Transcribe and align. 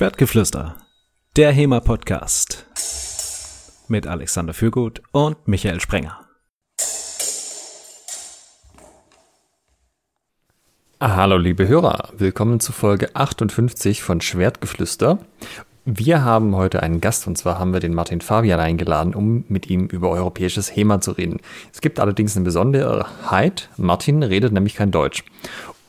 Schwertgeflüster, 0.00 0.76
der 1.36 1.52
HEMA-Podcast 1.52 2.64
mit 3.88 4.06
Alexander 4.06 4.54
Fürgut 4.54 5.02
und 5.12 5.46
Michael 5.46 5.78
Sprenger. 5.78 6.26
Hallo 10.98 11.36
liebe 11.36 11.68
Hörer, 11.68 12.14
willkommen 12.16 12.60
zu 12.60 12.72
Folge 12.72 13.14
58 13.14 14.02
von 14.02 14.22
Schwertgeflüster. 14.22 15.18
Wir 15.84 16.24
haben 16.24 16.56
heute 16.56 16.82
einen 16.82 17.02
Gast 17.02 17.26
und 17.26 17.36
zwar 17.36 17.58
haben 17.58 17.74
wir 17.74 17.80
den 17.80 17.92
Martin 17.92 18.22
Fabian 18.22 18.58
eingeladen, 18.58 19.14
um 19.14 19.44
mit 19.48 19.68
ihm 19.68 19.84
über 19.84 20.08
europäisches 20.08 20.74
HEMA 20.74 21.02
zu 21.02 21.10
reden. 21.10 21.40
Es 21.74 21.82
gibt 21.82 22.00
allerdings 22.00 22.34
eine 22.36 22.46
Besonderheit, 22.46 23.68
Martin 23.76 24.22
redet 24.22 24.54
nämlich 24.54 24.76
kein 24.76 24.92
Deutsch. 24.92 25.24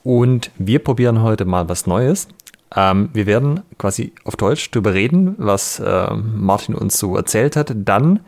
Und 0.03 0.51
wir 0.57 0.79
probieren 0.79 1.21
heute 1.21 1.45
mal 1.45 1.69
was 1.69 1.87
Neues. 1.87 2.27
Ähm, 2.75 3.09
wir 3.13 3.25
werden 3.25 3.61
quasi 3.77 4.13
auf 4.23 4.35
Deutsch 4.35 4.71
darüber 4.71 4.93
reden, 4.93 5.35
was 5.37 5.79
äh, 5.79 6.13
Martin 6.13 6.75
uns 6.75 6.97
so 6.97 7.15
erzählt 7.15 7.55
hat, 7.55 7.73
dann 7.75 8.21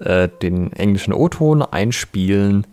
äh, 0.00 0.28
den 0.42 0.72
englischen 0.72 1.12
O-Ton 1.12 1.62
einspielen 1.62 2.66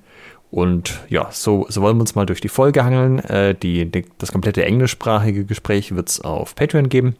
und 0.54 1.02
ja, 1.10 1.30
so, 1.32 1.66
so 1.68 1.82
wollen 1.82 1.98
wir 1.98 2.02
uns 2.02 2.14
mal 2.14 2.28
durch 2.28 2.40
die 2.40 2.48
Folge 2.48 2.86
hangeln. 2.86 3.18
Äh, 3.18 3.56
die, 3.56 3.90
die, 3.90 4.06
das 4.20 4.32
komplette 4.32 4.64
englischsprachige 4.64 5.46
Gespräch 5.46 5.96
wird 5.96 6.10
es 6.10 6.22
auf 6.22 6.54
Patreon 6.54 6.90
geben. 6.90 7.16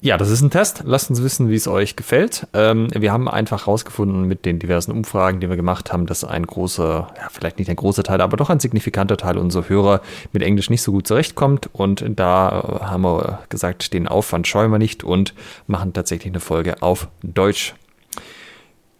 Ja, 0.00 0.16
das 0.16 0.30
ist 0.30 0.42
ein 0.42 0.50
Test. 0.50 0.82
Lasst 0.84 1.10
uns 1.10 1.22
wissen, 1.24 1.48
wie 1.48 1.56
es 1.56 1.66
euch 1.66 1.96
gefällt. 1.96 2.46
Ähm, 2.54 2.86
wir 2.94 3.12
haben 3.12 3.28
einfach 3.28 3.66
herausgefunden 3.66 4.28
mit 4.28 4.44
den 4.44 4.60
diversen 4.60 4.92
Umfragen, 4.92 5.40
die 5.40 5.48
wir 5.48 5.56
gemacht 5.56 5.92
haben, 5.92 6.06
dass 6.06 6.22
ein 6.22 6.46
großer, 6.46 7.08
ja, 7.16 7.28
vielleicht 7.32 7.58
nicht 7.58 7.68
ein 7.68 7.74
großer 7.74 8.04
Teil, 8.04 8.20
aber 8.20 8.36
doch 8.36 8.48
ein 8.48 8.60
signifikanter 8.60 9.16
Teil 9.16 9.38
unserer 9.38 9.68
Hörer 9.68 10.00
mit 10.32 10.42
Englisch 10.44 10.70
nicht 10.70 10.82
so 10.82 10.92
gut 10.92 11.08
zurechtkommt. 11.08 11.68
Und 11.72 12.04
da 12.14 12.80
haben 12.80 13.02
wir 13.02 13.40
gesagt, 13.48 13.92
den 13.92 14.06
Aufwand 14.06 14.46
scheuen 14.46 14.70
wir 14.70 14.78
nicht 14.78 15.02
und 15.02 15.34
machen 15.66 15.92
tatsächlich 15.92 16.32
eine 16.32 16.40
Folge 16.40 16.80
auf 16.80 17.08
Deutsch. 17.24 17.74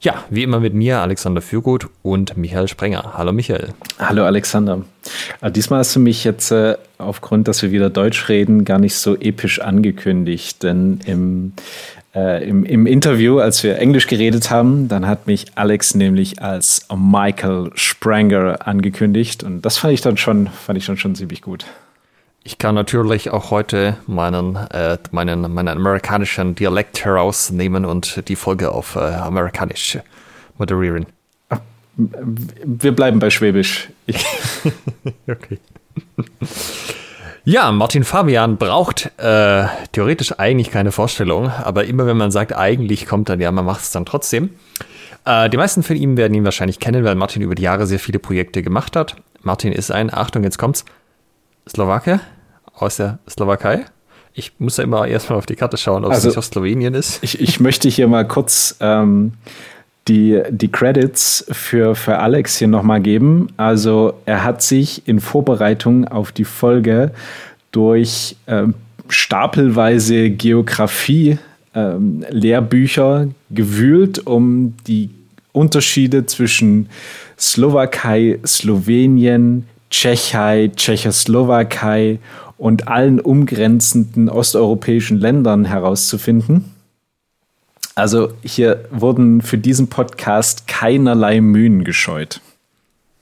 Ja, 0.01 0.25
wie 0.31 0.45
immer 0.45 0.61
mit 0.61 0.75
mir, 0.75 1.01
Alexander 1.01 1.43
Fürgut 1.43 1.89
und 2.03 2.37
Michael 2.37 2.69
Sprenger. 2.69 3.15
Hallo 3.15 3.33
Michael. 3.33 3.71
Hallo 3.99 4.25
Alexander. 4.25 4.83
Äh, 5.41 5.51
diesmal 5.51 5.81
hast 5.81 5.97
du 5.97 6.01
mich 6.01 6.23
jetzt 6.23 6.53
äh, 6.53 6.77
aufgrund, 6.99 7.49
dass 7.49 7.63
wir 7.63 7.73
wieder 7.73 7.91
Deutsch 7.91 8.29
reden, 8.29 8.65
gar 8.65 8.79
nicht 8.79 8.95
so 8.95 9.17
episch 9.17 9.61
angekündigt. 9.61 10.63
Denn 10.63 11.01
im, 11.05 11.53
äh, 12.15 12.49
im, 12.49 12.65
im 12.65 12.87
Interview, 12.87 13.41
als 13.41 13.65
wir 13.65 13.77
Englisch 13.79 14.07
geredet 14.07 14.53
haben, 14.53 14.87
dann 14.87 15.09
hat 15.09 15.27
mich 15.27 15.47
Alex 15.57 15.97
nämlich 15.97 16.41
als 16.41 16.87
Michael 16.97 17.73
Sprenger 17.75 18.69
angekündigt. 18.69 19.43
Und 19.43 19.63
das 19.63 19.79
fand 19.79 19.95
ich 19.95 20.01
dann 20.01 20.17
schon, 20.17 20.47
fand 20.47 20.79
ich 20.79 20.87
dann 20.87 20.97
schon 20.97 21.17
ziemlich 21.17 21.43
gut. 21.43 21.67
Ich 22.49 22.57
kann 22.57 22.75
natürlich 22.75 23.29
auch 23.29 23.51
heute 23.51 23.99
meinen, 24.07 24.57
äh, 24.57 24.97
meinen, 25.11 25.53
meinen 25.53 25.69
amerikanischen 25.69 26.55
Dialekt 26.55 27.05
herausnehmen 27.05 27.85
und 27.85 28.27
die 28.27 28.37
Folge 28.37 28.73
auf 28.73 28.97
äh, 28.97 29.01
amerikanisch 29.01 29.99
moderieren. 30.57 31.05
Wir 31.99 32.93
bleiben 32.93 33.19
bei 33.19 33.29
Schwäbisch. 33.29 33.91
okay. 35.29 35.59
Ja, 37.45 37.71
Martin 37.71 38.05
Fabian 38.05 38.57
braucht 38.57 39.11
äh, 39.19 39.67
theoretisch 39.93 40.33
eigentlich 40.39 40.71
keine 40.71 40.91
Vorstellung, 40.91 41.51
aber 41.51 41.85
immer 41.85 42.07
wenn 42.07 42.17
man 42.17 42.31
sagt, 42.31 42.57
eigentlich 42.57 43.05
kommt 43.05 43.29
dann, 43.29 43.43
ja, 43.43 43.53
man 43.53 43.67
macht 43.67 43.83
es 43.83 43.91
dann 43.91 44.07
trotzdem. 44.07 44.55
Äh, 45.27 45.51
die 45.51 45.59
meisten 45.59 45.83
von 45.83 45.97
ihm 45.97 46.17
werden 46.17 46.33
ihn 46.33 46.47
wahrscheinlich 46.47 46.81
kennen, 46.81 47.05
weil 47.05 47.15
Martin 47.15 47.43
über 47.43 47.55
die 47.55 47.65
Jahre 47.65 47.87
sehr 47.87 47.99
viele 47.99 48.19
Projekte 48.19 48.63
gemacht 48.63 48.97
hat. 48.97 49.17
Martin 49.43 49.71
ist 49.71 49.91
ein, 49.91 50.11
Achtung, 50.11 50.45
jetzt 50.45 50.57
kommt's, 50.57 50.87
Slowake 51.69 52.21
aus 52.83 52.97
der 52.97 53.19
Slowakei. 53.29 53.85
Ich 54.35 54.53
muss 54.59 54.77
ja 54.77 54.85
immer 54.85 55.07
erstmal 55.07 55.39
auf 55.39 55.47
die 55.47 55.57
Karte 55.57 55.77
schauen, 55.77 56.05
ob 56.05 56.13
also, 56.13 56.29
es 56.29 56.35
nicht 56.35 56.39
aus 56.39 56.47
Slowenien 56.47 56.95
ist. 56.95 57.23
Ich, 57.23 57.41
ich 57.41 57.61
möchte 57.61 57.89
hier 57.89 58.07
mal 58.07 58.27
kurz 58.27 58.77
ähm, 58.81 59.33
die, 60.07 60.41
die 60.51 60.69
Credits 60.69 61.45
für, 61.51 61.95
für 61.95 62.19
Alex 62.19 62.59
hier 62.59 62.69
nochmal 62.69 63.01
geben. 63.01 63.49
Also 63.57 64.15
er 64.27 64.45
hat 64.45 64.63
sich 64.63 65.07
in 65.07 65.21
Vorbereitung 65.21 66.07
auf 66.07 66.33
die 66.33 66.45
Folge 66.45 67.13
durch 67.73 68.37
ähm, 68.47 68.75
stapelweise 69.09 70.31
Geografie 70.31 71.39
ähm, 71.75 72.25
Lehrbücher 72.31 73.29
gewühlt, 73.51 74.27
um 74.27 74.75
die 74.87 75.11
Unterschiede 75.53 76.27
zwischen 76.27 76.89
Slowakei, 77.39 78.39
Slowenien, 78.47 79.67
Tschechei, 79.91 80.71
Tschechoslowakei 80.75 82.19
und 82.57 82.89
allen 82.89 83.21
umgrenzenden 83.21 84.29
osteuropäischen 84.29 85.19
Ländern 85.19 85.65
herauszufinden. 85.65 86.75
Also 87.95 88.33
hier 88.43 88.85
wurden 88.91 89.43
für 89.43 89.59
diesen 89.59 89.89
Podcast 89.89 90.69
keinerlei 90.69 91.41
Mühen 91.41 91.85
gescheut. 91.85 92.41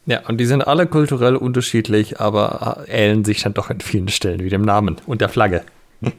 Ja, 0.07 0.21
und 0.29 0.39
die 0.39 0.47
sind 0.47 0.63
alle 0.63 0.87
kulturell 0.87 1.35
unterschiedlich, 1.35 2.21
aber 2.21 2.85
ähneln 2.87 3.25
sich 3.25 3.43
dann 3.43 3.55
doch 3.55 3.71
in 3.71 3.81
vielen 3.81 4.09
Stellen, 4.09 4.41
wie 4.41 4.51
dem 4.51 4.63
Namen 4.63 4.97
und 5.07 5.21
der 5.21 5.29
Flagge. 5.29 5.63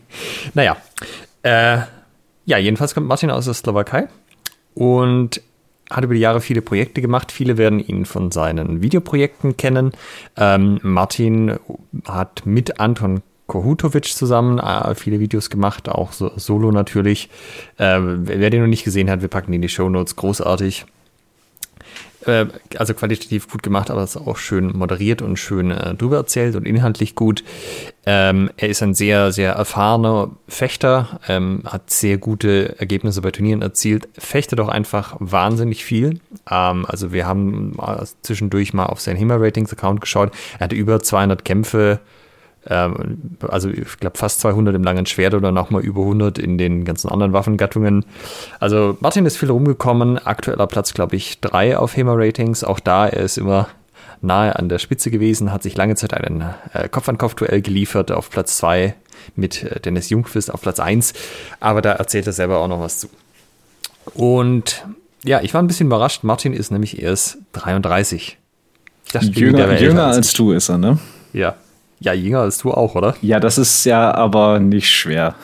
naja, 0.53 0.75
äh, 1.43 1.77
ja, 2.45 2.57
jedenfalls 2.57 2.93
kommt 2.93 3.07
Martin 3.07 3.29
aus 3.29 3.45
der 3.45 3.53
Slowakei 3.53 4.07
und 4.73 5.41
hat 5.89 6.03
über 6.03 6.13
die 6.13 6.19
Jahre 6.19 6.41
viele 6.41 6.61
Projekte 6.61 7.01
gemacht. 7.01 7.31
Viele 7.31 7.57
werden 7.57 7.79
ihn 7.79 8.05
von 8.05 8.31
seinen 8.31 8.81
Videoprojekten 8.81 9.57
kennen. 9.57 9.91
Ähm, 10.35 10.79
Martin 10.83 11.57
hat 12.05 12.45
mit 12.45 12.79
Anton 12.79 13.21
Kohutovic 13.47 14.05
zusammen 14.05 14.59
äh, 14.59 14.93
viele 14.95 15.19
Videos 15.19 15.49
gemacht, 15.49 15.89
auch 15.89 16.11
so, 16.11 16.31
solo 16.35 16.71
natürlich. 16.71 17.29
Äh, 17.77 17.99
wer 18.01 18.49
den 18.49 18.61
noch 18.61 18.67
nicht 18.67 18.83
gesehen 18.83 19.09
hat, 19.09 19.21
wir 19.21 19.29
packen 19.29 19.51
ihn 19.51 19.55
in 19.55 19.61
die 19.61 19.69
Show 19.69 19.89
Notes. 19.89 20.15
Großartig. 20.15 20.85
Äh, 22.27 22.47
also 22.77 22.93
qualitativ 22.93 23.47
gut 23.49 23.63
gemacht, 23.63 23.89
aber 23.89 24.03
es 24.03 24.15
ist 24.15 24.27
auch 24.27 24.37
schön 24.37 24.77
moderiert 24.77 25.21
und 25.21 25.37
schön 25.37 25.71
äh, 25.71 25.95
drüber 25.95 26.17
erzählt 26.17 26.55
und 26.55 26.65
inhaltlich 26.65 27.15
gut. 27.15 27.43
Ähm, 28.05 28.49
er 28.57 28.69
ist 28.69 28.83
ein 28.83 28.93
sehr, 28.93 29.31
sehr 29.31 29.53
erfahrener 29.53 30.31
Fechter, 30.47 31.19
ähm, 31.27 31.63
hat 31.65 31.89
sehr 31.89 32.17
gute 32.17 32.77
Ergebnisse 32.79 33.21
bei 33.21 33.31
Turnieren 33.31 33.61
erzielt, 33.61 34.09
fechtet 34.17 34.59
auch 34.59 34.67
einfach 34.69 35.15
wahnsinnig 35.19 35.85
viel. 35.85 36.19
Ähm, 36.49 36.85
also 36.85 37.13
wir 37.13 37.25
haben 37.25 37.77
zwischendurch 38.21 38.73
mal 38.73 38.87
auf 38.87 38.99
sein 38.99 39.15
HEMA-Ratings-Account 39.15 40.01
geschaut. 40.01 40.31
Er 40.55 40.65
hatte 40.65 40.75
über 40.75 41.01
200 41.01 41.45
Kämpfe 41.45 41.99
ähm, 42.65 43.37
also 43.47 43.69
ich 43.69 43.99
glaube 43.99 44.17
fast 44.17 44.39
200 44.41 44.75
im 44.75 44.83
langen 44.83 45.05
Schwert 45.05 45.33
oder 45.33 45.51
nochmal 45.51 45.81
über 45.83 46.01
100 46.01 46.37
in 46.37 46.57
den 46.57 46.85
ganzen 46.85 47.09
anderen 47.09 47.33
Waffengattungen. 47.33 48.05
Also 48.59 48.97
Martin 48.99 49.25
ist 49.25 49.37
viel 49.37 49.49
rumgekommen, 49.49 50.17
aktueller 50.17 50.67
Platz 50.67 50.93
glaube 50.93 51.15
ich 51.15 51.39
3 51.41 51.77
auf 51.77 51.95
HEMA-Ratings, 51.95 52.63
auch 52.63 52.79
da, 52.79 53.07
er 53.07 53.23
ist 53.23 53.37
immer 53.37 53.67
nahe 54.21 54.55
an 54.55 54.67
der 54.69 54.79
Spitze 54.79 55.11
gewesen, 55.11 55.51
hat 55.51 55.63
sich 55.63 55.77
lange 55.77 55.95
Zeit 55.95 56.13
einen 56.13 56.43
äh, 56.73 56.89
Kopf-an-Kopf-Duell 56.89 57.61
geliefert 57.61 58.11
auf 58.11 58.29
Platz 58.29 58.57
2 58.57 58.95
mit 59.35 59.63
äh, 59.63 59.79
Dennis 59.79 60.09
Jungquist 60.09 60.51
auf 60.51 60.61
Platz 60.61 60.79
1, 60.79 61.13
aber 61.59 61.81
da 61.81 61.93
erzählt 61.93 62.27
er 62.27 62.33
selber 62.33 62.57
auch 62.59 62.67
noch 62.67 62.79
was 62.79 62.99
zu. 62.99 63.09
Und 64.13 64.85
ja, 65.23 65.41
ich 65.41 65.53
war 65.53 65.61
ein 65.61 65.67
bisschen 65.67 65.87
überrascht, 65.87 66.23
Martin 66.23 66.53
ist 66.53 66.71
nämlich 66.71 67.01
erst 67.01 67.37
33. 67.53 68.37
Dachte, 69.13 69.27
jünger, 69.27 69.79
jünger 69.79 70.07
als 70.07 70.33
du 70.33 70.51
ist 70.51 70.69
er, 70.69 70.77
ne? 70.77 70.99
Ja, 71.33 71.55
ja, 71.99 72.13
jünger 72.13 72.41
als 72.41 72.59
du 72.59 72.71
auch, 72.71 72.95
oder? 72.95 73.15
Ja, 73.21 73.39
das 73.39 73.57
ist 73.57 73.85
ja 73.85 74.13
aber 74.13 74.59
nicht 74.59 74.89
schwer. 74.89 75.35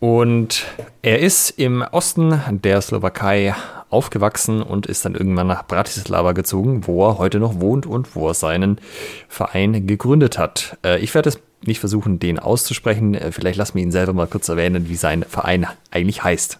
Und 0.00 0.66
er 1.02 1.20
ist 1.20 1.50
im 1.50 1.82
Osten 1.82 2.40
der 2.64 2.82
Slowakei 2.82 3.54
aufgewachsen 3.88 4.60
und 4.60 4.86
ist 4.86 5.04
dann 5.04 5.14
irgendwann 5.14 5.46
nach 5.46 5.64
Bratislava 5.64 6.32
gezogen, 6.32 6.88
wo 6.88 7.06
er 7.06 7.18
heute 7.18 7.38
noch 7.38 7.60
wohnt 7.60 7.86
und 7.86 8.16
wo 8.16 8.28
er 8.28 8.34
seinen 8.34 8.80
Verein 9.28 9.86
gegründet 9.86 10.38
hat. 10.38 10.76
Äh, 10.84 10.98
ich 10.98 11.14
werde 11.14 11.28
es 11.28 11.38
nicht 11.64 11.78
versuchen, 11.78 12.18
den 12.18 12.40
auszusprechen. 12.40 13.14
Äh, 13.14 13.30
vielleicht 13.30 13.58
lassen 13.58 13.76
wir 13.76 13.82
ihn 13.84 13.92
selber 13.92 14.12
mal 14.12 14.26
kurz 14.26 14.48
erwähnen, 14.48 14.88
wie 14.88 14.96
sein 14.96 15.24
Verein 15.28 15.68
eigentlich 15.92 16.24
heißt. 16.24 16.58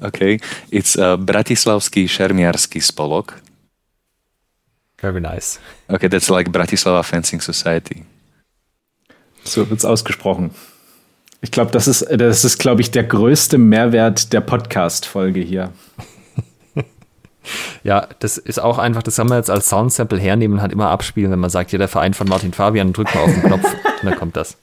Okay, 0.00 0.40
it's 0.70 0.96
uh, 0.96 1.16
Bratislavský 1.16 2.08
šermiarský 2.08 2.80
spolok. 2.80 3.43
Very 5.04 5.20
nice. 5.20 5.60
Okay, 5.88 6.08
that's 6.08 6.30
like 6.30 6.50
Bratislava 6.50 7.02
Fencing 7.02 7.38
Society. 7.38 8.06
So 9.44 9.68
wird 9.68 9.80
es 9.80 9.84
ausgesprochen. 9.84 10.52
Ich 11.42 11.50
glaube, 11.50 11.70
das 11.72 11.86
ist, 11.86 12.06
das 12.10 12.42
ist, 12.42 12.56
glaube 12.56 12.80
ich, 12.80 12.90
der 12.90 13.04
größte 13.04 13.58
Mehrwert 13.58 14.32
der 14.32 14.40
Podcast-Folge 14.40 15.40
hier. 15.40 15.72
ja, 17.84 18.08
das 18.20 18.38
ist 18.38 18.58
auch 18.58 18.78
einfach, 18.78 19.02
das 19.02 19.16
kann 19.16 19.26
man 19.26 19.36
jetzt 19.36 19.50
als 19.50 19.68
Soundsample 19.68 20.18
hernehmen 20.18 20.56
und 20.56 20.62
halt 20.62 20.72
immer 20.72 20.88
abspielen, 20.88 21.30
wenn 21.30 21.38
man 21.38 21.50
sagt, 21.50 21.68
hier 21.68 21.78
der 21.78 21.88
Verein 21.88 22.14
von 22.14 22.26
Martin 22.26 22.54
Fabian, 22.54 22.94
drückt 22.94 23.14
mal 23.14 23.24
auf 23.24 23.30
den 23.34 23.42
Knopf 23.42 23.74
und 24.00 24.06
dann 24.08 24.16
kommt 24.16 24.36
das. 24.36 24.56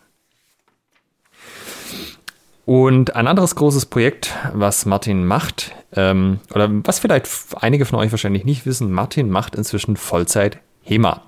Und 2.65 3.15
ein 3.15 3.27
anderes 3.27 3.53
großes 3.53 3.85
Projekt, 3.85 4.33
was 4.53 4.87
Martin 4.87 5.23
macht, 5.23 5.71
ähm, 5.95 6.39
oder 6.53 6.69
was 6.85 6.99
vielleicht 6.99 7.27
einige 7.59 7.85
von 7.85 7.99
euch 7.99 8.11
wahrscheinlich 8.11 8.45
nicht 8.45 8.65
wissen, 8.65 8.91
Martin 8.91 9.29
macht 9.29 9.55
inzwischen 9.55 9.97
Vollzeit 9.97 10.59
HEMA. 10.83 11.21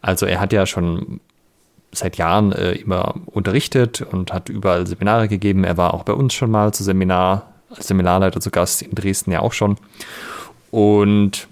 Also 0.00 0.26
er 0.26 0.40
hat 0.40 0.52
ja 0.52 0.66
schon 0.66 1.20
seit 1.92 2.16
Jahren 2.16 2.52
äh, 2.52 2.72
immer 2.72 3.14
unterrichtet 3.26 4.02
und 4.02 4.32
hat 4.32 4.48
überall 4.48 4.86
Seminare 4.86 5.28
gegeben. 5.28 5.64
Er 5.64 5.76
war 5.76 5.94
auch 5.94 6.04
bei 6.04 6.12
uns 6.12 6.34
schon 6.34 6.50
mal 6.50 6.72
zu 6.72 6.84
Seminar, 6.84 7.52
als 7.70 7.88
Seminarleiter 7.88 8.40
zu 8.40 8.50
Gast 8.50 8.82
in 8.82 8.94
Dresden 8.94 9.32
ja 9.32 9.40
auch 9.40 9.52
schon. 9.52 9.76
Und 10.70 11.48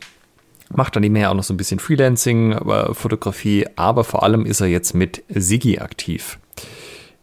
macht 0.71 0.95
dann 0.95 1.03
nebenher 1.03 1.31
auch 1.31 1.35
noch 1.35 1.45
so 1.45 1.55
ein 1.55 1.57
bisschen 1.57 1.81
Freelancing, 1.81 2.55
aber 2.55 2.95
Fotografie, 2.95 3.67
aber 3.77 4.05
vor 4.05 4.23
allem 4.23 4.45
ist 4.45 4.61
er 4.61 4.67
jetzt 4.67 4.95
mit 4.95 5.25
Sigi 5.29 5.79
aktiv. 5.79 6.39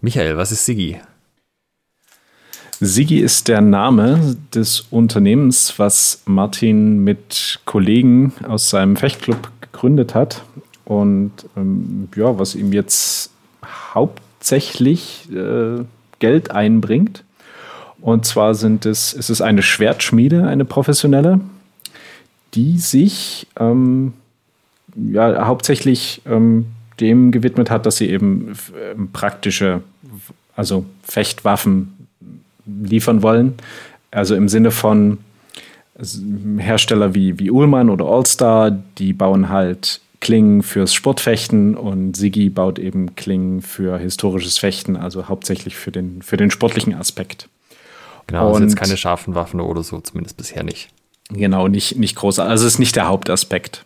Michael, 0.01 0.37
was 0.37 0.51
ist 0.51 0.65
Sigi? 0.65 0.99
Sigi 2.79 3.19
ist 3.19 3.47
der 3.47 3.61
Name 3.61 4.35
des 4.53 4.81
Unternehmens, 4.91 5.79
was 5.79 6.21
Martin 6.25 6.99
mit 6.99 7.61
Kollegen 7.63 8.33
aus 8.47 8.69
seinem 8.69 8.97
Fechtclub 8.97 9.49
gegründet 9.61 10.13
hat 10.13 10.43
und 10.83 11.31
ähm, 11.55 12.09
ja, 12.15 12.37
was 12.37 12.53
ihm 12.53 12.73
jetzt 12.73 13.31
hauptsächlich 13.93 15.29
äh, 15.31 15.83
Geld 16.19 16.51
einbringt. 16.51 17.23
Und 18.01 18.25
zwar 18.25 18.53
sind 18.55 18.85
es, 18.85 19.13
es 19.13 19.29
ist 19.29 19.41
eine 19.41 19.61
Schwertschmiede, 19.61 20.45
eine 20.45 20.65
professionelle, 20.65 21.39
die 22.55 22.77
sich 22.77 23.47
ähm, 23.57 24.13
ja, 24.95 25.47
hauptsächlich 25.47 26.21
ähm, 26.25 26.67
dem 26.99 27.31
gewidmet 27.31 27.69
hat, 27.71 27.85
dass 27.85 27.97
sie 27.97 28.09
eben 28.09 28.51
äh, 28.51 28.95
praktische, 29.13 29.81
also 30.55 30.85
Fechtwaffen 31.03 31.94
liefern 32.65 33.21
wollen. 33.21 33.55
Also 34.11 34.35
im 34.35 34.49
Sinne 34.49 34.71
von 34.71 35.19
Hersteller 36.57 37.15
wie, 37.15 37.39
wie 37.39 37.51
Ullmann 37.51 37.89
oder 37.89 38.05
Allstar, 38.05 38.71
die 38.71 39.13
bauen 39.13 39.49
halt 39.49 40.01
Klingen 40.19 40.63
fürs 40.63 40.93
Sportfechten 40.93 41.75
und 41.75 42.17
Sigi 42.17 42.49
baut 42.49 42.79
eben 42.79 43.15
Klingen 43.15 43.61
für 43.61 43.97
historisches 43.97 44.57
Fechten, 44.57 44.97
also 44.97 45.27
hauptsächlich 45.27 45.75
für 45.75 45.91
den, 45.91 46.21
für 46.21 46.35
den 46.35 46.51
sportlichen 46.51 46.95
Aspekt. 46.95 47.47
Genau, 48.27 48.47
also 48.47 48.61
jetzt 48.61 48.75
keine 48.75 48.97
scharfen 48.97 49.35
Waffen 49.35 49.59
oder 49.59 49.83
so, 49.83 49.99
zumindest 49.99 50.37
bisher 50.37 50.63
nicht. 50.63 50.89
Genau, 51.29 51.67
nicht, 51.67 51.97
nicht 51.97 52.15
groß. 52.15 52.39
Also 52.39 52.65
ist 52.65 52.79
nicht 52.79 52.95
der 52.95 53.07
Hauptaspekt. 53.07 53.85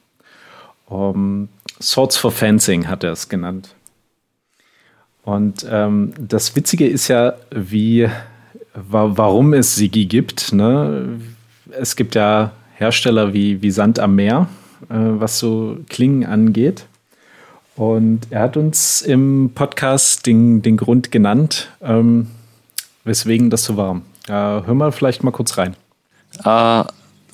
Um, 0.87 1.49
Swords 1.81 2.17
for 2.17 2.31
Fencing 2.31 2.87
hat 2.87 3.03
er 3.03 3.11
es 3.11 3.29
genannt. 3.29 3.75
Und 5.23 5.65
ähm, 5.69 6.13
das 6.19 6.55
Witzige 6.55 6.87
ist 6.87 7.07
ja, 7.07 7.33
wie, 7.51 8.09
wa 8.73 9.11
warum 9.17 9.53
es 9.53 9.75
Sigi 9.75 10.05
gibt. 10.05 10.53
Ne? 10.53 11.19
Es 11.71 11.95
gibt 11.95 12.15
ja 12.15 12.51
Hersteller 12.75 13.33
wie, 13.33 13.61
wie 13.61 13.71
Sand 13.71 13.99
am 13.99 14.15
Meer, 14.15 14.47
äh, 14.89 14.95
was 14.95 15.39
so 15.39 15.77
Klingen 15.89 16.25
angeht. 16.25 16.85
Und 17.75 18.27
er 18.29 18.41
hat 18.41 18.57
uns 18.57 19.01
im 19.01 19.51
Podcast 19.55 20.25
den, 20.25 20.61
den 20.61 20.75
Grund 20.75 21.11
genannt, 21.11 21.71
ähm, 21.81 22.27
weswegen 23.05 23.49
das 23.49 23.63
so 23.63 23.77
war. 23.77 24.01
Äh, 24.27 24.31
hör 24.31 24.73
mal 24.73 24.91
vielleicht 24.91 25.23
mal 25.23 25.31
kurz 25.31 25.57
rein. 25.57 25.75
Uh, 26.45 26.83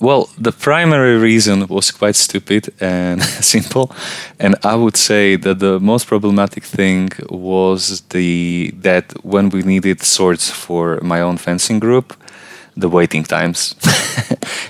well, 0.00 0.28
the 0.38 0.52
primary 0.52 1.16
reason 1.16 1.66
was 1.68 1.90
quite 1.90 2.16
stupid 2.16 2.72
and 2.80 3.22
simple, 3.54 3.90
and 4.38 4.54
I 4.62 4.74
would 4.74 4.96
say 4.96 5.36
that 5.36 5.58
the 5.58 5.80
most 5.80 6.06
problematic 6.06 6.64
thing 6.64 7.10
was 7.30 8.02
the 8.10 8.72
that 8.82 9.12
when 9.24 9.48
we 9.48 9.62
needed 9.62 10.02
swords 10.02 10.50
for 10.50 11.00
my 11.02 11.20
own 11.20 11.38
fencing 11.38 11.78
group, 11.80 12.14
the 12.76 12.88
waiting 12.88 13.24
times. 13.24 13.74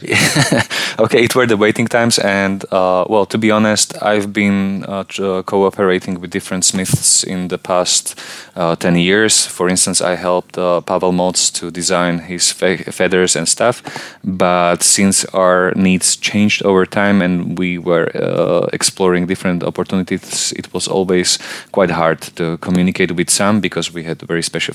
okay, 0.98 1.24
it 1.24 1.34
were 1.34 1.46
the 1.46 1.56
waiting 1.56 1.86
times, 1.86 2.18
and 2.18 2.64
uh, 2.70 3.04
well, 3.08 3.26
to 3.26 3.38
be 3.38 3.50
honest, 3.50 4.00
I've 4.02 4.32
been 4.32 4.84
uh, 4.84 5.04
uh, 5.18 5.42
cooperating 5.42 6.20
with 6.20 6.30
different 6.30 6.64
smiths 6.64 7.24
in 7.24 7.48
the 7.48 7.58
past 7.58 8.18
uh, 8.54 8.76
ten 8.76 8.96
years. 8.96 9.46
For 9.46 9.68
instance, 9.68 10.00
I 10.00 10.14
helped 10.14 10.58
uh, 10.58 10.80
Pavel 10.82 11.12
Moc 11.12 11.36
to 11.54 11.70
design 11.70 12.20
his 12.20 12.52
fe 12.52 12.76
feathers 12.76 13.36
and 13.36 13.48
stuff. 13.48 13.82
But 14.22 14.82
since 14.82 15.24
our 15.34 15.72
needs 15.74 16.16
changed 16.16 16.62
over 16.64 16.86
time 16.86 17.20
and 17.22 17.58
we 17.58 17.78
were 17.78 18.10
uh, 18.14 18.68
exploring 18.72 19.26
different 19.26 19.64
opportunities, 19.64 20.52
it 20.52 20.72
was 20.72 20.88
always 20.88 21.38
quite 21.72 21.90
hard 21.90 22.20
to 22.36 22.58
communicate 22.58 23.12
with 23.12 23.30
some 23.30 23.60
because 23.60 23.92
we 23.92 24.04
had 24.04 24.22
very 24.22 24.42
special 24.42 24.74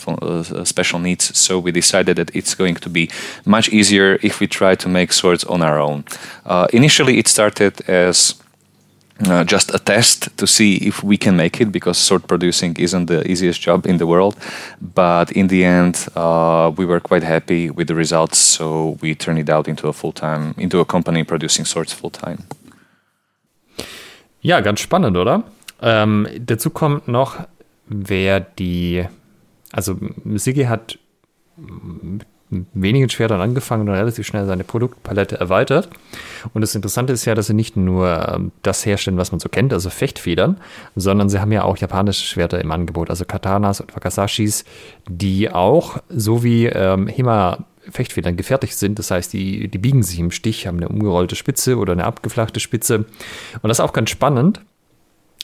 special 0.66 1.00
needs. 1.00 1.38
So 1.38 1.60
we 1.60 1.72
decided 1.72 2.18
that 2.18 2.36
it's 2.36 2.56
going 2.56 2.76
to 2.76 2.90
be 2.90 3.10
much 3.46 3.70
easier 3.70 4.18
if 4.22 4.40
we 4.40 4.48
try 4.48 4.76
to 4.76 4.90
make 4.90 5.14
swords 5.14 5.44
on 5.46 5.62
our 5.62 5.80
own. 5.80 6.04
Uh, 6.46 6.68
initially, 6.74 7.18
it 7.18 7.28
started 7.28 7.82
as 7.90 8.36
uh, 9.28 9.44
just 9.44 9.74
a 9.74 9.80
test 9.80 10.36
to 10.38 10.48
see 10.48 10.76
if 10.78 11.04
we 11.04 11.18
can 11.18 11.36
make 11.36 11.62
it 11.62 11.72
because 11.72 11.98
sword 11.98 12.28
producing 12.28 12.76
isn't 12.78 13.06
the 13.06 13.30
easiest 13.30 13.62
job 13.62 13.86
in 13.86 13.98
the 13.98 14.08
world. 14.08 14.36
But 14.82 15.32
in 15.32 15.48
the 15.48 15.64
end, 15.64 16.08
uh, 16.16 16.72
we 16.76 16.86
were 16.86 17.00
quite 17.00 17.24
happy 17.24 17.70
with 17.70 17.88
the 17.88 17.96
results, 17.96 18.38
so 18.38 18.98
we 19.02 19.16
turned 19.16 19.40
it 19.40 19.50
out 19.50 19.68
into 19.68 19.88
a 19.88 19.94
full 19.94 20.12
time, 20.12 20.56
into 20.58 20.80
a 20.80 20.86
company 20.86 21.24
producing 21.24 21.66
swords 21.66 21.94
full 21.94 22.10
time. 22.10 22.40
Ja, 24.42 24.60
ganz 24.62 24.80
spannend, 24.80 25.18
oder? 25.18 25.44
Ähm, 25.82 26.28
dazu 26.40 26.72
kommt 26.72 27.08
noch, 27.08 27.48
wer 27.88 28.40
die, 28.40 29.06
also 29.72 29.98
Sigi 30.36 30.64
hat 30.64 30.98
wenigen 32.74 33.10
Schwertern 33.10 33.42
angefangen 33.42 33.88
und 33.88 33.96
relativ 33.96 34.28
schnell 34.28 34.46
seine 34.46 34.64
Produktpalette 34.64 35.40
erweitert. 35.40 35.90
Und 36.54 36.62
das 36.62 36.76
Interessante 36.76 37.14
ist 37.14 37.26
ja, 37.26 37.36
dass 37.36 37.48
sie 37.48 37.54
nicht 37.54 37.78
nur 37.78 38.28
ähm, 38.28 38.52
das 38.62 38.86
herstellen, 38.86 39.18
was 39.18 39.32
man 39.32 39.40
so 39.40 39.50
kennt, 39.50 39.74
also 39.74 39.90
Fechtfedern, 39.90 40.58
sondern 40.96 41.30
sie 41.30 41.40
haben 41.40 41.52
ja 41.52 41.64
auch 41.64 41.78
japanische 41.78 42.26
Schwerter 42.26 42.60
im 42.60 42.72
Angebot, 42.72 43.10
also 43.10 43.26
Katanas 43.26 43.82
und 43.82 43.96
Wakasashis, 43.96 44.66
die 45.08 45.50
auch, 45.50 45.98
so 46.10 46.44
wie 46.44 46.66
ähm, 46.66 47.08
Hima 47.08 47.66
Fechtfedern 47.90 48.38
gefertigt 48.38 48.78
sind. 48.78 49.00
Das 49.00 49.12
heißt, 49.12 49.34
die, 49.34 49.68
die 49.68 49.78
biegen 49.78 50.04
sich 50.04 50.20
im 50.20 50.32
Stich, 50.32 50.68
haben 50.68 50.78
eine 50.78 50.90
umgerollte 50.90 51.36
Spitze 51.36 51.78
oder 51.78 51.94
eine 51.94 52.06
abgeflachte 52.06 52.60
Spitze. 52.60 53.00
Und 53.00 53.70
das 53.70 53.80
ist 53.80 53.84
auch 53.84 53.94
ganz 53.94 54.10
spannend, 54.10 54.62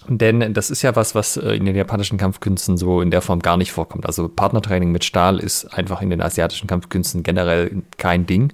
denn 0.10 0.54
das 0.54 0.70
ist 0.70 0.82
ja 0.82 0.96
was, 0.96 1.16
was 1.16 1.38
äh, 1.38 1.52
in 1.52 1.66
den 1.66 1.76
japanischen 1.76 2.18
Kampfkünsten 2.18 2.78
so 2.78 3.02
in 3.02 3.12
der 3.12 3.22
Form 3.22 3.40
gar 3.40 3.58
nicht 3.58 3.72
vorkommt. 3.72 4.06
Also 4.06 4.28
Partnertraining 4.28 4.92
mit 4.92 5.04
Stahl 5.04 5.40
ist 5.40 5.66
einfach 5.66 6.02
in 6.02 6.10
den 6.10 6.22
asiatischen 6.22 6.68
Kampfkünsten 6.68 7.24
generell 7.24 7.84
kein 7.98 8.26
Ding, 8.26 8.54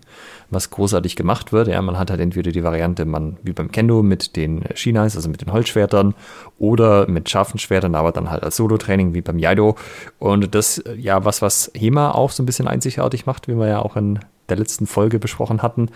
was 0.50 0.70
großartig 0.70 1.16
gemacht 1.16 1.54
wird. 1.54 1.68
Ja, 1.68 1.82
man 1.82 2.00
hat 2.00 2.10
halt 2.10 2.20
entweder 2.20 2.52
die 2.52 2.64
Variante, 2.64 3.06
man 3.06 3.38
wie 3.44 3.54
beim 3.54 3.72
Kendo 3.72 4.04
mit 4.04 4.36
den 4.36 4.64
Shinais, 4.74 5.16
also 5.16 5.30
mit 5.30 5.42
den 5.42 5.54
Holzschwertern, 5.54 6.16
oder 6.58 7.08
mit 7.08 7.30
scharfen 7.30 7.60
Schwertern, 7.60 7.96
aber 7.96 8.12
dann 8.12 8.32
halt 8.32 8.44
als 8.44 8.56
Solo-Training 8.56 9.14
wie 9.14 9.22
beim 9.22 9.40
Jaido. 9.40 9.76
Und 10.20 10.56
das 10.56 10.84
ja 10.98 11.26
was, 11.26 11.42
was 11.42 11.72
Hema 11.76 12.12
auch 12.12 12.32
so 12.32 12.44
ein 12.44 12.46
bisschen 12.46 12.68
einzigartig 12.68 13.26
macht, 13.26 13.48
wie 13.48 13.56
wir 13.56 13.68
ja 13.68 13.80
auch 13.80 13.96
in 13.96 14.20
der 14.50 14.58
letzten 14.58 14.88
Folge 14.88 15.20
besprochen 15.20 15.62
hatten. 15.62 15.90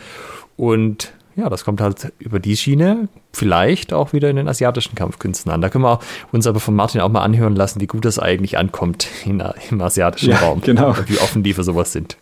Und 0.55 1.13
ja, 1.37 1.49
das 1.49 1.63
kommt 1.63 1.81
halt 1.81 2.11
über 2.17 2.39
die 2.39 2.57
Schiene 2.57 3.09
vielleicht 3.31 3.93
auch 3.93 4.11
wieder 4.11 4.29
in 4.29 4.35
den 4.35 4.49
asiatischen 4.49 4.95
Kampfkünsten 4.95 5.51
an. 5.51 5.61
Da 5.61 5.69
können 5.69 5.83
wir 5.83 5.99
uns 6.31 6.47
aber 6.47 6.59
von 6.59 6.75
Martin 6.75 6.99
auch 6.99 7.09
mal 7.09 7.21
anhören 7.21 7.55
lassen, 7.55 7.79
wie 7.79 7.85
gut 7.87 8.05
das 8.05 8.17
eigentlich 8.17 8.57
ankommt 8.57 9.07
in, 9.23 9.43
im 9.69 9.81
asiatischen 9.81 10.31
ja, 10.31 10.39
Raum. 10.39 10.61
Genau. 10.61 10.95
Wie 11.05 11.19
offen 11.19 11.43
die 11.43 11.53
für 11.53 11.63
sowas 11.63 11.93
sind. 11.93 12.17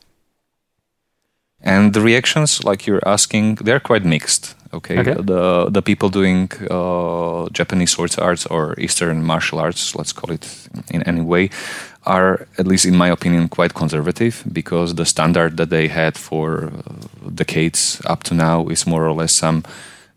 And 1.63 1.95
the 1.95 2.01
reactions, 2.01 2.62
like 2.63 2.84
you're 2.84 3.03
asking, 3.07 3.55
they're 3.55 3.79
quite 3.79 4.05
mixed. 4.05 4.55
Okay, 4.72 5.00
okay. 5.00 5.15
the 5.25 5.69
the 5.72 5.81
people 5.81 6.10
doing 6.10 6.51
uh, 6.69 7.48
Japanese 7.53 7.91
swords 7.91 8.19
arts 8.19 8.45
or 8.45 8.77
Eastern 8.77 9.24
martial 9.24 9.60
arts, 9.60 9.95
let's 9.95 10.13
call 10.13 10.31
it 10.31 10.45
in 10.91 11.01
any 11.03 11.22
way, 11.22 11.50
are, 12.05 12.47
at 12.57 12.67
least 12.67 12.85
in 12.85 12.95
my 12.95 13.09
opinion, 13.09 13.50
quite 13.50 13.74
conservative 13.74 14.43
because 14.51 14.95
the 14.95 15.05
standard 15.05 15.57
that 15.57 15.69
they 15.69 15.88
had 15.88 16.17
for 16.17 16.71
decades 17.33 18.01
up 18.05 18.24
to 18.24 18.33
now 18.33 18.67
is 18.67 18.88
more 18.88 19.05
or 19.05 19.13
less 19.13 19.33
some 19.33 19.63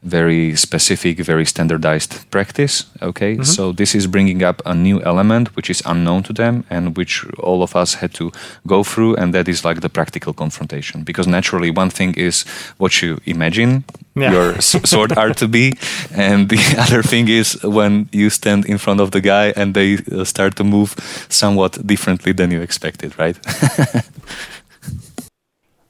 very 0.02 0.54
specific, 0.54 1.18
very 1.18 1.44
standardized 1.44 2.30
practice. 2.30 2.84
Okay, 3.02 3.34
mm-hmm. 3.34 3.42
so 3.42 3.72
this 3.72 3.94
is 3.94 4.06
bringing 4.06 4.42
up 4.42 4.62
a 4.64 4.74
new 4.74 5.02
element 5.02 5.56
which 5.56 5.68
is 5.70 5.82
unknown 5.86 6.22
to 6.24 6.32
them 6.32 6.64
and 6.70 6.96
which 6.96 7.26
all 7.38 7.62
of 7.62 7.74
us 7.74 7.94
had 7.94 8.14
to 8.14 8.30
go 8.66 8.84
through, 8.84 9.16
and 9.16 9.34
that 9.34 9.48
is 9.48 9.64
like 9.64 9.80
the 9.80 9.88
practical 9.88 10.32
confrontation. 10.32 11.02
Because 11.02 11.26
naturally, 11.26 11.70
one 11.70 11.90
thing 11.90 12.14
is 12.14 12.44
what 12.78 13.02
you 13.02 13.18
imagine 13.26 13.84
yeah. 14.14 14.30
your 14.30 14.60
sword 14.60 15.18
art 15.18 15.36
to 15.38 15.48
be, 15.48 15.72
and 16.14 16.48
the 16.48 16.60
other 16.78 17.02
thing 17.02 17.28
is 17.28 17.62
when 17.64 18.08
you 18.12 18.30
stand 18.30 18.66
in 18.66 18.78
front 18.78 19.00
of 19.00 19.10
the 19.10 19.20
guy 19.20 19.52
and 19.56 19.74
they 19.74 19.98
uh, 20.12 20.24
start 20.24 20.54
to 20.56 20.64
move 20.64 20.94
somewhat 21.28 21.86
differently 21.86 22.32
than 22.32 22.50
you 22.50 22.60
expected, 22.60 23.18
right? 23.18 23.36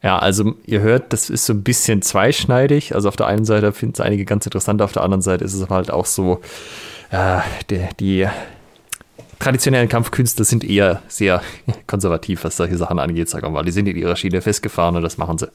Ja, 0.03 0.19
also 0.19 0.55
ihr 0.65 0.81
hört, 0.81 1.13
das 1.13 1.29
ist 1.29 1.47
so 1.47 1.53
ein 1.53 1.63
bisschen 1.63 2.03
zweischneidig. 2.03 2.95
Also 2.95 3.09
auf 3.09 3.17
der 3.17 3.27
einen 3.27 3.45
Seite 3.45 3.73
finden 3.73 3.95
es 3.95 4.01
einige 4.01 4.25
ganz 4.25 4.47
interessant, 4.47 4.81
auf 4.81 4.93
der 4.93 5.03
anderen 5.03 5.23
Seite 5.23 5.45
ist 5.45 5.55
es 5.55 5.69
halt 5.69 5.91
auch 5.91 6.07
so, 6.07 6.41
äh, 7.11 7.41
die, 7.69 7.89
die 7.99 8.29
traditionellen 9.39 9.89
Kampfkünstler 9.89 10.45
sind 10.45 10.65
eher 10.65 11.03
sehr 11.09 11.43
konservativ, 11.87 12.45
was 12.45 12.57
solche 12.57 12.77
Sachen 12.77 12.99
angeht, 12.99 13.29
sagen 13.29 13.47
wir 13.47 13.51
mal. 13.51 13.65
Die 13.65 13.73
sind 13.73 13.89
in 13.89 13.97
ihrer 13.97 14.17
Schiene 14.17 14.41
festgefahren 14.41 14.97
und 14.97 15.03
das 15.03 15.19
machen 15.19 15.39
sie. 15.39 15.49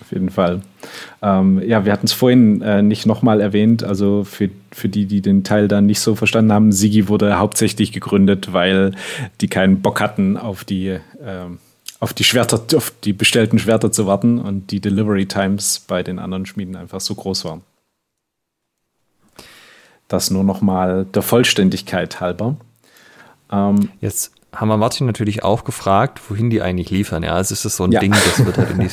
Auf 0.00 0.12
jeden 0.12 0.30
Fall. 0.30 0.60
Ähm, 1.22 1.60
ja, 1.66 1.84
wir 1.84 1.92
hatten 1.92 2.06
es 2.06 2.12
vorhin 2.12 2.62
äh, 2.62 2.82
nicht 2.82 3.04
nochmal 3.04 3.40
erwähnt. 3.40 3.82
Also 3.82 4.22
für, 4.22 4.48
für 4.70 4.88
die, 4.88 5.06
die 5.06 5.22
den 5.22 5.42
Teil 5.42 5.66
dann 5.66 5.86
nicht 5.86 5.98
so 5.98 6.14
verstanden 6.14 6.52
haben, 6.52 6.70
Sigi 6.70 7.08
wurde 7.08 7.38
hauptsächlich 7.38 7.90
gegründet, 7.90 8.52
weil 8.52 8.92
die 9.40 9.48
keinen 9.48 9.82
Bock 9.82 10.00
hatten 10.00 10.36
auf 10.36 10.62
die, 10.62 10.88
äh, 10.88 11.00
auf 12.00 12.12
die 12.12 12.24
Schwerter, 12.24 12.60
auf 12.76 12.92
die 13.02 13.12
bestellten 13.12 13.58
Schwerter 13.58 13.90
zu 13.90 14.06
warten 14.06 14.38
und 14.38 14.70
die 14.70 14.80
Delivery 14.80 15.26
Times 15.26 15.80
bei 15.80 16.02
den 16.02 16.18
anderen 16.18 16.46
Schmieden 16.46 16.76
einfach 16.76 17.00
so 17.00 17.14
groß 17.14 17.44
waren. 17.44 17.62
Das 20.06 20.30
nur 20.30 20.44
nochmal 20.44 21.04
der 21.06 21.22
Vollständigkeit 21.22 22.20
halber. 22.20 22.56
Ähm, 23.50 23.90
Jetzt 24.00 24.32
haben 24.54 24.68
wir 24.68 24.76
Martin 24.76 25.06
natürlich 25.06 25.44
auch 25.44 25.64
gefragt, 25.64 26.20
wohin 26.30 26.50
die 26.50 26.62
eigentlich 26.62 26.90
liefern. 26.90 27.22
Ja, 27.22 27.34
also 27.34 27.52
ist 27.52 27.64
das 27.64 27.76
so 27.76 27.84
ein 27.84 27.92
ja. 27.92 28.00
Ding, 28.00 28.12
das 28.12 28.44
wird 28.44 28.56
halt 28.56 28.70
in 28.70 28.80
die, 28.80 28.88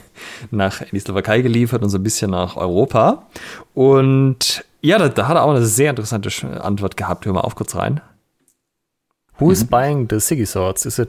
nach 0.50 0.82
in 0.82 0.88
die 0.92 1.00
Slowakei 1.00 1.40
geliefert 1.40 1.82
und 1.82 1.88
so 1.88 1.98
ein 1.98 2.02
bisschen 2.02 2.30
nach 2.30 2.56
Europa. 2.56 3.26
Und 3.74 4.64
ja, 4.82 4.98
da, 4.98 5.08
da 5.08 5.28
hat 5.28 5.36
er 5.36 5.42
auch 5.44 5.50
eine 5.50 5.64
sehr 5.64 5.90
interessante 5.90 6.30
Antwort 6.62 6.96
gehabt. 6.96 7.26
Hören 7.26 7.36
wir 7.36 7.44
auf 7.44 7.56
kurz 7.56 7.74
rein. 7.74 8.00
Who 9.38 9.46
mhm. 9.46 9.52
is 9.52 9.64
buying 9.64 10.06
the 10.08 10.20
Siggy 10.20 10.46
swords? 10.46 10.86
Is 10.86 10.98
it 10.98 11.08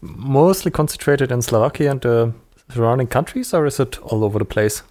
mostly 0.00 0.70
concentrated 0.70 1.30
in 1.30 1.42
Slovakia 1.42 1.90
and 1.90 2.00
the 2.00 2.32
surrounding 2.72 3.08
countries, 3.08 3.54
or 3.54 3.66
is 3.66 3.80
it 3.80 3.98
all 4.02 4.24
over 4.24 4.38
the 4.38 4.44
place? 4.44 4.82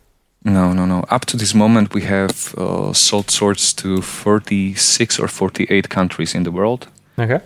No, 0.43 0.73
no, 0.73 0.85
no. 0.85 1.03
Up 1.09 1.25
to 1.25 1.37
this 1.37 1.53
moment, 1.53 1.93
we 1.93 2.01
have 2.03 2.53
uh, 2.55 2.93
sold 2.93 3.31
swords 3.31 3.73
to 3.73 4.01
46 4.01 5.19
or 5.19 5.27
48 5.27 5.89
countries 5.89 6.35
in 6.35 6.43
the 6.43 6.51
world. 6.51 6.87
Okay 7.17 7.39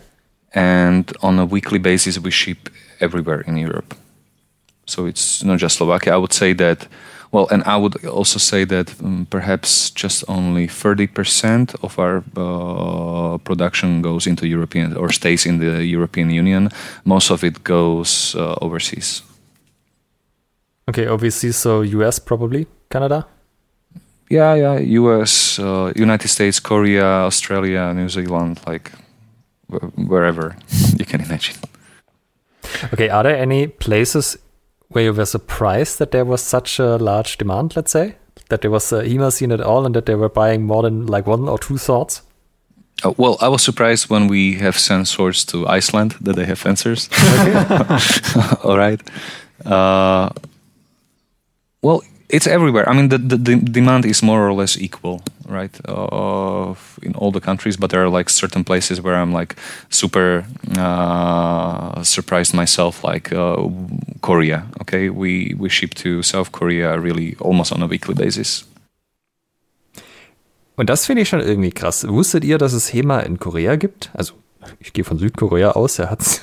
and 0.53 1.15
on 1.22 1.39
a 1.39 1.46
weekly 1.46 1.79
basis 1.79 2.19
we 2.19 2.31
ship 2.31 2.69
everywhere 3.00 3.41
in 3.41 3.58
Europe. 3.58 3.96
So 4.86 5.05
it's 5.05 5.43
not 5.43 5.60
just 5.60 5.77
Slovakia. 5.77 6.13
I 6.13 6.17
would 6.17 6.34
say 6.34 6.53
that, 6.53 6.88
well, 7.32 7.48
and 7.52 7.64
I 7.64 7.78
would 7.78 8.06
also 8.06 8.40
say 8.40 8.66
that 8.66 8.96
um, 9.04 9.28
perhaps 9.30 9.92
just 9.92 10.24
only 10.28 10.68
30% 10.68 11.76
of 11.84 12.00
our 12.00 12.24
uh, 12.36 13.38
production 13.38 14.02
goes 14.02 14.26
into 14.26 14.48
European 14.48 14.98
or 14.98 15.12
stays 15.12 15.46
in 15.46 15.60
the 15.60 15.86
European 15.86 16.32
Union. 16.32 16.70
Most 17.06 17.30
of 17.30 17.44
it 17.44 17.64
goes 17.64 18.36
uh, 18.36 18.56
overseas. 18.62 19.22
Okay, 20.90 21.08
overseas, 21.08 21.56
so 21.56 21.82
US 21.82 22.18
probably, 22.18 22.66
Canada? 22.90 23.28
Yeah, 24.30 24.56
yeah, 24.56 24.80
US, 24.80 25.60
uh, 25.60 25.92
United 25.96 26.30
States, 26.30 26.60
Korea, 26.60 27.06
Australia, 27.26 27.94
New 27.94 28.10
Zealand, 28.10 28.60
like 28.66 28.92
wherever 29.96 30.56
you 30.98 31.06
can 31.06 31.22
imagine. 31.22 31.56
Okay, 32.94 33.10
are 33.10 33.24
there 33.24 33.38
any 33.38 33.68
places 33.68 34.38
where 34.89 35.03
you 35.05 35.13
were 35.13 35.25
surprised 35.25 36.00
that 36.00 36.12
there 36.12 36.25
was 36.25 36.41
such 36.41 36.79
a 36.79 36.98
large 36.98 37.38
demand, 37.38 37.75
let's 37.75 37.91
say? 37.91 38.15
That 38.50 38.62
there 38.62 38.72
was 38.72 38.91
a 38.91 39.03
HEMA 39.03 39.31
scene 39.31 39.51
at 39.51 39.62
all 39.62 39.86
and 39.86 39.96
that 39.96 40.05
they 40.05 40.15
were 40.15 40.29
buying 40.29 40.63
more 40.63 40.84
than 40.84 41.05
like 41.05 41.27
one 41.27 41.48
or 41.48 41.60
two 41.60 41.77
swords? 41.77 42.24
Oh, 43.03 43.15
well, 43.17 43.38
I 43.39 43.48
was 43.48 43.62
surprised 43.62 44.10
when 44.10 44.27
we 44.27 44.55
have 44.55 44.77
sent 44.77 45.08
swords 45.08 45.46
to 45.46 45.67
Iceland 45.67 46.15
that 46.22 46.36
they 46.36 46.46
have 46.46 46.60
fencers. 46.60 47.10
all 48.63 48.77
right. 48.77 49.00
Uh, 49.65 50.29
well, 51.81 52.01
it's 52.30 52.48
everywhere. 52.48 52.88
I 52.88 52.94
mean, 52.94 53.10
the, 53.10 53.18
the, 53.18 53.38
the, 53.38 53.56
demand 53.56 54.06
is 54.06 54.22
more 54.22 54.48
or 54.48 54.54
less 54.54 54.78
equal, 54.78 55.22
right, 55.48 55.76
uh, 55.88 56.76
in 57.02 57.16
all 57.16 57.32
the 57.32 57.42
countries. 57.42 57.76
But 57.76 57.90
there 57.90 58.04
are 58.04 58.10
like 58.10 58.30
certain 58.30 58.64
places 58.64 59.02
where 59.02 59.16
I'm 59.16 59.34
like 59.34 59.56
super 59.90 60.46
uh, 60.78 62.04
surprised 62.04 62.54
myself, 62.54 63.04
like 63.04 63.34
uh, 63.34 63.68
Korea. 64.22 64.66
Okay, 64.82 65.10
we 65.10 65.56
we 65.58 65.70
ship 65.70 65.96
to 65.96 66.22
South 66.22 66.52
Korea 66.52 67.00
really 67.00 67.36
almost 67.40 67.72
on 67.72 67.82
a 67.82 67.88
weekly 67.88 68.14
basis. 68.14 68.66
Und 70.76 70.90
das 70.90 71.06
finde 71.06 71.24
ich 71.24 71.30
schon 71.30 71.42
irgendwie 71.42 71.72
krass. 71.72 72.08
Wusstet 72.08 72.46
ihr, 72.46 72.58
dass 72.58 72.72
es 72.72 72.94
HEMA 72.94 73.20
in 73.20 73.38
Korea 73.38 73.76
gibt? 73.76 74.12
Also 74.14 74.36
ich 74.80 74.94
gehe 74.94 75.04
von 75.04 75.18
Südkorea 75.18 75.72
aus. 75.72 76.00
Er 76.00 76.10
hat's. 76.10 76.42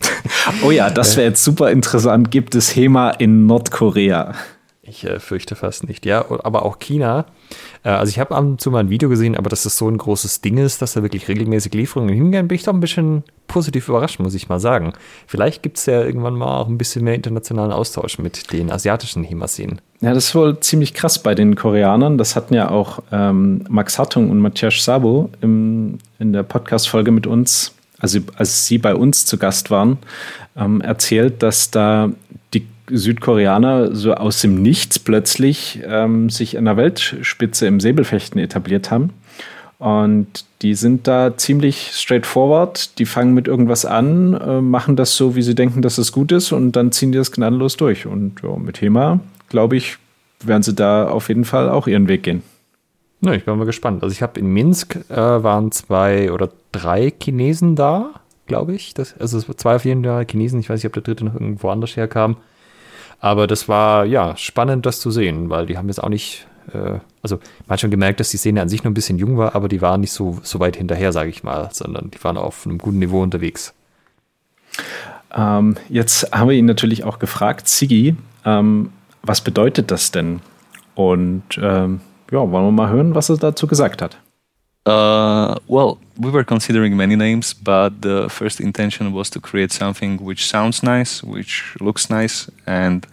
oh 0.62 0.70
ja, 0.70 0.90
das 0.90 1.16
wäre 1.16 1.28
jetzt 1.28 1.42
super 1.42 1.70
interessant. 1.70 2.30
Gibt 2.30 2.54
es 2.54 2.76
HEMA 2.76 3.12
in 3.12 3.46
Nordkorea? 3.46 4.34
Ich 4.88 5.04
äh, 5.04 5.20
fürchte 5.20 5.54
fast 5.54 5.86
nicht. 5.86 6.06
Ja, 6.06 6.24
aber 6.42 6.64
auch 6.64 6.78
China. 6.78 7.26
Äh, 7.84 7.90
also 7.90 8.10
ich 8.10 8.18
habe 8.18 8.34
ab 8.34 8.42
und 8.42 8.60
zu 8.60 8.70
mal 8.70 8.80
ein 8.80 8.90
Video 8.90 9.08
gesehen, 9.08 9.36
aber 9.36 9.50
dass 9.50 9.64
das 9.64 9.76
so 9.76 9.88
ein 9.88 9.98
großes 9.98 10.40
Ding 10.40 10.56
ist, 10.56 10.80
dass 10.80 10.94
da 10.94 11.02
wirklich 11.02 11.28
regelmäßig 11.28 11.74
Lieferungen 11.74 12.14
hingehen, 12.14 12.48
bin 12.48 12.56
ich 12.56 12.62
doch 12.62 12.72
ein 12.72 12.80
bisschen 12.80 13.22
positiv 13.46 13.88
überrascht, 13.88 14.18
muss 14.18 14.34
ich 14.34 14.48
mal 14.48 14.60
sagen. 14.60 14.92
Vielleicht 15.26 15.62
gibt 15.62 15.78
es 15.78 15.86
ja 15.86 16.02
irgendwann 16.02 16.34
mal 16.34 16.58
auch 16.58 16.68
ein 16.68 16.78
bisschen 16.78 17.04
mehr 17.04 17.14
internationalen 17.14 17.72
Austausch 17.72 18.18
mit 18.18 18.52
den 18.52 18.70
asiatischen 18.70 19.24
HEMA-Szenen. 19.24 19.80
Ja, 20.00 20.14
das 20.14 20.26
ist 20.26 20.34
wohl 20.34 20.58
ziemlich 20.60 20.94
krass 20.94 21.22
bei 21.22 21.34
den 21.34 21.54
Koreanern. 21.54 22.18
Das 22.18 22.36
hatten 22.36 22.54
ja 22.54 22.70
auch 22.70 23.00
ähm, 23.12 23.64
Max 23.68 23.98
Hartung 23.98 24.30
und 24.30 24.38
Matthias 24.38 24.84
Sabo 24.84 25.30
im, 25.40 25.98
in 26.18 26.32
der 26.32 26.44
Podcast-Folge 26.44 27.10
mit 27.10 27.26
uns, 27.26 27.74
also 27.98 28.20
als 28.36 28.66
sie 28.66 28.78
bei 28.78 28.94
uns 28.94 29.26
zu 29.26 29.38
Gast 29.38 29.70
waren, 29.70 29.98
ähm, 30.56 30.80
erzählt, 30.80 31.42
dass 31.42 31.70
da 31.70 32.10
die 32.54 32.66
Südkoreaner 32.90 33.94
so 33.94 34.14
aus 34.14 34.40
dem 34.40 34.62
Nichts 34.62 34.98
plötzlich 34.98 35.80
ähm, 35.84 36.30
sich 36.30 36.58
an 36.58 36.64
der 36.64 36.76
Weltspitze 36.76 37.66
im 37.66 37.80
Säbelfechten 37.80 38.40
etabliert 38.40 38.90
haben. 38.90 39.10
Und 39.78 40.44
die 40.62 40.74
sind 40.74 41.06
da 41.06 41.36
ziemlich 41.36 41.92
straightforward. 41.92 42.98
Die 42.98 43.06
fangen 43.06 43.32
mit 43.32 43.46
irgendwas 43.46 43.84
an, 43.84 44.34
äh, 44.34 44.60
machen 44.60 44.96
das 44.96 45.16
so, 45.16 45.36
wie 45.36 45.42
sie 45.42 45.54
denken, 45.54 45.82
dass 45.82 45.98
es 45.98 46.10
gut 46.10 46.32
ist, 46.32 46.50
und 46.50 46.72
dann 46.72 46.90
ziehen 46.90 47.12
die 47.12 47.18
das 47.18 47.30
gnadenlos 47.30 47.76
durch. 47.76 48.06
Und 48.06 48.42
ja, 48.42 48.56
mit 48.56 48.80
HEMA, 48.80 49.20
glaube 49.48 49.76
ich, 49.76 49.98
werden 50.42 50.62
sie 50.64 50.74
da 50.74 51.08
auf 51.08 51.28
jeden 51.28 51.44
Fall 51.44 51.68
auch 51.68 51.86
ihren 51.86 52.08
Weg 52.08 52.24
gehen. 52.24 52.42
Na, 53.20 53.34
ich 53.34 53.44
bin 53.44 53.56
mal 53.56 53.64
gespannt. 53.64 54.02
Also 54.02 54.12
ich 54.12 54.22
habe 54.22 54.38
in 54.38 54.52
Minsk 54.52 54.96
äh, 55.10 55.16
waren 55.16 55.72
zwei 55.72 56.30
oder 56.30 56.50
drei 56.72 57.12
Chinesen 57.20 57.74
da, 57.76 58.10
glaube 58.46 58.74
ich. 58.74 58.94
Das, 58.94 59.16
also 59.18 59.40
zwei 59.40 59.76
auf 59.76 59.84
jeden 59.84 60.04
Fall 60.04 60.26
Chinesen. 60.28 60.60
Ich 60.60 60.70
weiß 60.70 60.78
nicht, 60.78 60.86
ob 60.86 60.92
der 60.92 61.02
dritte 61.02 61.24
noch 61.24 61.34
irgendwo 61.34 61.68
anders 61.68 61.96
herkam. 61.96 62.36
Aber 63.20 63.46
das 63.46 63.68
war 63.68 64.04
ja 64.04 64.36
spannend, 64.36 64.86
das 64.86 65.00
zu 65.00 65.10
sehen, 65.10 65.50
weil 65.50 65.66
die 65.66 65.76
haben 65.76 65.88
jetzt 65.88 66.02
auch 66.02 66.08
nicht, 66.08 66.46
äh, 66.72 66.98
also 67.22 67.36
man 67.66 67.70
hat 67.70 67.80
schon 67.80 67.90
gemerkt, 67.90 68.20
dass 68.20 68.30
die 68.30 68.36
Szene 68.36 68.62
an 68.62 68.68
sich 68.68 68.84
noch 68.84 68.90
ein 68.90 68.94
bisschen 68.94 69.18
jung 69.18 69.36
war, 69.36 69.54
aber 69.54 69.68
die 69.68 69.82
waren 69.82 70.00
nicht 70.00 70.12
so, 70.12 70.38
so 70.42 70.60
weit 70.60 70.76
hinterher, 70.76 71.12
sage 71.12 71.30
ich 71.30 71.42
mal, 71.42 71.68
sondern 71.72 72.10
die 72.10 72.22
waren 72.22 72.36
auf 72.36 72.64
einem 72.64 72.78
guten 72.78 73.00
Niveau 73.00 73.22
unterwegs. 73.22 73.74
Ähm, 75.34 75.76
jetzt 75.88 76.32
haben 76.32 76.48
wir 76.48 76.56
ihn 76.56 76.66
natürlich 76.66 77.04
auch 77.04 77.18
gefragt, 77.18 77.68
Sigi, 77.68 78.16
ähm, 78.44 78.92
was 79.22 79.40
bedeutet 79.40 79.90
das 79.90 80.10
denn? 80.10 80.40
Und 80.94 81.42
ähm, 81.60 82.00
ja, 82.30 82.38
wollen 82.38 82.66
wir 82.66 82.72
mal 82.72 82.90
hören, 82.90 83.14
was 83.14 83.28
er 83.28 83.36
dazu 83.36 83.66
gesagt 83.66 84.00
hat. 84.00 84.18
Uh, 84.88 85.56
well, 85.66 85.98
we 86.18 86.30
were 86.30 86.44
considering 86.44 86.96
many 86.96 87.14
names, 87.14 87.52
but 87.52 88.00
the 88.00 88.28
first 88.30 88.58
intention 88.58 89.12
was 89.12 89.28
to 89.30 89.40
create 89.40 89.70
something 89.70 90.16
which 90.24 90.46
sounds 90.46 90.82
nice, 90.82 91.22
which 91.22 91.76
looks 91.78 92.08
nice, 92.08 92.48
and 92.66 93.06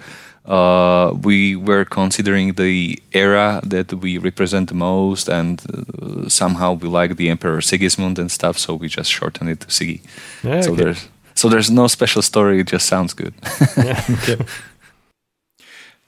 uh, 0.46 1.12
we 1.22 1.56
were 1.56 1.84
considering 1.84 2.54
the 2.54 2.98
era 3.12 3.60
that 3.64 3.92
we 3.94 4.18
represent 4.18 4.70
the 4.70 4.76
most, 4.76 5.28
and 5.28 5.62
uh, 5.74 6.30
somehow 6.30 6.74
we 6.74 6.88
like 6.88 7.18
the 7.18 7.30
Emperor 7.30 7.60
Sigismund 7.60 8.20
and 8.20 8.32
stuff, 8.32 8.58
so 8.58 8.74
we 8.74 8.88
just 8.88 9.12
shortened 9.12 9.50
it 9.50 9.60
to 9.60 9.68
Sigi. 9.68 10.00
Yeah, 10.44 10.62
so 10.62 10.72
okay. 10.72 10.84
there's 10.84 11.10
so 11.34 11.50
there's 11.50 11.70
no 11.70 11.88
special 11.88 12.22
story; 12.22 12.62
it 12.62 12.68
just 12.68 12.88
sounds 12.88 13.14
good. 13.14 13.34
ja, 13.76 14.00
okay. 14.10 14.38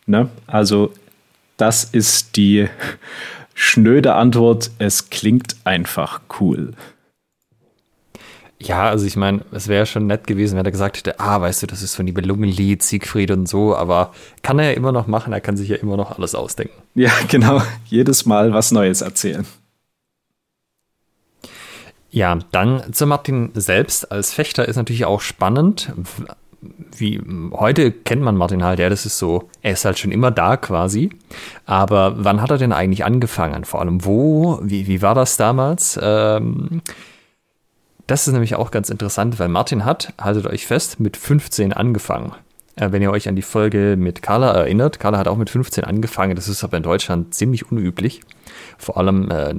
Ne? 0.09 0.29
Also 0.47 0.93
das 1.57 1.83
ist 1.91 2.37
die 2.37 2.69
Schnöde 3.59 4.13
Antwort, 4.13 4.69
es 4.77 5.09
klingt 5.09 5.55
einfach 5.63 6.21
cool. 6.39 6.73
Ja, 8.61 8.87
also 8.87 9.07
ich 9.07 9.15
meine, 9.15 9.41
es 9.51 9.67
wäre 9.67 9.87
schon 9.87 10.05
nett 10.05 10.27
gewesen, 10.27 10.59
wenn 10.59 10.65
er 10.65 10.71
gesagt 10.71 10.97
hätte, 10.97 11.19
ah, 11.19 11.41
weißt 11.41 11.63
du, 11.63 11.67
das 11.67 11.81
ist 11.81 11.95
von 11.95 12.05
Nibelungenlied, 12.05 12.83
Siegfried 12.83 13.31
und 13.31 13.49
so, 13.49 13.75
aber 13.75 14.13
kann 14.43 14.59
er 14.59 14.65
ja 14.65 14.71
immer 14.73 14.91
noch 14.91 15.07
machen, 15.07 15.33
er 15.33 15.41
kann 15.41 15.57
sich 15.57 15.69
ja 15.69 15.77
immer 15.77 15.97
noch 15.97 16.19
alles 16.19 16.35
ausdenken. 16.35 16.79
Ja, 16.93 17.09
genau, 17.29 17.63
jedes 17.85 18.27
Mal 18.27 18.53
was 18.53 18.71
Neues 18.71 19.01
erzählen. 19.01 19.47
Ja, 22.11 22.37
dann 22.51 22.93
zu 22.93 23.07
Martin 23.07 23.49
selbst 23.55 24.11
als 24.11 24.35
Fechter 24.35 24.67
ist 24.67 24.75
natürlich 24.75 25.05
auch 25.05 25.21
spannend 25.21 25.91
wie 26.61 27.21
heute 27.51 27.91
kennt 27.91 28.21
man 28.21 28.35
Martin 28.35 28.63
halt, 28.63 28.79
ja, 28.79 28.89
das 28.89 29.05
ist 29.05 29.17
so, 29.19 29.49
er 29.61 29.73
ist 29.73 29.85
halt 29.85 29.99
schon 29.99 30.11
immer 30.11 30.31
da 30.31 30.57
quasi. 30.57 31.09
Aber 31.65 32.15
wann 32.17 32.41
hat 32.41 32.51
er 32.51 32.57
denn 32.57 32.73
eigentlich 32.73 33.05
angefangen? 33.05 33.63
Vor 33.65 33.79
allem 33.79 34.03
wo? 34.05 34.59
Wie, 34.63 34.87
wie 34.87 35.01
war 35.01 35.15
das 35.15 35.37
damals? 35.37 35.99
Ähm, 36.01 36.81
das 38.07 38.27
ist 38.27 38.33
nämlich 38.33 38.55
auch 38.55 38.71
ganz 38.71 38.89
interessant, 38.89 39.37
weil 39.39 39.49
Martin 39.49 39.85
hat, 39.85 40.13
haltet 40.19 40.47
euch 40.47 40.65
fest, 40.65 40.99
mit 40.99 41.17
15 41.17 41.73
angefangen. 41.73 42.31
Äh, 42.77 42.91
wenn 42.91 43.01
ihr 43.01 43.11
euch 43.11 43.27
an 43.27 43.35
die 43.35 43.41
Folge 43.41 43.95
mit 43.97 44.21
Carla 44.21 44.51
erinnert, 44.51 44.99
Carla 44.99 45.17
hat 45.17 45.27
auch 45.27 45.37
mit 45.37 45.49
15 45.49 45.83
angefangen, 45.83 46.35
das 46.35 46.47
ist 46.47 46.63
aber 46.63 46.77
in 46.77 46.83
Deutschland 46.83 47.33
ziemlich 47.33 47.71
unüblich. 47.71 48.21
Vor 48.77 48.97
allem 48.97 49.29
äh, 49.29 49.53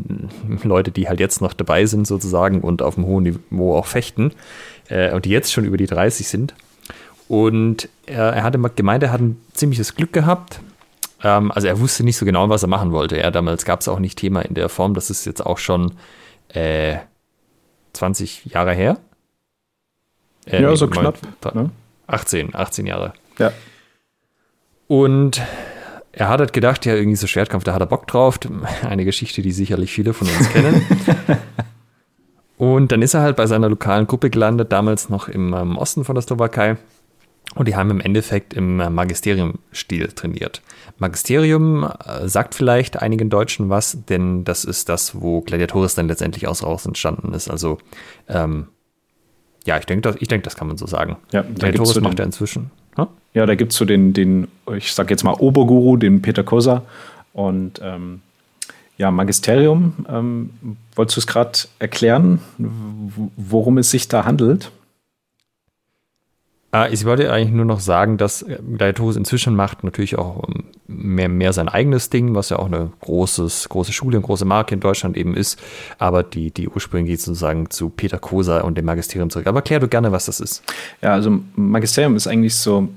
Leute, 0.62 0.90
die 0.90 1.08
halt 1.08 1.20
jetzt 1.20 1.40
noch 1.40 1.52
dabei 1.52 1.86
sind 1.86 2.06
sozusagen 2.06 2.60
und 2.60 2.80
auf 2.80 2.96
einem 2.96 3.06
hohen 3.06 3.24
Niveau 3.24 3.76
auch 3.76 3.86
fechten 3.86 4.32
äh, 4.88 5.12
und 5.12 5.24
die 5.24 5.30
jetzt 5.30 5.52
schon 5.52 5.64
über 5.64 5.76
die 5.76 5.86
30 5.86 6.28
sind. 6.28 6.54
Und 7.28 7.88
er, 8.06 8.32
er 8.32 8.42
hatte 8.42 8.58
gemeint, 8.58 9.02
er 9.02 9.12
hat 9.12 9.20
ein 9.20 9.40
ziemliches 9.52 9.94
Glück 9.94 10.12
gehabt. 10.12 10.60
Ähm, 11.22 11.52
also 11.52 11.68
er 11.68 11.78
wusste 11.78 12.02
nicht 12.02 12.16
so 12.16 12.24
genau, 12.24 12.48
was 12.48 12.62
er 12.62 12.68
machen 12.68 12.92
wollte. 12.92 13.18
Er, 13.18 13.30
damals 13.30 13.64
gab 13.64 13.80
es 13.80 13.88
auch 13.88 13.98
nicht 13.98 14.18
Thema 14.18 14.40
in 14.40 14.54
der 14.54 14.68
Form. 14.68 14.94
Das 14.94 15.10
ist 15.10 15.26
jetzt 15.26 15.44
auch 15.44 15.58
schon 15.58 15.92
äh, 16.48 16.96
20 17.92 18.46
Jahre 18.46 18.72
her. 18.72 18.98
Äh, 20.46 20.62
ja, 20.62 20.74
so 20.74 20.88
knapp. 20.88 21.18
Ne? 21.54 21.70
18, 22.06 22.54
18 22.54 22.86
Jahre. 22.86 23.12
Ja. 23.38 23.52
Und 24.86 25.42
er 26.12 26.28
hat 26.28 26.40
halt 26.40 26.52
gedacht, 26.54 26.86
ja, 26.86 26.94
irgendwie 26.94 27.16
so 27.16 27.26
Schwertkampf, 27.26 27.64
da 27.64 27.74
hat 27.74 27.80
er 27.82 27.86
Bock 27.86 28.06
drauf. 28.06 28.40
Eine 28.88 29.04
Geschichte, 29.04 29.42
die 29.42 29.52
sicherlich 29.52 29.92
viele 29.92 30.14
von 30.14 30.26
uns 30.28 30.50
kennen. 30.50 30.82
und 32.56 32.90
dann 32.90 33.02
ist 33.02 33.12
er 33.12 33.20
halt 33.20 33.36
bei 33.36 33.46
seiner 33.46 33.68
lokalen 33.68 34.06
Gruppe 34.06 34.30
gelandet, 34.30 34.72
damals 34.72 35.10
noch 35.10 35.28
im 35.28 35.52
ähm, 35.52 35.76
Osten 35.76 36.04
von 36.04 36.14
der 36.14 36.22
Slowakei. 36.22 36.76
Und 37.54 37.66
die 37.66 37.76
haben 37.76 37.90
im 37.90 38.00
Endeffekt 38.00 38.54
im 38.54 38.78
äh, 38.78 38.90
Magisterium-Stil 38.90 40.08
trainiert. 40.08 40.62
Magisterium 40.98 41.84
äh, 41.84 42.28
sagt 42.28 42.54
vielleicht 42.54 43.00
einigen 43.00 43.30
Deutschen 43.30 43.70
was, 43.70 44.04
denn 44.08 44.44
das 44.44 44.64
ist 44.64 44.88
das, 44.88 45.20
wo 45.20 45.40
Gladiatoris 45.40 45.94
dann 45.94 46.08
letztendlich 46.08 46.46
aus 46.46 46.62
raus 46.62 46.84
entstanden 46.86 47.32
ist. 47.32 47.48
Also, 47.48 47.78
ähm, 48.28 48.68
ja, 49.64 49.78
ich 49.78 49.86
denke, 49.86 50.02
das, 50.02 50.16
ich 50.20 50.28
denk, 50.28 50.44
das 50.44 50.56
kann 50.56 50.68
man 50.68 50.76
so 50.76 50.86
sagen. 50.86 51.16
Ja, 51.32 51.42
Gladiatoris 51.42 52.00
macht 52.00 52.18
er 52.18 52.26
inzwischen. 52.26 52.70
Hm? 52.96 53.06
Ja, 53.34 53.46
da 53.46 53.54
gibt 53.54 53.72
es 53.72 53.78
so 53.78 53.84
den, 53.84 54.12
den, 54.12 54.48
ich 54.76 54.92
sag 54.92 55.10
jetzt 55.10 55.24
mal 55.24 55.34
Oberguru, 55.34 55.96
den 55.96 56.22
Peter 56.22 56.44
Kosa. 56.44 56.82
Und 57.32 57.80
ähm, 57.82 58.20
ja, 58.98 59.10
Magisterium, 59.10 59.94
ähm, 60.08 60.50
wolltest 60.96 61.16
du 61.16 61.20
es 61.20 61.26
gerade 61.26 61.58
erklären, 61.78 62.40
worum 63.36 63.78
es 63.78 63.90
sich 63.90 64.08
da 64.08 64.24
handelt? 64.24 64.70
Ah, 66.70 66.86
ich 66.90 67.06
wollte 67.06 67.32
eigentlich 67.32 67.54
nur 67.54 67.64
noch 67.64 67.80
sagen, 67.80 68.18
dass 68.18 68.44
Gladiatorus 68.44 69.16
inzwischen 69.16 69.56
macht 69.56 69.84
natürlich 69.84 70.18
auch 70.18 70.46
ähm, 70.46 70.64
mehr, 70.86 71.30
mehr 71.30 71.54
sein 71.54 71.66
eigenes 71.66 72.10
Ding, 72.10 72.34
was 72.34 72.50
ja 72.50 72.58
auch 72.58 72.66
eine 72.66 72.90
großes, 73.00 73.70
große 73.70 73.92
Schule, 73.92 74.18
eine 74.18 74.26
große 74.26 74.44
Marke 74.44 74.74
in 74.74 74.80
Deutschland 74.80 75.16
eben 75.16 75.34
ist. 75.34 75.58
Aber 75.98 76.22
die, 76.22 76.50
die 76.50 76.68
Ursprünge 76.68 77.08
geht 77.08 77.22
sozusagen 77.22 77.70
zu 77.70 77.88
Peter 77.88 78.18
Kosa 78.18 78.60
und 78.60 78.76
dem 78.76 78.84
Magisterium 78.84 79.30
zurück. 79.30 79.46
Aber 79.46 79.60
erklär 79.60 79.80
du 79.80 79.88
gerne, 79.88 80.12
was 80.12 80.26
das 80.26 80.40
ist. 80.40 80.62
Ja, 81.00 81.14
also 81.14 81.40
Magisterium 81.56 82.16
ist 82.16 82.26
eigentlich 82.26 82.54
so, 82.54 82.88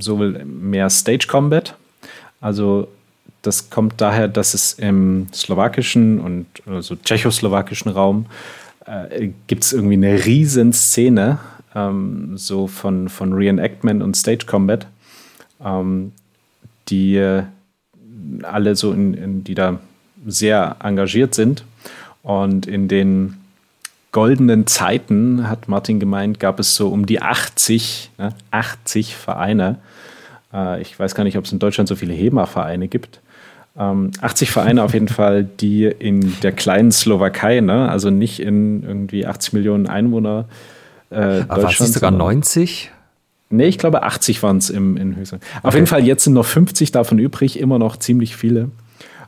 so 0.00 0.16
mehr 0.16 0.90
Stage 0.90 1.28
Combat. 1.28 1.76
Also 2.40 2.88
das 3.42 3.70
kommt 3.70 4.00
daher, 4.00 4.26
dass 4.26 4.54
es 4.54 4.72
im 4.74 5.28
slowakischen 5.32 6.18
und 6.18 6.46
also 6.66 6.96
tschechoslowakischen 6.96 7.92
Raum 7.92 8.26
äh, 8.84 9.30
gibt 9.46 9.62
es 9.62 9.72
irgendwie 9.72 9.94
eine 9.94 10.24
riesen 10.24 10.72
Szene 10.72 11.38
ähm, 11.74 12.36
so 12.36 12.66
von, 12.66 13.08
von 13.08 13.32
Reenactment 13.32 14.02
und 14.02 14.16
Stage 14.16 14.46
Combat, 14.46 14.86
ähm, 15.64 16.12
die 16.88 17.16
äh, 17.16 17.44
alle 18.42 18.76
so 18.76 18.92
in, 18.92 19.14
in, 19.14 19.44
die 19.44 19.54
da 19.54 19.78
sehr 20.26 20.76
engagiert 20.82 21.34
sind. 21.34 21.64
Und 22.22 22.66
in 22.66 22.88
den 22.88 23.36
goldenen 24.12 24.66
Zeiten, 24.66 25.48
hat 25.48 25.68
Martin 25.68 25.98
gemeint, 25.98 26.38
gab 26.38 26.60
es 26.60 26.76
so 26.76 26.88
um 26.88 27.06
die 27.06 27.20
80, 27.20 28.10
ne, 28.18 28.34
80 28.50 29.16
Vereine. 29.16 29.78
Äh, 30.52 30.82
ich 30.82 30.98
weiß 30.98 31.14
gar 31.14 31.24
nicht, 31.24 31.38
ob 31.38 31.46
es 31.46 31.52
in 31.52 31.58
Deutschland 31.58 31.88
so 31.88 31.96
viele 31.96 32.12
HEMA-Vereine 32.12 32.88
gibt. 32.88 33.20
Ähm, 33.76 34.10
80 34.20 34.50
Vereine 34.50 34.82
auf 34.82 34.92
jeden 34.92 35.08
Fall, 35.08 35.44
die 35.44 35.84
in 35.84 36.34
der 36.42 36.52
kleinen 36.52 36.92
Slowakei, 36.92 37.60
ne, 37.60 37.88
also 37.88 38.10
nicht 38.10 38.38
in 38.38 38.82
irgendwie 38.82 39.26
80 39.26 39.54
Millionen 39.54 39.86
Einwohner, 39.86 40.44
äh, 41.12 41.44
Aber 41.48 41.62
Deutschland. 41.62 41.92
sogar 41.92 42.10
90? 42.10 42.90
Nee, 43.50 43.66
ich 43.66 43.78
glaube 43.78 44.02
80 44.02 44.42
waren 44.42 44.56
es 44.56 44.70
im 44.70 44.96
in 44.96 45.14
Höchstland. 45.14 45.44
Okay. 45.44 45.68
Auf 45.68 45.74
jeden 45.74 45.86
Fall, 45.86 46.04
jetzt 46.04 46.24
sind 46.24 46.32
noch 46.32 46.46
50 46.46 46.90
davon 46.90 47.18
übrig, 47.18 47.58
immer 47.58 47.78
noch 47.78 47.96
ziemlich 47.96 48.34
viele. 48.34 48.70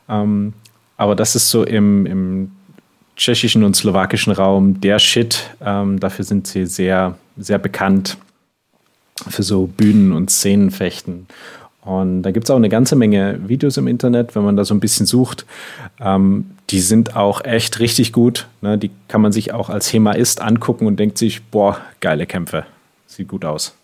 Ähm, 0.09 0.55
aber 0.97 1.15
das 1.15 1.37
ist 1.37 1.51
so 1.51 1.65
im, 1.65 2.07
im 2.07 2.51
tschechischen 3.17 3.65
und 3.65 3.77
slowakischen 3.77 4.33
Raum 4.33 4.81
der 4.81 4.99
Shit. 4.99 5.51
Ähm, 5.61 6.01
dafür 6.01 6.25
sind 6.25 6.47
sie 6.47 6.67
sehr, 6.67 7.17
sehr 7.37 7.59
bekannt 7.59 8.17
für 9.29 9.43
so 9.43 9.67
Bühnen- 9.67 10.13
und 10.13 10.31
Szenenfechten. 10.31 11.27
Und 11.83 12.23
da 12.23 12.31
gibt 12.31 12.45
es 12.45 12.51
auch 12.51 12.57
eine 12.57 12.71
ganze 12.71 12.97
Menge 12.97 13.39
Videos 13.47 13.77
im 13.77 13.87
Internet, 13.87 14.35
wenn 14.35 14.43
man 14.43 14.57
da 14.57 14.65
so 14.65 14.75
ein 14.75 14.81
bisschen 14.81 15.05
sucht. 15.05 15.45
Ähm, 16.01 16.51
die 16.71 16.81
sind 16.81 17.17
auch 17.17 17.45
echt 17.45 17.79
richtig 17.79 18.13
gut. 18.13 18.49
Ne? 18.61 18.79
Die 18.79 18.91
kann 19.09 19.21
man 19.21 19.33
sich 19.33 19.53
auch 19.53 19.71
als 19.71 19.93
Hemaist 19.93 20.41
angucken 20.41 20.87
und 20.87 20.97
denkt 20.97 21.19
sich, 21.19 21.45
boah, 21.45 21.79
geile 22.01 22.27
Kämpfe. 22.27 22.65
Sieht 23.07 23.29
gut 23.29 23.45
aus. 23.45 23.75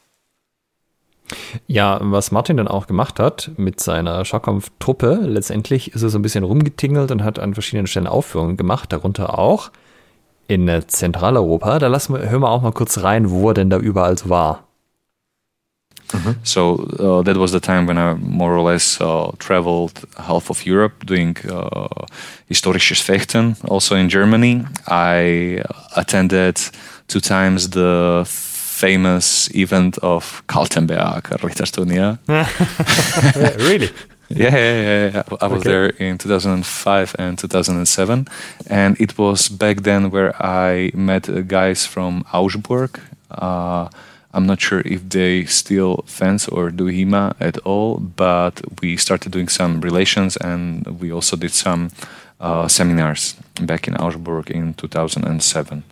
Ja, 1.66 1.98
was 2.02 2.32
Martin 2.32 2.56
dann 2.56 2.68
auch 2.68 2.86
gemacht 2.86 3.20
hat 3.20 3.52
mit 3.56 3.80
seiner 3.80 4.24
Schaukampftruppe, 4.24 5.20
letztendlich 5.22 5.94
ist 5.94 6.02
er 6.02 6.08
so 6.08 6.18
ein 6.18 6.22
bisschen 6.22 6.42
rumgetingelt 6.42 7.12
und 7.12 7.22
hat 7.22 7.38
an 7.38 7.54
verschiedenen 7.54 7.86
Stellen 7.86 8.08
Aufführungen 8.08 8.56
gemacht, 8.56 8.92
darunter 8.92 9.38
auch 9.38 9.70
in 10.48 10.68
Zentraleuropa. 10.88 11.78
Da 11.78 11.86
lassen 11.86 12.14
wir, 12.14 12.28
hören 12.28 12.42
wir 12.42 12.50
auch 12.50 12.62
mal 12.62 12.72
kurz 12.72 13.04
rein, 13.04 13.30
wo 13.30 13.48
er 13.48 13.54
denn 13.54 13.70
da 13.70 13.78
überall 13.78 14.18
so 14.18 14.28
war. 14.28 14.64
Mm-hmm. 16.12 16.32
So 16.42 16.74
uh, 16.98 17.22
that 17.22 17.36
was 17.36 17.52
the 17.52 17.60
time 17.60 17.86
when 17.86 17.98
I 17.98 18.14
more 18.14 18.54
or 18.54 18.62
less 18.62 19.00
uh, 19.00 19.30
traveled 19.38 20.04
half 20.16 20.50
of 20.50 20.66
Europe 20.66 21.06
doing 21.06 21.36
uh, 21.48 22.06
historisches 22.50 23.00
Fechten. 23.02 23.56
Also 23.68 23.96
in 23.96 24.08
Germany, 24.08 24.64
I 24.88 25.62
attended 25.96 26.60
two 27.06 27.20
times 27.20 27.70
the 27.70 28.24
famous 28.26 29.48
event 29.54 29.98
of 29.98 30.42
Kaltenberg 30.46 31.22
Richterturnier. 31.42 32.18
really? 33.58 33.90
Yeah, 34.28 34.56
yeah, 34.56 34.82
yeah, 34.82 35.10
yeah, 35.14 35.22
I 35.40 35.46
was 35.48 35.60
okay. 35.60 35.70
there 35.70 35.86
in 35.98 36.16
2005 36.16 37.16
and 37.18 37.36
2007, 37.36 38.28
and 38.68 39.00
it 39.00 39.18
was 39.18 39.48
back 39.48 39.82
then 39.82 40.10
where 40.10 40.32
I 40.40 40.92
met 40.94 41.48
guys 41.48 41.84
from 41.84 42.24
Augsburg. 42.32 43.00
Uh, 43.28 43.88
I'm 44.32 44.46
not 44.46 44.60
sure 44.60 44.80
if 44.84 45.08
they 45.08 45.44
still 45.44 46.04
fence 46.06 46.46
or 46.48 46.70
do 46.70 46.86
HEMA 46.86 47.34
at 47.40 47.58
all, 47.58 47.98
but 47.98 48.62
we 48.80 48.96
started 48.96 49.32
doing 49.32 49.48
some 49.48 49.80
relations 49.80 50.36
and 50.36 50.86
we 51.00 51.12
also 51.12 51.36
did 51.36 51.52
some 51.52 51.90
uh, 52.38 52.68
seminars 52.68 53.34
back 53.60 53.88
in 53.88 53.96
Augsburg 53.96 54.50
in 54.50 54.74
2007. 54.74 55.82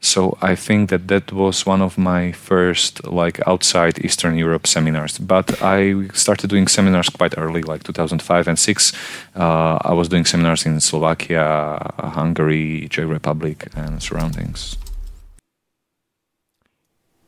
So 0.00 0.36
I 0.42 0.54
think 0.54 0.90
that 0.90 1.08
that 1.08 1.32
was 1.32 1.64
one 1.64 1.80
of 1.80 1.96
my 1.96 2.32
first 2.32 3.06
like 3.06 3.40
outside 3.46 4.04
Eastern 4.04 4.36
Europe 4.36 4.66
seminars. 4.66 5.18
But 5.18 5.62
I 5.62 6.08
started 6.12 6.50
doing 6.50 6.68
seminars 6.68 7.08
quite 7.08 7.34
early, 7.38 7.62
like 7.62 7.82
2005 7.82 8.48
and 8.48 8.58
six. 8.58 8.92
Uh, 9.34 9.78
I 9.80 9.94
was 9.94 10.08
doing 10.08 10.24
seminars 10.24 10.66
in 10.66 10.80
Slovakia, 10.80 11.92
Hungary, 11.98 12.88
Czech 12.90 13.08
Republic, 13.08 13.68
and 13.74 14.02
surroundings. 14.02 14.76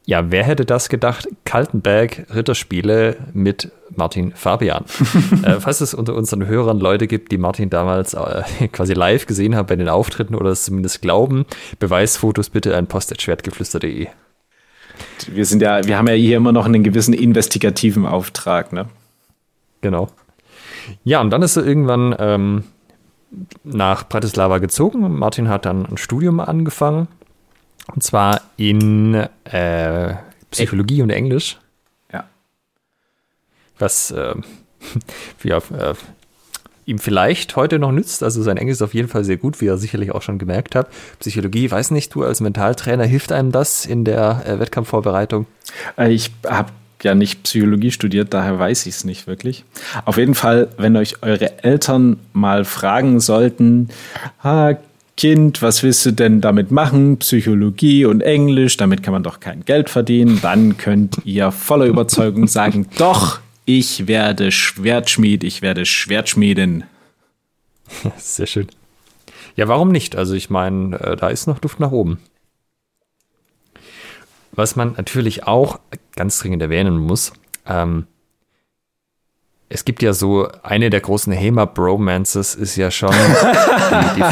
Ja, 0.09 0.31
wer 0.31 0.42
hätte 0.42 0.64
das 0.64 0.88
gedacht? 0.88 1.29
Kaltenberg 1.44 2.25
Ritterspiele 2.35 3.18
mit 3.35 3.71
Martin 3.94 4.33
Fabian. 4.35 4.87
äh, 5.42 5.61
falls 5.61 5.83
es 5.83 5.92
unter 5.92 6.14
unseren 6.14 6.47
Hörern 6.47 6.81
Leute 6.81 7.07
gibt, 7.07 7.31
die 7.31 7.37
Martin 7.37 7.68
damals 7.68 8.14
äh, 8.14 8.68
quasi 8.73 8.94
live 8.94 9.27
gesehen 9.27 9.55
haben 9.55 9.66
bei 9.66 9.77
den 9.77 9.90
Auftritten 9.90 10.35
oder 10.35 10.49
es 10.49 10.64
zumindest 10.64 11.03
glauben, 11.03 11.44
Beweisfotos 11.79 12.49
bitte 12.49 12.75
an 12.75 12.87
post.schwertgeflüster.de. 12.87 14.07
Wir 15.31 15.44
sind 15.44 15.61
ja, 15.61 15.85
wir 15.85 15.99
haben 15.99 16.09
ja 16.09 16.14
hier 16.14 16.38
immer 16.38 16.53
noch 16.53 16.64
einen 16.64 16.83
gewissen 16.83 17.12
investigativen 17.12 18.07
Auftrag, 18.07 18.73
ne? 18.73 18.87
Genau. 19.83 20.09
Ja, 21.05 21.21
und 21.21 21.29
dann 21.29 21.42
ist 21.42 21.57
er 21.57 21.66
irgendwann 21.66 22.16
ähm, 22.18 22.64
nach 23.62 24.09
Bratislava 24.09 24.57
gezogen. 24.57 25.18
Martin 25.18 25.51
hat 25.51 25.66
dann 25.66 25.85
ein 25.85 25.99
Studium 25.99 26.40
angefangen 26.40 27.09
und 27.94 28.03
zwar 28.03 28.42
in 28.57 29.14
äh, 29.44 30.14
Psychologie 30.51 31.03
und 31.03 31.11
Englisch. 31.11 31.59
Ja. 32.12 32.24
Was 33.79 34.11
äh, 34.11 34.35
ja, 35.42 35.59
äh, 35.59 35.94
ihm 36.88 36.98
vielleicht 36.98 37.55
heute 37.55 37.79
noch 37.79 37.92
nützt. 37.92 38.22
Also 38.22 38.42
sein 38.42 38.57
Englisch 38.57 38.77
ist 38.77 38.83
auf 38.83 38.94
jeden 38.94 39.09
Fall 39.09 39.22
sehr 39.22 39.37
gut, 39.37 39.61
wie 39.61 39.66
er 39.66 39.77
sicherlich 39.77 40.12
auch 40.12 40.22
schon 40.22 40.38
gemerkt 40.38 40.74
hat. 40.74 40.88
Psychologie, 41.20 41.70
weiß 41.70 41.90
nicht, 41.90 42.14
du 42.14 42.24
als 42.24 42.40
Mentaltrainer, 42.40 43.05
hilft 43.05 43.31
einem 43.31 43.53
das 43.53 43.85
in 43.85 44.05
der 44.05 44.42
äh, 44.46 44.59
Wettkampfvorbereitung? 44.59 45.46
Äh, 45.98 46.12
ich 46.12 46.33
habe 46.46 46.72
ja 47.03 47.14
nicht 47.14 47.42
Psychologie 47.44 47.90
studiert, 47.90 48.33
daher 48.35 48.59
weiß 48.59 48.87
ich 48.87 48.94
es 48.94 49.05
nicht 49.05 49.27
wirklich. 49.27 49.64
Auf 50.05 50.16
jeden 50.16 50.35
Fall, 50.35 50.68
wenn 50.79 50.96
euch 50.96 51.22
eure 51.22 51.62
Eltern 51.62 52.18
mal 52.33 52.64
fragen 52.64 53.20
sollten, 53.20 53.90
ah, 54.42 54.74
Kind, 55.19 55.63
was 55.63 55.83
willst 55.83 56.07
du 56.07 56.13
denn 56.13 56.41
damit 56.41 56.71
machen? 56.71 57.19
Psychologie 57.19 58.05
und 58.05 58.21
Englisch, 58.21 58.77
damit 58.77 59.03
kann 59.03 59.13
man 59.13 59.25
doch 59.25 59.41
kein 59.41 59.65
Geld 59.65 59.91
verdienen. 59.91 60.39
Dann 60.41 60.77
könnt 60.77 61.17
ihr 61.25 61.51
voller 61.51 61.87
Überzeugung 61.87 62.47
sagen, 62.47 62.87
doch, 62.99 63.41
ich 63.65 64.07
werde 64.07 64.53
Schwertschmied, 64.53 65.43
ich 65.43 65.61
werde 65.61 65.87
Schwertschmiedin. 65.87 66.85
Sehr 68.17 68.47
schön. 68.47 68.69
Ja, 69.57 69.67
warum 69.67 69.91
nicht? 69.91 70.15
Also 70.15 70.35
ich 70.35 70.51
meine, 70.51 70.97
äh, 71.01 71.17
da 71.17 71.31
ist 71.31 71.49
noch 71.49 71.61
Luft 71.63 71.81
nach 71.81 71.91
oben. 71.91 72.21
was 74.53 74.77
man 74.77 74.95
natürlich 74.97 75.49
auch 75.49 75.81
ganz 76.15 76.39
dringend 76.39 76.63
erwähnen 76.63 76.97
muss, 76.97 77.33
ähm, 77.67 78.07
es 79.69 79.85
gibt 79.85 80.03
ja 80.03 80.13
so, 80.13 80.49
eine 80.63 80.91
der 80.91 81.01
großen 81.01 81.33
HEMA-Bromances 81.33 82.55
ist 82.55 82.77
ja 82.77 82.91
schon 82.91 83.11
die, 84.17 84.23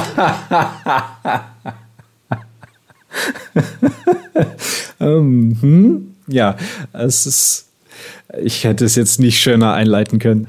die 4.99 5.05
um, 5.05 5.59
hm? 5.61 6.14
Ja, 6.27 6.57
es 6.92 7.27
ist, 7.27 7.68
ich 8.42 8.64
hätte 8.64 8.85
es 8.85 8.96
jetzt 8.96 9.20
nicht 9.20 9.38
schöner 9.38 9.75
einleiten 9.75 10.18
können. 10.18 10.49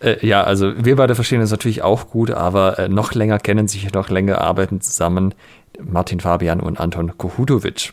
Äh, 0.00 0.24
ja, 0.26 0.44
also 0.44 0.72
wir 0.84 0.96
beide 0.96 1.14
verstehen 1.14 1.40
es 1.40 1.50
natürlich 1.50 1.82
auch 1.82 2.10
gut, 2.10 2.30
aber 2.30 2.78
äh, 2.78 2.88
noch 2.88 3.14
länger 3.14 3.38
kennen 3.38 3.66
sich, 3.66 3.90
noch 3.92 4.10
länger 4.10 4.40
arbeiten 4.40 4.80
zusammen 4.80 5.34
Martin 5.82 6.20
Fabian 6.20 6.60
und 6.60 6.78
Anton 6.78 7.16
Kohutovic. 7.18 7.92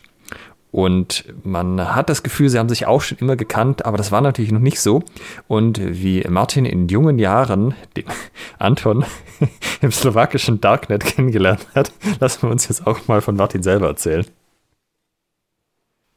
Und 0.72 1.26
man 1.44 1.94
hat 1.94 2.08
das 2.08 2.22
Gefühl, 2.22 2.48
sie 2.48 2.58
haben 2.58 2.70
sich 2.70 2.86
auch 2.86 3.02
schon 3.02 3.18
immer 3.18 3.36
gekannt, 3.36 3.84
aber 3.84 3.98
das 3.98 4.10
war 4.10 4.22
natürlich 4.22 4.52
noch 4.52 4.58
nicht 4.58 4.80
so. 4.80 5.02
Und 5.46 5.78
wie 5.82 6.24
Martin 6.28 6.64
in 6.64 6.88
jungen 6.88 7.18
Jahren 7.18 7.74
den 7.96 8.06
Anton 8.58 9.04
im 9.82 9.92
slowakischen 9.92 10.60
Darknet 10.60 11.04
kennengelernt 11.04 11.66
hat, 11.74 11.92
lassen 12.20 12.42
wir 12.42 12.50
uns 12.50 12.68
jetzt 12.68 12.86
auch 12.86 13.06
mal 13.06 13.20
von 13.20 13.36
Martin 13.36 13.62
selber 13.62 13.86
erzählen. 13.86 14.24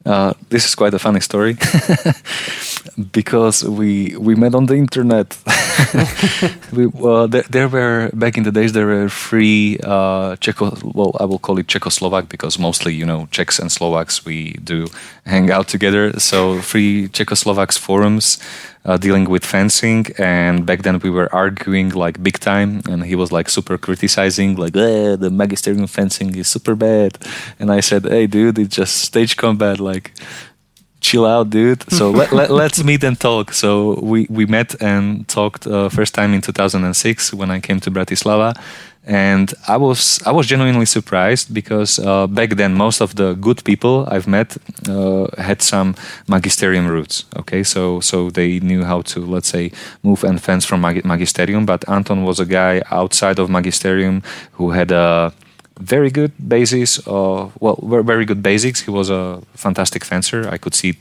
Uh, 0.05 0.33
this 0.49 0.65
is 0.65 0.75
quite 0.75 0.93
a 0.93 0.99
funny 0.99 1.19
story 1.19 1.57
because 3.11 3.63
we 3.63 4.15
we 4.17 4.35
met 4.35 4.53
on 4.53 4.67
the 4.67 4.75
internet. 4.75 5.35
we, 6.71 6.85
well, 6.85 7.27
there, 7.27 7.41
there, 7.49 7.67
were 7.67 8.11
back 8.13 8.37
in 8.37 8.43
the 8.43 8.51
days 8.51 8.73
there 8.73 8.85
were 8.85 9.09
free 9.09 9.79
uh. 9.83 10.35
Well, 10.83 11.15
I 11.19 11.25
will 11.25 11.39
call 11.39 11.57
it 11.57 11.67
Czechoslovak 11.67 12.29
because 12.29 12.59
mostly 12.59 12.93
you 12.93 13.05
know 13.05 13.27
Czechs 13.31 13.59
and 13.59 13.71
Slovaks 13.71 14.25
we 14.25 14.53
do 14.63 14.85
hang 15.25 15.49
out 15.49 15.67
together. 15.67 16.19
So 16.19 16.61
free 16.61 17.07
Czechoslovaks 17.07 17.77
forums 17.79 18.37
uh, 18.85 18.97
dealing 18.97 19.25
with 19.25 19.43
fencing, 19.43 20.05
and 20.17 20.65
back 20.65 20.83
then 20.83 20.99
we 20.99 21.09
were 21.09 21.33
arguing 21.33 21.89
like 21.89 22.21
big 22.21 22.39
time, 22.39 22.81
and 22.89 23.03
he 23.03 23.15
was 23.15 23.31
like 23.31 23.49
super 23.49 23.77
criticizing, 23.77 24.55
like 24.55 24.75
eh, 24.75 25.15
the 25.15 25.29
magisterium 25.31 25.87
fencing 25.87 26.35
is 26.35 26.47
super 26.47 26.75
bad, 26.75 27.17
and 27.59 27.71
I 27.71 27.79
said, 27.81 28.05
hey 28.05 28.27
dude, 28.27 28.59
it's 28.59 28.75
just 28.75 28.97
stage 28.97 29.35
combat, 29.37 29.79
like 29.79 30.11
chill 31.05 31.25
out, 31.25 31.49
dude. 31.49 31.83
So 31.91 32.11
let, 32.19 32.31
let, 32.31 32.71
us 32.71 32.83
meet 32.83 33.03
and 33.03 33.19
talk. 33.19 33.53
So 33.53 33.99
we, 34.01 34.27
we 34.29 34.45
met 34.45 34.81
and 34.81 35.27
talked 35.27 35.67
uh, 35.67 35.89
first 35.89 36.13
time 36.13 36.33
in 36.33 36.41
2006 36.41 37.33
when 37.33 37.51
I 37.51 37.59
came 37.59 37.79
to 37.81 37.91
Bratislava. 37.91 38.55
And 39.07 39.53
I 39.67 39.77
was 39.77 40.19
I 40.25 40.31
was 40.31 40.47
genuinely 40.47 40.87
surprised 40.87 41.53
because 41.53 41.99
uh, 41.99 42.25
back 42.25 42.55
then 42.55 42.73
most 42.73 43.01
of 43.01 43.13
the 43.13 43.35
good 43.35 43.63
people 43.63 44.07
I've 44.09 44.27
met 44.27 44.57
uh, 44.89 45.27
had 45.37 45.61
some 45.61 45.93
magisterium 46.27 46.87
roots. 46.87 47.25
Okay, 47.35 47.61
so 47.63 47.99
so 47.99 48.31
they 48.31 48.59
knew 48.61 48.83
how 48.83 49.03
to 49.03 49.19
let's 49.19 49.47
say 49.47 49.71
move 50.01 50.23
and 50.23 50.41
fence 50.41 50.65
from 50.65 50.81
mag- 50.81 51.05
magisterium. 51.05 51.67
But 51.67 51.87
Anton 51.87 52.23
was 52.23 52.39
a 52.39 52.45
guy 52.45 52.81
outside 52.89 53.37
of 53.37 53.47
magisterium 53.47 54.23
who 54.53 54.71
had 54.71 54.91
a 54.91 55.31
very 55.79 56.09
good 56.09 56.31
basis. 56.47 57.05
Uh, 57.07 57.49
well, 57.59 57.79
very 57.81 58.25
good 58.25 58.41
basics. 58.41 58.81
He 58.81 58.91
was 58.91 59.09
a 59.09 59.41
fantastic 59.53 60.05
fencer. 60.05 60.47
I 60.49 60.57
could 60.57 60.75
see 60.75 60.97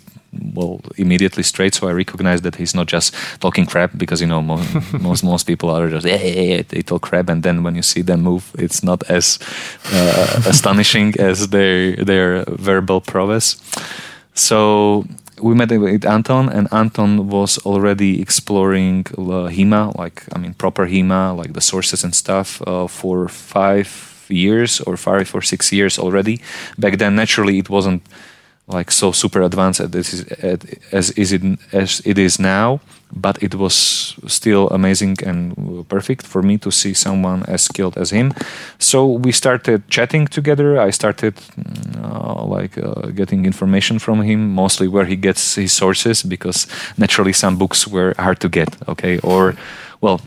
well 0.53 0.81
immediately 0.97 1.43
straight 1.43 1.75
so 1.75 1.89
i 1.89 1.93
recognized 1.93 2.43
that 2.43 2.57
he's 2.57 2.75
not 2.75 2.87
just 2.89 3.15
talking 3.41 3.67
crap 3.67 3.91
because 3.97 4.21
you 4.21 4.27
know 4.27 4.43
most 4.43 4.93
most, 5.01 5.23
most 5.23 5.45
people 5.45 5.71
are 5.71 5.89
just 5.89 6.05
yeah, 6.05 6.17
yeah, 6.17 6.41
yeah, 6.41 6.63
they 6.69 6.83
talk 6.83 7.03
crap 7.03 7.29
and 7.29 7.43
then 7.45 7.63
when 7.63 7.75
you 7.75 7.83
see 7.83 8.03
them 8.03 8.23
move 8.23 8.51
it's 8.59 8.83
not 8.83 9.09
as 9.09 9.39
uh, 9.93 10.43
astonishing 10.47 11.15
as 11.21 11.49
their 11.49 11.95
their 11.97 12.45
verbal 12.49 13.01
prowess 13.01 13.57
so 14.35 15.05
we 15.41 15.55
met 15.55 15.71
with 15.71 16.07
Anton, 16.07 16.49
and 16.49 16.73
Anton 16.73 17.29
was 17.29 17.59
already 17.67 18.23
exploring 18.23 19.05
HEMA, 19.05 19.97
like 19.99 20.23
I 20.35 20.39
mean 20.39 20.55
proper 20.55 20.87
HEMA, 20.87 21.37
like 21.37 21.53
the 21.53 21.61
sources 21.61 22.05
and 22.05 22.15
stuff, 22.15 22.63
uh, 22.67 22.87
for 22.87 23.29
five 23.29 24.14
years 24.35 24.81
or 24.81 24.97
five 24.97 25.35
or 25.35 25.43
six 25.43 25.73
years 25.73 25.99
already. 25.99 26.41
Back 26.79 26.99
then, 26.99 27.15
naturally, 27.17 27.59
it 27.59 27.71
wasn't 27.71 28.03
like 28.67 28.91
so 28.91 29.13
super 29.13 29.43
advanced 29.43 29.81
as, 29.81 30.25
as 30.93 31.11
is 31.11 31.33
it 31.33 31.43
as 31.73 32.01
it 32.05 32.19
is 32.19 32.39
now 32.39 32.81
but 33.15 33.43
it 33.43 33.55
was 33.55 34.17
still 34.27 34.69
amazing 34.69 35.17
and 35.25 35.89
perfect 35.89 36.27
for 36.27 36.43
me 36.43 36.59
to 36.59 36.71
see 36.71 36.95
someone 36.95 37.45
as 37.47 37.63
skilled 37.63 37.97
as 37.97 38.11
him. 38.11 38.33
So 38.79 39.07
we 39.07 39.33
started 39.33 39.89
chatting 39.89 40.27
together. 40.27 40.81
I 40.81 40.91
started 40.91 41.35
uh, 42.03 42.45
like 42.45 42.77
uh, 42.77 43.11
getting 43.15 43.47
information 43.47 43.99
from 43.99 44.23
him 44.23 44.55
mostly 44.55 44.89
where 44.89 45.05
he 45.05 45.17
gets 45.17 45.55
his 45.55 45.73
sources 45.73 46.23
because 46.23 46.67
naturally 46.99 47.33
some 47.33 47.57
books 47.57 47.87
were 47.87 48.15
hard 48.19 48.41
to 48.41 48.49
get 48.49 48.77
okay? 48.89 49.19
Or 49.21 49.55
well 50.01 50.21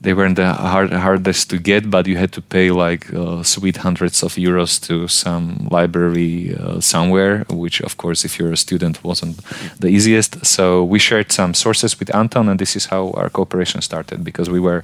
they 0.00 0.12
weren't 0.12 0.36
the 0.36 0.52
hard, 0.52 0.92
hardest 0.92 1.48
to 1.50 1.58
get, 1.58 1.90
but 1.90 2.06
you 2.06 2.16
had 2.16 2.32
to 2.32 2.42
pay 2.42 2.70
like 2.70 3.12
uh, 3.14 3.42
sweet 3.42 3.78
hundreds 3.78 4.22
of 4.22 4.34
euros 4.34 4.80
to 4.86 5.08
some 5.08 5.68
library 5.70 6.54
uh, 6.54 6.80
somewhere, 6.80 7.44
which, 7.48 7.80
of 7.80 7.96
course, 7.96 8.24
if 8.24 8.38
you're 8.38 8.52
a 8.52 8.56
student, 8.56 9.02
wasn't 9.02 9.40
the 9.80 9.88
easiest. 9.88 10.44
So 10.44 10.84
we 10.84 10.98
shared 10.98 11.32
some 11.32 11.54
sources 11.54 11.98
with 11.98 12.14
Anton, 12.14 12.48
and 12.48 12.58
this 12.58 12.76
is 12.76 12.86
how 12.86 13.10
our 13.12 13.30
cooperation 13.30 13.80
started 13.80 14.22
because 14.22 14.50
we 14.50 14.60
were 14.60 14.82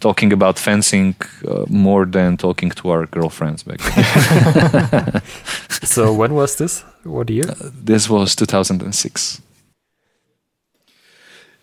talking 0.00 0.32
about 0.32 0.58
fencing 0.58 1.16
uh, 1.48 1.64
more 1.68 2.06
than 2.06 2.36
talking 2.36 2.70
to 2.70 2.90
our 2.90 3.06
girlfriends 3.06 3.64
back 3.64 3.80
then. 3.80 5.22
so 5.82 6.12
when 6.12 6.34
was 6.34 6.56
this? 6.56 6.84
What 7.04 7.30
year? 7.30 7.50
Uh, 7.50 7.70
this 7.84 8.08
was 8.08 8.36
2006. 8.36 9.42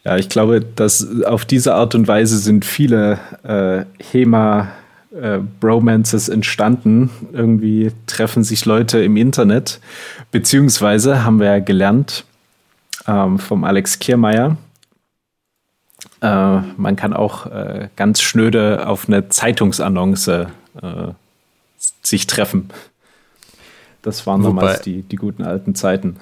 Ja, 0.09 0.17
ich 0.17 0.27
glaube, 0.27 0.59
dass 0.61 1.21
auf 1.21 1.45
diese 1.45 1.75
Art 1.75 1.93
und 1.93 2.07
Weise 2.07 2.39
sind 2.39 2.65
viele 2.65 3.19
äh, 3.43 3.85
HEMA 4.03 4.69
äh, 5.11 5.37
Bromances 5.59 6.29
entstanden. 6.29 7.11
Irgendwie 7.31 7.91
treffen 8.07 8.43
sich 8.43 8.65
Leute 8.65 9.03
im 9.03 9.17
Internet, 9.17 9.79
beziehungsweise 10.31 11.23
haben 11.23 11.39
wir 11.39 11.45
ja 11.45 11.59
gelernt 11.59 12.25
ähm, 13.05 13.37
vom 13.37 13.63
Alex 13.63 13.99
Kiermeier. 13.99 14.57
Äh, 16.21 16.57
man 16.75 16.95
kann 16.95 17.13
auch 17.13 17.45
äh, 17.45 17.89
ganz 17.95 18.21
schnöde 18.21 18.87
auf 18.87 19.07
eine 19.07 19.29
Zeitungsannonce 19.29 20.27
äh, 20.27 20.47
sich 22.01 22.25
treffen. 22.25 22.71
Das 24.01 24.25
waren 24.25 24.43
Wobei, 24.43 24.61
damals 24.61 24.81
die, 24.81 25.03
die 25.03 25.17
guten 25.17 25.43
alten 25.43 25.75
Zeiten. 25.75 26.15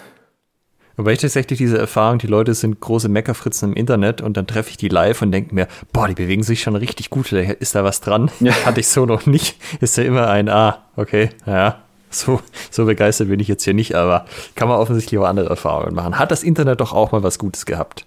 Wobei 0.98 1.14
ich 1.14 1.20
tatsächlich 1.20 1.60
diese 1.60 1.78
Erfahrung, 1.78 2.18
die 2.18 2.28
Leute 2.28 2.56
sind 2.56 2.80
große 2.80 3.08
Meckerfritzen 3.08 3.70
im 3.70 3.76
Internet 3.76 4.20
und 4.20 4.36
dann 4.36 4.48
treffe 4.48 4.72
ich 4.72 4.78
die 4.78 4.90
live 4.90 5.22
und 5.22 5.32
denke 5.32 5.54
mir, 5.54 5.68
boah, 5.94 6.08
die 6.08 6.16
bewegen 6.16 6.42
sich 6.42 6.62
schon 6.62 6.76
richtig 6.76 7.12
gut, 7.12 7.32
ist 7.32 7.76
da 7.76 7.84
was 7.84 8.02
dran? 8.02 8.32
Ja. 8.40 8.52
Hatte 8.66 8.80
ich 8.80 8.88
so 8.88 9.06
noch 9.06 9.28
nicht. 9.28 9.58
Ist 9.80 9.96
ja 9.98 10.04
immer 10.04 10.28
ein, 10.28 10.50
ah, 10.50 10.80
okay, 10.96 11.30
ja, 11.46 11.78
so, 12.10 12.42
so 12.72 12.86
begeistert 12.86 13.30
bin 13.30 13.40
ich 13.40 13.48
jetzt 13.48 13.64
hier 13.64 13.76
nicht, 13.76 13.94
aber 13.94 14.26
kann 14.56 14.68
man 14.68 14.80
offensichtlich 14.80 15.20
auch 15.20 15.26
andere 15.26 15.50
Erfahrungen 15.50 15.94
machen. 15.94 16.18
Hat 16.18 16.32
das 16.32 16.42
Internet 16.42 16.82
doch 16.82 16.94
auch 16.94 17.12
mal 17.12 17.22
was 17.22 17.38
Gutes 17.38 17.68
gehabt? 17.68 18.06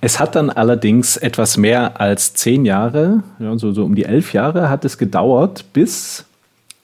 Es 0.00 0.18
hat 0.18 0.34
dann 0.34 0.50
allerdings 0.50 1.16
etwas 1.16 1.56
mehr 1.56 2.00
als 2.00 2.34
zehn 2.34 2.64
Jahre, 2.64 3.22
ja, 3.38 3.56
so, 3.56 3.72
so 3.72 3.84
um 3.84 3.94
die 3.94 4.04
elf 4.04 4.32
Jahre 4.32 4.68
hat 4.68 4.84
es 4.84 4.98
gedauert, 4.98 5.64
bis 5.72 6.24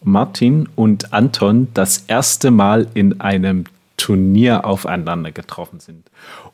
Martin 0.04 0.68
und 0.76 1.12
Anton 1.12 1.68
das 1.74 2.04
erste 2.06 2.50
Mal 2.50 2.86
in 2.94 3.20
einem 3.20 3.64
Turnier 4.02 4.64
aufeinander 4.64 5.30
getroffen 5.30 5.78
sind. 5.78 6.10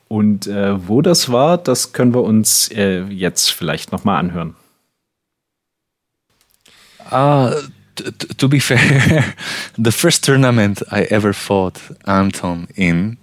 Und 0.07 0.47
äh, 0.47 0.87
wo 0.87 1.01
das 1.01 1.33
war, 1.33 1.57
das 1.57 1.95
können 1.95 2.13
wir 2.13 2.23
uns 2.23 2.69
äh, 2.69 3.05
jetzt 3.05 3.53
vielleicht 3.53 3.91
nochmal 3.91 4.19
anhören. 4.19 4.55
Uh, 7.11 7.55
to 8.37 8.49
be 8.49 8.61
fair, 8.61 8.79
the 9.79 9.91
first 9.91 10.27
tournament 10.27 10.83
I 10.93 11.11
ever 11.11 11.33
fought 11.33 11.81
Anton 12.05 12.69
in 12.75 13.17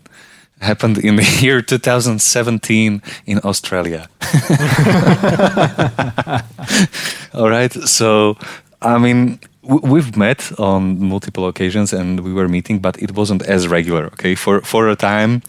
happened 0.59 0.97
in 0.97 1.17
the 1.17 1.23
year 1.45 1.61
2017 1.61 3.03
in 3.27 3.39
Australia. 3.43 4.09
All 7.33 7.49
right, 7.49 7.71
so 7.71 8.37
I 8.81 8.97
mean, 8.97 9.39
we've 9.65 10.15
met 10.15 10.51
on 10.59 10.99
multiple 10.99 11.47
occasions 11.47 11.93
and 11.93 12.19
we 12.19 12.33
were 12.33 12.47
meeting 12.47 12.79
but 12.79 13.01
it 13.01 13.11
wasn't 13.11 13.41
as 13.43 13.67
regular 13.67 14.05
okay 14.05 14.35
for 14.35 14.61
for 14.61 14.89
a 14.89 14.95
time 14.95 15.41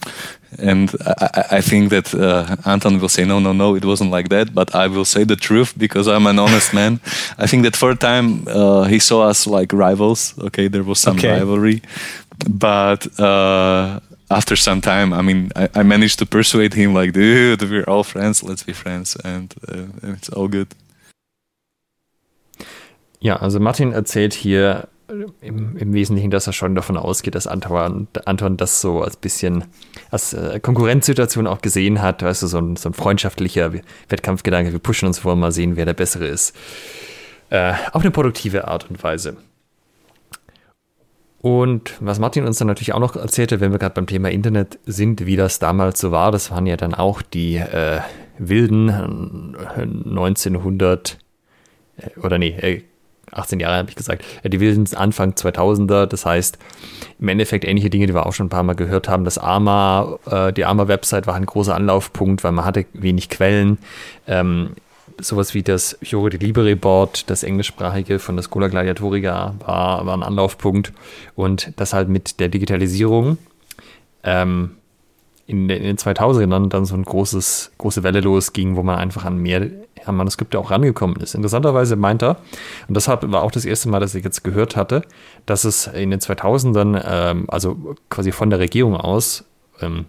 and 0.58 0.94
I, 1.06 1.58
I 1.58 1.60
think 1.60 1.90
that 1.90 2.14
uh, 2.14 2.56
Anton 2.64 3.00
will 3.00 3.08
say 3.08 3.24
no 3.24 3.38
no 3.38 3.52
no 3.52 3.76
it 3.76 3.84
wasn't 3.84 4.10
like 4.10 4.28
that 4.28 4.54
but 4.54 4.74
I 4.74 4.86
will 4.86 5.04
say 5.04 5.24
the 5.24 5.36
truth 5.36 5.74
because 5.76 6.08
I'm 6.08 6.26
an 6.26 6.38
honest 6.38 6.72
man 6.72 7.00
I 7.38 7.46
think 7.46 7.64
that 7.64 7.76
for 7.76 7.90
a 7.90 7.96
time 7.96 8.46
uh, 8.48 8.84
he 8.84 8.98
saw 8.98 9.28
us 9.28 9.46
like 9.46 9.72
rivals 9.72 10.34
okay 10.38 10.68
there 10.68 10.84
was 10.84 10.98
some 10.98 11.18
okay. 11.18 11.32
rivalry 11.38 11.82
but 12.48 13.18
uh, 13.18 14.00
after 14.30 14.56
some 14.56 14.80
time, 14.80 15.12
I 15.12 15.22
mean, 15.22 15.50
I, 15.56 15.68
I, 15.74 15.82
managed 15.82 16.18
to 16.18 16.26
persuade 16.26 16.74
him, 16.74 16.92
like, 16.94 17.12
dude, 17.12 17.62
we're 17.62 17.84
all 17.84 18.04
friends, 18.04 18.42
let's 18.42 18.62
be 18.62 18.72
friends, 18.72 19.16
and, 19.24 19.54
uh, 19.68 19.86
and 20.02 20.16
it's 20.16 20.28
all 20.28 20.48
good. 20.48 20.68
Ja, 23.20 23.36
also 23.36 23.60
Martin 23.60 23.92
erzählt 23.92 24.34
hier 24.34 24.88
im, 25.40 25.76
im, 25.76 25.92
Wesentlichen, 25.92 26.30
dass 26.30 26.46
er 26.46 26.52
schon 26.52 26.74
davon 26.74 26.96
ausgeht, 26.96 27.34
dass 27.34 27.46
Anton, 27.46 28.08
Anton 28.24 28.56
das 28.56 28.80
so 28.80 29.02
als 29.02 29.16
bisschen 29.16 29.64
als 30.10 30.32
äh, 30.32 30.58
Konkurrenzsituation 30.60 31.46
auch 31.46 31.60
gesehen 31.60 32.00
hat, 32.02 32.22
weißt 32.22 32.42
du, 32.42 32.46
so 32.48 32.58
ein, 32.58 32.76
so 32.76 32.88
ein 32.88 32.94
freundschaftlicher 32.94 33.72
Wettkampfgedanke, 34.08 34.72
wir 34.72 34.80
pushen 34.80 35.06
uns 35.06 35.20
vor, 35.20 35.36
mal 35.36 35.52
sehen, 35.52 35.76
wer 35.76 35.84
der 35.84 35.94
Bessere 35.94 36.26
ist. 36.26 36.56
Äh, 37.50 37.74
auf 37.92 38.02
eine 38.02 38.10
produktive 38.10 38.66
Art 38.66 38.90
und 38.90 39.00
Weise. 39.02 39.36
Und 41.40 41.94
was 42.00 42.18
Martin 42.18 42.44
uns 42.44 42.58
dann 42.58 42.66
natürlich 42.66 42.92
auch 42.92 42.98
noch 42.98 43.14
erzählte, 43.14 43.60
wenn 43.60 43.70
wir 43.70 43.78
gerade 43.78 43.94
beim 43.94 44.08
Thema 44.08 44.30
Internet 44.30 44.80
sind, 44.84 45.26
wie 45.26 45.36
das 45.36 45.60
damals 45.60 46.00
so 46.00 46.10
war, 46.10 46.32
das 46.32 46.50
waren 46.50 46.66
ja 46.66 46.76
dann 46.76 46.92
auch 46.92 47.22
die 47.22 47.54
äh, 47.56 48.00
wilden 48.38 48.90
1900 48.90 51.18
äh, 51.98 52.10
oder 52.20 52.38
nee, 52.38 52.82
18 53.32 53.58
äh, 53.58 53.62
Jahre 53.62 53.76
habe 53.78 53.90
ich 53.90 53.96
gesagt, 53.96 54.24
die 54.44 54.60
wilden 54.60 54.86
Anfang 54.96 55.32
2000er, 55.32 56.06
das 56.06 56.26
heißt 56.26 56.58
im 57.18 57.28
Endeffekt 57.28 57.64
ähnliche 57.64 57.90
Dinge, 57.90 58.06
die 58.06 58.14
wir 58.14 58.26
auch 58.26 58.32
schon 58.32 58.46
ein 58.46 58.50
paar 58.50 58.62
Mal 58.62 58.74
gehört 58.74 59.08
haben. 59.08 59.24
Das 59.24 59.38
ARMA, 59.38 60.18
äh, 60.26 60.52
die 60.52 60.64
ARMA-Website 60.64 61.26
war 61.26 61.34
ein 61.34 61.46
großer 61.46 61.74
Anlaufpunkt, 61.74 62.44
weil 62.44 62.52
man 62.52 62.64
hatte 62.64 62.86
wenig 62.92 63.28
Quellen. 63.28 63.78
Ähm, 64.26 64.70
sowas 65.18 65.54
wie 65.54 65.62
das 65.62 65.98
Fiore 66.02 66.30
di 66.30 66.36
Libere 66.36 66.76
Board, 66.76 67.30
das 67.30 67.42
englischsprachige 67.42 68.18
von 68.18 68.36
der 68.36 68.42
Schola 68.42 68.68
Gladiatorica, 68.68 69.54
war, 69.64 70.04
war 70.04 70.16
ein 70.16 70.22
Anlaufpunkt. 70.22 70.92
Und 71.34 71.72
das 71.76 71.92
halt 71.92 72.08
mit 72.08 72.38
der 72.38 72.48
Digitalisierung 72.48 73.38
ähm, 74.22 74.72
in, 75.46 75.68
den 75.68 75.96
2000ern 75.96 76.68
dann 76.68 76.84
so 76.84 76.94
ein 76.94 77.04
großes, 77.04 77.72
große 77.78 78.02
Welle 78.02 78.20
losging, 78.20 78.76
wo 78.76 78.82
man 78.82 78.98
einfach 78.98 79.24
an 79.24 79.38
mehr 79.38 79.70
an 80.04 80.16
Manuskripte 80.16 80.58
auch 80.58 80.70
rangekommen 80.70 81.16
ist. 81.16 81.34
Interessanterweise 81.34 81.96
meint 81.96 82.22
er, 82.22 82.38
und 82.88 82.96
das 82.96 83.08
war 83.08 83.42
auch 83.42 83.50
das 83.50 83.64
erste 83.64 83.88
Mal, 83.88 84.00
dass 84.00 84.14
ich 84.14 84.24
jetzt 84.24 84.44
gehört 84.44 84.76
hatte, 84.76 85.02
dass 85.46 85.64
es 85.64 85.86
in 85.88 86.10
den 86.10 86.20
2000ern, 86.20 87.02
ähm, 87.06 87.44
also 87.48 87.96
quasi 88.08 88.32
von 88.32 88.50
der 88.50 88.58
Regierung 88.58 88.96
aus, 88.96 89.44
ähm, 89.80 90.06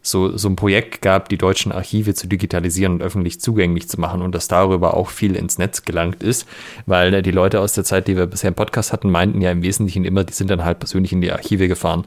so, 0.00 0.36
so 0.36 0.48
ein 0.48 0.56
Projekt 0.56 1.02
gab, 1.02 1.28
die 1.28 1.38
deutschen 1.38 1.72
Archive 1.72 2.14
zu 2.14 2.28
digitalisieren 2.28 2.94
und 2.94 3.02
öffentlich 3.02 3.40
zugänglich 3.40 3.88
zu 3.88 4.00
machen 4.00 4.22
und 4.22 4.34
dass 4.34 4.48
darüber 4.48 4.94
auch 4.94 5.10
viel 5.10 5.36
ins 5.36 5.58
Netz 5.58 5.82
gelangt 5.82 6.22
ist, 6.22 6.46
weil 6.86 7.12
äh, 7.14 7.22
die 7.22 7.30
Leute 7.30 7.60
aus 7.60 7.74
der 7.74 7.84
Zeit, 7.84 8.08
die 8.08 8.16
wir 8.16 8.26
bisher 8.26 8.48
im 8.48 8.54
Podcast 8.54 8.92
hatten, 8.92 9.10
meinten 9.10 9.40
ja 9.40 9.50
im 9.50 9.62
Wesentlichen 9.62 10.04
immer, 10.04 10.24
die 10.24 10.32
sind 10.32 10.50
dann 10.50 10.64
halt 10.64 10.78
persönlich 10.78 11.12
in 11.12 11.20
die 11.20 11.32
Archive 11.32 11.68
gefahren. 11.68 12.06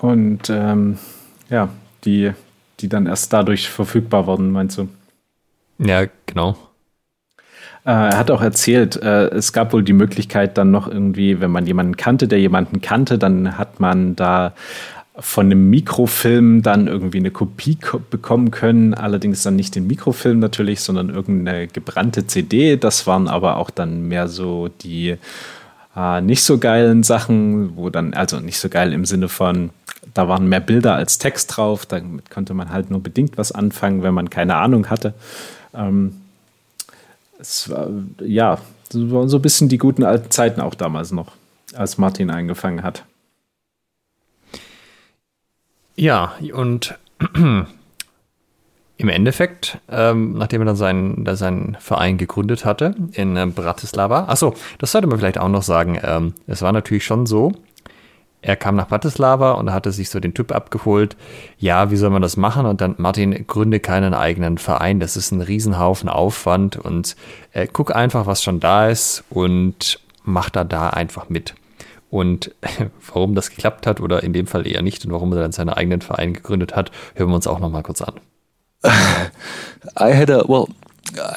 Und 0.00 0.50
ähm, 0.50 0.98
ja, 1.50 1.68
die, 2.04 2.32
die 2.80 2.88
dann 2.88 3.06
erst 3.06 3.32
dadurch 3.32 3.68
verfügbar 3.68 4.26
wurden, 4.26 4.50
meinst 4.50 4.78
du? 4.78 4.88
Ja, 5.78 6.04
genau. 6.26 6.56
Äh, 7.84 7.90
er 7.90 8.18
hat 8.18 8.30
auch 8.30 8.42
erzählt, 8.42 8.96
äh, 8.96 9.28
es 9.28 9.52
gab 9.52 9.72
wohl 9.72 9.82
die 9.82 9.92
Möglichkeit 9.92 10.58
dann 10.58 10.70
noch 10.70 10.88
irgendwie, 10.88 11.40
wenn 11.40 11.50
man 11.50 11.66
jemanden 11.66 11.96
kannte, 11.96 12.28
der 12.28 12.40
jemanden 12.40 12.80
kannte, 12.80 13.18
dann 13.18 13.56
hat 13.58 13.80
man 13.80 14.14
da 14.14 14.52
von 15.18 15.46
einem 15.46 15.68
Mikrofilm 15.68 16.62
dann 16.62 16.86
irgendwie 16.86 17.18
eine 17.18 17.32
Kopie 17.32 17.76
bekommen 18.10 18.52
können, 18.52 18.94
allerdings 18.94 19.42
dann 19.42 19.56
nicht 19.56 19.74
den 19.74 19.88
Mikrofilm 19.88 20.38
natürlich, 20.38 20.80
sondern 20.80 21.10
irgendeine 21.10 21.66
gebrannte 21.66 22.26
CD. 22.26 22.76
Das 22.76 23.06
waren 23.08 23.26
aber 23.26 23.56
auch 23.56 23.70
dann 23.70 24.02
mehr 24.06 24.28
so 24.28 24.68
die 24.68 25.16
äh, 25.96 26.20
nicht 26.20 26.44
so 26.44 26.58
geilen 26.58 27.02
Sachen, 27.02 27.76
wo 27.76 27.90
dann, 27.90 28.14
also 28.14 28.38
nicht 28.38 28.58
so 28.58 28.68
geil 28.68 28.92
im 28.92 29.04
Sinne 29.04 29.28
von, 29.28 29.70
da 30.14 30.28
waren 30.28 30.48
mehr 30.48 30.60
Bilder 30.60 30.94
als 30.94 31.18
Text 31.18 31.56
drauf, 31.56 31.86
damit 31.86 32.30
konnte 32.30 32.54
man 32.54 32.70
halt 32.70 32.90
nur 32.90 33.02
bedingt 33.02 33.38
was 33.38 33.52
anfangen, 33.52 34.02
wenn 34.02 34.14
man 34.14 34.30
keine 34.30 34.56
Ahnung 34.56 34.90
hatte. 34.90 35.14
Ähm, 35.74 36.20
es 37.38 37.70
war, 37.70 37.88
ja, 38.20 38.58
so 38.90 39.36
ein 39.36 39.42
bisschen 39.42 39.68
die 39.68 39.78
guten 39.78 40.04
alten 40.04 40.30
Zeiten 40.30 40.60
auch 40.60 40.74
damals 40.74 41.12
noch, 41.12 41.32
als 41.74 41.98
Martin 41.98 42.30
eingefangen 42.30 42.82
hat. 42.82 43.04
Ja, 45.94 46.34
und 46.52 46.96
im 48.98 49.08
Endeffekt, 49.08 49.78
ähm, 49.88 50.34
nachdem 50.34 50.62
er 50.62 50.66
dann 50.66 50.76
seinen, 50.76 51.36
seinen 51.36 51.76
Verein 51.80 52.18
gegründet 52.18 52.64
hatte 52.64 52.94
in 53.12 53.36
äh, 53.36 53.46
Bratislava, 53.46 54.24
achso, 54.24 54.54
das 54.78 54.92
sollte 54.92 55.06
man 55.06 55.18
vielleicht 55.18 55.38
auch 55.38 55.48
noch 55.48 55.62
sagen, 55.62 55.98
ähm, 56.02 56.34
es 56.46 56.62
war 56.62 56.72
natürlich 56.72 57.04
schon 57.04 57.26
so, 57.26 57.52
er 58.40 58.56
kam 58.56 58.76
nach 58.76 58.88
Bratislava 58.88 59.52
und 59.52 59.72
hatte 59.72 59.92
sich 59.92 60.10
so 60.10 60.20
den 60.20 60.34
Typ 60.34 60.52
abgeholt, 60.52 61.16
ja, 61.58 61.90
wie 61.90 61.96
soll 61.96 62.10
man 62.10 62.22
das 62.22 62.36
machen? 62.36 62.66
Und 62.66 62.80
dann, 62.80 62.94
Martin, 62.98 63.46
gründe 63.46 63.80
keinen 63.80 64.14
eigenen 64.14 64.58
Verein, 64.58 65.00
das 65.00 65.16
ist 65.16 65.32
ein 65.32 65.40
Riesenhaufen 65.40 66.08
Aufwand 66.08 66.76
und 66.76 67.16
äh, 67.52 67.66
guck 67.70 67.94
einfach, 67.94 68.26
was 68.26 68.42
schon 68.42 68.60
da 68.60 68.88
ist 68.88 69.24
und 69.30 70.00
mach 70.22 70.50
da 70.50 70.64
da 70.64 70.90
einfach 70.90 71.28
mit. 71.28 71.54
Und 72.10 72.54
warum 73.12 73.34
das 73.34 73.50
geklappt 73.50 73.86
hat 73.86 74.00
oder 74.00 74.22
in 74.22 74.32
dem 74.32 74.46
Fall 74.46 74.66
eher 74.66 74.82
nicht 74.82 75.04
und 75.04 75.12
warum 75.12 75.32
er 75.32 75.40
dann 75.40 75.52
seinen 75.52 75.70
eigenen 75.70 76.00
Verein 76.00 76.32
gegründet 76.32 76.76
hat, 76.76 76.92
hören 77.14 77.30
wir 77.30 77.36
uns 77.36 77.46
auch 77.46 77.58
noch 77.58 77.70
mal 77.70 77.82
kurz 77.82 78.02
an. 78.02 78.14
I 78.84 80.14
had 80.14 80.30
a 80.30 80.44
well 80.48 80.68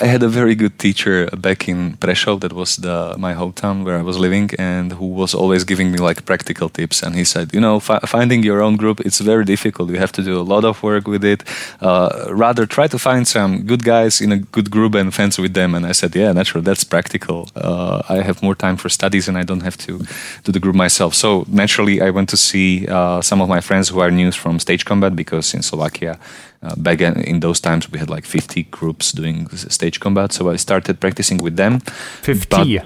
I 0.01 0.05
had 0.05 0.23
a 0.23 0.27
very 0.27 0.55
good 0.55 0.77
teacher 0.79 1.27
back 1.27 1.67
in 1.67 1.97
Prešov, 1.97 2.41
that 2.41 2.53
was 2.53 2.77
the, 2.77 3.15
my 3.17 3.33
hometown 3.33 3.83
where 3.85 3.97
I 3.97 4.01
was 4.01 4.17
living, 4.17 4.49
and 4.59 4.93
who 4.93 5.07
was 5.07 5.33
always 5.33 5.63
giving 5.63 5.91
me 5.91 5.97
like 5.97 6.25
practical 6.25 6.69
tips. 6.69 7.03
And 7.03 7.15
he 7.15 7.23
said, 7.23 7.53
you 7.53 7.61
know, 7.61 7.79
fi- 7.79 7.99
finding 7.99 8.43
your 8.43 8.61
own 8.61 8.75
group, 8.75 8.99
it's 9.01 9.19
very 9.19 9.45
difficult. 9.45 9.89
You 9.89 9.97
have 9.97 10.11
to 10.13 10.23
do 10.23 10.39
a 10.39 10.43
lot 10.43 10.65
of 10.65 10.83
work 10.83 11.07
with 11.07 11.23
it. 11.23 11.43
Uh, 11.79 12.27
rather, 12.29 12.65
try 12.65 12.87
to 12.87 12.99
find 12.99 13.27
some 13.27 13.63
good 13.63 13.83
guys 13.83 14.21
in 14.21 14.31
a 14.31 14.37
good 14.37 14.69
group 14.69 14.95
and 14.95 15.13
fence 15.13 15.37
with 15.37 15.53
them. 15.53 15.73
And 15.75 15.85
I 15.85 15.93
said, 15.93 16.15
yeah, 16.15 16.31
naturally, 16.33 16.63
that's 16.63 16.83
practical. 16.83 17.49
Uh, 17.55 18.01
I 18.09 18.21
have 18.21 18.43
more 18.43 18.55
time 18.55 18.77
for 18.77 18.89
studies 18.89 19.27
and 19.27 19.37
I 19.37 19.43
don't 19.43 19.61
have 19.61 19.77
to 19.77 19.99
do 20.43 20.51
the 20.51 20.59
group 20.59 20.75
myself. 20.75 21.13
So 21.15 21.45
naturally, 21.47 22.01
I 22.01 22.09
went 22.09 22.29
to 22.29 22.37
see 22.37 22.87
uh, 22.87 23.21
some 23.21 23.41
of 23.41 23.49
my 23.49 23.61
friends 23.61 23.89
who 23.89 23.99
are 23.99 24.11
new 24.11 24.31
from 24.31 24.59
stage 24.59 24.85
combat 24.85 25.15
because 25.15 25.53
in 25.53 25.61
Slovakia, 25.61 26.19
uh, 26.63 26.75
back 26.75 27.01
in 27.01 27.39
those 27.39 27.59
times 27.59 27.91
we 27.91 27.99
had 27.99 28.09
like 28.09 28.25
50 28.25 28.63
groups 28.63 29.11
doing 29.11 29.47
stage 29.49 29.99
combat 29.99 30.31
so 30.31 30.49
i 30.49 30.57
started 30.57 30.99
practicing 30.99 31.37
with 31.37 31.55
them. 31.55 31.79
50 32.21 32.81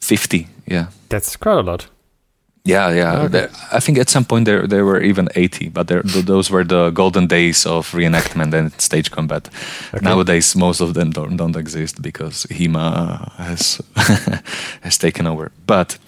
50 0.00 0.48
yeah. 0.66 0.86
That's 1.08 1.36
quite 1.36 1.58
a 1.58 1.62
lot. 1.62 1.86
Yeah 2.64 2.90
yeah. 2.90 3.22
Okay. 3.22 3.46
i 3.72 3.80
think 3.80 3.98
at 3.98 4.10
some 4.10 4.24
point 4.24 4.44
there 4.44 4.66
there 4.66 4.84
were 4.84 5.00
even 5.00 5.28
80 5.36 5.68
but 5.68 5.86
there, 5.86 6.02
those 6.02 6.50
were 6.50 6.64
the 6.64 6.90
golden 6.90 7.26
days 7.28 7.66
of 7.66 7.92
reenactment 7.92 8.54
and 8.54 8.72
stage 8.80 9.10
combat. 9.10 9.48
Okay. 9.94 10.04
nowadays 10.04 10.56
most 10.56 10.80
of 10.80 10.94
them 10.94 11.10
don't, 11.10 11.36
don't 11.36 11.56
exist 11.56 12.02
because 12.02 12.46
hema 12.50 13.32
has 13.36 13.80
has 14.82 14.98
taken 14.98 15.26
over. 15.26 15.52
But 15.66 15.98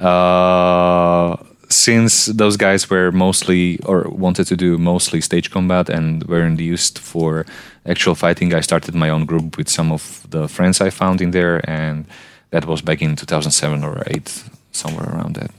uh, 0.00 1.36
since 1.68 2.26
those 2.26 2.56
guys 2.56 2.88
were 2.90 3.10
mostly 3.12 3.78
or 3.84 4.08
wanted 4.08 4.46
to 4.48 4.56
do 4.56 4.78
mostly 4.78 5.20
stage 5.20 5.50
combat 5.50 5.88
and 5.88 6.24
weren't 6.24 6.60
used 6.60 6.98
for 6.98 7.44
actual 7.84 8.14
fighting, 8.14 8.54
I 8.54 8.60
started 8.60 8.94
my 8.94 9.10
own 9.10 9.26
group 9.26 9.56
with 9.56 9.68
some 9.68 9.92
of 9.92 10.26
the 10.30 10.48
friends 10.48 10.80
I 10.80 10.90
found 10.90 11.20
in 11.20 11.32
there, 11.32 11.60
and 11.68 12.06
that 12.50 12.66
was 12.66 12.82
back 12.82 13.02
in 13.02 13.16
2007 13.16 13.84
or 13.84 14.02
8, 14.06 14.44
somewhere 14.72 15.08
around 15.08 15.36
that. 15.36 15.50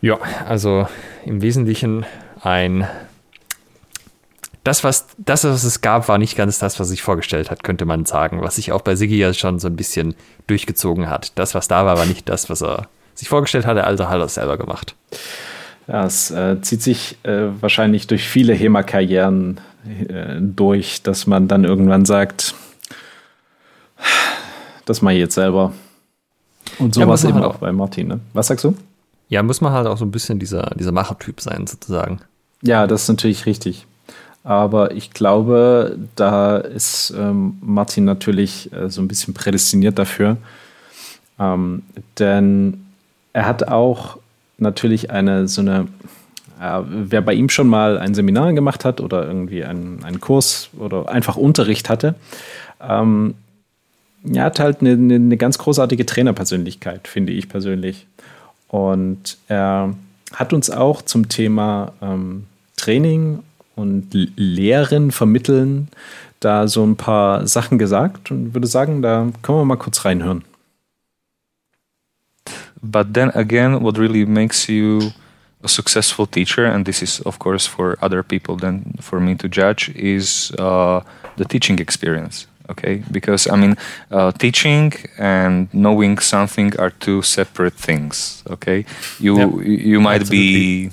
Ja, 0.00 0.18
also 0.46 0.86
im 1.24 1.40
Wesentlichen 1.40 2.04
ein 2.42 2.86
das, 4.64 4.82
was, 4.82 5.06
das, 5.18 5.44
was 5.44 5.62
es 5.64 5.82
gab, 5.82 6.08
war 6.08 6.18
nicht 6.18 6.36
ganz 6.36 6.58
das, 6.58 6.80
was 6.80 6.88
sich 6.88 7.02
vorgestellt 7.02 7.50
hat, 7.50 7.62
könnte 7.62 7.84
man 7.84 8.06
sagen. 8.06 8.40
Was 8.40 8.56
sich 8.56 8.72
auch 8.72 8.80
bei 8.80 8.96
Siggi 8.96 9.18
ja 9.18 9.32
schon 9.34 9.58
so 9.58 9.68
ein 9.68 9.76
bisschen 9.76 10.14
durchgezogen 10.46 11.10
hat. 11.10 11.38
Das, 11.38 11.54
was 11.54 11.68
da 11.68 11.84
war, 11.84 11.98
war 11.98 12.06
nicht 12.06 12.28
das, 12.30 12.48
was 12.48 12.62
er 12.62 12.88
sich 13.14 13.28
vorgestellt 13.28 13.66
hatte, 13.66 13.84
also 13.84 14.08
hat 14.08 14.18
er 14.18 14.26
es 14.26 14.34
selber 14.34 14.56
gemacht. 14.56 14.94
Ja, 15.86 16.06
es 16.06 16.30
äh, 16.30 16.60
zieht 16.62 16.82
sich 16.82 17.18
äh, 17.24 17.48
wahrscheinlich 17.60 18.06
durch 18.06 18.26
viele 18.26 18.54
HEMA-Karrieren 18.54 19.60
äh, 20.08 20.36
durch, 20.40 21.02
dass 21.02 21.26
man 21.26 21.46
dann 21.46 21.64
irgendwann 21.64 22.06
sagt, 22.06 22.54
das 24.86 25.02
mache 25.02 25.14
ich 25.14 25.20
jetzt 25.20 25.34
selber. 25.34 25.72
Und 26.78 26.94
sowas 26.94 27.22
ja, 27.22 27.28
eben 27.28 27.38
halt 27.38 27.46
auch 27.46 27.56
bei 27.56 27.72
Martin. 27.72 28.08
Ne? 28.08 28.20
Was 28.32 28.46
sagst 28.46 28.64
du? 28.64 28.74
Ja, 29.28 29.42
muss 29.42 29.60
man 29.60 29.72
halt 29.72 29.86
auch 29.86 29.98
so 29.98 30.04
ein 30.04 30.10
bisschen 30.10 30.38
dieser, 30.38 30.70
dieser 30.74 30.92
Machertyp 30.92 31.40
sein, 31.40 31.66
sozusagen. 31.66 32.20
Ja, 32.62 32.86
das 32.86 33.02
ist 33.02 33.08
natürlich 33.08 33.46
richtig. 33.46 33.86
Aber 34.42 34.92
ich 34.92 35.10
glaube, 35.10 35.98
da 36.16 36.58
ist 36.58 37.12
ähm, 37.16 37.58
Martin 37.62 38.04
natürlich 38.04 38.72
äh, 38.72 38.90
so 38.90 39.00
ein 39.00 39.08
bisschen 39.08 39.32
prädestiniert 39.32 39.98
dafür. 39.98 40.36
Ähm, 41.38 41.82
denn 42.18 42.83
er 43.34 43.46
hat 43.46 43.68
auch 43.68 44.16
natürlich 44.56 45.10
eine 45.10 45.46
so 45.46 45.60
eine, 45.60 45.88
äh, 46.60 46.80
wer 46.86 47.20
bei 47.20 47.34
ihm 47.34 47.50
schon 47.50 47.68
mal 47.68 47.98
ein 47.98 48.14
Seminar 48.14 48.54
gemacht 48.54 48.86
hat 48.86 49.02
oder 49.02 49.26
irgendwie 49.26 49.64
einen, 49.64 50.02
einen 50.04 50.20
Kurs 50.20 50.70
oder 50.78 51.10
einfach 51.10 51.36
Unterricht 51.36 51.90
hatte, 51.90 52.14
ähm, 52.80 53.34
er 54.32 54.44
hat 54.44 54.58
halt 54.58 54.80
eine, 54.80 54.92
eine 54.92 55.36
ganz 55.36 55.58
großartige 55.58 56.06
Trainerpersönlichkeit, 56.06 57.08
finde 57.08 57.32
ich 57.32 57.50
persönlich. 57.50 58.06
Und 58.68 59.36
er 59.48 59.94
hat 60.32 60.52
uns 60.54 60.70
auch 60.70 61.02
zum 61.02 61.28
Thema 61.28 61.92
ähm, 62.00 62.44
Training 62.76 63.40
und 63.76 64.08
Lehren 64.36 65.10
vermitteln 65.10 65.88
da 66.40 66.68
so 66.68 66.84
ein 66.84 66.96
paar 66.96 67.46
Sachen 67.46 67.78
gesagt 67.78 68.30
und 68.30 68.54
würde 68.54 68.66
sagen, 68.66 69.02
da 69.02 69.28
können 69.42 69.58
wir 69.58 69.64
mal 69.64 69.76
kurz 69.76 70.04
reinhören. 70.04 70.42
But 72.84 73.14
then 73.14 73.30
again, 73.34 73.80
what 73.80 73.98
really 73.98 74.24
makes 74.24 74.68
you 74.68 75.12
a 75.62 75.68
successful 75.68 76.26
teacher, 76.26 76.64
and 76.66 76.84
this 76.84 77.02
is 77.02 77.20
of 77.20 77.38
course 77.38 77.66
for 77.66 77.96
other 78.02 78.22
people 78.22 78.56
than 78.56 78.94
for 79.00 79.18
me 79.18 79.34
to 79.36 79.48
judge, 79.48 79.88
is 79.96 80.52
uh, 80.58 81.00
the 81.36 81.44
teaching 81.44 81.78
experience. 81.78 82.46
Okay, 82.70 83.02
because 83.10 83.46
I 83.46 83.56
mean, 83.56 83.76
uh, 84.10 84.32
teaching 84.32 84.92
and 85.18 85.68
knowing 85.74 86.18
something 86.18 86.78
are 86.78 86.90
two 86.90 87.20
separate 87.22 87.74
things. 87.74 88.42
Okay, 88.48 88.84
you 89.18 89.36
yep. 89.36 89.50
you 89.66 90.00
might 90.00 90.22
Absolutely. 90.22 90.88
be 90.88 90.90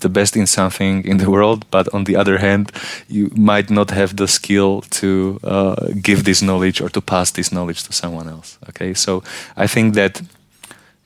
the 0.00 0.08
best 0.08 0.36
in 0.36 0.46
something 0.46 1.04
in 1.04 1.18
the 1.18 1.30
world, 1.30 1.64
but 1.70 1.88
on 1.94 2.04
the 2.04 2.16
other 2.16 2.38
hand, 2.38 2.72
you 3.08 3.30
might 3.36 3.70
not 3.70 3.90
have 3.90 4.16
the 4.16 4.26
skill 4.26 4.80
to 4.90 5.38
uh, 5.44 5.76
give 6.00 6.24
this 6.24 6.42
knowledge 6.42 6.80
or 6.80 6.88
to 6.88 7.00
pass 7.00 7.30
this 7.30 7.52
knowledge 7.52 7.84
to 7.84 7.92
someone 7.92 8.28
else. 8.28 8.58
Okay, 8.68 8.94
so 8.94 9.22
I 9.56 9.68
think 9.68 9.94
that 9.94 10.20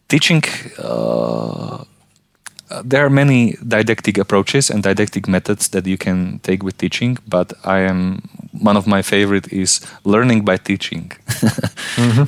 teaching. 0.09 0.42
Uh, 0.79 1.85
there 2.85 3.05
are 3.05 3.11
many 3.11 3.57
didactic 3.66 4.19
approaches 4.19 4.71
and 4.71 4.83
didactic 4.83 5.29
methods 5.29 5.69
that 5.69 5.87
you 5.87 5.97
can 5.97 6.40
take 6.40 6.62
with 6.62 6.77
teaching, 6.79 7.16
but 7.29 7.53
I 7.64 7.79
am 7.81 8.29
one 8.61 8.77
of 8.77 8.87
my 8.87 9.03
favorite 9.03 9.53
is 9.53 9.81
learning 10.05 10.45
by 10.45 10.57
teaching. 10.57 11.12
mm-hmm. 11.97 12.25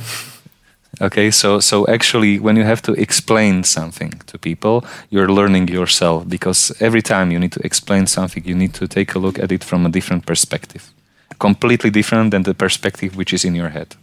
Okay, 1.00 1.30
so 1.30 1.60
so 1.60 1.86
actually, 1.86 2.40
when 2.40 2.56
you 2.56 2.64
have 2.64 2.82
to 2.82 2.92
explain 2.92 3.62
something 3.64 4.12
to 4.26 4.38
people, 4.38 4.84
you're 5.10 5.32
learning 5.32 5.68
yourself 5.68 6.28
because 6.28 6.72
every 6.80 7.02
time 7.02 7.30
you 7.30 7.38
need 7.38 7.52
to 7.52 7.60
explain 7.64 8.06
something, 8.06 8.44
you 8.44 8.54
need 8.54 8.74
to 8.74 8.88
take 8.88 9.14
a 9.14 9.18
look 9.18 9.38
at 9.38 9.52
it 9.52 9.64
from 9.64 9.86
a 9.86 9.90
different 9.90 10.26
perspective, 10.26 10.90
completely 11.38 11.90
different 11.90 12.30
than 12.30 12.42
the 12.42 12.54
perspective 12.54 13.16
which 13.16 13.32
is 13.32 13.44
in 13.44 13.54
your 13.54 13.68
head. 13.68 13.94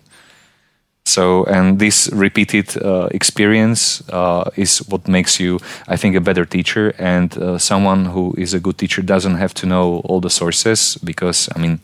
So, 1.06 1.44
and 1.46 1.78
this 1.78 2.10
repeated 2.12 2.76
uh, 2.82 3.08
experience 3.12 4.04
uh, 4.10 4.50
is 4.56 4.80
what 4.90 5.08
makes 5.08 5.40
you, 5.40 5.60
I 5.88 5.98
think, 5.98 6.16
a 6.16 6.22
better 6.22 6.46
teacher. 6.46 6.94
And 6.98 7.38
uh, 7.38 7.60
someone 7.60 8.06
who 8.06 8.34
is 8.38 8.54
a 8.56 8.60
good 8.60 8.78
teacher 8.78 9.04
doesn't 9.04 9.36
have 9.36 9.54
to 9.56 9.68
know 9.68 10.02
all 10.06 10.20
the 10.20 10.32
sources 10.32 10.98
because, 11.04 11.48
I 11.56 11.60
mean, 11.60 11.80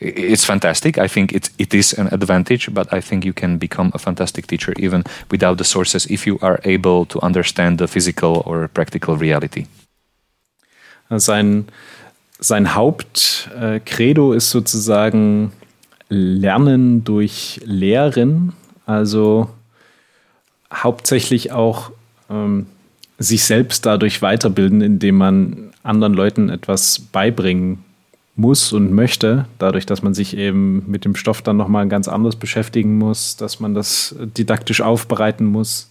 it's 0.00 0.44
fantastic. 0.44 0.96
I 0.96 1.08
think 1.08 1.32
it, 1.32 1.50
it 1.58 1.74
is 1.74 1.92
an 1.92 2.08
advantage, 2.10 2.72
but 2.72 2.92
I 2.92 3.00
think 3.00 3.24
you 3.24 3.34
can 3.34 3.58
become 3.58 3.92
a 3.94 3.98
fantastic 3.98 4.46
teacher 4.46 4.72
even 4.78 5.04
without 5.30 5.58
the 5.58 5.64
sources 5.64 6.06
if 6.06 6.26
you 6.26 6.38
are 6.40 6.58
able 6.64 7.04
to 7.06 7.20
understand 7.20 7.78
the 7.78 7.86
physical 7.86 8.42
or 8.46 8.68
practical 8.68 9.16
reality. 9.16 9.66
Sein, 11.18 11.66
sein 12.40 12.74
Hauptcredo 12.74 14.32
ist 14.32 14.48
sozusagen 14.48 15.52
Lernen 16.14 17.04
durch 17.04 17.60
Lehren, 17.64 18.52
also 18.84 19.48
hauptsächlich 20.70 21.52
auch 21.52 21.90
ähm, 22.28 22.66
sich 23.18 23.44
selbst 23.44 23.86
dadurch 23.86 24.20
weiterbilden, 24.20 24.82
indem 24.82 25.16
man 25.16 25.70
anderen 25.82 26.12
Leuten 26.12 26.50
etwas 26.50 26.98
beibringen 26.98 27.82
muss 28.36 28.74
und 28.74 28.92
möchte, 28.92 29.46
dadurch, 29.58 29.86
dass 29.86 30.02
man 30.02 30.12
sich 30.12 30.36
eben 30.36 30.84
mit 30.86 31.06
dem 31.06 31.16
Stoff 31.16 31.40
dann 31.40 31.56
nochmal 31.56 31.88
ganz 31.88 32.08
anders 32.08 32.36
beschäftigen 32.36 32.98
muss, 32.98 33.36
dass 33.36 33.58
man 33.58 33.74
das 33.74 34.14
didaktisch 34.36 34.82
aufbereiten 34.82 35.46
muss, 35.46 35.90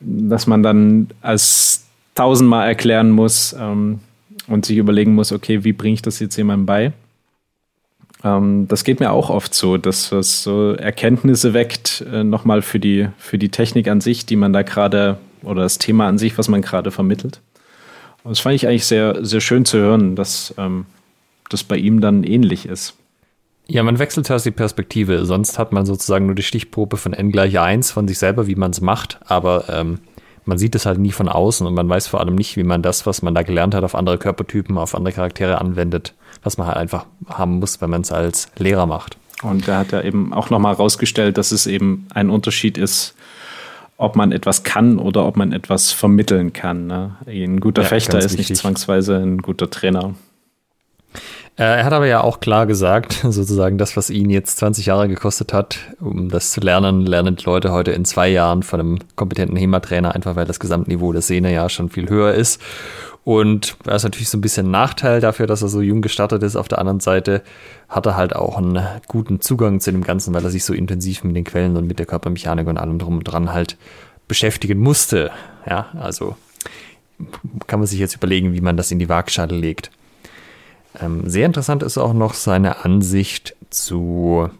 dass 0.00 0.46
man 0.46 0.62
dann 0.62 1.08
als 1.22 1.84
tausendmal 2.14 2.68
erklären 2.68 3.10
muss 3.10 3.56
ähm, 3.58 4.00
und 4.46 4.66
sich 4.66 4.76
überlegen 4.76 5.14
muss, 5.14 5.32
okay, 5.32 5.64
wie 5.64 5.72
bringe 5.72 5.94
ich 5.94 6.02
das 6.02 6.20
jetzt 6.20 6.36
jemandem 6.36 6.66
bei? 6.66 6.92
Ähm, 8.24 8.68
das 8.68 8.84
geht 8.84 9.00
mir 9.00 9.12
auch 9.12 9.30
oft 9.30 9.54
so, 9.54 9.76
dass 9.76 10.10
das 10.10 10.42
so 10.42 10.72
Erkenntnisse 10.72 11.54
weckt, 11.54 12.04
äh, 12.12 12.24
nochmal 12.24 12.62
für 12.62 12.78
die, 12.78 13.08
für 13.18 13.38
die 13.38 13.48
Technik 13.48 13.88
an 13.88 14.00
sich, 14.00 14.26
die 14.26 14.36
man 14.36 14.52
da 14.52 14.62
gerade, 14.62 15.18
oder 15.42 15.62
das 15.62 15.78
Thema 15.78 16.06
an 16.06 16.18
sich, 16.18 16.38
was 16.38 16.48
man 16.48 16.62
gerade 16.62 16.90
vermittelt. 16.90 17.40
Und 18.24 18.30
das 18.30 18.40
fand 18.40 18.54
ich 18.54 18.66
eigentlich 18.66 18.86
sehr, 18.86 19.24
sehr 19.24 19.40
schön 19.40 19.64
zu 19.64 19.78
hören, 19.78 20.14
dass 20.14 20.54
ähm, 20.58 20.86
das 21.48 21.64
bei 21.64 21.76
ihm 21.76 22.00
dann 22.00 22.22
ähnlich 22.22 22.66
ist. 22.66 22.94
Ja, 23.68 23.82
man 23.82 23.98
wechselt 23.98 24.28
halt 24.28 24.44
die 24.44 24.50
Perspektive. 24.50 25.24
Sonst 25.24 25.58
hat 25.58 25.72
man 25.72 25.86
sozusagen 25.86 26.26
nur 26.26 26.34
die 26.34 26.42
Stichprobe 26.42 26.96
von 26.96 27.12
n 27.12 27.32
gleich 27.32 27.58
1 27.58 27.90
von 27.90 28.08
sich 28.08 28.18
selber, 28.18 28.46
wie 28.46 28.54
man 28.54 28.70
es 28.72 28.80
macht. 28.80 29.18
Aber 29.24 29.64
ähm, 29.68 29.98
man 30.44 30.58
sieht 30.58 30.74
es 30.74 30.86
halt 30.86 30.98
nie 30.98 31.12
von 31.12 31.28
außen 31.28 31.66
und 31.66 31.74
man 31.74 31.88
weiß 31.88 32.08
vor 32.08 32.20
allem 32.20 32.34
nicht, 32.34 32.56
wie 32.56 32.64
man 32.64 32.82
das, 32.82 33.06
was 33.06 33.22
man 33.22 33.34
da 33.34 33.42
gelernt 33.42 33.74
hat, 33.74 33.84
auf 33.84 33.94
andere 33.94 34.18
Körpertypen, 34.18 34.76
auf 34.78 34.94
andere 34.94 35.14
Charaktere 35.14 35.60
anwendet, 35.60 36.14
was 36.42 36.58
man 36.58 36.66
halt 36.66 36.76
einfach 36.76 37.06
haben 37.28 37.58
muss, 37.58 37.80
wenn 37.80 37.90
man 37.90 38.02
es 38.02 38.12
als 38.12 38.48
Lehrer 38.56 38.86
macht. 38.86 39.16
Und 39.42 39.66
er 39.68 39.78
hat 39.78 39.92
ja 39.92 40.02
eben 40.02 40.32
auch 40.32 40.50
nochmal 40.50 40.74
herausgestellt, 40.74 41.36
dass 41.36 41.52
es 41.52 41.66
eben 41.66 42.06
ein 42.14 42.30
Unterschied 42.30 42.78
ist, 42.78 43.14
ob 43.96 44.16
man 44.16 44.32
etwas 44.32 44.62
kann 44.62 44.98
oder 44.98 45.26
ob 45.26 45.36
man 45.36 45.52
etwas 45.52 45.92
vermitteln 45.92 46.52
kann. 46.52 46.86
Ne? 46.86 47.16
Ein 47.26 47.60
guter 47.60 47.82
ja, 47.82 47.88
Fechter 47.88 48.18
ist 48.18 48.32
wichtig. 48.32 48.50
nicht 48.50 48.60
zwangsweise 48.60 49.16
ein 49.16 49.38
guter 49.38 49.70
Trainer. 49.70 50.14
Äh, 51.56 51.64
er 51.64 51.84
hat 51.84 51.92
aber 51.92 52.06
ja 52.06 52.22
auch 52.22 52.40
klar 52.40 52.66
gesagt, 52.66 53.12
sozusagen 53.22 53.78
das, 53.78 53.96
was 53.96 54.10
ihn 54.10 54.30
jetzt 54.30 54.58
20 54.58 54.86
Jahre 54.86 55.08
gekostet 55.08 55.52
hat, 55.52 55.78
um 56.00 56.28
das 56.28 56.50
zu 56.52 56.60
lernen, 56.60 57.04
lernen 57.04 57.36
die 57.36 57.44
Leute 57.44 57.72
heute 57.72 57.92
in 57.92 58.04
zwei 58.04 58.28
Jahren 58.28 58.62
von 58.62 58.80
einem 58.80 58.98
kompetenten 59.16 59.56
HEMA-Trainer, 59.56 60.14
einfach 60.14 60.36
weil 60.36 60.46
das 60.46 60.60
Gesamtniveau 60.60 61.12
der 61.12 61.22
Szene 61.22 61.52
ja 61.52 61.68
schon 61.68 61.90
viel 61.90 62.08
höher 62.08 62.34
ist. 62.34 62.60
Und 63.24 63.76
er 63.86 63.94
ist 63.94 64.02
natürlich 64.02 64.28
so 64.28 64.38
ein 64.38 64.40
bisschen 64.40 64.70
Nachteil 64.70 65.20
dafür, 65.20 65.46
dass 65.46 65.62
er 65.62 65.68
so 65.68 65.80
jung 65.80 66.02
gestartet 66.02 66.42
ist. 66.42 66.56
Auf 66.56 66.66
der 66.66 66.78
anderen 66.78 67.00
Seite 67.00 67.42
hat 67.88 68.06
er 68.06 68.16
halt 68.16 68.34
auch 68.34 68.58
einen 68.58 68.84
guten 69.06 69.40
Zugang 69.40 69.80
zu 69.80 69.92
dem 69.92 70.02
Ganzen, 70.02 70.34
weil 70.34 70.44
er 70.44 70.50
sich 70.50 70.64
so 70.64 70.74
intensiv 70.74 71.22
mit 71.22 71.36
den 71.36 71.44
Quellen 71.44 71.76
und 71.76 71.86
mit 71.86 72.00
der 72.00 72.06
Körpermechanik 72.06 72.66
und 72.66 72.78
allem 72.78 72.98
drum 72.98 73.18
und 73.18 73.24
dran 73.24 73.52
halt 73.52 73.76
beschäftigen 74.26 74.80
musste. 74.80 75.30
Ja, 75.68 75.86
also 76.00 76.36
kann 77.68 77.78
man 77.78 77.86
sich 77.86 78.00
jetzt 78.00 78.16
überlegen, 78.16 78.54
wie 78.54 78.60
man 78.60 78.76
das 78.76 78.90
in 78.90 78.98
die 78.98 79.08
Waagschale 79.08 79.54
legt. 79.54 79.92
Ähm, 81.00 81.28
sehr 81.28 81.46
interessant 81.46 81.82
ist 81.84 81.98
auch 81.98 82.14
noch 82.14 82.34
seine 82.34 82.84
Ansicht 82.84 83.54
zu, 83.70 84.50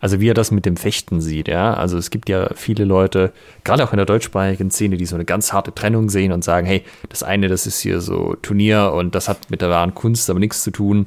also 0.00 0.20
wie 0.20 0.30
er 0.30 0.34
das 0.34 0.50
mit 0.50 0.64
dem 0.64 0.76
Fechten 0.76 1.20
sieht, 1.20 1.48
ja. 1.48 1.74
Also 1.74 1.98
es 1.98 2.10
gibt 2.10 2.28
ja 2.28 2.50
viele 2.54 2.84
Leute, 2.84 3.32
gerade 3.64 3.84
auch 3.84 3.92
in 3.92 3.96
der 3.96 4.06
deutschsprachigen 4.06 4.70
Szene, 4.70 4.96
die 4.96 5.06
so 5.06 5.16
eine 5.16 5.24
ganz 5.24 5.52
harte 5.52 5.74
Trennung 5.74 6.08
sehen 6.08 6.32
und 6.32 6.44
sagen, 6.44 6.66
hey, 6.66 6.84
das 7.08 7.22
eine, 7.22 7.48
das 7.48 7.66
ist 7.66 7.80
hier 7.80 8.00
so 8.00 8.36
Turnier 8.42 8.92
und 8.94 9.14
das 9.14 9.28
hat 9.28 9.50
mit 9.50 9.60
der 9.60 9.70
wahren 9.70 9.94
Kunst 9.94 10.30
aber 10.30 10.38
nichts 10.38 10.62
zu 10.62 10.70
tun 10.70 11.06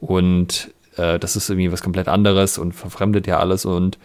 und 0.00 0.72
äh, 0.96 1.18
das 1.18 1.36
ist 1.36 1.48
irgendwie 1.50 1.70
was 1.70 1.82
komplett 1.82 2.08
anderes 2.08 2.58
und 2.58 2.72
verfremdet 2.72 3.26
ja 3.26 3.38
alles 3.38 3.64
und 3.64 3.98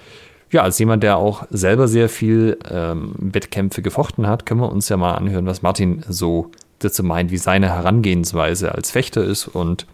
ja, 0.52 0.62
als 0.62 0.80
jemand, 0.80 1.04
der 1.04 1.18
auch 1.18 1.46
selber 1.50 1.88
sehr 1.90 2.08
viel 2.08 2.58
ähm, 2.72 3.14
Wettkämpfe 3.18 3.82
gefochten 3.82 4.28
hat, 4.28 4.46
können 4.46 4.62
wir 4.62 4.72
uns 4.72 4.88
ja 4.88 4.96
mal 4.96 5.16
anhören, 5.16 5.46
was 5.46 5.62
Martin 5.62 6.06
so 6.08 6.52
dazu 6.80 7.04
meint, 7.04 7.32
wie 7.32 7.38
seine 7.38 7.68
Herangehensweise 7.68 8.74
als 8.74 8.92
Fechter 8.92 9.24
ist 9.24 9.48
und 9.48 9.86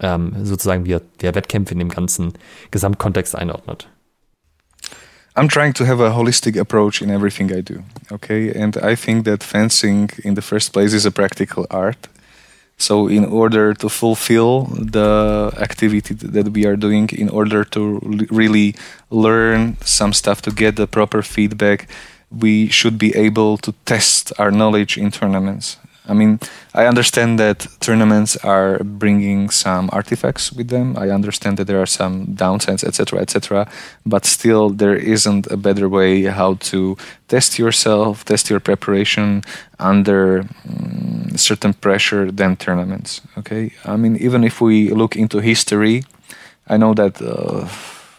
ähm, 0.00 0.34
sozusagen 0.44 0.84
wie 0.84 0.92
er, 0.92 1.02
wie 1.18 1.26
er 1.26 1.34
Wettkämpfe 1.34 1.72
in 1.72 1.78
dem 1.78 1.88
ganzen 1.88 2.34
Gesamtkontext 2.70 3.34
einordnet. 3.34 3.88
I'm 5.34 5.48
trying 5.48 5.72
to 5.74 5.86
have 5.86 6.00
a 6.00 6.10
holistic 6.10 6.56
approach 6.60 7.00
in 7.00 7.10
everything 7.10 7.52
I 7.52 7.62
do. 7.62 7.82
Okay, 8.10 8.52
and 8.52 8.76
I 8.76 8.94
think 8.94 9.24
that 9.24 9.42
fencing, 9.42 10.10
in 10.24 10.34
the 10.34 10.42
first 10.42 10.72
place, 10.74 10.92
is 10.92 11.06
a 11.06 11.10
practical 11.10 11.66
art. 11.70 12.08
So, 12.76 13.08
in 13.08 13.24
order 13.24 13.72
to 13.74 13.88
fulfill 13.88 14.64
the 14.64 15.52
activity 15.56 16.14
that 16.14 16.48
we 16.48 16.66
are 16.66 16.76
doing, 16.76 17.08
in 17.10 17.30
order 17.30 17.64
to 17.64 18.00
really 18.30 18.74
learn 19.10 19.76
some 19.80 20.12
stuff, 20.12 20.42
to 20.42 20.50
get 20.50 20.76
the 20.76 20.86
proper 20.86 21.22
feedback, 21.22 21.88
we 22.30 22.68
should 22.68 22.98
be 22.98 23.14
able 23.16 23.56
to 23.58 23.72
test 23.86 24.32
our 24.38 24.50
knowledge 24.50 24.98
in 24.98 25.10
tournaments. 25.10 25.78
I 26.08 26.14
mean, 26.14 26.40
I 26.74 26.86
understand 26.86 27.38
that 27.38 27.66
tournaments 27.80 28.36
are 28.38 28.82
bringing 28.82 29.50
some 29.50 29.88
artifacts 29.92 30.52
with 30.52 30.68
them. 30.68 30.96
I 30.96 31.10
understand 31.10 31.58
that 31.58 31.66
there 31.66 31.80
are 31.80 31.86
some 31.86 32.26
downsides, 32.34 32.82
etc., 32.82 33.20
etc. 33.20 33.68
But 34.04 34.24
still, 34.24 34.70
there 34.70 34.96
isn't 34.96 35.46
a 35.46 35.56
better 35.56 35.88
way 35.88 36.24
how 36.24 36.54
to 36.54 36.96
test 37.28 37.58
yourself, 37.58 38.24
test 38.24 38.50
your 38.50 38.60
preparation 38.60 39.42
under 39.78 40.44
um, 40.68 41.36
certain 41.36 41.72
pressure 41.72 42.32
than 42.32 42.56
tournaments. 42.56 43.20
Okay, 43.38 43.72
I 43.84 43.96
mean, 43.96 44.16
even 44.16 44.42
if 44.42 44.60
we 44.60 44.90
look 44.90 45.14
into 45.14 45.38
history, 45.38 46.04
I 46.66 46.78
know 46.78 46.94
that. 46.94 47.22
Uh, 47.22 47.68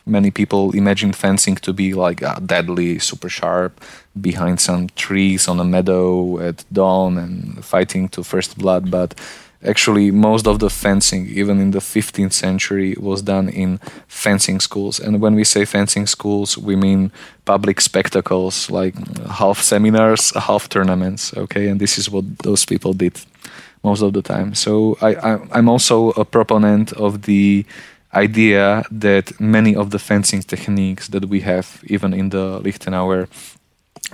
many 0.05 0.31
people 0.31 0.71
imagine 0.71 1.13
fencing 1.13 1.55
to 1.55 1.73
be 1.73 1.93
like 1.93 2.21
uh, 2.21 2.39
deadly, 2.39 2.99
super 2.99 3.29
sharp, 3.29 3.81
behind 4.19 4.59
some 4.59 4.89
trees 4.95 5.47
on 5.47 5.59
a 5.59 5.63
meadow 5.63 6.39
at 6.39 6.65
dawn 6.71 7.17
and 7.17 7.63
fighting 7.63 8.09
to 8.09 8.23
first 8.23 8.57
blood. 8.57 8.91
But 8.91 9.15
actually, 9.63 10.11
most 10.11 10.45
of 10.45 10.59
the 10.59 10.69
fencing, 10.69 11.27
even 11.27 11.59
in 11.59 11.71
the 11.71 11.79
15th 11.79 12.33
century, 12.33 12.95
was 12.99 13.21
done 13.21 13.49
in 13.49 13.79
fencing 14.07 14.59
schools. 14.59 14.99
And 14.99 15.21
when 15.21 15.35
we 15.35 15.43
say 15.43 15.65
fencing 15.65 16.05
schools, 16.05 16.57
we 16.57 16.75
mean 16.75 17.11
public 17.45 17.81
spectacles 17.81 18.69
like 18.69 18.95
half 19.27 19.59
seminars, 19.59 20.31
half 20.35 20.69
tournaments. 20.69 21.35
Okay, 21.35 21.67
and 21.67 21.79
this 21.79 21.97
is 21.97 22.09
what 22.09 22.39
those 22.39 22.65
people 22.65 22.93
did 22.93 23.19
most 23.83 24.01
of 24.01 24.13
the 24.13 24.21
time. 24.21 24.53
So 24.53 24.97
I, 25.01 25.15
I 25.15 25.39
I'm 25.51 25.69
also 25.69 26.11
a 26.11 26.25
proponent 26.25 26.93
of 26.93 27.23
the 27.23 27.65
idea 28.13 28.83
that 28.91 29.39
many 29.39 29.75
of 29.75 29.89
the 29.89 29.99
fencing 29.99 30.41
techniques 30.41 31.07
that 31.09 31.25
we 31.25 31.41
have, 31.41 31.83
even 31.87 32.13
in 32.13 32.29
the 32.29 32.59
Lichtenauer 32.61 33.27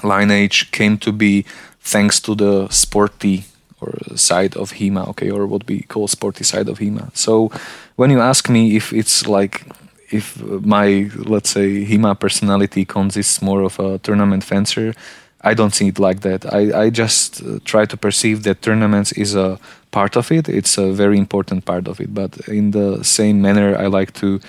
lineage 0.04 0.72
came 0.72 0.98
to 0.98 1.12
be 1.12 1.46
thanks 1.82 2.20
to 2.22 2.36
the 2.36 2.68
sporty 2.70 3.46
or 3.82 3.94
side 4.16 4.56
of 4.58 4.74
HEMA, 4.74 5.08
okay, 5.10 5.32
or 5.32 5.46
what 5.48 5.68
we 5.68 5.82
call 5.84 6.08
sporty 6.08 6.44
side 6.44 6.68
of 6.70 6.80
HEMA. 6.80 7.12
So 7.14 7.52
when 7.96 8.10
you 8.12 8.20
ask 8.20 8.50
me 8.50 8.76
if 8.76 8.94
it's 8.94 9.28
like 9.28 9.66
if 10.12 10.42
my 10.44 11.10
let's 11.16 11.50
say 11.50 11.86
HEMA 11.86 12.20
personality 12.20 12.86
consists 12.86 13.42
more 13.42 13.62
of 13.62 13.80
a 13.80 14.00
tournament 14.00 14.44
fencer, 14.44 14.94
I 15.42 15.54
don't 15.54 15.74
see 15.74 15.88
it 15.88 16.00
like 16.00 16.22
that. 16.22 16.52
I, 16.54 16.84
I 16.84 16.90
just 16.90 17.42
uh, 17.42 17.60
try 17.64 17.86
to 17.86 17.96
perceive 17.96 18.44
that 18.44 18.62
tournaments 18.62 19.12
is 19.14 19.36
a 19.36 19.60
part 19.92 20.16
of 20.16 20.32
it. 20.32 20.48
It's 20.50 20.78
a 20.78 20.92
very 20.92 21.18
important 21.18 21.66
part 21.66 21.88
of 21.88 22.00
it. 22.00 22.14
But 22.14 22.38
in 22.48 22.72
the 22.72 23.04
same 23.04 23.42
manner, 23.42 23.76
I 23.78 23.88
like 23.88 24.14
to 24.20 24.40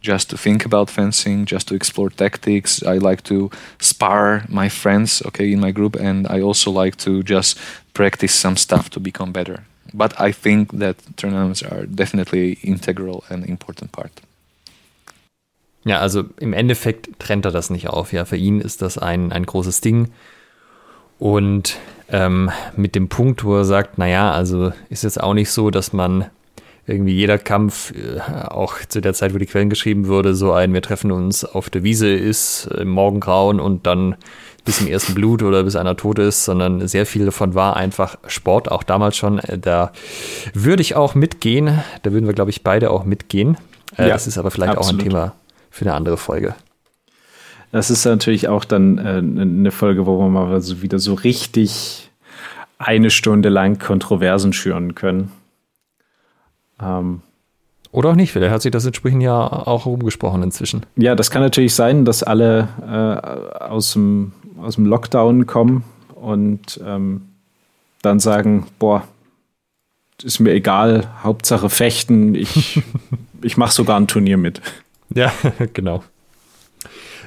just 0.00 0.30
to 0.30 0.38
think 0.38 0.64
about 0.64 0.90
fencing, 0.90 1.44
just 1.44 1.68
to 1.68 1.74
explore 1.74 2.10
tactics. 2.10 2.82
I 2.82 2.98
like 2.98 3.22
to 3.24 3.50
spar 3.80 4.44
my 4.48 4.68
friends, 4.68 5.22
okay, 5.26 5.52
in 5.52 5.60
my 5.60 5.72
group, 5.72 5.96
and 5.96 6.26
I 6.28 6.40
also 6.40 6.70
like 6.70 6.96
to 6.98 7.22
just 7.22 7.58
practice 7.94 8.34
some 8.34 8.56
stuff 8.56 8.90
to 8.90 9.00
become 9.00 9.32
better. 9.32 9.64
But 9.92 10.20
I 10.20 10.32
think 10.32 10.78
that 10.78 10.96
tournaments 11.16 11.62
are 11.62 11.86
definitely 11.86 12.58
integral 12.62 13.24
and 13.28 13.44
important 13.48 13.92
part. 13.92 14.12
Ja, 15.84 16.00
also 16.00 16.24
im 16.38 16.52
Endeffekt 16.52 17.18
trennt 17.18 17.46
er 17.46 17.50
das 17.50 17.70
nicht 17.70 17.88
auf. 17.88 18.12
Ja, 18.12 18.24
für 18.24 18.36
ihn 18.36 18.60
ist 18.60 18.82
das 18.82 18.98
ein, 18.98 19.32
ein 19.32 19.46
großes 19.46 19.80
Ding. 19.80 20.10
Und 21.18 21.78
ähm, 22.10 22.50
mit 22.76 22.94
dem 22.94 23.08
Punkt, 23.08 23.44
wo 23.44 23.56
er 23.56 23.64
sagt, 23.64 23.98
naja, 23.98 24.32
also 24.32 24.72
ist 24.88 25.04
jetzt 25.04 25.20
auch 25.20 25.34
nicht 25.34 25.50
so, 25.50 25.70
dass 25.70 25.92
man 25.92 26.26
irgendwie 26.86 27.12
jeder 27.12 27.38
Kampf, 27.38 27.92
äh, 27.92 28.20
auch 28.48 28.76
zu 28.88 29.00
der 29.00 29.14
Zeit, 29.14 29.34
wo 29.34 29.38
die 29.38 29.46
Quellen 29.46 29.70
geschrieben 29.70 30.06
wurde, 30.08 30.34
so 30.34 30.52
ein, 30.52 30.72
wir 30.72 30.82
treffen 30.82 31.12
uns 31.12 31.44
auf 31.44 31.68
der 31.70 31.82
Wiese 31.82 32.08
ist, 32.08 32.66
im 32.66 32.88
Morgengrauen 32.88 33.60
und 33.60 33.86
dann 33.86 34.16
bis 34.64 34.80
im 34.80 34.86
ersten 34.86 35.14
Blut 35.14 35.42
oder 35.42 35.62
bis 35.64 35.76
einer 35.76 35.96
tot 35.96 36.18
ist, 36.18 36.44
sondern 36.44 36.86
sehr 36.88 37.06
viel 37.06 37.26
davon 37.26 37.54
war 37.54 37.76
einfach 37.76 38.18
Sport, 38.26 38.70
auch 38.70 38.82
damals 38.82 39.16
schon. 39.16 39.38
Äh, 39.38 39.58
da 39.58 39.92
würde 40.54 40.82
ich 40.82 40.96
auch 40.96 41.14
mitgehen, 41.14 41.78
da 42.02 42.12
würden 42.12 42.26
wir, 42.26 42.34
glaube 42.34 42.50
ich, 42.50 42.64
beide 42.64 42.90
auch 42.90 43.04
mitgehen. 43.04 43.58
Äh, 43.96 44.02
ja, 44.02 44.08
das 44.08 44.26
ist 44.26 44.38
aber 44.38 44.50
vielleicht 44.50 44.76
absolut. 44.76 45.00
auch 45.00 45.04
ein 45.04 45.08
Thema 45.10 45.34
für 45.70 45.84
eine 45.84 45.94
andere 45.94 46.16
Folge. 46.16 46.54
Das 47.72 47.90
ist 47.90 48.04
natürlich 48.04 48.48
auch 48.48 48.64
dann 48.64 48.98
äh, 48.98 49.18
eine 49.18 49.70
Folge, 49.70 50.06
wo 50.06 50.18
wir 50.18 50.28
mal 50.28 50.60
so 50.60 50.82
wieder 50.82 50.98
so 50.98 51.14
richtig 51.14 52.10
eine 52.78 53.10
Stunde 53.10 53.48
lang 53.48 53.78
Kontroversen 53.78 54.52
schüren 54.52 54.94
können. 54.94 55.32
Ähm, 56.80 57.22
Oder 57.90 58.10
auch 58.10 58.14
nicht, 58.14 58.32
vielleicht 58.32 58.52
hat 58.52 58.62
sich 58.62 58.70
das 58.70 58.86
in 58.86 59.20
ja 59.20 59.36
auch 59.36 59.86
rumgesprochen 59.86 60.42
inzwischen. 60.42 60.86
Ja, 60.96 61.14
das 61.14 61.30
kann 61.30 61.42
natürlich 61.42 61.74
sein, 61.74 62.04
dass 62.04 62.22
alle 62.22 62.68
äh, 62.80 63.64
aus, 63.64 63.92
dem, 63.92 64.32
aus 64.60 64.76
dem 64.76 64.86
Lockdown 64.86 65.46
kommen 65.46 65.84
und 66.14 66.80
ähm, 66.84 67.22
dann 68.02 68.20
sagen, 68.20 68.66
boah, 68.78 69.02
ist 70.22 70.40
mir 70.40 70.52
egal, 70.52 71.08
Hauptsache 71.22 71.68
fechten, 71.68 72.34
ich, 72.34 72.82
ich 73.42 73.56
mache 73.56 73.72
sogar 73.72 73.98
ein 73.98 74.06
Turnier 74.06 74.36
mit. 74.36 74.60
Ja, 75.14 75.32
genau. 75.72 76.02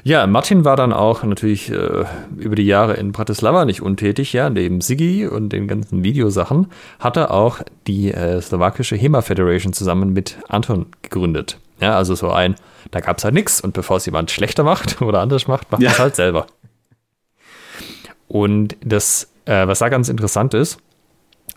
Ja, 0.04 0.26
Martin 0.26 0.66
war 0.66 0.76
dann 0.76 0.94
auch 0.94 1.24
natürlich 1.24 1.72
äh, 1.72 2.06
über 2.38 2.56
die 2.56 2.66
Jahre 2.66 2.94
in 2.94 3.12
Bratislava 3.12 3.66
nicht 3.66 3.82
untätig, 3.82 4.34
ja, 4.34 4.50
neben 4.50 4.82
Sigi 4.82 5.28
und 5.28 5.50
den 5.50 5.68
ganzen 5.68 6.04
Videosachen, 6.04 6.68
hat 7.00 7.18
er 7.18 7.32
auch 7.32 7.62
die 7.88 8.12
äh, 8.12 8.42
slowakische 8.42 8.96
HEMA 8.96 9.22
Federation 9.22 9.74
zusammen 9.74 10.12
mit 10.14 10.38
Anton 10.48 10.88
gegründet. 11.04 11.60
Ja, 11.80 11.96
also 11.96 12.16
so 12.16 12.32
ein, 12.32 12.56
da 12.90 13.00
gab 13.00 13.18
es 13.20 13.24
halt 13.24 13.34
nichts 13.34 13.62
und 13.62 13.74
bevor 13.74 13.98
es 13.98 14.06
jemand 14.06 14.32
schlechter 14.32 14.64
macht 14.64 15.02
oder 15.04 15.20
anders 15.20 15.48
macht, 15.48 15.72
macht 15.72 15.84
ja. 15.84 15.92
es 15.92 16.00
halt 16.00 16.16
selber. 16.16 16.48
Und 18.28 18.78
das, 18.84 19.32
äh, 19.46 19.68
was 19.68 19.80
da 19.80 19.90
ganz 19.90 20.10
interessant 20.10 20.54
ist, 20.54 20.80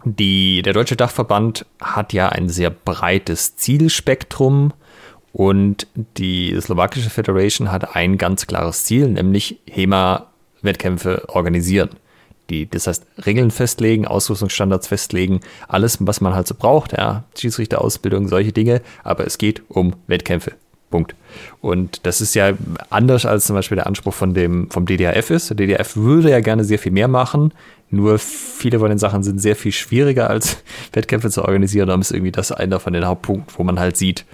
die, 0.04 0.60
der 0.60 0.74
Deutsche 0.74 0.96
Dachverband 0.96 1.64
hat 1.80 2.12
ja 2.12 2.28
ein 2.28 2.50
sehr 2.50 2.68
breites 2.70 3.56
Zielspektrum 3.56 4.74
und 5.34 5.88
die 6.16 6.56
slowakische 6.60 7.10
Federation 7.10 7.72
hat 7.72 7.96
ein 7.96 8.18
ganz 8.18 8.46
klares 8.46 8.84
Ziel, 8.84 9.08
nämlich 9.08 9.58
HEMA-Wettkämpfe 9.68 11.28
organisieren. 11.28 11.90
Die, 12.50 12.70
das 12.70 12.86
heißt, 12.86 13.04
Regeln 13.26 13.50
festlegen, 13.50 14.06
Ausrüstungsstandards 14.06 14.86
festlegen, 14.86 15.40
alles, 15.66 15.98
was 16.00 16.20
man 16.20 16.34
halt 16.34 16.46
so 16.46 16.54
braucht, 16.54 16.92
ja, 16.92 17.24
Schiedsrichterausbildung, 17.36 18.28
solche 18.28 18.52
Dinge, 18.52 18.80
aber 19.02 19.26
es 19.26 19.36
geht 19.36 19.62
um 19.68 19.94
Wettkämpfe. 20.06 20.52
Punkt. 20.90 21.16
Und 21.60 22.06
das 22.06 22.20
ist 22.20 22.36
ja 22.36 22.52
anders 22.88 23.26
als 23.26 23.46
zum 23.46 23.56
Beispiel 23.56 23.74
der 23.74 23.88
Anspruch 23.88 24.14
von 24.14 24.34
dem, 24.34 24.70
vom 24.70 24.86
DDRF 24.86 25.30
ist. 25.30 25.50
Der 25.50 25.56
DDRF 25.56 25.96
würde 25.96 26.30
ja 26.30 26.38
gerne 26.38 26.62
sehr 26.62 26.78
viel 26.78 26.92
mehr 26.92 27.08
machen, 27.08 27.52
nur 27.90 28.20
viele 28.20 28.78
von 28.78 28.88
den 28.88 28.98
Sachen 28.98 29.24
sind 29.24 29.40
sehr 29.40 29.56
viel 29.56 29.72
schwieriger 29.72 30.30
als 30.30 30.58
Wettkämpfe 30.92 31.30
zu 31.30 31.42
organisieren. 31.42 31.88
Da 31.88 31.96
ist 31.96 32.12
irgendwie 32.12 32.30
das 32.30 32.52
einer 32.52 32.78
von 32.78 32.92
den 32.92 33.04
Hauptpunkten, 33.04 33.52
wo 33.58 33.64
man 33.64 33.80
halt 33.80 33.96
sieht, 33.96 34.24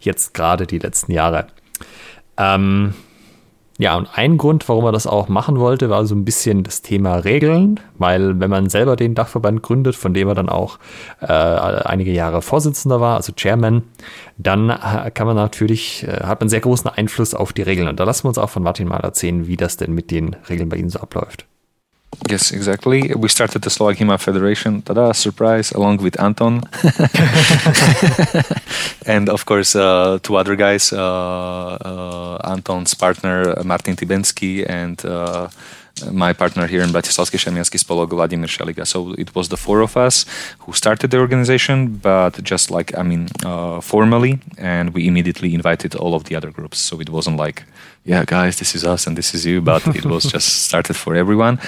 jetzt 0.00 0.34
gerade 0.34 0.66
die 0.66 0.78
letzten 0.78 1.12
Jahre. 1.12 1.46
Ähm, 2.36 2.94
ja, 3.80 3.96
und 3.96 4.08
ein 4.12 4.38
Grund, 4.38 4.68
warum 4.68 4.86
er 4.86 4.92
das 4.92 5.06
auch 5.06 5.28
machen 5.28 5.60
wollte, 5.60 5.88
war 5.88 6.04
so 6.04 6.16
ein 6.16 6.24
bisschen 6.24 6.64
das 6.64 6.82
Thema 6.82 7.14
Regeln, 7.18 7.78
weil 7.96 8.40
wenn 8.40 8.50
man 8.50 8.68
selber 8.68 8.96
den 8.96 9.14
Dachverband 9.14 9.62
gründet, 9.62 9.94
von 9.94 10.12
dem 10.12 10.26
er 10.26 10.34
dann 10.34 10.48
auch 10.48 10.80
äh, 11.20 11.26
einige 11.26 12.10
Jahre 12.10 12.42
Vorsitzender 12.42 13.00
war, 13.00 13.16
also 13.16 13.32
Chairman, 13.36 13.84
dann 14.36 14.70
äh, 14.70 15.12
kann 15.12 15.28
man 15.28 15.36
natürlich, 15.36 16.04
äh, 16.08 16.24
hat 16.24 16.40
man 16.40 16.48
sehr 16.48 16.58
großen 16.58 16.90
Einfluss 16.90 17.34
auf 17.34 17.52
die 17.52 17.62
Regeln. 17.62 17.86
Und 17.86 18.00
da 18.00 18.04
lassen 18.04 18.24
wir 18.24 18.30
uns 18.30 18.38
auch 18.38 18.50
von 18.50 18.64
Martin 18.64 18.88
mal 18.88 18.98
erzählen, 18.98 19.46
wie 19.46 19.56
das 19.56 19.76
denn 19.76 19.94
mit 19.94 20.10
den 20.10 20.34
Regeln 20.48 20.68
bei 20.68 20.76
Ihnen 20.76 20.90
so 20.90 20.98
abläuft. 20.98 21.46
Yes, 22.28 22.50
exactly. 22.50 23.12
We 23.14 23.28
started 23.28 23.62
the 23.62 23.70
Slovak 23.70 23.98
HEMA 23.98 24.18
Federation, 24.18 24.82
tada, 24.82 25.14
surprise, 25.14 25.70
along 25.72 25.98
with 25.98 26.20
Anton. 26.20 26.62
and 29.06 29.28
of 29.28 29.46
course, 29.46 29.76
uh, 29.76 30.18
two 30.22 30.36
other 30.36 30.56
guys, 30.56 30.92
uh, 30.92 30.98
uh, 30.98 32.38
Anton's 32.44 32.94
partner, 32.94 33.54
Martin 33.64 33.96
Tibensky, 33.96 34.68
and 34.68 35.04
uh, 35.06 35.48
my 36.12 36.32
partner 36.32 36.66
here 36.66 36.82
in 36.82 36.92
Bratislavský 36.92 37.38
šemianský 37.38 37.78
spolok, 37.78 38.10
Vladimir 38.10 38.48
Šeliga. 38.48 38.86
So 38.86 39.14
it 39.18 39.34
was 39.34 39.48
the 39.48 39.56
four 39.56 39.80
of 39.80 39.96
us 39.96 40.26
who 40.60 40.72
started 40.72 41.10
the 41.10 41.18
organization, 41.18 41.98
but 42.02 42.42
just 42.42 42.70
like, 42.70 42.96
I 42.96 43.02
mean, 43.02 43.28
uh, 43.44 43.80
formally, 43.80 44.38
and 44.58 44.94
we 44.94 45.06
immediately 45.06 45.54
invited 45.54 45.94
all 45.94 46.14
of 46.14 46.24
the 46.24 46.36
other 46.36 46.50
groups. 46.50 46.78
So 46.78 47.00
it 47.00 47.10
wasn't 47.10 47.36
like, 47.36 47.64
yeah, 48.04 48.24
guys, 48.24 48.56
this 48.58 48.74
is 48.74 48.84
us 48.84 49.06
and 49.06 49.16
this 49.16 49.34
is 49.34 49.44
you, 49.44 49.60
but 49.72 49.86
it 49.96 50.04
was 50.04 50.24
just 50.24 50.64
started 50.66 50.94
for 50.94 51.14
everyone. 51.14 51.58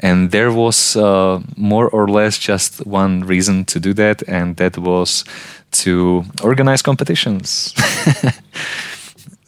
And 0.00 0.30
there 0.30 0.52
was 0.52 0.96
uh, 0.96 1.40
more 1.56 1.88
or 1.88 2.08
less 2.08 2.38
just 2.38 2.86
one 2.86 3.24
reason 3.24 3.64
to 3.66 3.80
do 3.80 3.92
that, 3.94 4.22
and 4.28 4.56
that 4.56 4.78
was 4.78 5.24
to 5.70 6.24
organize 6.42 6.82
competitions. 6.82 7.74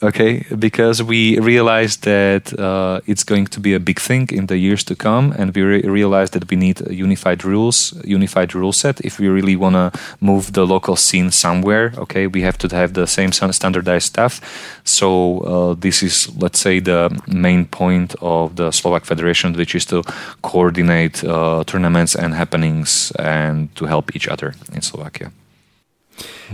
okay? 0.02 0.44
Because 0.58 1.02
we 1.02 1.38
realized 1.38 2.02
that 2.04 2.58
uh, 2.58 3.00
it's 3.06 3.24
going 3.24 3.46
to 3.46 3.60
be 3.60 3.74
a 3.74 3.80
big 3.80 4.00
thing 4.00 4.28
in 4.32 4.46
the 4.46 4.56
years 4.56 4.84
to 4.84 4.96
come 4.96 5.32
and 5.38 5.54
we 5.54 5.62
re- 5.62 5.82
realized 5.82 6.32
that 6.32 6.50
we 6.50 6.56
need 6.56 6.80
unified 6.90 7.44
rules 7.44 7.94
unified 8.04 8.54
rule 8.54 8.72
set 8.72 9.00
if 9.00 9.18
we 9.18 9.28
really 9.28 9.56
want 9.56 9.74
to 9.74 9.92
move 10.20 10.52
the 10.52 10.66
local 10.66 10.96
scene 10.96 11.30
somewhere 11.30 11.92
okay? 11.96 12.26
We 12.26 12.42
have 12.42 12.58
to 12.58 12.76
have 12.76 12.94
the 12.94 13.06
same 13.06 13.32
standardized 13.32 14.06
stuff. 14.06 14.40
So 14.84 15.40
uh, 15.40 15.74
this 15.78 16.02
is 16.02 16.28
let's 16.36 16.58
say 16.58 16.80
the 16.80 17.10
main 17.26 17.66
point 17.66 18.14
of 18.20 18.56
the 18.56 18.70
slovak 18.72 19.04
federation 19.04 19.52
which 19.54 19.74
is 19.74 19.86
to 19.86 20.02
coordinate 20.42 21.24
uh, 21.24 21.64
tournaments 21.64 22.14
and 22.14 22.34
happenings 22.34 23.12
and 23.18 23.74
to 23.76 23.86
help 23.86 24.16
each 24.16 24.28
other 24.28 24.54
in 24.74 24.82
slovakia. 24.82 25.32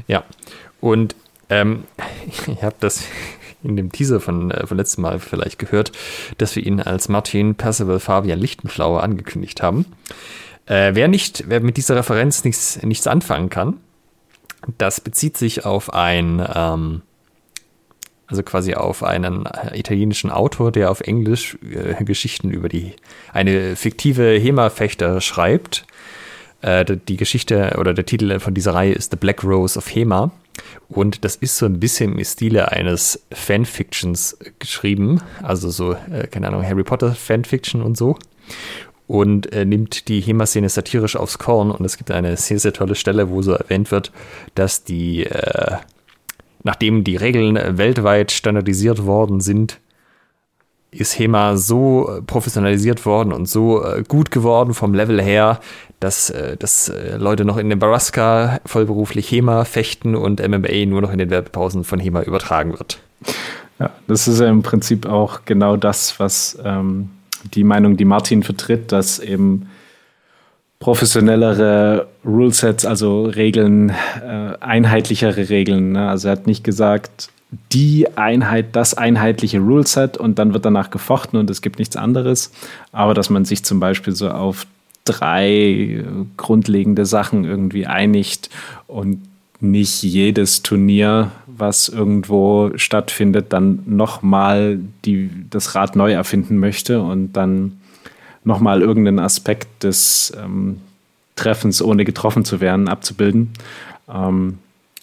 Yeah 0.07 0.23
und 0.81 1.15
ähm, 1.51 1.85
ich 2.47 2.63
habe 2.63 2.77
das 2.81 3.05
in 3.63 3.77
dem 3.77 3.93
Teaser 3.93 4.21
von, 4.21 4.51
äh, 4.51 4.67
von 4.67 4.77
letztem 4.77 5.03
Mal 5.03 5.19
vielleicht 5.19 5.59
gehört, 5.59 5.93
dass 6.39 6.55
wir 6.57 6.65
ihn 6.65 6.81
als 6.81 7.09
Martin 7.09 7.55
Percival 7.55 8.01
Fabian 8.01 8.39
Lichtenflauer 8.39 9.03
angekündigt 9.03 9.63
haben. 9.63 9.87
Äh, 10.67 10.95
wer 10.95 11.09
nicht, 11.09 11.45
wer 11.49 11.61
mit 11.61 11.77
dieser 11.77 11.97
Referenz 11.97 12.45
nichts, 12.45 12.81
nichts 12.83 13.07
anfangen 13.07 13.49
kann, 13.49 13.79
das 14.77 15.01
bezieht 15.01 15.37
sich 15.37 15.65
auf 15.65 15.93
ein, 15.93 16.47
ähm, 16.55 17.03
also 18.27 18.43
quasi 18.43 18.75
auf 18.75 19.03
einen 19.03 19.49
italienischen 19.73 20.31
Autor, 20.31 20.71
der 20.71 20.91
auf 20.91 21.01
Englisch 21.01 21.57
äh, 21.63 22.05
Geschichten 22.05 22.51
über 22.51 22.69
die, 22.69 22.95
eine 23.33 23.77
fiktive 23.77 24.39
HEMA-Fechter 24.39 25.21
schreibt. 25.21 25.87
Äh, 26.61 26.85
die 27.09 27.17
Geschichte 27.17 27.77
oder 27.79 27.95
der 27.95 28.05
Titel 28.05 28.39
von 28.41 28.53
dieser 28.53 28.75
Reihe 28.75 28.93
ist 28.93 29.13
The 29.13 29.17
Black 29.17 29.45
Rose 29.45 29.79
of 29.79 29.95
HEMA. 29.95 30.31
Und 30.89 31.25
das 31.25 31.37
ist 31.37 31.57
so 31.57 31.67
ein 31.67 31.81
bisschen 31.81 32.19
im 32.19 32.25
Stile 32.25 32.73
eines 32.73 33.23
Fanfictions 33.33 34.39
geschrieben, 34.59 35.21
also 35.43 35.71
so, 35.71 35.93
äh, 35.93 36.27
keine 36.31 36.49
Ahnung, 36.49 36.65
Harry 36.65 36.85
Potter 36.85 37.15
Fanfiction 37.15 37.83
und 37.83 37.97
so. 37.97 38.17
Und 39.07 39.53
äh, 39.53 39.65
nimmt 39.65 40.09
die 40.09 40.21
HEMA-Szene 40.21 40.69
satirisch 40.69 41.17
aufs 41.17 41.39
Korn. 41.39 41.71
Und 41.71 41.85
es 41.85 41.97
gibt 41.97 42.11
eine 42.11 42.37
sehr, 42.37 42.59
sehr 42.59 42.73
tolle 42.73 42.95
Stelle, 42.95 43.31
wo 43.31 43.41
so 43.41 43.53
erwähnt 43.53 43.91
wird, 43.91 44.13
dass 44.55 44.85
die, 44.85 45.25
äh, 45.25 45.77
nachdem 46.63 47.05
die 47.05 47.17
Regeln 47.17 47.79
weltweit 47.79 48.33
standardisiert 48.33 49.07
worden 49.07 49.41
sind, 49.41 49.81
ist 50.91 51.19
HEMA 51.19 51.57
so 51.57 52.09
äh, 52.09 52.23
professionalisiert 52.23 53.05
worden 53.05 53.33
und 53.33 53.49
so 53.49 53.85
äh, 53.85 54.03
gut 54.07 54.31
geworden 54.31 54.75
vom 54.75 54.95
Level 54.95 55.21
her, 55.21 55.61
dass, 56.01 56.31
äh, 56.31 56.57
dass 56.57 56.93
Leute 57.17 57.45
noch 57.45 57.57
in 57.57 57.69
Nebraska 57.69 58.61
vollberuflich 58.65 59.31
HEMA 59.31 59.65
fechten 59.65 60.15
und 60.15 60.47
MMA 60.47 60.87
nur 60.87 61.03
noch 61.03 61.13
in 61.13 61.19
den 61.19 61.31
Werbepausen 61.31 61.85
von 61.85 61.99
HEMA 61.99 62.23
übertragen 62.23 62.73
wird. 62.73 63.01
Ja, 63.79 63.91
das 64.07 64.27
ist 64.27 64.41
ja 64.41 64.49
im 64.49 64.63
Prinzip 64.63 65.07
auch 65.07 65.41
genau 65.45 65.77
das, 65.77 66.19
was 66.19 66.59
ähm, 66.65 67.11
die 67.55 67.65
Meinung, 67.65 67.97
die 67.97 68.05
Martin 68.05 68.43
vertritt, 68.43 68.91
dass 68.91 69.19
eben 69.19 69.69
professionellere 70.81 72.07
Rulesets, 72.25 72.85
also 72.85 73.25
Regeln, 73.25 73.91
äh, 73.91 74.55
einheitlichere 74.61 75.49
Regeln. 75.49 75.93
Ne? 75.93 76.09
Also 76.09 76.29
er 76.29 76.33
hat 76.33 76.47
nicht 76.47 76.65
gesagt, 76.65 77.31
die 77.73 78.17
Einheit, 78.17 78.77
das 78.77 78.95
einheitliche 78.95 79.59
Ruleset 79.59 80.17
und 80.17 80.39
dann 80.39 80.53
wird 80.53 80.65
danach 80.65 80.91
gefochten 80.91 81.39
und 81.39 81.49
es 81.49 81.63
gibt 81.63 81.79
nichts 81.79 81.97
anderes. 81.97 82.53
Aber 82.93 83.15
dass 83.15 83.31
man 83.31 83.45
sich 83.45 83.65
zum 83.65 83.81
Beispiel 83.81 84.15
so 84.15 84.31
auf 84.31 84.67
drei 85.05 86.05
grundlegende 86.37 87.07
Sachen 87.07 87.45
irgendwie 87.45 87.87
einigt 87.87 88.51
und 88.87 89.23
nicht 89.61 90.03
jedes 90.03 90.63
Turnier, 90.63 91.33
was 91.47 91.89
irgendwo 91.89 92.71
stattfindet, 92.77 93.53
dann 93.53 93.83
nochmal 93.87 94.79
das 95.51 95.75
Rad 95.75 95.97
neu 95.97 96.13
erfinden 96.13 96.59
möchte 96.59 97.03
und 97.03 97.33
dann 97.33 97.81
nochmal 98.45 98.83
irgendeinen 98.83 99.19
Aspekt 99.19 99.83
des 99.83 100.33
ähm, 100.43 100.81
Treffens, 101.35 101.83
ohne 101.83 102.05
getroffen 102.05 102.45
zu 102.45 102.61
werden, 102.61 102.89
abzubilden. 102.89 103.51
Ähm, 104.13 104.59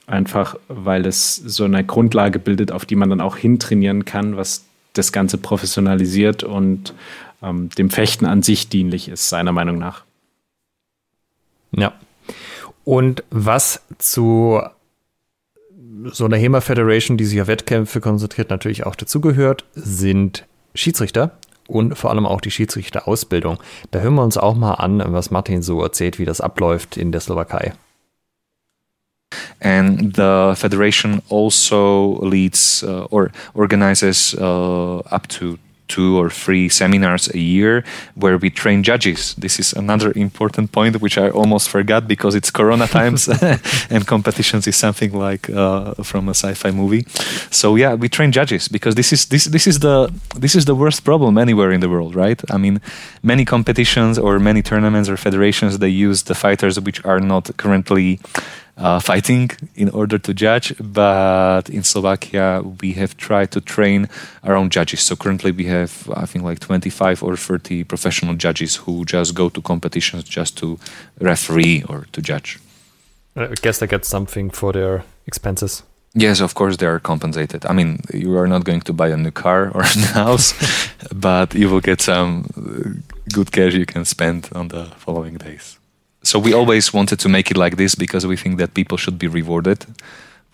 einfach, 0.08 0.56
weil 0.68 1.06
es 1.06 1.36
so 1.36 1.64
eine 1.64 1.84
Grundlage 1.84 2.40
bildet, 2.40 2.72
auf 2.72 2.86
die 2.86 2.96
man 2.96 3.10
dann 3.10 3.22
auch 3.22 3.38
hintrainieren 3.38 4.06
kann, 4.06 4.38
was 4.38 4.66
das 4.94 5.12
Ganze 5.12 5.38
professionalisiert 5.38 6.44
und 6.44 6.94
ähm, 7.42 7.70
dem 7.78 7.90
Fechten 7.90 8.26
an 8.26 8.44
sich 8.44 8.70
dienlich 8.70 9.10
ist, 9.10 9.30
seiner 9.30 9.52
Meinung 9.52 9.78
nach. 9.78 10.04
Ja. 11.72 11.94
Und 12.84 13.24
was 13.32 13.82
zu 13.98 14.62
so 16.12 16.26
einer 16.26 16.38
HEMA 16.38 16.62
Federation, 16.62 17.18
die 17.18 17.26
sich 17.26 17.42
auf 17.42 17.48
Wettkämpfe 17.48 18.00
konzentriert, 18.00 18.50
natürlich 18.50 18.86
auch 18.86 18.96
dazugehört, 18.96 19.66
sind 19.74 20.46
Schiedsrichter 20.76 21.38
und 21.68 21.98
vor 21.98 22.12
allem 22.12 22.26
auch 22.26 22.42
die 22.42 22.52
Schiedsrichterausbildung. 22.52 23.58
Da 23.92 24.00
hören 24.00 24.16
wir 24.16 24.24
uns 24.24 24.38
auch 24.38 24.56
mal 24.56 24.76
an, 24.76 25.02
was 25.08 25.32
Martin 25.32 25.62
so 25.62 25.82
erzählt, 25.82 26.20
wie 26.20 26.26
das 26.26 26.42
abläuft 26.42 26.98
in 26.98 27.12
der 27.12 27.22
Slowakei. 27.22 27.74
And 29.62 30.14
the 30.14 30.54
federation 30.58 31.22
also 31.30 32.20
leads 32.20 32.84
uh, 32.84 33.06
or 33.06 33.32
organizes 33.54 34.36
uh, 34.36 34.98
up 35.00 35.28
to 35.28 35.58
two 35.88 36.18
or 36.18 36.30
three 36.30 36.68
seminars 36.68 37.30
a 37.34 37.40
year 37.40 37.84
where 38.16 38.38
we 38.38 38.50
train 38.50 38.84
judges. 38.84 39.36
This 39.36 39.60
is 39.60 39.74
another 39.74 40.12
important 40.16 40.72
point 40.72 41.02
which 41.02 41.18
I 41.18 41.30
almost 41.30 41.70
forgot 41.70 42.08
because 42.08 42.36
it's 42.36 42.52
Corona 42.52 42.88
times 42.88 43.28
and 43.90 44.06
competitions 44.06 44.68
is 44.68 44.76
something 44.76 45.14
like 45.14 45.50
uh, 45.50 45.94
from 46.04 46.28
a 46.28 46.34
sci-fi 46.34 46.72
movie. 46.72 47.06
So 47.52 47.76
yeah, 47.76 47.94
we 47.94 48.10
train 48.10 48.32
judges 48.32 48.68
because 48.68 48.96
this 48.96 49.14
is 49.14 49.26
this 49.28 49.46
this 49.46 49.68
is 49.68 49.80
the 49.80 50.12
this 50.36 50.56
is 50.56 50.66
the 50.66 50.76
worst 50.76 51.04
problem 51.04 51.38
anywhere 51.38 51.72
in 51.72 51.82
the 51.82 51.90
world, 51.90 52.16
right? 52.16 52.42
I 52.52 52.58
mean, 52.58 52.82
many 53.22 53.46
competitions 53.46 54.18
or 54.18 54.40
many 54.40 54.62
tournaments 54.62 55.10
or 55.10 55.18
federations 55.18 55.78
they 55.78 55.90
use 55.90 56.24
the 56.24 56.36
fighters 56.36 56.80
which 56.80 57.04
are 57.06 57.20
not 57.20 57.56
currently 57.58 58.20
uh, 58.78 59.00
fighting 59.00 59.52
in 59.76 59.90
order 59.90 60.18
to 60.18 60.34
judge. 60.34 60.74
But 60.80 61.70
in 61.70 61.84
Slovakia, 61.84 62.62
we 62.82 62.94
have 62.94 63.18
tried 63.18 63.52
to 63.52 63.62
train 63.62 64.10
our 64.44 64.56
own 64.56 64.70
judges. 64.70 65.02
So 65.02 65.16
currently, 65.16 65.52
we 65.52 65.66
have 65.66 66.10
I 66.16 66.26
think 66.26 66.46
like 66.46 66.60
25 66.60 67.24
or 67.24 67.38
30 67.38 67.84
professional 67.84 68.36
judges 68.36 68.76
who 68.76 69.06
just 69.06 69.34
go 69.34 69.50
to 69.50 69.62
competitions 69.62 70.24
just 70.24 70.58
to 70.58 70.78
referee 71.20 71.84
or 71.88 72.06
to 72.12 72.22
judge. 72.22 72.60
I 73.36 73.54
guess 73.62 73.80
they 73.80 73.88
get 73.88 74.06
something 74.06 74.50
for 74.50 74.72
their 74.72 75.04
expenses. 75.28 75.84
Yes, 76.18 76.40
of 76.40 76.54
course 76.54 76.78
they 76.78 76.86
are 76.86 77.00
compensated. 77.00 77.66
I 77.66 77.74
mean, 77.74 78.00
you 78.14 78.38
are 78.38 78.48
not 78.48 78.64
going 78.64 78.80
to 78.82 78.94
buy 78.94 79.10
a 79.10 79.18
new 79.18 79.32
car 79.32 79.70
or 79.76 79.82
a 79.82 79.86
house, 80.14 80.54
but 81.14 81.54
you 81.54 81.70
will 81.70 81.82
get 81.82 82.00
some 82.02 83.04
good 83.34 83.52
cash 83.52 83.74
you 83.74 83.86
can 83.86 84.06
spend 84.06 84.50
on 84.54 84.70
the 84.70 84.86
following 84.98 85.36
days 85.36 85.78
so 86.26 86.40
we 86.40 86.54
always 86.54 86.94
wanted 86.94 87.20
to 87.20 87.30
make 87.30 87.52
it 87.52 87.58
like 87.58 87.78
this 87.78 87.96
because 87.96 88.26
we 88.26 88.36
think 88.36 88.58
that 88.58 88.74
people 88.74 88.98
should 88.98 89.18
be 89.20 89.28
rewarded 89.28 89.86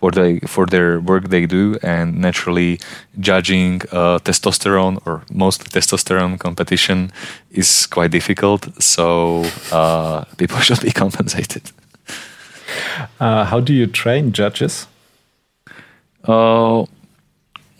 for 0.02 0.10
the 0.10 0.40
for 0.46 0.66
their 0.66 1.00
work 1.00 1.28
they 1.28 1.46
do 1.46 1.76
and 1.82 2.20
naturally 2.20 2.78
judging 3.20 3.80
uh, 3.92 4.18
testosterone 4.18 5.00
or 5.06 5.22
most 5.32 5.70
testosterone 5.70 6.38
competition 6.38 7.12
is 7.52 7.86
quite 7.86 8.10
difficult. 8.10 8.68
So 8.82 9.44
uh, 9.70 10.24
people 10.36 10.58
should 10.58 10.80
be 10.80 10.90
compensated. 10.90 11.62
Uh, 13.20 13.44
how 13.44 13.60
do 13.60 13.72
you 13.72 13.86
train 13.86 14.32
judges? 14.32 14.86
Uh, 16.24 16.84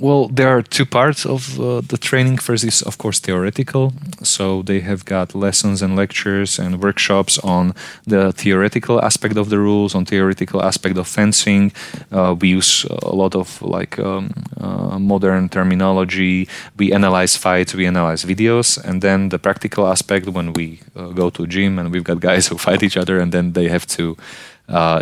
well, 0.03 0.27
there 0.27 0.49
are 0.49 0.63
two 0.63 0.85
parts 0.85 1.25
of 1.25 1.61
uh, 1.61 1.81
the 1.81 1.97
training. 1.97 2.39
First 2.39 2.65
is, 2.65 2.83
of 2.83 2.99
course, 2.99 3.21
theoretical. 3.21 3.93
So 4.25 4.63
they 4.63 4.81
have 4.81 5.05
got 5.05 5.33
lessons 5.33 5.81
and 5.81 5.95
lectures 5.95 6.59
and 6.59 6.83
workshops 6.83 7.39
on 7.39 7.73
the 8.05 8.33
theoretical 8.33 9.01
aspect 9.01 9.37
of 9.37 9.49
the 9.49 9.61
rules, 9.61 9.95
on 9.95 10.05
theoretical 10.05 10.61
aspect 10.61 10.99
of 10.99 11.07
fencing. 11.07 11.71
Uh, 12.11 12.35
we 12.41 12.49
use 12.49 12.85
a 12.85 13.15
lot 13.15 13.37
of 13.37 13.63
like 13.63 13.97
um, 14.01 14.33
uh, 14.61 14.99
modern 14.99 15.49
terminology. 15.49 16.49
We 16.77 16.93
analyze 16.93 17.37
fights, 17.37 17.73
we 17.73 17.87
analyze 17.87 18.25
videos, 18.25 18.83
and 18.83 19.03
then 19.03 19.29
the 19.29 19.39
practical 19.39 19.87
aspect 19.87 20.27
when 20.27 20.53
we 20.53 20.81
uh, 20.97 21.11
go 21.11 21.31
to 21.31 21.47
gym 21.47 21.79
and 21.79 21.93
we've 21.93 22.03
got 22.03 22.19
guys 22.19 22.47
who 22.49 22.59
fight 22.59 22.83
each 22.83 22.97
other, 22.97 23.21
and 23.21 23.31
then 23.31 23.53
they 23.53 23.69
have 23.69 23.87
to 23.99 24.17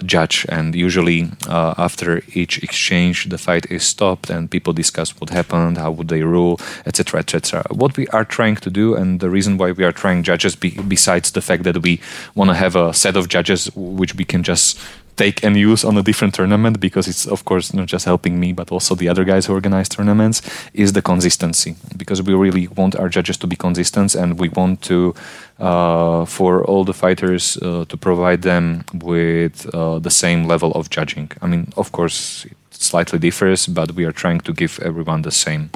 judge. 0.04 0.46
And 0.48 0.74
usually, 0.74 1.30
uh, 1.48 1.74
after 1.78 2.22
each 2.34 2.62
exchange, 2.62 3.28
the 3.28 3.38
fight 3.38 3.70
is 3.70 3.84
stopped 3.84 4.30
and 4.30 4.50
people 4.50 4.72
discuss 4.72 5.18
what 5.20 5.30
happened, 5.30 5.78
how 5.78 5.90
would 5.92 6.08
they 6.08 6.22
rule, 6.22 6.60
etc., 6.86 7.20
etc. 7.20 7.64
What 7.70 7.96
we 7.96 8.06
are 8.08 8.24
trying 8.24 8.56
to 8.56 8.70
do, 8.70 8.94
and 8.94 9.20
the 9.20 9.30
reason 9.30 9.58
why 9.58 9.72
we 9.72 9.84
are 9.84 9.92
trying 9.92 10.22
judges, 10.22 10.56
be, 10.56 10.70
besides 10.88 11.30
the 11.32 11.40
fact 11.40 11.62
that 11.64 11.82
we 11.82 12.00
want 12.34 12.50
to 12.50 12.54
have 12.54 12.76
a 12.76 12.92
set 12.92 13.16
of 13.16 13.28
judges 13.28 13.70
which 13.74 14.14
we 14.14 14.24
can 14.24 14.42
just 14.42 14.78
take 15.16 15.44
and 15.44 15.56
use 15.56 15.84
on 15.84 15.96
a 15.96 16.02
different 16.02 16.34
tournament 16.34 16.80
because 16.80 17.08
it's 17.08 17.26
of 17.26 17.44
course 17.44 17.74
not 17.74 17.86
just 17.86 18.04
helping 18.04 18.38
me 18.40 18.52
but 18.52 18.72
also 18.72 18.94
the 18.94 19.08
other 19.08 19.24
guys 19.24 19.46
who 19.46 19.52
organize 19.52 19.88
tournaments 19.88 20.42
is 20.74 20.92
the 20.92 21.02
consistency. 21.02 21.74
Because 21.96 22.22
we 22.22 22.34
really 22.34 22.68
want 22.68 22.96
our 22.96 23.08
judges 23.08 23.36
to 23.38 23.46
be 23.46 23.56
consistent 23.56 24.14
and 24.14 24.38
we 24.38 24.48
want 24.48 24.82
to 24.82 25.14
uh, 25.58 26.24
for 26.24 26.64
all 26.64 26.84
the 26.84 26.94
fighters 26.94 27.56
uh, 27.58 27.84
to 27.88 27.96
provide 27.96 28.42
them 28.42 28.84
with 28.94 29.66
uh, 29.74 29.98
the 29.98 30.10
same 30.10 30.44
level 30.44 30.72
of 30.72 30.90
judging. 30.90 31.30
I 31.42 31.46
mean 31.46 31.72
of 31.76 31.92
course 31.92 32.46
it 32.50 32.56
slightly 32.70 33.18
differs 33.18 33.66
but 33.66 33.92
we 33.92 34.04
are 34.04 34.12
trying 34.12 34.40
to 34.40 34.52
give 34.52 34.80
everyone 34.82 35.22
the 35.22 35.30
same. 35.30 35.70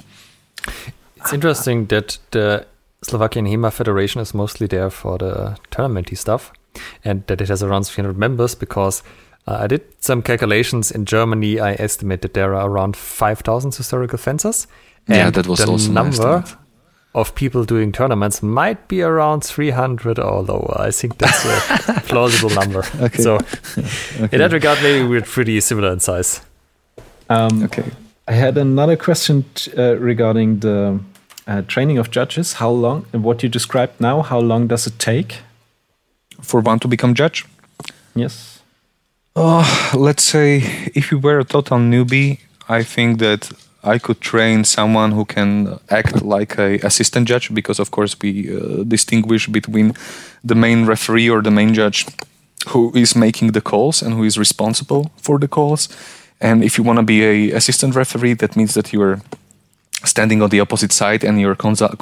It's 1.16 1.32
interesting 1.32 1.86
that 1.86 2.18
the 2.30 2.66
slovakian 3.02 3.46
hema 3.46 3.70
federation 3.70 4.20
is 4.20 4.34
mostly 4.34 4.66
there 4.66 4.90
for 4.90 5.18
the 5.18 5.56
tournamenty 5.70 6.16
stuff 6.16 6.52
and 7.04 7.26
that 7.26 7.40
it 7.40 7.48
has 7.48 7.62
around 7.62 7.84
300 7.84 8.16
members 8.18 8.54
because 8.54 9.02
uh, 9.46 9.58
I 9.60 9.66
did 9.66 9.82
some 10.02 10.22
calculations 10.22 10.90
in 10.90 11.04
Germany. 11.04 11.60
I 11.60 11.74
estimate 11.74 12.22
that 12.22 12.34
there 12.34 12.54
are 12.54 12.68
around 12.68 12.96
5,000 12.96 13.74
historical 13.74 14.18
fencers. 14.18 14.66
yeah, 15.06 15.30
that 15.30 15.46
was 15.46 15.60
the 15.60 15.70
also 15.70 15.92
number 15.92 16.44
of 17.14 17.34
people 17.34 17.64
doing 17.64 17.92
tournaments 17.92 18.42
might 18.42 18.88
be 18.88 19.00
around 19.02 19.42
300 19.44 20.18
or 20.18 20.42
lower. 20.42 20.80
I 20.80 20.90
think 20.90 21.18
that's 21.18 21.44
a 21.44 22.00
plausible 22.06 22.50
number. 22.50 22.84
Okay. 23.00 23.22
So, 23.22 23.36
okay. 23.36 24.28
in 24.32 24.38
that 24.38 24.52
regard, 24.52 24.82
maybe 24.82 25.06
we're 25.06 25.22
pretty 25.22 25.60
similar 25.60 25.92
in 25.92 26.00
size. 26.00 26.40
Um, 27.28 27.62
okay. 27.64 27.84
I 28.26 28.32
had 28.32 28.58
another 28.58 28.96
question 28.96 29.44
uh, 29.76 29.96
regarding 29.96 30.60
the 30.60 31.00
uh, 31.46 31.62
training 31.62 31.98
of 31.98 32.10
judges. 32.10 32.54
How 32.54 32.70
long, 32.70 33.02
what 33.12 33.42
you 33.42 33.48
described 33.48 34.00
now, 34.00 34.22
how 34.22 34.40
long 34.40 34.66
does 34.66 34.86
it 34.86 34.98
take? 34.98 35.38
For 36.44 36.60
one 36.60 36.78
to 36.80 36.88
become 36.88 37.14
judge? 37.14 37.44
Yes. 38.14 38.60
Uh, 39.36 39.64
let's 39.94 40.22
say 40.22 40.62
if 40.94 41.10
you 41.10 41.18
were 41.18 41.40
a 41.40 41.44
total 41.44 41.78
newbie, 41.78 42.38
I 42.68 42.84
think 42.84 43.18
that 43.18 43.50
I 43.82 43.98
could 43.98 44.20
train 44.20 44.64
someone 44.64 45.12
who 45.12 45.24
can 45.24 45.78
act 45.90 46.22
like 46.22 46.58
a 46.58 46.78
assistant 46.86 47.28
judge 47.28 47.52
because, 47.52 47.78
of 47.78 47.90
course, 47.90 48.16
we 48.22 48.56
uh, 48.56 48.84
distinguish 48.84 49.48
between 49.48 49.94
the 50.42 50.54
main 50.54 50.86
referee 50.86 51.28
or 51.28 51.42
the 51.42 51.50
main 51.50 51.74
judge 51.74 52.06
who 52.68 52.92
is 52.94 53.14
making 53.14 53.52
the 53.52 53.60
calls 53.60 54.02
and 54.02 54.14
who 54.14 54.24
is 54.24 54.38
responsible 54.38 55.10
for 55.16 55.38
the 55.38 55.48
calls. 55.48 55.88
And 56.40 56.64
if 56.64 56.78
you 56.78 56.84
want 56.84 56.98
to 56.98 57.02
be 57.02 57.24
a 57.24 57.56
assistant 57.56 57.94
referee, 57.94 58.34
that 58.34 58.56
means 58.56 58.74
that 58.74 58.92
you 58.92 59.02
are 59.02 59.20
standing 60.04 60.42
on 60.42 60.50
the 60.50 60.60
opposite 60.60 60.92
side 60.92 61.24
and 61.24 61.40
you're 61.40 61.54
consul- 61.54 61.96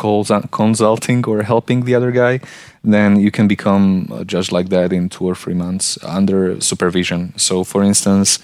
consulting 0.51 1.25
or 1.27 1.43
helping 1.43 1.85
the 1.85 1.95
other 1.95 2.11
guy, 2.11 2.41
then 2.85 3.19
you 3.21 3.31
can 3.31 3.49
become 3.49 4.09
a 4.13 4.25
judge 4.25 4.51
like 4.53 4.69
that 4.71 4.93
in 4.93 5.09
two 5.09 5.25
or 5.25 5.35
three 5.35 5.55
months 5.55 5.99
under 6.05 6.61
supervision. 6.61 7.33
So, 7.37 7.65
for 7.65 7.83
instance, 7.83 8.39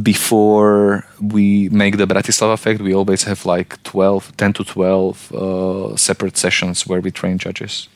before 0.00 1.04
we 1.20 1.68
make 1.68 1.98
the 1.98 2.06
Bratislava 2.06 2.54
effect, 2.54 2.80
we 2.80 2.94
always 2.94 3.24
have 3.24 3.44
like 3.44 3.82
12, 3.82 4.36
10 4.36 4.52
to 4.54 4.64
12 4.64 5.32
uh, 5.32 5.96
separate 5.96 6.36
sessions 6.36 6.86
where 6.86 7.00
we 7.00 7.10
train 7.10 7.38
judges. 7.38 7.88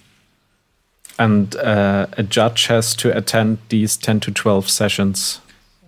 And 1.19 1.57
uh, 1.57 2.07
a 2.19 2.23
judge 2.23 2.67
has 2.67 2.95
to 2.97 3.17
attend 3.17 3.59
these 3.71 3.97
10 3.97 4.21
to 4.21 4.33
12 4.33 4.69
sessions. 4.69 5.41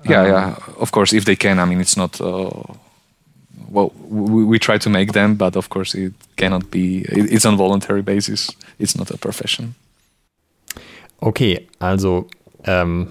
Yeah, 0.09 0.23
um, 0.23 0.29
yeah, 0.29 0.57
of 0.79 0.93
course, 0.93 1.13
if 1.13 1.27
they 1.27 1.37
can. 1.37 1.59
I 1.59 1.67
mean, 1.67 1.81
it's 1.81 1.97
not. 1.97 2.21
Uh, 2.21 2.63
well, 3.71 3.93
we, 4.09 4.45
we, 4.45 4.59
try 4.59 4.79
to 4.79 4.91
make 4.91 5.13
them, 5.13 5.37
but 5.37 5.57
of 5.57 5.69
course, 5.69 5.95
it 5.95 6.13
cannot 6.37 6.71
be. 6.71 7.03
It, 7.03 7.33
it's 7.33 7.47
on 7.47 7.57
voluntary 7.57 8.03
basis. 8.03 8.51
It's 8.79 8.97
not 8.97 9.11
a 9.11 9.17
profession. 9.17 9.75
Okay, 11.21 11.67
also 11.81 12.29
ähm, 12.65 13.09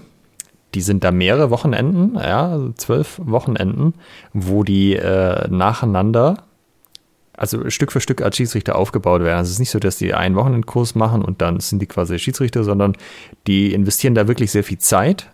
die 0.75 0.81
sind 0.81 1.03
da 1.03 1.11
mehrere 1.11 1.49
Wochenenden, 1.49 2.15
ja, 2.15 2.49
also 2.51 2.71
zwölf 2.73 3.19
Wochenenden, 3.23 3.93
wo 4.33 4.63
die 4.63 4.95
äh, 4.95 5.47
nacheinander, 5.49 6.43
also 7.33 7.69
Stück 7.69 7.91
für 7.91 8.01
Stück 8.01 8.21
als 8.21 8.37
Schiedsrichter 8.37 8.75
aufgebaut 8.75 9.21
werden. 9.21 9.37
Also 9.37 9.49
es 9.49 9.53
ist 9.53 9.59
nicht 9.59 9.69
so, 9.69 9.79
dass 9.79 9.97
die 9.97 10.13
einen 10.13 10.35
Wochenendkurs 10.35 10.95
machen 10.95 11.21
und 11.21 11.41
dann 11.41 11.59
sind 11.59 11.81
die 11.81 11.85
quasi 11.85 12.17
Schiedsrichter, 12.17 12.63
sondern 12.63 12.93
die 13.45 13.73
investieren 13.73 14.15
da 14.15 14.27
wirklich 14.27 14.51
sehr 14.51 14.63
viel 14.63 14.79
Zeit. 14.79 15.29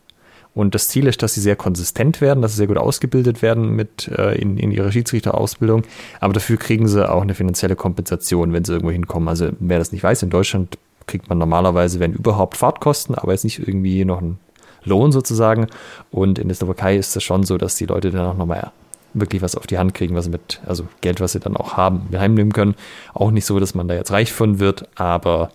Und 0.56 0.76
das 0.76 0.88
Ziel 0.88 1.08
ist, 1.08 1.24
dass 1.24 1.34
sie 1.34 1.42
sehr 1.42 1.56
konsistent 1.56 2.22
werden, 2.22 2.42
dass 2.42 2.52
sie 2.52 2.58
sehr 2.58 2.68
gut 2.68 2.78
ausgebildet 2.78 3.42
werden 3.42 3.72
mit 3.76 4.08
äh, 4.08 4.36
in, 4.36 4.58
in 4.58 4.72
ihrer 4.72 4.92
Schiedsrichterausbildung. 4.92 5.84
Aber 6.20 6.34
dafür 6.34 6.58
kriegen 6.58 6.88
sie 6.88 7.10
auch 7.10 7.24
eine 7.24 7.34
finanzielle 7.34 7.76
Kompensation, 7.76 8.54
wenn 8.54 8.64
sie 8.64 8.74
irgendwo 8.74 8.92
hinkommen. 8.92 9.30
Also 9.30 9.50
wer 9.60 9.80
das 9.80 9.92
nicht 9.92 10.04
weiß, 10.04 10.22
in 10.24 10.30
Deutschland 10.30 10.78
kriegt 11.08 11.28
man 11.28 11.38
normalerweise, 11.38 12.00
wenn 12.00 12.14
überhaupt, 12.14 12.58
Fahrtkosten, 12.58 13.16
aber 13.16 13.32
jetzt 13.32 13.44
nicht 13.44 13.60
irgendwie 13.60 14.06
noch 14.06 14.22
ein 14.22 14.38
Lohn 14.84 15.12
sozusagen. 15.12 15.68
Und 16.12 16.40
in 16.40 16.48
der 16.50 16.56
Slowakei 16.56 16.98
ist 16.98 17.16
es 17.16 17.24
schon 17.24 17.44
so, 17.44 17.58
dass 17.58 17.76
die 17.76 17.86
Leute 17.86 18.12
dann 18.12 18.26
auch 18.26 18.38
nochmal 18.38 18.72
wirklich 19.14 19.42
was 19.42 19.56
auf 19.56 19.68
die 19.68 19.78
Hand 19.78 19.94
kriegen, 19.94 20.16
was 20.16 20.28
mit, 20.28 20.62
also 20.66 20.88
Geld, 21.02 21.20
was 21.20 21.34
sie 21.34 21.40
dann 21.40 21.58
auch 21.58 21.78
haben, 21.78 22.08
heimnehmen 22.14 22.52
können. 22.52 22.76
Auch 23.14 23.32
nicht 23.32 23.46
so, 23.46 23.60
dass 23.60 23.76
man 23.76 23.88
da 23.88 23.96
jetzt 23.96 24.12
reich 24.12 24.32
von 24.32 24.60
wird, 24.60 24.88
aber 24.96 25.52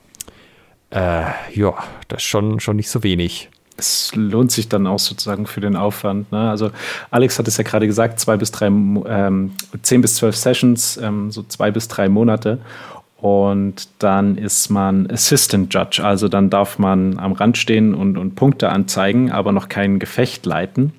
äh, 0.91 1.25
ja, 1.53 1.75
das 2.09 2.19
ist 2.19 2.29
schon, 2.29 2.61
schon 2.61 2.77
nicht 2.77 2.91
so 2.91 3.03
wenig. 3.03 3.51
Es 3.79 4.15
lohnt 4.15 4.51
sich 4.53 4.69
dann 4.69 4.87
auch 4.87 4.99
sozusagen 4.99 5.47
für 5.47 5.61
den 5.61 5.77
Aufwand. 5.77 6.31
Ne? 6.33 6.51
Also 6.51 6.71
Alex 7.11 7.39
hat 7.39 7.49
es 7.49 7.57
ja 7.57 7.65
gerade 7.65 7.87
gesagt, 7.87 8.19
zwei 8.21 8.37
bis 8.37 8.51
drei, 8.51 8.67
ähm, 8.67 9.53
zehn 9.83 10.01
bis 10.01 10.17
zwölf 10.17 10.37
Sessions, 10.37 10.97
ähm, 10.97 11.31
so 11.31 11.43
zwei 11.45 11.71
bis 11.71 11.89
drei 11.89 12.09
Monate. 12.09 12.59
Und 13.21 13.89
dann 13.99 14.37
ist 14.37 14.69
man 14.69 15.11
Assistant 15.11 15.75
Judge, 15.75 16.05
also 16.05 16.29
dann 16.29 16.51
darf 16.51 16.79
man 16.79 17.19
am 17.19 17.33
Rand 17.33 17.59
stehen 17.59 17.95
und, 17.95 18.17
und 18.17 18.37
Punkte 18.37 18.69
anzeigen, 18.71 19.33
aber 19.33 19.51
noch 19.51 19.69
kein 19.69 19.99
Gefecht 19.99 20.47
leiten. 20.47 20.93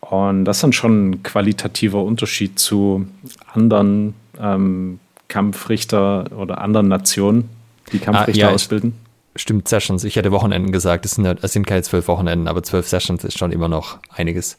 Und 0.00 0.44
das 0.44 0.58
ist 0.58 0.62
dann 0.62 0.72
schon 0.72 1.10
ein 1.10 1.22
qualitativer 1.22 2.02
Unterschied 2.02 2.58
zu 2.58 3.06
anderen 3.52 4.14
ähm, 4.40 4.98
Kampfrichter 5.28 6.26
oder 6.36 6.60
anderen 6.60 6.88
Nationen, 6.88 7.48
die 7.92 7.98
Kampfrichter 7.98 8.46
ah, 8.46 8.48
ja, 8.50 8.54
ausbilden. 8.54 8.94
Stimmt, 9.34 9.68
Sessions. 9.68 10.04
Ich 10.04 10.16
hätte 10.16 10.30
Wochenenden 10.30 10.72
gesagt. 10.72 11.04
Es 11.06 11.12
sind, 11.12 11.26
es 11.26 11.52
sind 11.52 11.66
keine 11.66 11.82
zwölf 11.82 12.06
Wochenenden, 12.08 12.48
aber 12.48 12.62
zwölf 12.62 12.86
Sessions 12.86 13.24
ist 13.24 13.38
schon 13.38 13.52
immer 13.52 13.68
noch 13.68 13.98
einiges. 14.10 14.58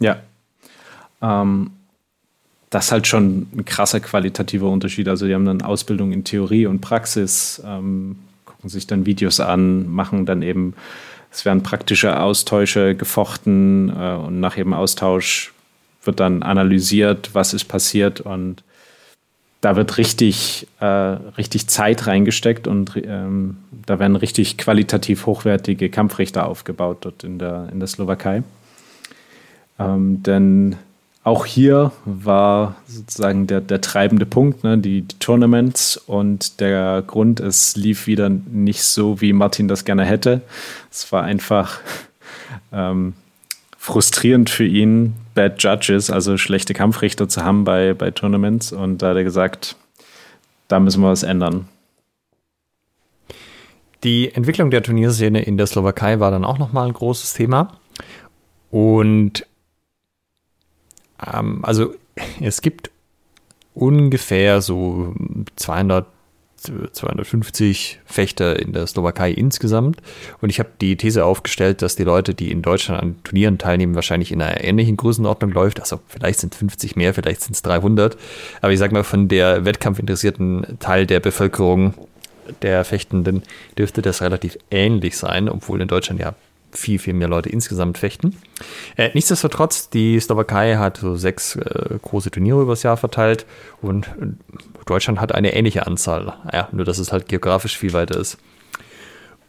Ja. 0.00 0.20
Ähm, 1.20 1.70
das 2.70 2.86
ist 2.86 2.92
halt 2.92 3.06
schon 3.06 3.46
ein 3.54 3.64
krasser 3.64 4.00
qualitativer 4.00 4.68
Unterschied. 4.68 5.06
Also 5.06 5.26
die 5.26 5.34
haben 5.34 5.44
dann 5.44 5.62
Ausbildung 5.62 6.10
in 6.12 6.24
Theorie 6.24 6.66
und 6.66 6.80
Praxis, 6.80 7.62
ähm, 7.64 8.16
gucken 8.44 8.70
sich 8.70 8.86
dann 8.86 9.06
Videos 9.06 9.40
an, 9.40 9.88
machen 9.88 10.26
dann 10.26 10.42
eben, 10.42 10.74
es 11.30 11.44
werden 11.44 11.62
praktische 11.62 12.18
Austausche 12.18 12.94
gefochten 12.94 13.90
äh, 13.90 14.14
und 14.14 14.40
nach 14.40 14.56
jedem 14.56 14.74
Austausch 14.74 15.52
wird 16.02 16.18
dann 16.18 16.42
analysiert, 16.42 17.30
was 17.34 17.54
ist 17.54 17.66
passiert 17.66 18.20
und 18.20 18.64
da 19.62 19.76
wird 19.76 19.96
richtig, 19.96 20.66
äh, 20.80 20.84
richtig 20.84 21.68
Zeit 21.68 22.08
reingesteckt 22.08 22.66
und 22.66 22.96
ähm, 22.96 23.58
da 23.86 24.00
werden 24.00 24.16
richtig 24.16 24.58
qualitativ 24.58 25.24
hochwertige 25.24 25.88
Kampfrichter 25.88 26.46
aufgebaut 26.46 26.98
dort 27.02 27.22
in 27.22 27.38
der, 27.38 27.68
in 27.72 27.78
der 27.78 27.86
Slowakei. 27.86 28.42
Ähm, 29.78 30.20
denn 30.24 30.76
auch 31.22 31.46
hier 31.46 31.92
war 32.04 32.74
sozusagen 32.88 33.46
der, 33.46 33.60
der 33.60 33.80
treibende 33.80 34.26
Punkt, 34.26 34.64
ne, 34.64 34.78
die, 34.78 35.02
die, 35.02 35.18
Tournaments 35.20 35.96
und 35.96 36.58
der 36.60 37.04
Grund, 37.06 37.38
es 37.38 37.76
lief 37.76 38.08
wieder 38.08 38.28
nicht 38.28 38.82
so, 38.82 39.20
wie 39.20 39.32
Martin 39.32 39.68
das 39.68 39.84
gerne 39.84 40.04
hätte. 40.04 40.40
Es 40.90 41.12
war 41.12 41.22
einfach 41.22 41.78
ähm, 42.72 43.14
frustrierend 43.78 44.50
für 44.50 44.66
ihn, 44.66 45.14
Bad 45.34 45.62
Judges, 45.62 46.10
also 46.10 46.36
schlechte 46.36 46.74
Kampfrichter 46.74 47.28
zu 47.28 47.44
haben 47.44 47.64
bei, 47.64 47.94
bei 47.94 48.10
Tournaments. 48.10 48.72
Und 48.72 49.02
da 49.02 49.10
hat 49.10 49.16
er 49.16 49.24
gesagt, 49.24 49.76
da 50.68 50.80
müssen 50.80 51.02
wir 51.02 51.10
was 51.10 51.22
ändern. 51.22 51.68
Die 54.04 54.34
Entwicklung 54.34 54.70
der 54.70 54.82
Turnierszene 54.82 55.42
in 55.42 55.56
der 55.56 55.66
Slowakei 55.66 56.18
war 56.18 56.30
dann 56.30 56.44
auch 56.44 56.58
nochmal 56.58 56.88
ein 56.88 56.92
großes 56.92 57.34
Thema. 57.34 57.78
Und 58.70 59.46
ähm, 61.24 61.64
also 61.64 61.94
es 62.40 62.62
gibt 62.62 62.90
ungefähr 63.74 64.60
so 64.60 65.14
200 65.56 66.06
250 66.62 68.00
Fechter 68.04 68.58
in 68.58 68.72
der 68.72 68.86
Slowakei 68.86 69.30
insgesamt. 69.30 70.00
Und 70.40 70.50
ich 70.50 70.58
habe 70.58 70.70
die 70.80 70.96
These 70.96 71.24
aufgestellt, 71.24 71.82
dass 71.82 71.96
die 71.96 72.04
Leute, 72.04 72.34
die 72.34 72.50
in 72.50 72.62
Deutschland 72.62 73.02
an 73.02 73.16
Turnieren 73.24 73.58
teilnehmen, 73.58 73.94
wahrscheinlich 73.94 74.32
in 74.32 74.40
einer 74.40 74.62
ähnlichen 74.62 74.96
Größenordnung 74.96 75.50
läuft. 75.50 75.80
Also 75.80 76.00
vielleicht 76.08 76.40
sind 76.40 76.54
50 76.54 76.96
mehr, 76.96 77.14
vielleicht 77.14 77.42
sind 77.42 77.54
es 77.54 77.62
300. 77.62 78.16
Aber 78.60 78.72
ich 78.72 78.78
sage 78.78 78.94
mal, 78.94 79.04
von 79.04 79.28
der 79.28 79.64
wettkampfinteressierten 79.64 80.78
Teil 80.78 81.06
der 81.06 81.20
Bevölkerung 81.20 81.94
der 82.62 82.84
Fechtenden 82.84 83.42
dürfte 83.78 84.02
das 84.02 84.20
relativ 84.20 84.58
ähnlich 84.70 85.16
sein, 85.16 85.48
obwohl 85.48 85.80
in 85.80 85.88
Deutschland 85.88 86.20
ja 86.20 86.34
viel, 86.72 86.98
viel 86.98 87.14
mehr 87.14 87.28
Leute 87.28 87.48
insgesamt 87.50 87.98
fechten. 87.98 88.36
Äh, 88.96 89.10
nichtsdestotrotz, 89.14 89.90
die 89.90 90.18
Slowakei 90.18 90.76
hat 90.76 90.98
so 90.98 91.16
sechs 91.16 91.56
äh, 91.56 91.98
große 92.00 92.30
Turniere 92.30 92.62
übers 92.62 92.82
Jahr 92.82 92.96
verteilt 92.96 93.46
und 93.80 94.06
äh, 94.06 94.71
Deutschland 94.86 95.20
hat 95.20 95.34
eine 95.34 95.54
ähnliche 95.54 95.86
Anzahl. 95.86 96.34
Ja, 96.52 96.68
nur 96.72 96.84
dass 96.84 96.98
es 96.98 97.12
halt 97.12 97.28
geografisch 97.28 97.76
viel 97.78 97.92
weiter 97.92 98.18
ist. 98.18 98.38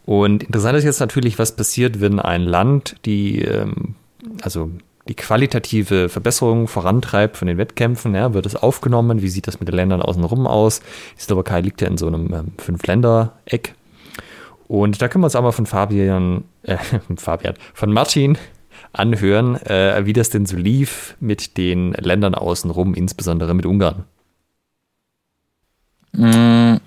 Und 0.06 0.42
interessant 0.44 0.76
ist 0.76 0.84
jetzt 0.84 1.00
natürlich, 1.00 1.38
was 1.38 1.56
passiert, 1.56 2.00
wenn 2.00 2.20
ein 2.20 2.42
Land 2.42 2.96
die, 3.04 3.40
ähm, 3.42 3.94
also 4.42 4.70
die 5.08 5.14
qualitative 5.14 6.08
Verbesserung 6.08 6.66
vorantreibt 6.68 7.36
von 7.36 7.48
den 7.48 7.58
Wettkämpfen. 7.58 8.14
Ja, 8.14 8.34
wird 8.34 8.46
es 8.46 8.56
aufgenommen? 8.56 9.22
Wie 9.22 9.28
sieht 9.28 9.46
das 9.46 9.60
mit 9.60 9.68
den 9.68 9.76
Ländern 9.76 10.02
außenrum 10.02 10.46
aus? 10.46 10.80
Die 11.18 11.22
Slowakei 11.22 11.60
liegt 11.60 11.80
ja 11.80 11.88
in 11.88 11.98
so 11.98 12.06
einem 12.06 12.32
ähm, 12.32 12.52
Fünf-Länder-Eck. 12.58 13.74
Und 14.66 15.02
da 15.02 15.08
können 15.08 15.22
wir 15.22 15.26
uns 15.26 15.34
mal 15.34 15.52
von 15.52 15.66
Fabian, 15.66 16.44
äh, 16.62 16.78
Fabian, 17.16 17.54
von 17.74 17.92
Martin 17.92 18.38
anhören, 18.92 19.56
äh, 19.66 20.06
wie 20.06 20.12
das 20.12 20.30
denn 20.30 20.46
so 20.46 20.56
lief 20.56 21.16
mit 21.20 21.56
den 21.56 21.92
Ländern 21.92 22.34
außenrum, 22.34 22.94
insbesondere 22.94 23.54
mit 23.54 23.66
Ungarn. 23.66 24.04
Mm, 26.16 26.80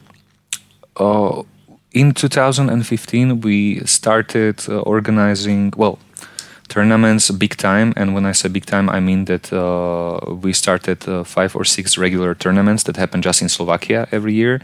uh, 0.98 1.44
in 1.92 2.14
2015, 2.14 3.42
we 3.42 3.80
started 3.86 4.62
uh, 4.70 4.80
organizing, 4.80 5.74
well, 5.76 6.00
tournaments 6.68 7.32
big 7.32 7.58
time. 7.58 7.94
And 7.96 8.14
when 8.14 8.26
I 8.26 8.34
say 8.34 8.50
big 8.50 8.66
time, 8.66 8.90
I 8.90 9.00
mean 9.00 9.26
that 9.26 9.52
uh, 9.54 10.34
we 10.34 10.54
started 10.54 11.08
uh, 11.08 11.24
five 11.24 11.56
or 11.56 11.66
six 11.66 11.98
regular 11.98 12.36
tournaments 12.36 12.84
that 12.84 12.98
happen 12.98 13.22
just 13.22 13.42
in 13.42 13.50
Slovakia 13.50 14.08
every 14.12 14.34
year. 14.34 14.62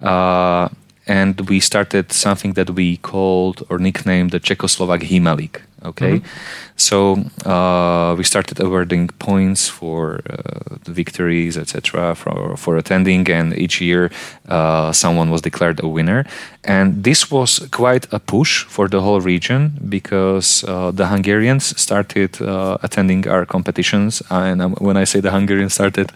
Uh, 0.00 0.68
and 1.06 1.48
we 1.48 1.60
started 1.60 2.12
something 2.12 2.52
that 2.54 2.70
we 2.70 2.98
called 2.98 3.66
or 3.68 3.78
nicknamed 3.78 4.30
the 4.30 4.40
Czechoslovak 4.40 5.02
Hima 5.02 5.36
League. 5.36 5.60
Okay, 5.82 6.18
mm-hmm. 6.18 6.69
So 6.80 7.24
uh, 7.44 8.14
we 8.16 8.24
started 8.24 8.58
awarding 8.58 9.08
points 9.18 9.68
for 9.68 10.20
uh, 10.30 10.76
the 10.84 10.92
victories, 10.92 11.58
etc., 11.58 12.14
for 12.14 12.56
for 12.56 12.76
attending, 12.76 13.30
and 13.30 13.52
each 13.58 13.80
year 13.80 14.10
uh, 14.48 14.90
someone 14.92 15.30
was 15.30 15.42
declared 15.42 15.80
a 15.82 15.88
winner. 15.88 16.24
And 16.64 17.04
this 17.04 17.30
was 17.30 17.68
quite 17.70 18.06
a 18.12 18.18
push 18.18 18.64
for 18.64 18.88
the 18.88 19.00
whole 19.00 19.20
region 19.20 19.72
because 19.88 20.64
uh, 20.64 20.90
the 20.90 21.06
Hungarians 21.06 21.78
started 21.80 22.40
uh, 22.40 22.76
attending 22.82 23.28
our 23.28 23.46
competitions, 23.46 24.22
and 24.30 24.62
um, 24.62 24.74
when 24.78 24.96
I 24.96 25.04
say 25.04 25.20
the 25.20 25.30
Hungarians 25.30 25.74
started 25.74 26.10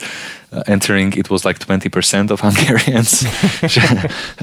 uh, 0.55 0.63
entering, 0.67 1.13
it 1.15 1.31
was 1.31 1.45
like 1.45 1.59
20% 1.59 2.31
of 2.31 2.41
Hungarians. 2.49 3.25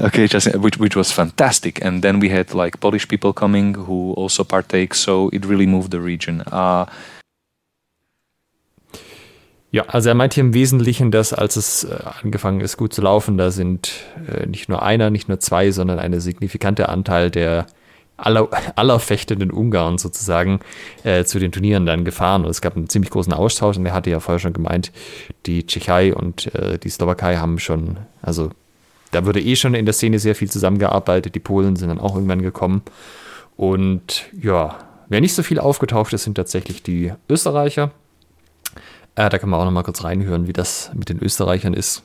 okay, 0.00 0.26
just 0.26 0.56
which 0.56 0.76
which 0.78 0.96
was 0.96 1.12
fantastic. 1.12 1.84
And 1.84 2.02
then 2.02 2.20
we 2.20 2.28
had 2.28 2.54
like 2.54 2.80
Polish 2.80 3.08
people 3.08 3.32
coming 3.32 3.74
who 3.74 4.12
also 4.14 4.44
partake, 4.44 4.94
so 4.94 5.30
it 5.32 5.44
really 5.44 5.66
moved 5.66 5.90
the 5.90 6.00
region. 6.00 6.11
Uh, 6.40 6.86
ja, 9.72 9.84
also 9.86 10.10
er 10.10 10.14
meint 10.14 10.34
hier 10.34 10.44
im 10.44 10.52
Wesentlichen, 10.52 11.10
dass 11.10 11.32
als 11.32 11.56
es 11.56 11.84
äh, 11.84 11.96
angefangen 12.22 12.60
ist, 12.60 12.76
gut 12.76 12.92
zu 12.92 13.00
laufen, 13.00 13.38
da 13.38 13.50
sind 13.50 13.92
äh, 14.28 14.46
nicht 14.46 14.68
nur 14.68 14.82
einer, 14.82 15.08
nicht 15.08 15.28
nur 15.28 15.40
zwei, 15.40 15.70
sondern 15.70 15.98
eine 15.98 16.20
signifikante 16.20 16.90
Anteil 16.90 17.30
der 17.30 17.66
aller, 18.18 18.48
aller 18.76 19.00
fechtenden 19.00 19.50
Ungarn 19.50 19.96
sozusagen 19.96 20.60
äh, 21.04 21.24
zu 21.24 21.38
den 21.38 21.52
Turnieren 21.52 21.86
dann 21.86 22.04
gefahren. 22.04 22.44
Und 22.44 22.50
es 22.50 22.60
gab 22.60 22.76
einen 22.76 22.90
ziemlich 22.90 23.10
großen 23.10 23.32
Austausch 23.32 23.78
und 23.78 23.86
er 23.86 23.94
hatte 23.94 24.10
ja 24.10 24.20
vorher 24.20 24.40
schon 24.40 24.52
gemeint, 24.52 24.92
die 25.46 25.66
Tschechei 25.66 26.14
und 26.14 26.54
äh, 26.54 26.78
die 26.78 26.90
Slowakei 26.90 27.36
haben 27.36 27.58
schon, 27.58 27.96
also 28.20 28.50
da 29.10 29.24
wurde 29.24 29.40
eh 29.40 29.56
schon 29.56 29.74
in 29.74 29.86
der 29.86 29.94
Szene 29.94 30.18
sehr 30.18 30.34
viel 30.34 30.50
zusammengearbeitet. 30.50 31.34
Die 31.34 31.40
Polen 31.40 31.76
sind 31.76 31.88
dann 31.88 32.00
auch 32.00 32.14
irgendwann 32.14 32.42
gekommen. 32.42 32.82
Und 33.56 34.26
ja, 34.38 34.76
wer 35.12 35.20
nicht 35.20 35.34
so 35.34 35.42
viel 35.42 35.58
aufgetaucht 35.58 36.12
ist, 36.12 36.24
sind 36.24 36.34
tatsächlich 36.34 36.82
die 36.82 37.12
Österreicher. 37.28 37.90
Äh, 39.14 39.28
da 39.28 39.38
kann 39.38 39.50
man 39.50 39.60
auch 39.60 39.64
noch 39.64 39.70
mal 39.70 39.82
kurz 39.82 40.02
reinhören, 40.04 40.46
wie 40.46 40.52
das 40.52 40.90
mit 40.94 41.08
den 41.08 41.22
Österreichern 41.22 41.74
ist. 41.74 42.02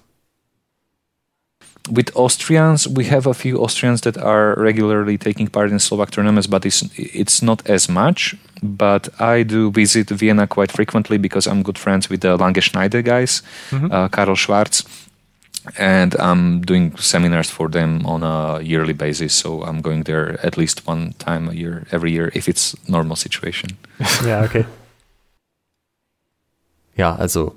with 1.89 2.13
Austrians, 2.15 2.85
we 2.87 3.05
have 3.05 3.25
a 3.25 3.33
few 3.33 3.63
Austrians 3.63 4.01
that 4.01 4.17
are 4.17 4.55
regularly 4.55 5.17
taking 5.17 5.47
part 5.47 5.71
in 5.71 5.79
Slovak 5.79 6.11
tournaments, 6.11 6.47
but 6.47 6.65
it's 6.65 6.83
it's 6.97 7.41
not 7.41 7.67
as 7.69 7.87
much. 7.87 8.35
But 8.61 9.09
I 9.21 9.43
do 9.43 9.71
visit 9.71 10.09
Vienna 10.09 10.47
quite 10.47 10.71
frequently 10.71 11.17
because 11.17 11.47
I'm 11.47 11.63
good 11.63 11.77
friends 11.77 12.09
with 12.09 12.21
the 12.21 12.35
Lange 12.37 12.61
Schneider 12.61 13.01
guys, 13.01 13.41
mm-hmm. 13.69 13.91
uh, 13.91 14.09
Karl 14.09 14.35
Schwarz, 14.35 14.83
and 15.77 16.15
I'm 16.15 16.61
doing 16.61 16.95
seminars 16.97 17.49
for 17.49 17.69
them 17.69 18.05
on 18.05 18.23
a 18.23 18.61
yearly 18.61 18.93
basis. 18.93 19.37
So 19.37 19.63
I'm 19.63 19.81
going 19.81 20.03
there 20.03 20.39
at 20.45 20.57
least 20.57 20.87
one 20.87 21.13
time 21.19 21.49
a 21.49 21.53
year, 21.53 21.85
every 21.91 22.11
year, 22.11 22.31
if 22.33 22.47
it's 22.47 22.75
normal 22.87 23.15
situation. 23.15 23.77
ja, 24.25 24.43
okay. 24.43 24.65
Ja, 26.95 27.15
also 27.15 27.55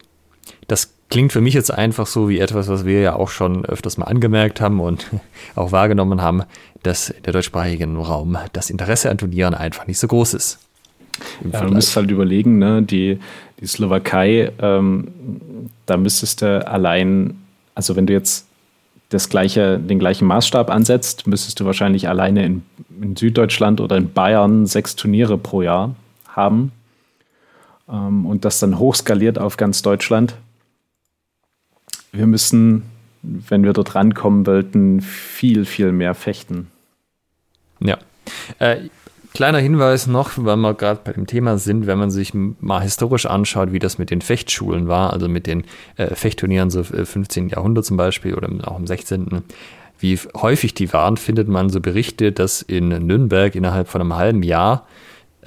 das 0.68 0.92
klingt 1.08 1.32
für 1.32 1.40
mich 1.40 1.54
jetzt 1.54 1.70
einfach 1.70 2.06
so 2.06 2.28
wie 2.28 2.38
etwas, 2.38 2.68
was 2.68 2.84
wir 2.84 3.00
ja 3.00 3.14
auch 3.14 3.30
schon 3.30 3.64
öfters 3.64 3.98
mal 3.98 4.06
angemerkt 4.06 4.60
haben 4.60 4.80
und 4.80 5.06
auch 5.54 5.72
wahrgenommen 5.72 6.22
haben, 6.22 6.42
dass 6.82 7.10
in 7.10 7.22
der 7.24 7.32
deutschsprachigen 7.32 7.96
Raum 7.96 8.38
das 8.52 8.70
Interesse 8.70 9.10
an 9.10 9.18
Turnieren 9.18 9.54
einfach 9.54 9.86
nicht 9.86 9.98
so 9.98 10.06
groß 10.06 10.34
ist. 10.34 10.58
Ja, 11.52 11.62
du 11.64 11.74
musst 11.74 11.94
halt 11.96 12.10
überlegen, 12.10 12.58
ne, 12.58 12.82
die, 12.82 13.18
die 13.60 13.66
Slowakei, 13.66 14.52
ähm, 14.60 15.08
da 15.86 15.96
müsstest 15.96 16.42
du 16.42 16.66
allein, 16.66 17.42
also 17.74 17.96
wenn 17.96 18.06
du 18.06 18.12
jetzt 18.12 18.46
das 19.08 19.28
gleiche, 19.28 19.78
den 19.78 19.98
gleichen 19.98 20.26
Maßstab 20.26 20.70
ansetzt, 20.70 21.26
müsstest 21.26 21.58
du 21.60 21.64
wahrscheinlich 21.64 22.08
alleine 22.08 22.44
in, 22.44 22.62
in 23.00 23.16
Süddeutschland 23.16 23.80
oder 23.80 23.96
in 23.96 24.12
Bayern 24.12 24.66
sechs 24.66 24.94
Turniere 24.94 25.36
pro 25.36 25.62
Jahr 25.62 25.94
haben 26.28 26.72
ähm, 27.88 28.26
und 28.26 28.44
das 28.44 28.60
dann 28.60 28.78
hochskaliert 28.78 29.38
auf 29.38 29.56
ganz 29.56 29.82
Deutschland 29.82 30.36
wir 32.12 32.26
müssen, 32.26 32.82
wenn 33.22 33.64
wir 33.64 33.72
dort 33.72 33.94
rankommen 33.94 34.46
wollten, 34.46 35.00
viel, 35.00 35.64
viel 35.64 35.92
mehr 35.92 36.14
fechten. 36.14 36.70
Ja. 37.80 37.98
Äh, 38.58 38.88
kleiner 39.32 39.58
Hinweis 39.58 40.06
noch, 40.06 40.32
weil 40.36 40.56
wir 40.56 40.74
gerade 40.74 41.00
bei 41.04 41.12
dem 41.12 41.26
Thema 41.26 41.58
sind, 41.58 41.86
wenn 41.86 41.98
man 41.98 42.10
sich 42.10 42.32
mal 42.34 42.82
historisch 42.82 43.26
anschaut, 43.26 43.72
wie 43.72 43.78
das 43.78 43.98
mit 43.98 44.10
den 44.10 44.20
Fechtschulen 44.20 44.88
war, 44.88 45.12
also 45.12 45.28
mit 45.28 45.46
den 45.46 45.64
äh, 45.96 46.14
Fechtturnieren 46.14 46.70
so 46.70 46.82
15. 46.82 47.48
Äh, 47.48 47.52
Jahrhundert 47.52 47.84
zum 47.84 47.96
Beispiel 47.96 48.34
oder 48.34 48.48
auch 48.66 48.78
im 48.78 48.86
16. 48.86 49.42
Wie 49.98 50.18
häufig 50.34 50.74
die 50.74 50.92
waren, 50.92 51.16
findet 51.16 51.48
man 51.48 51.68
so 51.68 51.80
Berichte, 51.80 52.32
dass 52.32 52.62
in 52.62 52.88
Nürnberg 52.88 53.54
innerhalb 53.54 53.88
von 53.88 54.00
einem 54.00 54.16
halben 54.16 54.42
Jahr 54.42 54.86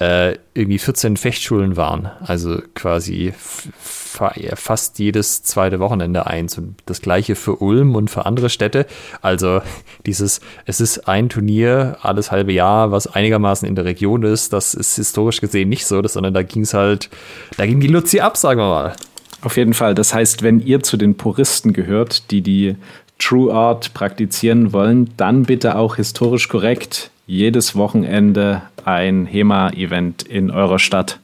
äh, 0.00 0.36
irgendwie 0.54 0.78
14 0.78 1.16
Fechtschulen 1.16 1.76
waren. 1.76 2.10
Also 2.20 2.60
quasi 2.74 3.32
fast 3.36 4.98
jedes 4.98 5.42
zweite 5.42 5.80
Wochenende 5.80 6.26
eins. 6.26 6.58
Und 6.58 6.76
das 6.86 7.00
gleiche 7.00 7.34
für 7.34 7.56
Ulm 7.56 7.94
und 7.94 8.10
für 8.10 8.26
andere 8.26 8.50
Städte. 8.50 8.86
Also 9.22 9.60
dieses, 10.06 10.40
es 10.66 10.80
ist 10.80 11.08
ein 11.08 11.28
Turnier 11.28 11.98
alles 12.02 12.30
halbe 12.30 12.52
Jahr, 12.52 12.92
was 12.92 13.06
einigermaßen 13.06 13.68
in 13.68 13.74
der 13.74 13.84
Region 13.84 14.22
ist. 14.22 14.52
Das 14.52 14.74
ist 14.74 14.96
historisch 14.96 15.40
gesehen 15.40 15.68
nicht 15.68 15.86
so, 15.86 16.06
sondern 16.06 16.34
da 16.34 16.42
ging 16.42 16.62
es 16.62 16.74
halt, 16.74 17.10
da 17.56 17.66
ging 17.66 17.80
die 17.80 17.88
Luzi 17.88 18.20
ab, 18.20 18.36
sagen 18.36 18.60
wir 18.60 18.68
mal. 18.68 18.96
Auf 19.42 19.58
jeden 19.58 19.74
Fall. 19.74 19.94
Das 19.94 20.14
heißt, 20.14 20.42
wenn 20.42 20.58
ihr 20.60 20.82
zu 20.82 20.96
den 20.96 21.16
Puristen 21.16 21.74
gehört, 21.74 22.30
die 22.30 22.40
die 22.40 22.76
True 23.18 23.52
Art 23.52 23.94
praktizieren 23.94 24.72
wollen, 24.72 25.10
dann 25.16 25.44
bitte 25.44 25.76
auch 25.76 25.96
historisch 25.96 26.48
korrekt 26.48 27.10
jedes 27.26 27.74
Wochenende 27.76 28.62
ein 28.84 29.26
HEMA-Event 29.26 30.24
in 30.24 30.50
eurer 30.50 30.78
Stadt. 30.78 31.20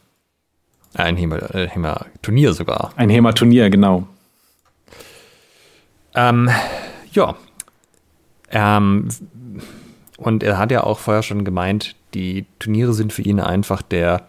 Ein 0.95 1.17
HEMA-Turnier 1.17 2.53
sogar. 2.53 2.93
Ein 2.97 3.11
HEMA-Turnier, 3.11 3.71
genau. 3.71 4.07
Ähm, 6.15 6.51
ja. 7.13 7.37
Ähm, 8.51 9.09
und 10.17 10.43
er 10.43 10.59
hat 10.59 10.73
ja 10.73 10.83
auch 10.85 10.99
vorher 10.99 11.23
schon 11.23 11.45
gemeint, 11.45 11.95
die 12.15 12.47
Turniere 12.59 12.93
sind 12.93 13.13
für 13.13 13.23
ihn 13.23 13.41
einfach 13.41 13.83
der, 13.83 14.27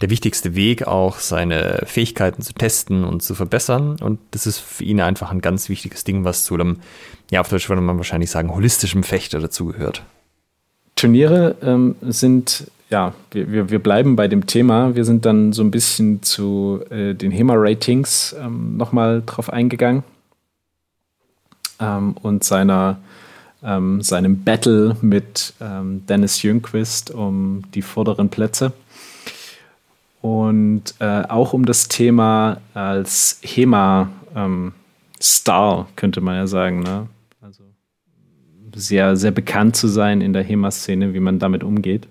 der 0.00 0.10
wichtigste 0.10 0.54
Weg, 0.54 0.86
auch 0.86 1.18
seine 1.18 1.82
Fähigkeiten 1.86 2.42
zu 2.42 2.52
testen 2.52 3.04
und 3.04 3.22
zu 3.22 3.34
verbessern. 3.34 3.96
Und 4.00 4.18
das 4.30 4.46
ist 4.46 4.58
für 4.58 4.84
ihn 4.84 5.00
einfach 5.00 5.30
ein 5.30 5.40
ganz 5.40 5.68
wichtiges 5.68 6.04
Ding, 6.04 6.24
was 6.24 6.44
zu 6.44 6.54
einem, 6.54 6.78
ja, 7.30 7.40
auf 7.40 7.48
Deutsch 7.48 7.68
würde 7.68 7.82
man 7.82 7.96
wahrscheinlich 7.96 8.30
sagen, 8.30 8.54
holistischen 8.54 9.02
Fechter 9.02 9.40
dazugehört. 9.40 10.02
Turniere 10.96 11.56
ähm, 11.62 11.96
sind, 12.02 12.70
ja, 12.90 13.14
wir, 13.30 13.50
wir, 13.50 13.70
wir 13.70 13.78
bleiben 13.78 14.16
bei 14.16 14.28
dem 14.28 14.46
Thema. 14.46 14.94
Wir 14.94 15.04
sind 15.04 15.24
dann 15.24 15.52
so 15.52 15.62
ein 15.62 15.70
bisschen 15.70 16.22
zu 16.22 16.80
äh, 16.90 17.14
den 17.14 17.30
HEMA-Ratings 17.30 18.36
ähm, 18.38 18.76
nochmal 18.76 19.22
drauf 19.24 19.50
eingegangen 19.50 20.02
ähm, 21.80 22.14
und 22.20 22.44
seiner, 22.44 22.98
ähm, 23.62 24.02
seinem 24.02 24.44
Battle 24.44 24.96
mit 25.00 25.54
ähm, 25.60 26.04
Dennis 26.06 26.42
Jünquist 26.42 27.10
um 27.10 27.62
die 27.74 27.82
vorderen 27.82 28.28
Plätze. 28.28 28.72
Und 30.20 30.94
äh, 30.98 31.22
auch 31.22 31.52
um 31.52 31.64
das 31.64 31.88
Thema 31.88 32.60
als 32.74 33.40
HEMA-Star, 33.42 34.72
ähm, 35.78 35.86
könnte 35.96 36.20
man 36.20 36.36
ja 36.36 36.46
sagen. 36.46 36.80
Ne? 36.80 37.08
sehr, 38.74 39.16
sehr 39.16 39.30
bekannt 39.30 39.76
zu 39.76 39.88
sein 39.88 40.20
in 40.20 40.32
der 40.32 40.42
HEMA-Szene, 40.42 41.14
wie 41.14 41.20
man 41.20 41.38
damit 41.38 41.62
umgeht. 41.64 42.08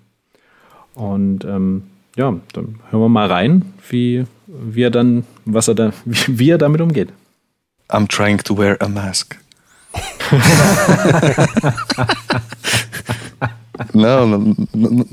Und 0.93 1.43
ähm, 1.45 1.83
ja, 2.15 2.33
dann 2.53 2.79
hören 2.89 3.01
wir 3.01 3.09
mal 3.09 3.27
rein, 3.27 3.73
wie, 3.89 4.25
wie 4.47 4.83
er 4.83 4.91
dann, 4.91 5.25
was 5.45 5.67
er 5.67 5.75
da, 5.75 5.91
wie, 6.05 6.17
wie 6.39 6.49
er 6.49 6.57
damit 6.57 6.81
umgeht. 6.81 7.09
I'm 7.89 8.07
trying 8.07 8.37
to 8.39 8.57
wear 8.57 8.81
a 8.81 8.87
mask. 8.87 9.37
no, 13.93 14.25
no, 14.27 14.55
no, 14.73 15.05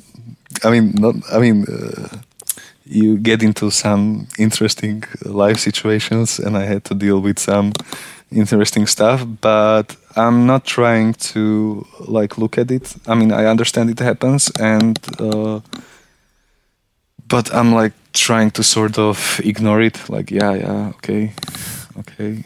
I 0.62 0.68
mean, 0.68 0.94
not, 0.98 1.16
I 1.32 1.38
mean, 1.38 1.66
uh, 1.66 2.08
you 2.86 3.18
get 3.18 3.42
into 3.42 3.70
some 3.70 4.28
interesting 4.38 5.04
life 5.24 5.58
situations, 5.58 6.38
and 6.38 6.56
I 6.56 6.64
had 6.64 6.84
to 6.84 6.94
deal 6.94 7.20
with 7.20 7.38
some 7.38 7.72
interesting 8.30 8.86
stuff. 8.86 9.26
But 9.40 9.96
I'm 10.14 10.46
not 10.46 10.64
trying 10.64 11.14
to 11.14 11.86
like 12.06 12.38
look 12.38 12.58
at 12.58 12.70
it. 12.70 12.94
I 13.06 13.14
mean, 13.14 13.32
I 13.32 13.46
understand 13.46 13.90
it 13.90 13.98
happens, 13.98 14.50
and 14.58 14.98
uh, 15.18 15.60
but 17.28 17.52
I'm 17.54 17.74
like 17.74 17.92
trying 18.12 18.50
to 18.52 18.62
sort 18.62 18.98
of 18.98 19.40
ignore 19.44 19.80
it. 19.82 20.08
Like, 20.08 20.30
yeah, 20.30 20.54
yeah, 20.54 20.92
okay, 20.96 21.32
okay. 21.98 22.44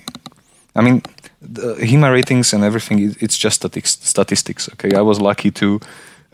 I 0.75 0.81
mean, 0.81 1.03
the 1.41 1.75
HEMA 1.75 2.13
ratings 2.13 2.53
and 2.53 2.65
everything. 2.65 3.15
It's 3.21 3.37
just 3.37 3.63
statistics. 3.85 4.69
Okay, 4.73 4.97
I 4.97 5.03
was 5.03 5.21
lucky 5.21 5.51
to 5.53 5.81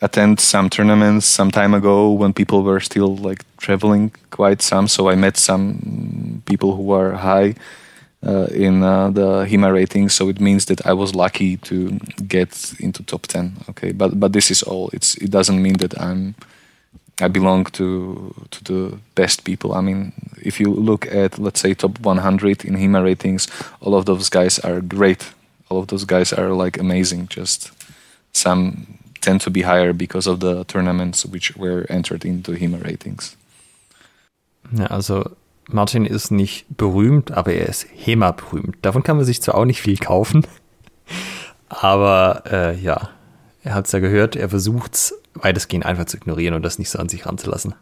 attend 0.03 0.41
some 0.41 0.69
tournaments 0.69 1.27
some 1.27 1.51
time 1.51 1.75
ago 1.75 2.11
when 2.11 2.33
people 2.33 2.63
were 2.63 2.81
still 2.81 3.17
like 3.17 3.45
traveling 3.57 4.13
quite 4.31 4.63
some. 4.63 4.89
So 4.89 5.09
I 5.09 5.15
met 5.15 5.37
some 5.37 6.43
people 6.47 6.77
who 6.77 6.93
are 6.93 7.13
high 7.13 7.55
uh, 8.27 8.47
in 8.53 8.83
uh, 8.83 9.11
the 9.11 9.47
HEMA 9.47 9.73
rating. 9.73 10.09
So 10.09 10.29
it 10.29 10.41
means 10.41 10.67
that 10.67 10.87
I 10.87 10.93
was 10.93 11.15
lucky 11.15 11.57
to 11.59 11.99
get 12.29 12.75
into 12.81 13.03
top 13.03 13.27
ten. 13.27 13.57
Okay, 13.71 13.93
but 13.93 14.19
but 14.21 14.33
this 14.33 14.51
is 14.51 14.63
all. 14.63 14.91
It's 14.93 15.17
it 15.17 15.31
doesn't 15.31 15.63
mean 15.63 15.79
that 15.79 15.99
I'm 16.01 16.35
I 17.21 17.29
belong 17.29 17.65
to 17.73 18.35
to 18.51 18.65
the 18.65 18.99
best 19.15 19.45
people. 19.45 19.73
I 19.73 19.81
mean, 19.81 20.13
if 20.43 20.61
you 20.61 20.71
look 20.71 21.07
at 21.07 21.39
let's 21.39 21.61
say 21.61 21.75
top 21.75 21.99
100 22.01 22.65
in 22.65 22.77
HEMA 22.77 23.03
ratings, 23.03 23.49
all 23.81 23.95
of 23.95 24.05
those 24.05 24.29
guys 24.29 24.59
are 24.59 24.81
great. 24.83 25.33
All 25.71 25.79
of 25.79 25.87
those 25.87 26.05
guys 26.05 26.33
are 26.33 26.51
like 26.51 26.79
amazing. 26.79 27.29
Just 27.29 27.73
some 28.33 28.99
tend 29.27 29.43
to 29.43 29.51
be 29.51 29.67
higher 29.67 29.93
because 29.93 30.31
of 30.31 30.41
the 30.41 30.65
tournaments 30.65 31.27
which 31.31 31.57
were 31.57 31.85
entered 31.91 32.25
into 32.25 32.53
HEMA 32.53 32.79
ratings. 32.85 33.37
Ja, 34.73 34.87
also 34.87 35.31
Martin 35.69 36.07
ist 36.07 36.31
nicht 36.31 36.67
berühmt, 36.77 37.33
aber 37.33 37.53
er 37.53 37.69
ist 37.69 37.87
HEMA 37.95 38.33
berühmt. 38.33 38.77
Davon 38.83 39.03
kann 39.03 39.17
man 39.17 39.25
sich 39.25 39.43
zwar 39.43 39.57
auch 39.57 39.65
nicht 39.65 39.83
viel 39.83 39.97
kaufen, 39.97 40.47
aber 41.69 42.45
äh, 42.51 42.77
ja, 42.79 43.11
er 43.65 43.75
hat 43.75 43.87
es 43.87 43.93
ja 43.93 43.99
gehört, 43.99 44.37
er 44.37 44.49
versucht 44.49 44.95
es 44.95 45.15
weitestgehend 45.35 45.85
einfach 45.85 46.07
zu 46.07 46.17
ignorieren 46.17 46.55
und 46.55 46.63
das 46.63 46.79
nicht 46.79 46.91
so 46.91 46.99
an 46.99 47.09
sich 47.09 47.27
ranzulassen. 47.27 47.75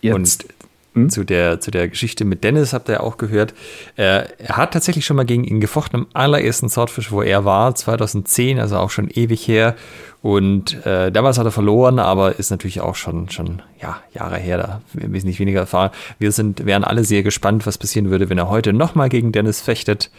Jetzt, 0.00 0.14
und 0.14 0.46
hm? 0.94 1.10
zu, 1.10 1.24
der, 1.24 1.60
zu 1.60 1.70
der 1.70 1.88
Geschichte 1.88 2.24
mit 2.24 2.42
Dennis, 2.44 2.72
habt 2.72 2.88
ihr 2.88 3.02
auch 3.02 3.16
gehört. 3.16 3.54
Er 3.96 4.28
hat 4.48 4.72
tatsächlich 4.72 5.06
schon 5.06 5.16
mal 5.16 5.24
gegen 5.24 5.44
ihn 5.44 5.60
gefochten 5.60 6.00
am 6.00 6.06
allerersten 6.12 6.68
Swordfish, 6.68 7.12
wo 7.12 7.22
er 7.22 7.44
war, 7.44 7.74
2010, 7.74 8.58
also 8.58 8.76
auch 8.76 8.90
schon 8.90 9.08
ewig 9.08 9.46
her. 9.46 9.76
Und 10.22 10.84
äh, 10.84 11.10
damals 11.10 11.38
hat 11.38 11.46
er 11.46 11.52
verloren, 11.52 11.98
aber 11.98 12.38
ist 12.38 12.50
natürlich 12.50 12.80
auch 12.80 12.94
schon, 12.94 13.30
schon 13.30 13.62
ja, 13.80 14.02
Jahre 14.12 14.36
her, 14.36 14.58
da 14.58 14.80
wesentlich 14.92 15.40
weniger 15.40 15.60
erfahren. 15.60 15.90
Wir 16.18 16.30
sind, 16.32 16.66
wären 16.66 16.84
alle 16.84 17.04
sehr 17.04 17.22
gespannt, 17.22 17.66
was 17.66 17.78
passieren 17.78 18.10
würde, 18.10 18.28
wenn 18.28 18.36
er 18.36 18.50
heute 18.50 18.72
nochmal 18.72 19.08
gegen 19.08 19.32
Dennis 19.32 19.62
fechtet. 19.62 20.10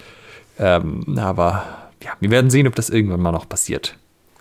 Ähm, 0.58 1.18
aber 1.20 1.66
ja, 2.04 2.12
wir 2.20 2.32
werden 2.32 2.50
sehen, 2.50 2.68
ob 2.68 2.76
das 2.76 2.90
irgendwann 2.90 3.22
mal 3.22 3.32
noch 3.32 3.48
passiert. 3.48 3.96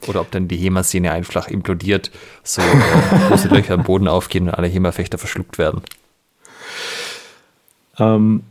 Oder 0.07 0.23
ob 0.23 0.31
dann 0.31 0.49
die 0.49 0.57
HEMA-Szene 0.57 1.13
einfach 1.13 1.49
implodiert, 1.49 2.11
so 2.43 2.63
äh, 2.63 3.29
große 3.29 3.49
Löcher 3.49 3.75
im 3.75 3.83
Boden 3.83 4.09
aufgehen 4.09 4.49
und 4.49 4.55
alle 4.55 4.67
HEMA-Fechter 4.67 5.19
verschluckt 5.19 5.59
werden. 5.59 5.83
Ähm, 7.99 8.43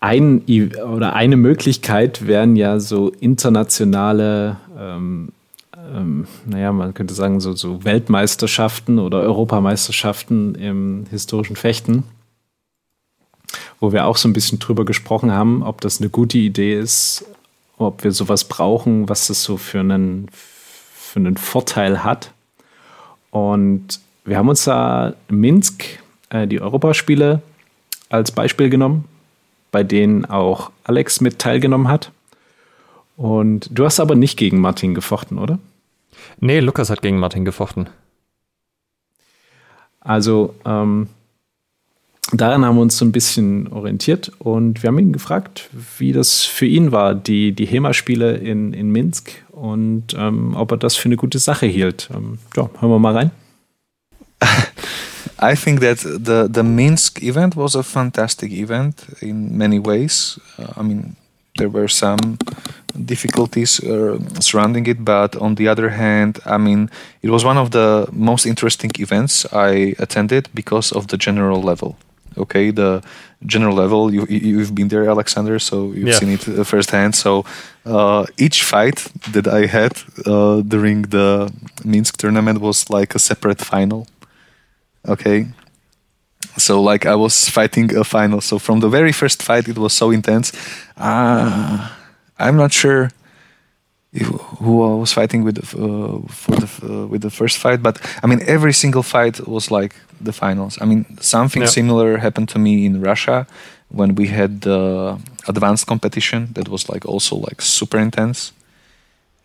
ein, 0.00 0.42
oder 0.88 1.14
eine 1.14 1.36
Möglichkeit 1.36 2.26
wären 2.26 2.56
ja 2.56 2.78
so 2.78 3.10
internationale, 3.20 4.56
ähm, 4.78 5.30
ähm, 5.74 6.26
naja, 6.44 6.72
man 6.72 6.94
könnte 6.94 7.14
sagen, 7.14 7.40
so, 7.40 7.54
so 7.54 7.84
Weltmeisterschaften 7.84 8.98
oder 8.98 9.20
Europameisterschaften 9.20 10.54
im 10.54 11.06
historischen 11.10 11.56
Fechten, 11.56 12.04
wo 13.80 13.92
wir 13.92 14.06
auch 14.06 14.16
so 14.16 14.28
ein 14.28 14.32
bisschen 14.32 14.58
drüber 14.58 14.84
gesprochen 14.84 15.32
haben, 15.32 15.62
ob 15.62 15.80
das 15.80 16.00
eine 16.00 16.10
gute 16.10 16.38
Idee 16.38 16.78
ist, 16.78 17.24
ob 17.78 18.04
wir 18.04 18.12
sowas 18.12 18.44
brauchen, 18.44 19.08
was 19.08 19.28
das 19.28 19.42
so 19.42 19.56
für 19.56 19.80
einen, 19.80 20.28
für 20.32 21.18
einen 21.18 21.36
Vorteil 21.36 22.04
hat. 22.04 22.32
Und 23.30 24.00
wir 24.24 24.38
haben 24.38 24.48
uns 24.48 24.64
da 24.64 25.14
Minsk, 25.28 25.84
äh, 26.30 26.46
die 26.46 26.60
Europaspiele, 26.60 27.42
als 28.08 28.32
Beispiel 28.32 28.70
genommen, 28.70 29.04
bei 29.72 29.82
denen 29.82 30.24
auch 30.24 30.70
Alex 30.84 31.20
mit 31.20 31.38
teilgenommen 31.38 31.88
hat. 31.88 32.12
Und 33.16 33.68
du 33.72 33.84
hast 33.84 34.00
aber 34.00 34.14
nicht 34.14 34.36
gegen 34.36 34.60
Martin 34.60 34.94
gefochten, 34.94 35.38
oder? 35.38 35.58
Nee, 36.38 36.60
Lukas 36.60 36.90
hat 36.90 37.02
gegen 37.02 37.18
Martin 37.18 37.44
gefochten. 37.44 37.88
Also 40.00 40.54
ähm, 40.64 41.08
daran 42.32 42.64
haben 42.64 42.76
wir 42.76 42.82
uns 42.82 42.96
so 42.96 43.04
ein 43.04 43.12
bisschen 43.12 43.68
orientiert 43.68 44.30
und 44.38 44.82
wir 44.82 44.88
haben 44.88 44.98
ihn 44.98 45.12
gefragt, 45.12 45.68
wie 45.98 46.12
das 46.12 46.44
für 46.44 46.66
ihn 46.66 46.92
war, 46.92 47.14
die, 47.14 47.52
die 47.52 47.66
HEMA-Spiele 47.66 48.36
in, 48.36 48.72
in 48.72 48.90
Minsk 48.90 49.30
und 49.50 50.14
ähm, 50.16 50.54
ob 50.54 50.70
er 50.70 50.76
das 50.76 50.94
für 50.94 51.06
eine 51.06 51.16
gute 51.16 51.38
Sache 51.38 51.66
hielt. 51.66 52.08
Ähm, 52.14 52.38
ja, 52.56 52.68
hören 52.78 52.90
wir 52.90 52.98
mal 52.98 53.16
rein. 53.16 53.30
I 55.38 55.54
think 55.54 55.80
that 55.80 55.98
the 55.98 56.48
the 56.48 56.62
Minsk 56.62 57.22
event 57.22 57.56
was 57.56 57.74
a 57.74 57.82
fantastic 57.82 58.50
event 58.52 59.04
in 59.20 59.56
many 59.56 59.78
ways. 59.78 60.38
Uh, 60.58 60.72
I 60.76 60.82
mean, 60.82 61.16
there 61.58 61.68
were 61.68 61.88
some 61.88 62.38
difficulties 63.04 63.80
uh, 63.80 64.18
surrounding 64.40 64.86
it, 64.86 65.04
but 65.04 65.36
on 65.36 65.56
the 65.56 65.68
other 65.68 65.90
hand, 65.90 66.38
I 66.46 66.56
mean, 66.56 66.90
it 67.22 67.30
was 67.30 67.44
one 67.44 67.58
of 67.58 67.70
the 67.70 68.08
most 68.12 68.46
interesting 68.46 68.90
events 68.98 69.46
I 69.52 69.94
attended 69.98 70.48
because 70.54 70.92
of 70.92 71.06
the 71.08 71.18
general 71.18 71.62
level. 71.62 71.96
Okay, 72.38 72.70
the 72.70 73.02
general 73.44 73.74
level. 73.74 74.12
You 74.12 74.26
you've 74.28 74.74
been 74.74 74.88
there, 74.88 75.08
Alexander, 75.10 75.58
so 75.58 75.92
you've 75.92 76.08
yeah. 76.08 76.18
seen 76.18 76.30
it 76.30 76.48
uh, 76.48 76.64
firsthand. 76.64 77.14
So 77.14 77.44
uh, 77.84 78.24
each 78.38 78.62
fight 78.64 79.06
that 79.32 79.46
I 79.46 79.66
had 79.66 79.92
uh, 80.26 80.62
during 80.62 81.10
the 81.10 81.50
Minsk 81.84 82.16
tournament 82.16 82.60
was 82.60 82.88
like 82.90 83.14
a 83.14 83.18
separate 83.18 83.60
final 83.64 84.06
Okay. 85.06 85.46
So 86.58 86.82
like 86.82 87.06
I 87.06 87.14
was 87.14 87.48
fighting 87.48 87.94
a 87.96 88.04
final. 88.04 88.40
So 88.40 88.58
from 88.58 88.80
the 88.80 88.88
very 88.88 89.12
first 89.12 89.42
fight, 89.42 89.68
it 89.68 89.78
was 89.78 89.92
so 89.92 90.10
intense. 90.10 90.52
Uh, 90.96 91.90
I'm 92.38 92.56
not 92.56 92.72
sure 92.72 93.10
if, 94.12 94.26
who 94.26 94.82
I 94.82 94.94
was 94.94 95.12
fighting 95.12 95.44
with 95.44 95.58
uh, 95.58 96.18
for 96.28 96.52
the 96.56 96.68
uh, 96.82 97.06
with 97.06 97.22
the 97.22 97.30
first 97.30 97.58
fight, 97.58 97.82
but 97.82 98.00
I 98.22 98.26
mean 98.26 98.40
every 98.46 98.72
single 98.72 99.02
fight 99.02 99.46
was 99.46 99.70
like 99.70 99.94
the 100.20 100.32
finals. 100.32 100.78
I 100.80 100.86
mean 100.86 101.04
something 101.20 101.62
yeah. 101.62 101.68
similar 101.68 102.18
happened 102.18 102.48
to 102.50 102.58
me 102.58 102.86
in 102.86 103.00
Russia 103.00 103.46
when 103.88 104.14
we 104.14 104.28
had 104.28 104.62
the 104.62 105.18
advanced 105.46 105.86
competition 105.86 106.48
that 106.52 106.68
was 106.68 106.88
like 106.88 107.04
also 107.04 107.36
like 107.36 107.60
super 107.60 107.98
intense. 107.98 108.52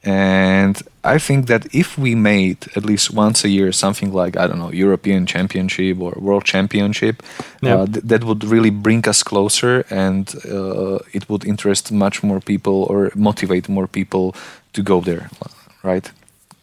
And 0.03 0.81
I 1.03 1.19
think 1.19 1.45
that 1.45 1.67
if 1.75 1.95
we 1.97 2.15
made 2.15 2.57
at 2.75 2.83
least 2.83 3.13
once 3.13 3.43
a 3.43 3.49
year 3.49 3.71
something 3.71 4.11
like 4.11 4.35
I 4.35 4.47
don't 4.47 4.57
know 4.57 4.71
European 4.71 5.27
Championship 5.27 5.99
or 6.01 6.13
World 6.17 6.43
Championship, 6.43 7.21
yeah. 7.61 7.75
uh, 7.75 7.85
th- 7.85 8.05
that 8.05 8.23
would 8.23 8.43
really 8.43 8.71
bring 8.71 9.07
us 9.07 9.21
closer, 9.21 9.85
and 9.91 10.33
uh, 10.45 10.97
it 11.13 11.29
would 11.29 11.45
interest 11.45 11.91
much 11.91 12.23
more 12.23 12.39
people 12.39 12.87
or 12.89 13.11
motivate 13.15 13.69
more 13.69 13.87
people 13.87 14.33
to 14.73 14.81
go 14.81 15.01
there, 15.01 15.29
right? 15.83 16.11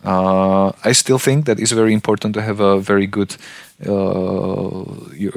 Uh, 0.05 0.73
I 0.85 0.93
still 0.93 1.19
think 1.19 1.47
that 1.47 1.59
it's 1.59 1.73
very 1.73 1.93
important 1.93 2.35
to 2.35 2.43
have 2.43 2.61
a 2.61 2.79
very 2.79 3.07
good 3.07 3.37
uh, 3.87 4.85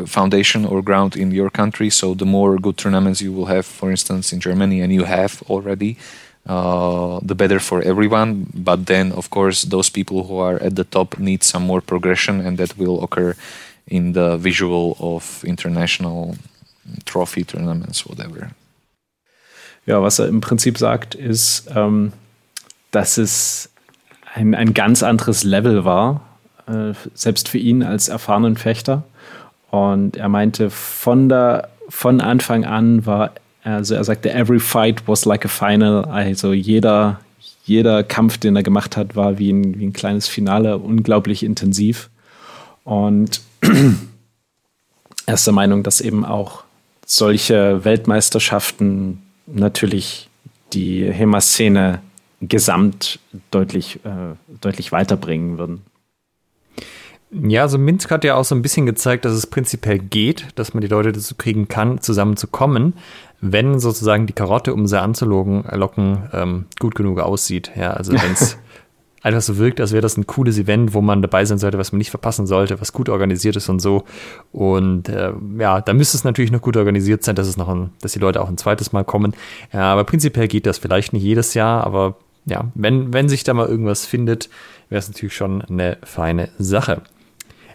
foundation 0.06 0.66
or 0.66 0.82
ground 0.82 1.16
in 1.16 1.32
your 1.32 1.50
country. 1.50 1.90
So 1.90 2.14
the 2.14 2.26
more 2.26 2.58
good 2.58 2.78
tournaments 2.78 3.22
you 3.22 3.34
will 3.34 3.48
have, 3.48 3.66
for 3.66 3.90
instance, 3.90 4.32
in 4.32 4.40
Germany, 4.40 4.82
and 4.82 4.94
you 4.94 5.04
have 5.06 5.42
already, 5.50 5.98
uh, 6.48 7.20
the 7.22 7.36
better 7.36 7.60
for 7.60 7.82
everyone. 7.82 8.48
But 8.54 8.86
then, 8.86 9.12
of 9.12 9.30
course, 9.30 9.64
those 9.64 9.90
people 9.90 10.24
who 10.24 10.40
are 10.40 10.58
at 10.62 10.76
the 10.76 10.84
top 10.84 11.18
need 11.20 11.44
some 11.44 11.66
more 11.66 11.82
progression, 11.82 12.42
and 12.42 12.58
that 12.58 12.78
will 12.78 13.04
occur 13.04 13.36
in 13.88 14.14
the 14.14 14.38
visual 14.38 14.96
of 15.00 15.44
international 15.44 16.36
trophy 17.06 17.44
tournaments, 17.44 18.06
whatever. 18.06 18.52
Ja, 19.86 20.02
was 20.02 20.20
er 20.20 20.28
im 20.28 20.42
Prinzip 20.42 20.78
sagt, 20.78 21.16
ist, 21.16 21.70
ähm, 21.76 22.14
dass 22.92 23.18
es 23.18 23.70
ein, 24.34 24.54
ein 24.56 24.74
ganz 24.74 25.04
anderes 25.04 25.44
Level 25.44 25.86
war, 25.86 26.22
äh, 26.68 26.94
selbst 27.14 27.50
für 27.50 27.58
ihn 27.58 27.84
als 27.84 28.08
erfahrenen 28.08 28.58
Fechter. 28.58 29.04
Und 29.72 30.18
er 30.18 30.30
meinte, 30.30 30.70
von, 30.70 31.30
der, 31.30 31.70
von 31.90 32.22
Anfang 32.22 32.66
an 32.66 33.06
war 33.06 33.32
also 33.64 33.96
er 33.96 34.04
sagte, 34.04 34.34
every 34.34 34.60
fight 34.60 35.08
was 35.08 35.26
like 35.26 35.46
a 35.46 35.48
final. 35.48 36.06
Also 36.06 36.54
jeder, 36.54 37.20
jeder 37.66 38.04
Kampf, 38.04 38.38
den 38.38 38.56
er 38.56 38.64
gemacht 38.64 38.98
hat, 38.98 39.16
war 39.16 39.38
wie 39.38 39.52
ein, 39.52 39.80
wie 39.80 39.86
ein 39.86 39.94
kleines 39.94 40.28
Finale, 40.28 40.78
unglaublich 40.78 41.44
intensiv. 41.44 42.10
Und 42.84 43.42
er 45.26 45.34
ist 45.34 45.46
der 45.46 45.54
Meinung, 45.54 45.84
dass 45.84 46.02
eben 46.02 46.26
auch 46.26 46.64
solche 47.06 47.84
Weltmeisterschaften 47.84 49.22
natürlich 49.46 50.30
die 50.74 51.12
HEMA-Szene 51.12 52.00
gesamt 52.42 53.20
deutlich, 53.52 54.00
äh, 54.04 54.36
deutlich 54.62 54.92
weiterbringen 54.92 55.58
würden. 55.58 55.82
Ja, 57.32 57.62
also 57.62 57.78
Minsk 57.78 58.12
hat 58.12 58.24
ja 58.24 58.36
auch 58.36 58.44
so 58.44 58.56
ein 58.56 58.62
bisschen 58.62 58.86
gezeigt, 58.86 59.24
dass 59.24 59.34
es 59.34 59.48
prinzipiell 59.48 60.00
geht, 60.00 60.48
dass 60.56 60.74
man 60.74 60.82
die 60.82 60.88
Leute 60.88 61.14
dazu 61.14 61.36
kriegen 61.36 61.68
kann, 61.68 62.02
zusammen 62.02 62.36
zu 62.36 62.48
kommen 62.48 62.94
wenn 63.42 63.80
sozusagen 63.80 64.28
die 64.28 64.34
Karotte, 64.34 64.74
um 64.74 64.88
sie 64.88 65.02
anzulocken, 65.02 65.64
locken, 65.72 66.30
ähm, 66.32 66.66
gut 66.80 66.96
genug 66.96 67.20
aussieht. 67.20 67.72
Ja, 67.76 67.92
also 67.92 68.14
wenn 68.14 68.32
es 68.32 68.58
einfach 69.24 69.42
so 69.42 69.58
wirkt, 69.58 69.82
als 69.82 69.92
wäre 69.92 70.02
das 70.02 70.16
ein 70.16 70.28
cooles 70.28 70.60
Event, 70.60 70.94
wo 70.94 71.02
man 71.02 71.24
dabei 71.24 71.44
sein 71.46 71.58
sollte, 71.58 71.80
was 71.80 71.92
man 71.92 71.98
nicht 71.98 72.12
verpassen 72.12 72.46
sollte, 72.46 72.80
was 72.80 72.94
gut 72.94 73.10
organisiert 73.10 73.56
ist 73.56 73.68
und 73.68 73.80
so. 73.80 74.04
Und 74.52 75.10
äh, 75.10 75.34
ja, 75.58 75.82
da 75.82 75.94
müsste 75.94 76.18
es 76.18 76.24
natürlich 76.24 76.52
noch 76.52 76.62
gut 76.62 76.78
organisiert 76.78 77.24
sein, 77.24 77.36
dass 77.36 77.48
es 77.48 77.58
noch 77.58 77.68
ein, 77.68 77.90
dass 78.02 78.14
die 78.14 78.20
Leute 78.20 78.42
auch 78.42 78.48
ein 78.48 78.58
zweites 78.58 78.92
Mal 78.94 79.04
kommen. 79.04 79.34
Ja, 79.74 79.92
aber 79.92 80.04
prinzipiell 80.04 80.48
geht 80.48 80.68
das 80.68 80.78
vielleicht 80.78 81.12
nicht 81.12 81.24
jedes 81.24 81.56
Jahr, 81.56 81.84
aber 81.84 82.18
ja, 82.46 82.66
wenn, 82.76 83.12
wenn 83.12 83.28
sich 83.28 83.44
da 83.44 83.54
mal 83.54 83.68
irgendwas 83.68 84.06
findet, 84.06 84.50
wäre 84.90 85.00
es 85.00 85.08
natürlich 85.08 85.36
schon 85.36 85.64
eine 85.64 85.98
feine 86.04 86.50
Sache. 86.60 87.02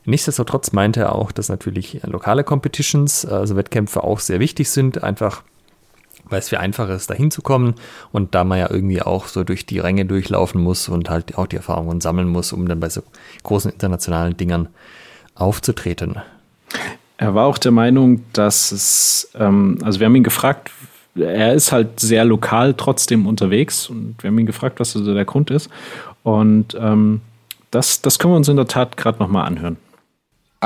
Nichtsdestotrotz 0.06 0.72
meinte 0.72 1.00
er 1.00 1.14
auch, 1.14 1.32
dass 1.32 1.48
natürlich 1.48 2.00
lokale 2.04 2.44
Competitions, 2.44 3.26
also 3.26 3.56
Wettkämpfe 3.56 4.04
auch 4.04 4.20
sehr 4.20 4.40
wichtig 4.40 4.70
sind, 4.70 5.02
einfach 5.02 5.42
weil 6.28 6.40
es 6.40 6.48
viel 6.48 6.58
einfacher 6.58 6.94
ist, 6.94 7.08
da 7.08 7.14
hinzukommen 7.14 7.74
und 8.12 8.34
da 8.34 8.44
man 8.44 8.58
ja 8.58 8.70
irgendwie 8.70 9.02
auch 9.02 9.26
so 9.26 9.44
durch 9.44 9.64
die 9.64 9.78
Ränge 9.78 10.06
durchlaufen 10.06 10.60
muss 10.60 10.88
und 10.88 11.08
halt 11.08 11.38
auch 11.38 11.46
die 11.46 11.56
Erfahrungen 11.56 12.00
sammeln 12.00 12.28
muss, 12.28 12.52
um 12.52 12.66
dann 12.66 12.80
bei 12.80 12.88
so 12.88 13.02
großen 13.44 13.70
internationalen 13.70 14.36
Dingern 14.36 14.68
aufzutreten. 15.34 16.16
Er 17.18 17.34
war 17.34 17.46
auch 17.46 17.58
der 17.58 17.72
Meinung, 17.72 18.24
dass 18.32 18.72
es, 18.72 19.30
ähm, 19.38 19.78
also 19.82 20.00
wir 20.00 20.06
haben 20.06 20.16
ihn 20.16 20.24
gefragt, 20.24 20.70
er 21.14 21.54
ist 21.54 21.72
halt 21.72 22.00
sehr 22.00 22.24
lokal 22.24 22.74
trotzdem 22.74 23.26
unterwegs 23.26 23.88
und 23.88 24.16
wir 24.20 24.28
haben 24.28 24.38
ihn 24.38 24.46
gefragt, 24.46 24.80
was 24.80 24.96
also 24.96 25.14
der 25.14 25.24
Grund 25.24 25.50
ist. 25.50 25.70
Und 26.22 26.76
ähm, 26.78 27.20
das, 27.70 28.02
das 28.02 28.18
können 28.18 28.34
wir 28.34 28.36
uns 28.36 28.48
in 28.48 28.56
der 28.56 28.66
Tat 28.66 28.96
gerade 28.96 29.18
nochmal 29.18 29.46
anhören. 29.46 29.76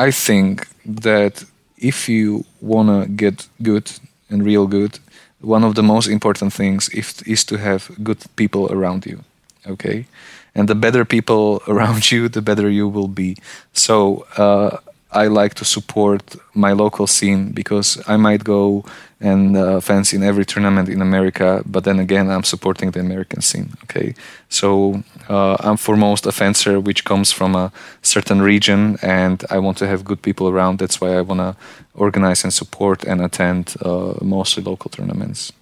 I 0.07 0.11
think 0.12 0.66
that 1.03 1.44
if 1.76 2.09
you 2.09 2.44
wanna 2.61 3.07
get 3.07 3.48
good 3.62 3.90
and 4.30 4.44
real 4.44 4.66
good, 4.66 4.98
one 5.40 5.64
of 5.64 5.74
the 5.74 5.82
most 5.82 6.09
important 6.09 6.53
things 6.53 6.88
is, 6.90 7.22
is 7.22 7.44
to 7.44 7.57
have 7.57 7.90
good 8.03 8.18
people 8.36 8.72
around 8.72 9.07
you 9.07 9.24
okay? 9.66 10.07
And 10.55 10.68
the 10.68 10.74
better 10.74 11.05
people 11.05 11.62
around 11.68 12.11
you 12.11 12.28
the 12.28 12.42
better 12.42 12.68
you 12.68 12.88
will 12.88 13.09
be. 13.09 13.36
So 13.72 14.26
uh, 14.36 14.78
I 15.12 15.26
like 15.26 15.54
to 15.54 15.64
support 15.64 16.36
my 16.54 16.72
local 16.72 17.06
scene 17.06 17.50
because 17.52 18.00
I 18.06 18.16
might 18.16 18.44
go 18.44 18.84
and 19.20 19.56
uh, 19.56 19.80
fence 19.80 20.12
in 20.12 20.22
every 20.22 20.44
tournament 20.44 20.88
in 20.88 21.02
America, 21.02 21.62
but 21.66 21.84
then 21.84 21.98
again, 21.98 22.30
I'm 22.30 22.44
supporting 22.44 22.92
the 22.92 23.00
American 23.00 23.42
scene. 23.42 23.74
Okay, 23.84 24.14
so 24.48 25.02
uh, 25.28 25.56
I'm 25.61 25.76
foremost 25.76 26.26
a 26.26 26.32
fencer 26.32 26.80
which 26.80 27.04
comes 27.04 27.32
from 27.32 27.54
a 27.54 27.70
certain 28.02 28.40
region, 28.40 28.98
and 29.02 29.44
I 29.50 29.58
want 29.58 29.78
to 29.78 29.86
have 29.86 30.04
good 30.04 30.22
people 30.22 30.48
around. 30.48 30.78
That's 30.78 31.00
why 31.00 31.18
I 31.18 31.20
want 31.20 31.40
to 31.40 31.56
organize 31.94 32.44
and 32.44 32.52
support 32.52 33.04
and 33.04 33.20
attend 33.20 33.74
uh, 33.84 34.14
mostly 34.22 34.62
local 34.62 34.90
tournaments. 34.90 35.52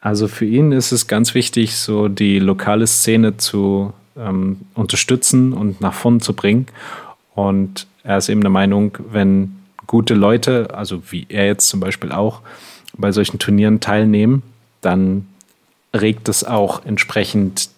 Also 0.00 0.26
für 0.26 0.46
ihn 0.46 0.72
ist 0.72 0.90
es 0.90 1.06
ganz 1.06 1.32
wichtig, 1.34 1.76
so 1.76 2.08
die 2.08 2.40
lokale 2.40 2.88
Szene 2.88 3.36
zu 3.36 3.92
ähm, 4.16 4.62
unterstützen 4.74 5.52
und 5.52 5.80
nach 5.80 5.94
vorn 5.94 6.20
zu 6.20 6.34
bringen. 6.34 6.66
Und 7.34 7.86
er 8.04 8.18
ist 8.18 8.28
eben 8.28 8.40
der 8.40 8.50
Meinung, 8.50 8.98
wenn 9.10 9.56
gute 9.86 10.14
Leute, 10.14 10.74
also 10.74 11.02
wie 11.10 11.26
er 11.28 11.46
jetzt 11.46 11.68
zum 11.68 11.80
Beispiel 11.80 12.12
auch, 12.12 12.40
bei 12.96 13.12
solchen 13.12 13.38
Turnieren 13.38 13.80
teilnehmen, 13.80 14.42
dann 14.80 15.26
regt 15.94 16.28
es 16.28 16.44
auch 16.44 16.84
entsprechend 16.84 17.70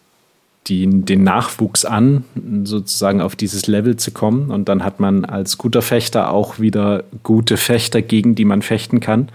die, 0.67 0.87
den 0.89 1.25
Nachwuchs 1.25 1.85
an, 1.85 2.25
sozusagen 2.65 3.21
auf 3.21 3.37
dieses 3.37 3.67
Level 3.67 3.97
zu 3.97 4.13
kommen. 4.13 4.51
Und 4.51 4.69
dann 4.69 4.83
hat 4.83 4.99
man 4.99 5.25
als 5.25 5.59
guter 5.59 5.83
Fechter 5.83 6.31
auch 6.31 6.59
wieder 6.59 7.05
gute 7.23 7.57
Fechter, 7.57 8.03
gegen 8.03 8.35
die 8.35 8.45
man 8.45 8.63
fechten 8.63 9.01
kann, 9.01 9.29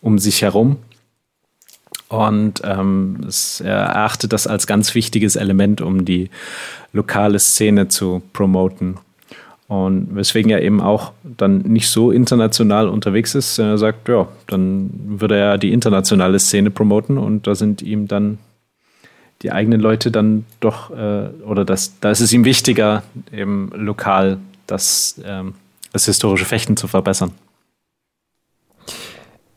um 0.00 0.18
sich 0.18 0.42
herum. 0.42 0.76
Und 2.08 2.62
ähm, 2.64 3.20
es, 3.26 3.60
er 3.60 3.76
erachtet 3.76 4.32
das 4.32 4.46
als 4.46 4.66
ganz 4.66 4.94
wichtiges 4.94 5.36
Element, 5.36 5.80
um 5.80 6.04
die 6.04 6.30
lokale 6.92 7.38
Szene 7.38 7.88
zu 7.88 8.22
promoten. 8.32 8.98
Und 9.72 10.14
weswegen 10.14 10.50
er 10.50 10.60
eben 10.60 10.82
auch 10.82 11.12
dann 11.22 11.60
nicht 11.60 11.88
so 11.88 12.10
international 12.10 12.90
unterwegs 12.90 13.34
ist. 13.34 13.58
Er 13.58 13.78
sagt, 13.78 14.06
ja, 14.06 14.28
dann 14.46 14.90
würde 15.06 15.38
er 15.38 15.56
die 15.56 15.72
internationale 15.72 16.38
Szene 16.38 16.70
promoten 16.70 17.16
und 17.16 17.46
da 17.46 17.54
sind 17.54 17.80
ihm 17.80 18.06
dann 18.06 18.36
die 19.40 19.50
eigenen 19.50 19.80
Leute 19.80 20.10
dann 20.10 20.44
doch, 20.60 20.90
äh, 20.90 21.28
oder 21.46 21.64
das, 21.64 21.98
da 22.00 22.10
ist 22.10 22.20
es 22.20 22.34
ihm 22.34 22.44
wichtiger, 22.44 23.02
eben 23.32 23.70
lokal 23.74 24.36
das, 24.66 25.18
ähm, 25.24 25.54
das 25.90 26.04
historische 26.04 26.44
Fechten 26.44 26.76
zu 26.76 26.86
verbessern. 26.86 27.32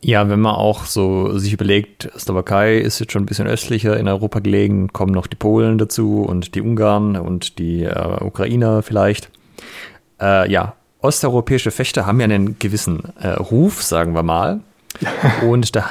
Ja, 0.00 0.30
wenn 0.30 0.40
man 0.40 0.54
auch 0.54 0.86
so 0.86 1.36
sich 1.36 1.52
überlegt, 1.52 2.10
Slowakei 2.16 2.78
ist 2.78 3.00
jetzt 3.00 3.12
schon 3.12 3.24
ein 3.24 3.26
bisschen 3.26 3.48
östlicher 3.48 3.98
in 3.98 4.08
Europa 4.08 4.38
gelegen, 4.38 4.94
kommen 4.94 5.12
noch 5.12 5.26
die 5.26 5.36
Polen 5.36 5.76
dazu 5.76 6.22
und 6.22 6.54
die 6.54 6.62
Ungarn 6.62 7.16
und 7.16 7.58
die 7.58 7.82
äh, 7.82 8.24
Ukrainer 8.24 8.82
vielleicht 8.82 9.30
äh, 10.20 10.50
ja, 10.50 10.74
osteuropäische 11.00 11.70
Fechter 11.70 12.06
haben 12.06 12.20
ja 12.20 12.24
einen 12.24 12.58
gewissen 12.58 13.02
äh, 13.20 13.28
Ruf, 13.28 13.82
sagen 13.82 14.14
wir 14.14 14.22
mal. 14.22 14.60
Und 15.42 15.76
da, 15.76 15.90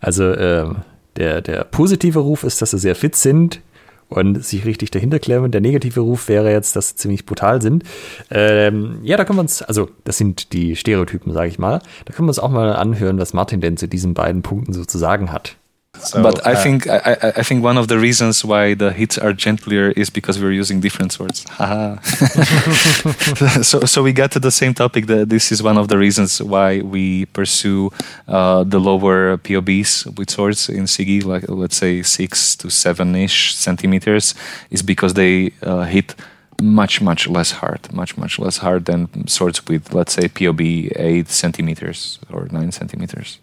also 0.00 0.24
äh, 0.24 0.68
der, 1.16 1.40
der 1.40 1.64
positive 1.64 2.20
Ruf 2.20 2.44
ist, 2.44 2.62
dass 2.62 2.70
sie 2.70 2.78
sehr 2.78 2.94
fit 2.94 3.16
sind 3.16 3.60
und 4.08 4.44
sich 4.44 4.64
richtig 4.64 4.90
dahinter 4.90 5.18
klemmen. 5.18 5.50
Der 5.50 5.60
negative 5.60 6.00
Ruf 6.00 6.28
wäre 6.28 6.50
jetzt, 6.50 6.76
dass 6.76 6.90
sie 6.90 6.96
ziemlich 6.96 7.26
brutal 7.26 7.62
sind. 7.62 7.84
Ähm, 8.30 8.98
ja, 9.02 9.16
da 9.16 9.24
können 9.24 9.38
wir 9.38 9.42
uns, 9.42 9.62
also 9.62 9.88
das 10.04 10.18
sind 10.18 10.52
die 10.52 10.76
Stereotypen, 10.76 11.32
sage 11.32 11.48
ich 11.48 11.58
mal. 11.58 11.80
Da 12.04 12.12
können 12.12 12.26
wir 12.26 12.30
uns 12.30 12.38
auch 12.38 12.50
mal 12.50 12.74
anhören, 12.74 13.18
was 13.18 13.32
Martin 13.32 13.60
denn 13.60 13.76
zu 13.76 13.88
diesen 13.88 14.14
beiden 14.14 14.42
Punkten 14.42 14.72
so 14.72 14.84
zu 14.84 14.98
sagen 14.98 15.32
hat. 15.32 15.56
So, 15.98 16.22
but 16.22 16.46
I 16.46 16.54
uh, 16.54 16.62
think 16.62 16.88
I, 16.88 17.32
I, 17.36 17.42
think 17.42 17.62
one 17.62 17.76
of 17.76 17.88
the 17.88 17.98
reasons 17.98 18.42
why 18.44 18.72
the 18.72 18.92
hits 18.92 19.18
are 19.18 19.34
gentler 19.34 19.90
is 19.90 20.08
because 20.08 20.40
we're 20.40 20.52
using 20.52 20.80
different 20.80 21.12
swords. 21.12 21.42
so 23.62 23.80
so 23.80 24.02
we 24.02 24.14
got 24.14 24.32
to 24.32 24.40
the 24.40 24.50
same 24.50 24.72
topic. 24.72 25.06
That 25.06 25.28
this 25.28 25.52
is 25.52 25.62
one 25.62 25.76
of 25.76 25.88
the 25.88 25.98
reasons 25.98 26.42
why 26.42 26.80
we 26.80 27.26
pursue 27.26 27.90
uh, 28.26 28.64
the 28.64 28.80
lower 28.80 29.36
POBs 29.36 30.06
with 30.16 30.30
swords 30.30 30.70
in 30.70 30.84
Sigi, 30.84 31.22
like 31.22 31.44
let's 31.48 31.76
say 31.76 32.02
six 32.02 32.56
to 32.56 32.70
seven 32.70 33.14
ish 33.14 33.54
centimeters, 33.54 34.34
is 34.70 34.82
because 34.82 35.12
they 35.12 35.52
uh, 35.62 35.82
hit 35.82 36.14
much 36.60 37.02
much 37.02 37.28
less 37.28 37.52
hard, 37.52 37.92
much 37.92 38.16
much 38.16 38.38
less 38.38 38.58
hard 38.58 38.86
than 38.86 39.28
swords 39.28 39.66
with 39.66 39.92
let's 39.92 40.14
say 40.14 40.28
POB 40.28 40.62
eight 40.96 41.28
centimeters 41.28 42.18
or 42.30 42.48
nine 42.50 42.72
centimeters 42.72 43.38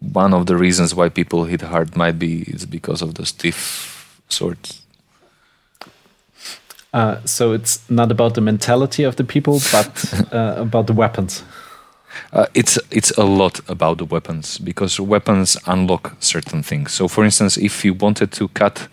one 0.00 0.34
of 0.34 0.46
the 0.46 0.56
reasons 0.56 0.94
why 0.94 1.08
people 1.08 1.44
hit 1.44 1.62
hard 1.62 1.96
might 1.96 2.18
be 2.18 2.42
it's 2.42 2.64
because 2.64 3.02
of 3.02 3.14
the 3.14 3.26
stiff 3.26 4.20
swords. 4.28 4.82
Uh, 6.92 7.20
so 7.24 7.52
it's 7.52 7.88
not 7.88 8.10
about 8.10 8.34
the 8.34 8.40
mentality 8.40 9.04
of 9.04 9.16
the 9.16 9.24
people, 9.24 9.60
but 9.70 10.32
uh, 10.32 10.54
about 10.58 10.86
the 10.86 10.92
weapons. 10.92 11.44
Uh, 12.32 12.46
it's 12.54 12.78
it's 12.90 13.12
a 13.12 13.24
lot 13.24 13.60
about 13.68 13.98
the 13.98 14.04
weapons 14.04 14.58
because 14.58 14.98
weapons 14.98 15.56
unlock 15.66 16.16
certain 16.18 16.62
things. 16.62 16.92
So, 16.92 17.06
for 17.06 17.24
instance, 17.24 17.56
if 17.56 17.84
you 17.84 17.94
wanted 17.94 18.32
to 18.32 18.48
cut 18.48 18.88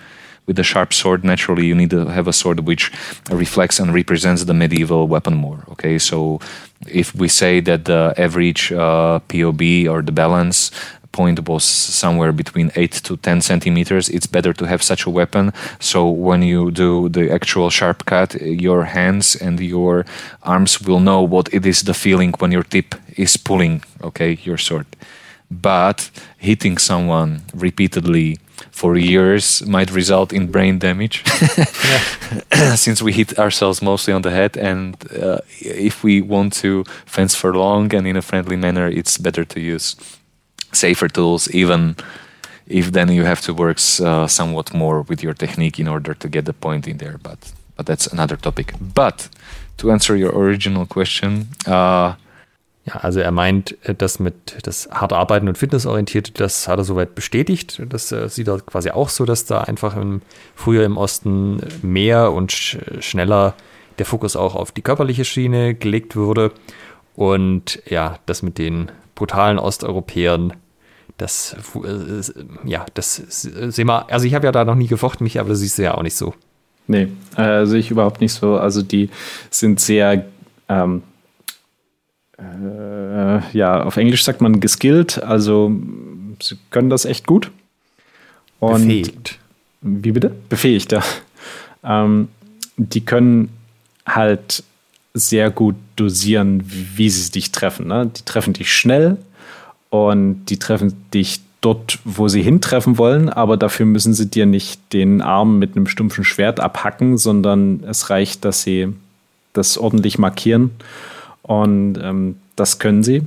with 0.48 0.58
a 0.58 0.64
sharp 0.64 0.94
sword, 0.94 1.24
naturally 1.24 1.66
you 1.66 1.76
need 1.76 1.90
to 1.90 2.08
have 2.08 2.28
a 2.28 2.34
sword 2.34 2.62
which 2.62 2.92
reflects 3.30 3.80
and 3.80 3.94
represents 3.94 4.46
the 4.46 4.54
medieval 4.54 5.08
weapon 5.08 5.36
more. 5.36 5.64
Okay, 5.70 6.00
so 6.00 6.40
if 6.88 7.14
we 7.14 7.28
say 7.28 7.60
that 7.60 7.86
the 7.86 8.14
average 8.18 8.72
uh, 8.72 9.20
POB 9.28 9.62
or 9.90 10.02
the 10.02 10.14
balance 10.14 10.72
point 11.12 11.48
was 11.50 11.64
somewhere 11.64 12.32
between 12.32 12.72
8 12.76 12.92
to 12.92 13.18
10 13.18 13.42
centimeters, 13.42 14.08
it's 14.10 14.28
better 14.28 14.54
to 14.54 14.66
have 14.66 14.84
such 14.84 15.06
a 15.06 15.10
weapon. 15.10 15.52
So 15.80 16.10
when 16.10 16.42
you 16.44 16.72
do 16.72 17.10
the 17.10 17.32
actual 17.32 17.70
sharp 17.70 18.06
cut, 18.06 18.40
your 18.42 18.86
hands 18.86 19.36
and 19.36 19.60
your 19.60 20.06
arms 20.44 20.82
will 20.82 21.00
know 21.00 21.22
what 21.22 21.54
it 21.54 21.66
is 21.66 21.82
the 21.82 21.94
feeling 21.94 22.34
when 22.40 22.52
your 22.52 22.64
tip 22.64 22.96
is 23.18 23.36
pulling, 23.36 23.84
okay, 24.02 24.38
your 24.44 24.58
sword. 24.58 24.86
But 25.50 26.12
hitting 26.38 26.78
someone 26.78 27.42
repeatedly 27.54 28.38
for 28.80 28.92
years 28.98 29.66
might 29.66 29.90
result 29.92 30.30
in 30.32 30.52
brain 30.52 30.80
damage 30.80 31.24
since 32.76 33.02
we 33.02 33.12
hit 33.12 33.40
ourselves 33.40 33.82
mostly 33.82 34.14
on 34.14 34.22
the 34.22 34.32
head 34.32 34.58
and 34.58 34.94
uh, 35.24 35.40
if 35.60 36.04
we 36.04 36.22
want 36.22 36.54
to 36.54 36.84
fence 37.06 37.34
for 37.36 37.52
long 37.54 37.96
and 37.96 38.06
in 38.08 38.16
a 38.18 38.22
friendly 38.22 38.56
manner 38.56 38.88
it's 39.00 39.18
better 39.18 39.46
to 39.46 39.60
use 39.60 39.96
safer 40.72 41.08
tools, 41.08 41.50
even 41.52 41.96
if 42.68 42.92
then 42.92 43.12
you 43.12 43.24
have 43.24 43.42
to 43.42 43.54
work 43.54 43.78
uh, 44.00 44.28
somewhat 44.28 44.74
more 44.74 45.02
with 45.02 45.24
your 45.24 45.34
technique 45.34 45.80
in 45.80 45.88
order 45.88 46.14
to 46.14 46.30
get 46.30 46.46
the 46.46 46.54
point 46.54 46.88
in 46.88 46.98
there. 46.98 47.18
But 47.18 47.54
but 47.76 47.86
that's 47.86 48.08
another 48.08 48.38
topic. 48.38 48.74
But 48.80 49.30
to 49.78 49.92
answer 49.92 50.16
your 50.16 50.32
original 50.32 50.86
question. 50.86 51.48
Uh, 51.66 52.16
ja, 52.88 52.96
also 52.96 53.20
er 53.20 53.32
meint, 53.32 53.78
äh, 53.84 53.94
das 53.94 54.20
mit 54.20 54.58
das 54.64 54.90
harte 54.90 55.18
Arbeiten 55.18 55.48
und 55.48 55.58
Fitnessorientierte, 55.58 56.32
das 56.32 56.68
hat 56.68 56.80
er 56.80 56.86
soweit 56.86 57.16
bestätigt. 57.16 57.82
Das 57.90 58.12
äh, 58.12 58.30
sieht 58.30 58.48
er 58.48 58.60
quasi 58.62 58.92
auch 58.92 59.10
so, 59.10 59.26
dass 59.26 59.46
da 59.46 59.62
einfach 59.62 59.96
im, 59.98 60.22
früher 60.56 60.86
im 60.86 60.98
Osten 60.98 61.60
mehr 61.82 62.32
und 62.32 62.52
sch 62.52 62.78
schneller 63.00 63.56
der 64.00 64.06
Fokus 64.06 64.36
auch 64.36 64.56
auf 64.56 64.72
die 64.72 64.82
körperliche 64.82 65.26
Schiene 65.26 65.76
gelegt 65.76 66.16
wurde. 66.16 66.52
Und 67.16 67.82
ja, 67.88 68.20
das 68.26 68.42
mit 68.42 68.58
den 68.58 68.90
brutalen 69.16 69.60
Osteuropäern. 69.60 70.54
Das, 71.18 71.58
äh, 71.84 72.22
ja, 72.64 72.86
das 72.94 73.16
sehen 73.16 73.88
wir. 73.88 74.10
Also, 74.12 74.28
ich 74.28 74.36
habe 74.36 74.46
ja 74.46 74.52
da 74.52 74.64
noch 74.64 74.76
nie 74.76 74.88
gefochten, 74.88 75.24
mich, 75.24 75.40
aber 75.40 75.50
das 75.50 75.60
siehst 75.60 75.78
du 75.78 75.84
ja 75.84 75.96
auch 75.96 76.04
nicht 76.04 76.16
so. 76.16 76.34
Nee, 76.86 77.10
äh, 77.36 77.66
sehe 77.66 77.80
ich 77.80 77.92
überhaupt 77.92 78.22
nicht 78.22 78.34
so. 78.34 78.56
Also, 78.56 78.82
die 78.82 79.10
sind 79.50 79.80
sehr, 79.82 80.26
ähm, 80.70 81.02
äh, 82.38 83.58
ja, 83.58 83.84
auf 83.84 83.98
Englisch 83.98 84.24
sagt 84.24 84.42
man 84.42 84.60
geskillt. 84.60 85.22
Also, 85.24 85.72
sie 86.42 86.58
können 86.70 86.90
das 86.90 87.06
echt 87.06 87.26
gut. 87.26 87.52
Und 88.60 88.84
Befähigt. 88.84 89.40
Wie 89.82 90.12
bitte? 90.12 90.32
Befähigt, 90.50 90.92
ja. 90.92 91.04
Ähm, 91.84 92.30
die 92.78 93.02
können 93.02 93.50
halt 94.06 94.64
sehr 95.14 95.50
gut 95.50 95.76
dosieren, 95.96 96.64
wie 96.66 97.10
sie 97.10 97.32
dich 97.32 97.52
treffen. 97.52 97.88
Ne? 97.88 98.12
Die 98.16 98.24
treffen 98.24 98.54
dich 98.54 98.72
schnell 98.72 99.18
und 99.90 100.46
die 100.46 100.58
treffen 100.58 100.94
dich 101.14 101.42
dort, 101.62 102.00
wo 102.04 102.28
sie 102.28 102.44
hintreffen 102.44 102.98
wollen, 102.98 103.30
aber 103.30 103.58
dafür 103.58 103.88
müssen 103.88 104.14
sie 104.14 104.30
dir 104.30 104.46
nicht 104.46 104.94
den 104.94 105.22
Arm 105.22 105.58
mit 105.58 105.76
einem 105.76 105.88
stumpfen 105.88 106.24
Schwert 106.24 106.60
abhacken, 106.60 107.18
sondern 107.18 107.84
es 107.84 108.12
reicht, 108.12 108.46
dass 108.46 108.62
sie 108.62 108.94
das 109.54 109.78
ordentlich 109.78 110.20
markieren 110.20 110.72
und 111.48 111.98
ähm, 111.98 112.38
das 112.56 112.80
können 112.80 113.04
sie. 113.04 113.26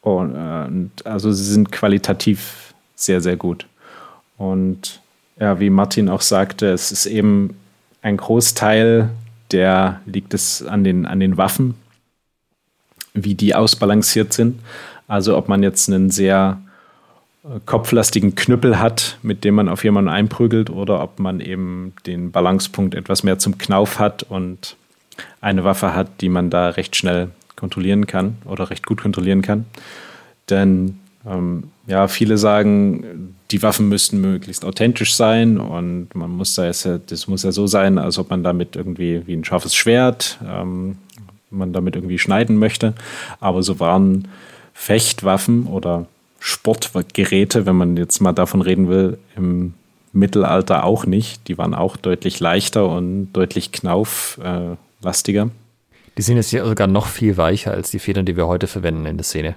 Und, 0.00 0.34
äh, 0.34 0.66
und 0.66 0.90
also 1.04 1.32
sie 1.32 1.44
sind 1.44 1.70
qualitativ 1.70 2.74
sehr, 2.94 3.20
sehr 3.20 3.36
gut. 3.36 3.66
Und 4.36 5.00
ja, 5.38 5.60
wie 5.60 5.70
Martin 5.70 6.08
auch 6.08 6.20
sagte, 6.20 6.68
es 6.68 6.92
ist 6.92 7.06
eben 7.06 7.56
ein 8.02 8.16
Großteil 8.16 9.10
der 9.52 10.00
liegt 10.06 10.34
es 10.34 10.62
an 10.62 10.84
den, 10.84 11.06
an 11.06 11.20
den 11.20 11.36
Waffen, 11.36 11.74
wie 13.14 13.34
die 13.34 13.54
ausbalanciert 13.54 14.32
sind. 14.32 14.60
Also 15.08 15.36
ob 15.36 15.48
man 15.48 15.62
jetzt 15.62 15.88
einen 15.88 16.10
sehr 16.10 16.60
äh, 17.44 17.60
kopflastigen 17.64 18.34
Knüppel 18.34 18.78
hat, 18.78 19.18
mit 19.22 19.44
dem 19.44 19.54
man 19.54 19.68
auf 19.68 19.84
jemanden 19.84 20.10
einprügelt, 20.10 20.70
oder 20.70 21.02
ob 21.02 21.18
man 21.18 21.40
eben 21.40 21.94
den 22.06 22.32
Balancepunkt 22.32 22.94
etwas 22.94 23.22
mehr 23.22 23.38
zum 23.38 23.58
Knauf 23.58 23.98
hat 23.98 24.24
und 24.24 24.76
eine 25.40 25.64
Waffe 25.64 25.94
hat, 25.94 26.20
die 26.20 26.28
man 26.28 26.50
da 26.50 26.70
recht 26.70 26.96
schnell 26.96 27.28
kontrollieren 27.56 28.06
kann 28.06 28.36
oder 28.44 28.70
recht 28.70 28.86
gut 28.86 29.00
kontrollieren 29.00 29.42
kann. 29.42 29.64
Denn 30.50 30.98
ähm, 31.26 31.64
ja, 31.86 32.08
viele 32.08 32.38
sagen, 32.38 33.34
die 33.50 33.62
Waffen 33.62 33.88
müssten 33.88 34.20
möglichst 34.20 34.64
authentisch 34.64 35.14
sein 35.14 35.58
und 35.58 36.14
man 36.14 36.30
muss 36.30 36.54
da 36.54 36.66
jetzt, 36.66 36.88
das 37.06 37.26
muss 37.28 37.42
ja 37.42 37.52
so 37.52 37.66
sein, 37.66 37.98
als 37.98 38.18
ob 38.18 38.30
man 38.30 38.42
damit 38.42 38.76
irgendwie 38.76 39.22
wie 39.26 39.34
ein 39.34 39.44
scharfes 39.44 39.74
Schwert, 39.74 40.38
ähm, 40.46 40.98
man 41.50 41.72
damit 41.72 41.96
irgendwie 41.96 42.18
schneiden 42.18 42.56
möchte. 42.56 42.94
Aber 43.40 43.62
so 43.62 43.80
waren 43.80 44.28
Fechtwaffen 44.74 45.66
oder 45.66 46.06
Sportgeräte, 46.38 47.66
wenn 47.66 47.76
man 47.76 47.96
jetzt 47.96 48.20
mal 48.20 48.32
davon 48.32 48.62
reden 48.62 48.88
will, 48.88 49.18
im 49.36 49.74
Mittelalter 50.12 50.84
auch 50.84 51.06
nicht. 51.06 51.48
Die 51.48 51.58
waren 51.58 51.74
auch 51.74 51.96
deutlich 51.96 52.40
leichter 52.40 52.88
und 52.88 53.32
deutlich 53.32 53.72
knauflastiger. 53.72 54.72
Äh, 54.72 54.76
die 56.16 56.22
sind 56.22 56.36
jetzt 56.36 56.50
sogar 56.50 56.86
noch 56.86 57.06
viel 57.06 57.36
weicher 57.36 57.72
als 57.72 57.90
die 57.90 57.98
Federn, 57.98 58.24
die 58.24 58.36
wir 58.36 58.46
heute 58.46 58.66
verwenden 58.66 59.06
in 59.06 59.16
der 59.16 59.24
Szene. 59.24 59.56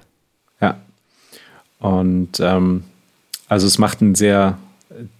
Ja. 0.60 0.80
Und 1.78 2.38
ähm, 2.40 2.84
also 3.48 3.66
es 3.66 3.78
macht 3.78 4.02
einen 4.02 4.14
sehr, 4.14 4.58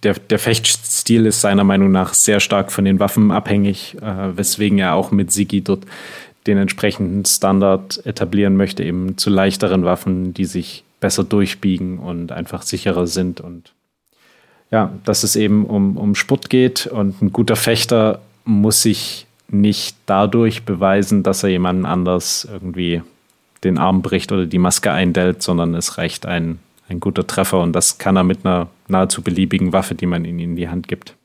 der, 0.03 0.13
der 0.13 0.39
Fechtstil 0.39 1.25
ist 1.25 1.41
seiner 1.41 1.63
Meinung 1.63 1.91
nach 1.91 2.13
sehr 2.13 2.39
stark 2.39 2.71
von 2.71 2.85
den 2.85 2.99
Waffen 2.99 3.31
abhängig, 3.31 3.97
äh, 4.01 4.37
weswegen 4.37 4.77
er 4.77 4.93
auch 4.93 5.11
mit 5.11 5.31
Sigi 5.31 5.61
dort 5.61 5.85
den 6.47 6.57
entsprechenden 6.57 7.25
Standard 7.25 8.05
etablieren 8.05 8.55
möchte, 8.55 8.83
eben 8.83 9.17
zu 9.17 9.29
leichteren 9.29 9.83
Waffen, 9.83 10.33
die 10.33 10.45
sich 10.45 10.83
besser 10.99 11.23
durchbiegen 11.23 11.97
und 11.99 12.31
einfach 12.31 12.61
sicherer 12.61 13.07
sind. 13.07 13.41
Und 13.41 13.73
ja, 14.69 14.93
dass 15.05 15.23
es 15.23 15.35
eben 15.35 15.65
um, 15.65 15.97
um 15.97 16.15
Sport 16.15 16.49
geht 16.49 16.87
und 16.87 17.21
ein 17.21 17.31
guter 17.31 17.55
Fechter 17.55 18.21
muss 18.45 18.81
sich 18.81 19.27
nicht 19.53 19.97
dadurch 20.05 20.63
beweisen, 20.63 21.23
dass 21.23 21.43
er 21.43 21.49
jemanden 21.49 21.85
anders 21.85 22.47
irgendwie 22.51 23.01
den 23.63 23.77
Arm 23.77 24.01
bricht 24.01 24.31
oder 24.31 24.45
die 24.45 24.57
Maske 24.57 24.91
eindellt, 24.91 25.43
sondern 25.43 25.75
es 25.75 25.97
reicht 25.97 26.25
ein, 26.25 26.59
ein 26.89 26.99
guter 26.99 27.27
Treffer 27.27 27.59
und 27.59 27.73
das 27.73 27.97
kann 27.97 28.15
er 28.15 28.23
mit 28.23 28.45
einer 28.45 28.67
nahezu 28.87 29.21
beliebigen 29.21 29.73
Waffe, 29.73 29.95
die 29.95 30.07
man 30.07 30.25
ihm 30.25 30.39
in 30.39 30.55
die 30.55 30.69
Hand 30.69 30.87
gibt. 30.87 31.15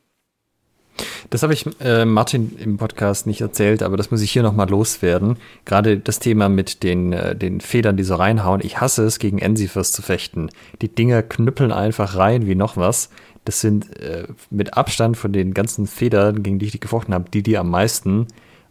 Das 1.30 1.42
habe 1.42 1.52
ich 1.52 1.66
äh, 1.80 2.04
Martin 2.04 2.56
im 2.58 2.78
Podcast 2.78 3.26
nicht 3.26 3.40
erzählt, 3.40 3.82
aber 3.82 3.96
das 3.96 4.10
muss 4.10 4.22
ich 4.22 4.30
hier 4.30 4.42
nochmal 4.42 4.68
loswerden. 4.68 5.36
Gerade 5.64 5.98
das 5.98 6.20
Thema 6.20 6.48
mit 6.48 6.82
den, 6.82 7.12
äh, 7.12 7.36
den 7.36 7.60
Federn, 7.60 7.96
die 7.96 8.04
so 8.04 8.14
reinhauen. 8.14 8.60
Ich 8.64 8.80
hasse 8.80 9.04
es, 9.04 9.18
gegen 9.18 9.38
Ensifers 9.38 9.92
zu 9.92 10.02
fechten. 10.02 10.50
Die 10.82 10.88
Dinger 10.88 11.22
knüppeln 11.22 11.72
einfach 11.72 12.16
rein 12.16 12.46
wie 12.46 12.54
noch 12.54 12.76
was. 12.76 13.10
Das 13.46 13.60
sind 13.60 13.98
äh, 14.00 14.26
mit 14.50 14.76
Abstand 14.76 15.16
von 15.16 15.32
den 15.32 15.54
ganzen 15.54 15.86
Federn, 15.86 16.42
gegen 16.42 16.58
die 16.58 16.66
ich 16.66 16.80
gefochten 16.80 17.14
habe, 17.14 17.30
die, 17.30 17.42
die 17.42 17.56
am 17.56 17.70
meisten 17.70 18.26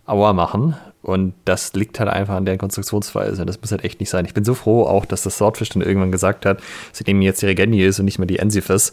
Aua 0.06 0.34
machen. 0.34 0.76
Und 1.02 1.34
das 1.46 1.74
liegt 1.74 2.00
halt 2.00 2.10
einfach 2.10 2.36
an 2.36 2.46
der 2.46 2.58
Konstruktionsweise. 2.58 3.46
Das 3.46 3.60
muss 3.62 3.72
halt 3.72 3.84
echt 3.84 4.00
nicht 4.00 4.10
sein. 4.10 4.26
Ich 4.26 4.34
bin 4.34 4.44
so 4.44 4.54
froh 4.54 4.84
auch, 4.84 5.06
dass 5.06 5.24
das 5.24 5.38
Swordfish 5.38 5.70
dann 5.70 5.82
irgendwann 5.82 6.12
gesagt 6.12 6.46
hat, 6.46 6.60
seitdem 6.92 7.22
jetzt 7.22 7.42
die 7.42 7.46
Regeni 7.46 7.84
ist 7.84 8.00
und 8.00 8.06
nicht 8.06 8.20
mehr 8.20 8.28
die 8.28 8.40
Ensifers. 8.40 8.92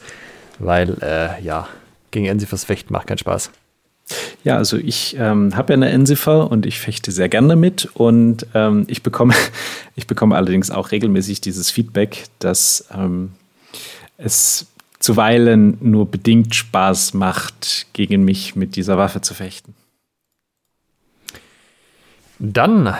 Weil, 0.59 0.97
äh, 1.03 1.43
ja, 1.43 1.68
gegen 2.12 2.26
Ensifers 2.26 2.64
fechten 2.64 2.93
macht 2.93 3.09
keinen 3.09 3.18
Spaß. 3.18 3.51
Ja, 4.45 4.57
also 4.57 4.76
ich 4.76 5.16
ähm, 5.18 5.57
habe 5.57 5.72
ja 5.72 5.76
eine 5.76 5.89
Ensifer 5.89 6.51
und 6.51 6.66
ich 6.66 6.78
fechte 6.78 7.11
sehr 7.11 7.28
gerne 7.28 7.57
mit 7.57 7.89
und 7.95 8.47
ähm, 8.55 8.85
ich 8.89 9.03
bekomme, 9.03 9.35
ich 9.97 10.07
bekomme 10.07 10.37
allerdings 10.37 10.70
auch 10.70 10.93
regelmäßig 10.93 11.41
dieses 11.41 11.70
Feedback, 11.70 12.24
dass 12.39 12.87
ähm, 12.95 13.33
es 14.18 14.66
zuweilen 15.03 15.78
nur 15.80 16.07
bedingt 16.11 16.55
Spaß 16.55 17.14
macht, 17.14 17.86
gegen 17.92 18.24
mich 18.24 18.55
mit 18.55 18.76
dieser 18.76 18.96
Waffe 18.96 19.20
zu 19.20 19.34
fechten. 19.34 19.74
Dann 22.38 22.94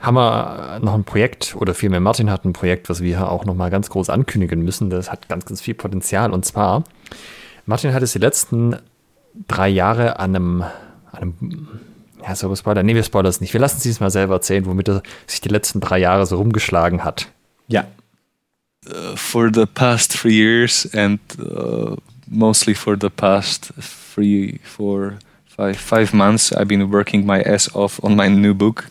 haben 0.00 0.14
wir 0.14 0.80
noch 0.82 0.94
ein 0.94 1.04
Projekt, 1.04 1.54
oder 1.54 1.74
vielmehr 1.74 2.00
Martin 2.00 2.30
hat 2.30 2.44
ein 2.44 2.54
Projekt, 2.54 2.88
was 2.88 3.02
wir 3.02 3.30
auch 3.30 3.44
nochmal 3.44 3.70
ganz 3.70 3.90
groß 3.90 4.10
ankündigen 4.10 4.62
müssen. 4.62 4.90
Das 4.90 5.12
hat 5.12 5.28
ganz, 5.28 5.44
ganz 5.44 5.60
viel 5.60 5.74
Potenzial. 5.74 6.32
Und 6.32 6.44
zwar, 6.44 6.84
Martin 7.66 7.92
hat 7.94 8.02
es 8.02 8.12
die 8.12 8.18
letzten 8.18 8.76
drei 9.46 9.68
Jahre 9.68 10.18
an 10.18 10.34
einem, 10.34 10.62
an 11.12 11.20
einem 11.20 11.68
ja, 12.22 12.34
so 12.34 12.54
Spoiler, 12.54 12.82
nee, 12.82 12.94
wir 12.94 13.02
spoilern 13.02 13.30
es 13.30 13.40
nicht. 13.40 13.52
Wir 13.52 13.60
lassen 13.60 13.86
es 13.88 14.00
mal 14.00 14.10
selber 14.10 14.34
erzählen, 14.34 14.64
womit 14.66 14.88
er 14.88 15.02
sich 15.26 15.40
die 15.40 15.48
letzten 15.48 15.80
drei 15.80 15.98
Jahre 15.98 16.24
so 16.26 16.36
rumgeschlagen 16.36 17.04
hat. 17.04 17.28
Ja, 17.68 17.84
for 19.16 19.50
the 19.50 19.66
past 19.66 20.12
three 20.12 20.34
years 20.34 20.86
and 20.92 21.18
uh, 21.38 21.96
mostly 22.28 22.74
for 22.74 22.96
the 22.96 23.10
past 23.10 23.72
three, 23.80 24.58
four, 24.64 25.18
five, 25.46 25.76
five 25.76 26.12
months, 26.12 26.52
I've 26.52 26.68
been 26.68 26.90
working 26.90 27.24
my 27.24 27.42
ass 27.42 27.74
off 27.74 28.02
on 28.04 28.16
my 28.16 28.28
new 28.28 28.54
book. 28.54 28.86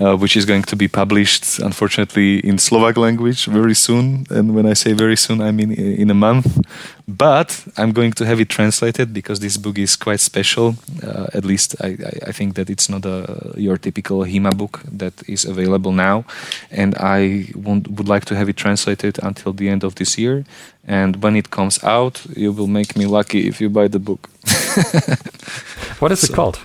Uh, 0.00 0.16
which 0.16 0.36
is 0.36 0.46
going 0.46 0.62
to 0.62 0.76
be 0.76 0.88
published, 0.88 1.58
unfortunately, 1.58 2.38
in 2.38 2.56
Slovak 2.58 2.96
language 2.96 3.44
very 3.44 3.74
soon. 3.74 4.26
And 4.30 4.54
when 4.54 4.66
I 4.66 4.72
say 4.72 4.94
very 4.94 5.16
soon, 5.16 5.42
I 5.42 5.52
mean 5.52 5.70
in 5.72 6.10
a 6.10 6.14
month. 6.14 6.64
But 7.06 7.64
I'm 7.76 7.92
going 7.92 8.12
to 8.12 8.24
have 8.24 8.40
it 8.40 8.48
translated 8.48 9.12
because 9.12 9.40
this 9.40 9.58
book 9.58 9.76
is 9.76 9.96
quite 9.96 10.20
special. 10.20 10.76
Uh, 11.02 11.26
at 11.34 11.44
least 11.44 11.76
I, 11.82 11.98
I, 12.26 12.32
think 12.32 12.54
that 12.54 12.70
it's 12.70 12.88
not 12.88 13.04
a, 13.04 13.52
your 13.56 13.76
typical 13.76 14.24
HEMA 14.24 14.56
book 14.56 14.80
that 14.90 15.12
is 15.28 15.44
available 15.44 15.92
now. 15.92 16.24
And 16.70 16.94
I 16.96 17.48
would 17.54 18.08
like 18.08 18.24
to 18.26 18.36
have 18.36 18.48
it 18.48 18.56
translated 18.56 19.18
until 19.22 19.52
the 19.52 19.68
end 19.68 19.84
of 19.84 19.96
this 19.96 20.16
year. 20.16 20.44
And 20.86 21.22
when 21.22 21.36
it 21.36 21.50
comes 21.50 21.82
out, 21.84 22.24
you 22.34 22.52
will 22.52 22.68
make 22.68 22.96
me 22.96 23.04
lucky 23.04 23.46
if 23.46 23.60
you 23.60 23.68
buy 23.68 23.88
the 23.88 23.98
book. 23.98 24.30
what 25.98 26.12
is 26.12 26.20
so, 26.20 26.32
it 26.32 26.34
called? 26.34 26.58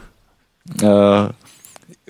Uh, 0.81 1.31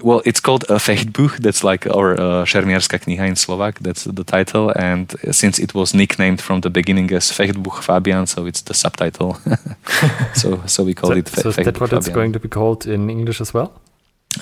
well, 0.04 0.22
it's 0.26 0.40
called 0.40 0.64
a 0.70 0.76
Fechtbuch. 0.76 1.38
That's 1.40 1.64
like 1.64 1.88
our 1.88 2.14
uh, 2.14 2.46
Szermierska 2.46 3.00
kniha 3.00 3.28
in 3.28 3.36
Slovak. 3.36 3.80
That's 3.80 4.04
the 4.04 4.24
title. 4.24 4.72
And 4.76 5.16
since 5.32 5.60
it 5.60 5.74
was 5.74 5.94
nicknamed 5.94 6.42
from 6.42 6.62
the 6.62 6.70
beginning 6.70 7.12
as 7.14 7.32
Fechtbuch 7.32 7.82
Fabian, 7.82 8.28
so 8.28 8.46
it's 8.46 8.62
the 8.62 8.74
subtitle. 8.74 9.38
so 10.34 10.62
so 10.66 10.84
we 10.84 10.94
call 10.94 11.12
so, 11.12 11.18
it 11.18 11.30
Fe 11.30 11.42
so 11.42 11.50
is 11.50 11.56
that 11.56 11.80
what 11.80 11.90
Fabian. 11.90 11.98
it's 11.98 12.10
going 12.10 12.34
to 12.34 12.40
be 12.40 12.48
called 12.48 12.86
in 12.86 13.10
English 13.10 13.42
as 13.42 13.54
well? 13.54 13.72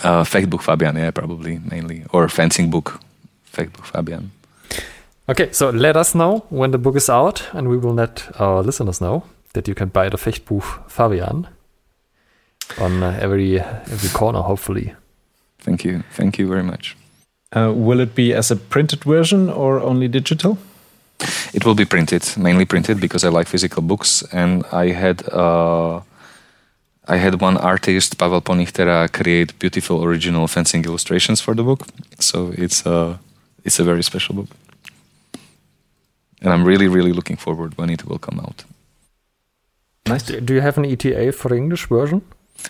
Uh, 0.03 0.23
Fechtbuch 0.23 0.61
Fabian, 0.61 0.97
yeah, 0.97 1.11
probably 1.11 1.59
mainly. 1.71 2.03
Or 2.11 2.27
fencing 2.27 2.69
book, 2.69 2.99
Fechtbuch 3.53 3.85
Fabian. 3.85 4.31
Okay, 5.29 5.51
so 5.51 5.69
let 5.69 5.95
us 5.95 6.13
know 6.13 6.45
when 6.49 6.71
the 6.71 6.77
book 6.77 6.95
is 6.95 7.09
out, 7.09 7.47
and 7.53 7.67
we 7.67 7.77
will 7.77 7.93
let 7.93 8.29
our 8.39 8.61
listeners 8.61 8.99
know 8.99 9.23
that 9.53 9.67
you 9.67 9.73
can 9.73 9.89
buy 9.89 10.09
the 10.09 10.17
Fechtbuch 10.17 10.89
Fabian 10.89 11.47
on 12.77 13.03
uh, 13.03 13.17
every 13.21 13.59
every 13.59 14.09
corner, 14.09 14.41
hopefully. 14.41 14.93
Thank 15.65 15.83
you. 15.83 16.03
Thank 16.11 16.37
you 16.37 16.47
very 16.47 16.63
much. 16.63 16.95
Uh, 17.51 17.73
will 17.75 17.99
it 17.99 18.13
be 18.13 18.33
as 18.33 18.51
a 18.51 18.55
printed 18.55 19.03
version 19.03 19.49
or 19.49 19.79
only 19.79 20.07
digital? 20.07 20.57
It 21.53 21.65
will 21.65 21.75
be 21.75 21.85
printed, 21.85 22.23
mainly 22.37 22.65
printed, 22.65 22.99
because 22.99 23.23
I 23.23 23.29
like 23.29 23.47
physical 23.47 23.81
books. 23.81 24.23
And 24.31 24.63
I 24.71 24.91
had 24.91 25.23
uh, 25.33 26.01
I 27.07 27.17
had 27.17 27.41
one 27.41 27.57
artist, 27.57 28.17
Pavel 28.17 28.41
Ponichtera, 28.41 29.07
create 29.11 29.57
beautiful 29.59 30.03
original 30.03 30.47
fencing 30.47 30.85
illustrations 30.85 31.41
for 31.41 31.55
the 31.55 31.63
book. 31.63 31.87
So 32.19 32.53
it's 32.57 32.85
a 32.85 33.19
it's 33.63 33.79
a 33.79 33.83
very 33.83 34.03
special 34.03 34.35
book, 34.35 34.49
and 36.41 36.53
I'm 36.53 36.63
really 36.67 36.87
really 36.87 37.13
looking 37.13 37.37
forward 37.37 37.77
when 37.77 37.89
it 37.89 38.05
will 38.05 38.19
come 38.19 38.39
out. 38.39 38.65
Nice. 40.07 40.23
Do 40.23 40.53
you 40.53 40.61
have 40.61 40.77
an 40.77 40.85
ETA 40.85 41.31
for 41.31 41.49
the 41.49 41.55
English 41.55 41.87
version? 41.89 42.21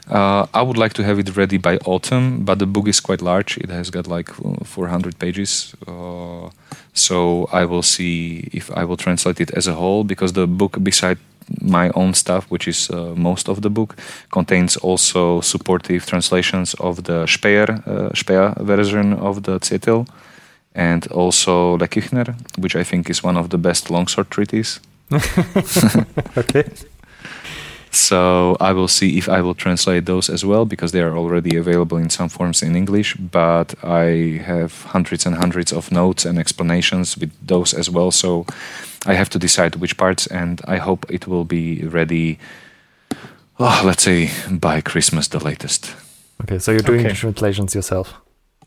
Uh, 0.09 0.45
I 0.53 0.61
would 0.61 0.77
like 0.77 0.93
to 0.93 1.03
have 1.03 1.19
it 1.19 1.35
ready 1.35 1.57
by 1.57 1.77
autumn, 1.77 2.45
but 2.45 2.59
the 2.59 2.67
book 2.67 2.87
is 2.87 2.99
quite 2.99 3.21
large. 3.21 3.57
It 3.57 3.69
has 3.69 3.89
got 3.89 4.07
like 4.07 4.29
400 4.29 5.17
pages. 5.17 5.73
Uh, 5.87 6.49
so 6.93 7.49
I 7.51 7.65
will 7.65 7.81
see 7.81 8.49
if 8.53 8.69
I 8.71 8.85
will 8.85 8.97
translate 8.97 9.41
it 9.41 9.51
as 9.51 9.67
a 9.67 9.73
whole 9.73 10.03
because 10.03 10.33
the 10.33 10.47
book, 10.47 10.77
beside 10.83 11.17
my 11.61 11.89
own 11.95 12.13
stuff, 12.13 12.45
which 12.49 12.67
is 12.67 12.89
uh, 12.89 13.13
most 13.15 13.49
of 13.49 13.61
the 13.61 13.69
book, 13.69 13.95
contains 14.31 14.77
also 14.77 15.41
supportive 15.41 16.05
translations 16.05 16.73
of 16.75 17.03
the 17.03 17.25
Speer, 17.27 17.81
uh, 17.85 18.13
Speer 18.13 18.53
version 18.59 19.13
of 19.13 19.43
the 19.43 19.59
Zettel 19.59 20.07
and 20.75 21.07
also 21.11 21.77
Le 21.77 21.87
Küchner, 21.87 22.35
which 22.57 22.75
I 22.75 22.83
think 22.83 23.09
is 23.09 23.23
one 23.23 23.37
of 23.37 23.49
the 23.49 23.57
best 23.57 23.89
longsword 23.89 24.29
treaties. 24.29 24.79
okay. 26.37 26.65
So 27.95 28.57
I 28.59 28.73
will 28.73 28.88
see 28.88 29.17
if 29.17 29.30
I 29.30 29.41
will 29.41 29.55
translate 29.55 30.05
those 30.05 30.30
as 30.30 30.43
well 30.43 30.65
because 30.65 30.91
they 30.91 31.01
are 31.01 31.15
already 31.17 31.55
available 31.55 31.97
in 31.97 32.09
some 32.09 32.30
forms 32.30 32.61
in 32.61 32.76
English. 32.76 33.15
But 33.15 33.73
I 33.84 34.41
have 34.45 34.84
hundreds 34.84 35.26
and 35.26 35.35
hundreds 35.35 35.72
of 35.72 35.91
notes 35.91 36.26
and 36.26 36.38
explanations 36.38 37.17
with 37.17 37.31
those 37.47 37.73
as 37.73 37.89
well. 37.89 38.11
So 38.11 38.45
I 39.05 39.13
have 39.13 39.30
to 39.30 39.39
decide 39.39 39.76
which 39.76 39.97
parts, 39.97 40.27
and 40.27 40.61
I 40.67 40.77
hope 40.77 41.05
it 41.09 41.27
will 41.27 41.45
be 41.45 41.84
ready. 41.84 42.39
Oh, 43.59 43.81
let's 43.85 44.03
say 44.03 44.30
by 44.49 44.81
Christmas, 44.81 45.27
the 45.27 45.39
latest. 45.39 45.95
Okay, 46.43 46.59
so 46.59 46.72
you're 46.72 46.81
doing 46.81 47.05
okay. 47.05 47.15
translations 47.15 47.76
yourself. 47.76 48.13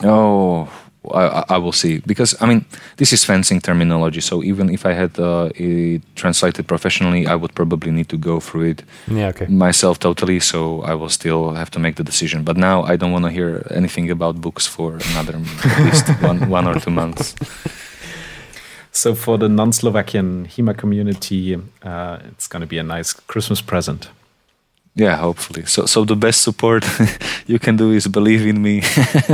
Oh, 0.02 0.68
I, 1.14 1.44
I, 1.48 1.58
will 1.58 1.72
see 1.72 2.00
because 2.06 2.34
I 2.40 2.46
mean 2.46 2.64
this 2.96 3.12
is 3.12 3.24
fencing 3.24 3.60
terminology. 3.60 4.20
So 4.20 4.42
even 4.42 4.68
if 4.70 4.84
I 4.84 4.92
had 4.92 5.18
uh, 5.18 5.50
it 5.54 6.02
translated 6.16 6.66
professionally, 6.66 7.26
I 7.26 7.34
would 7.34 7.54
probably 7.54 7.90
need 7.90 8.08
to 8.08 8.16
go 8.16 8.40
through 8.40 8.70
it 8.70 8.82
yeah, 9.06 9.28
okay. 9.28 9.46
myself 9.46 9.98
totally. 9.98 10.40
So 10.40 10.82
I 10.82 10.94
will 10.94 11.08
still 11.08 11.52
have 11.52 11.70
to 11.70 11.78
make 11.78 11.96
the 11.96 12.04
decision. 12.04 12.42
But 12.44 12.56
now 12.56 12.82
I 12.82 12.96
don't 12.96 13.12
want 13.12 13.24
to 13.24 13.30
hear 13.30 13.66
anything 13.70 14.10
about 14.10 14.40
books 14.40 14.66
for 14.66 14.98
another 15.10 15.40
at 15.64 15.84
least 15.84 16.08
one 16.20 16.48
one 16.50 16.66
or 16.66 16.80
two 16.80 16.90
months. 16.90 17.34
So 18.90 19.14
for 19.14 19.38
the 19.38 19.48
non-Slovakian 19.48 20.46
HEMA 20.46 20.76
community, 20.76 21.56
uh, 21.84 22.18
it's 22.32 22.48
going 22.48 22.62
to 22.62 22.66
be 22.66 22.78
a 22.78 22.82
nice 22.82 23.12
Christmas 23.12 23.60
present. 23.60 24.08
Yeah, 24.94 25.16
hopefully. 25.16 25.64
So, 25.66 25.86
so 25.86 26.04
the 26.04 26.16
best 26.16 26.42
support 26.42 26.84
you 27.46 27.58
can 27.58 27.76
do 27.76 27.92
is 27.92 28.08
believe 28.08 28.44
in 28.46 28.60
me, 28.60 28.82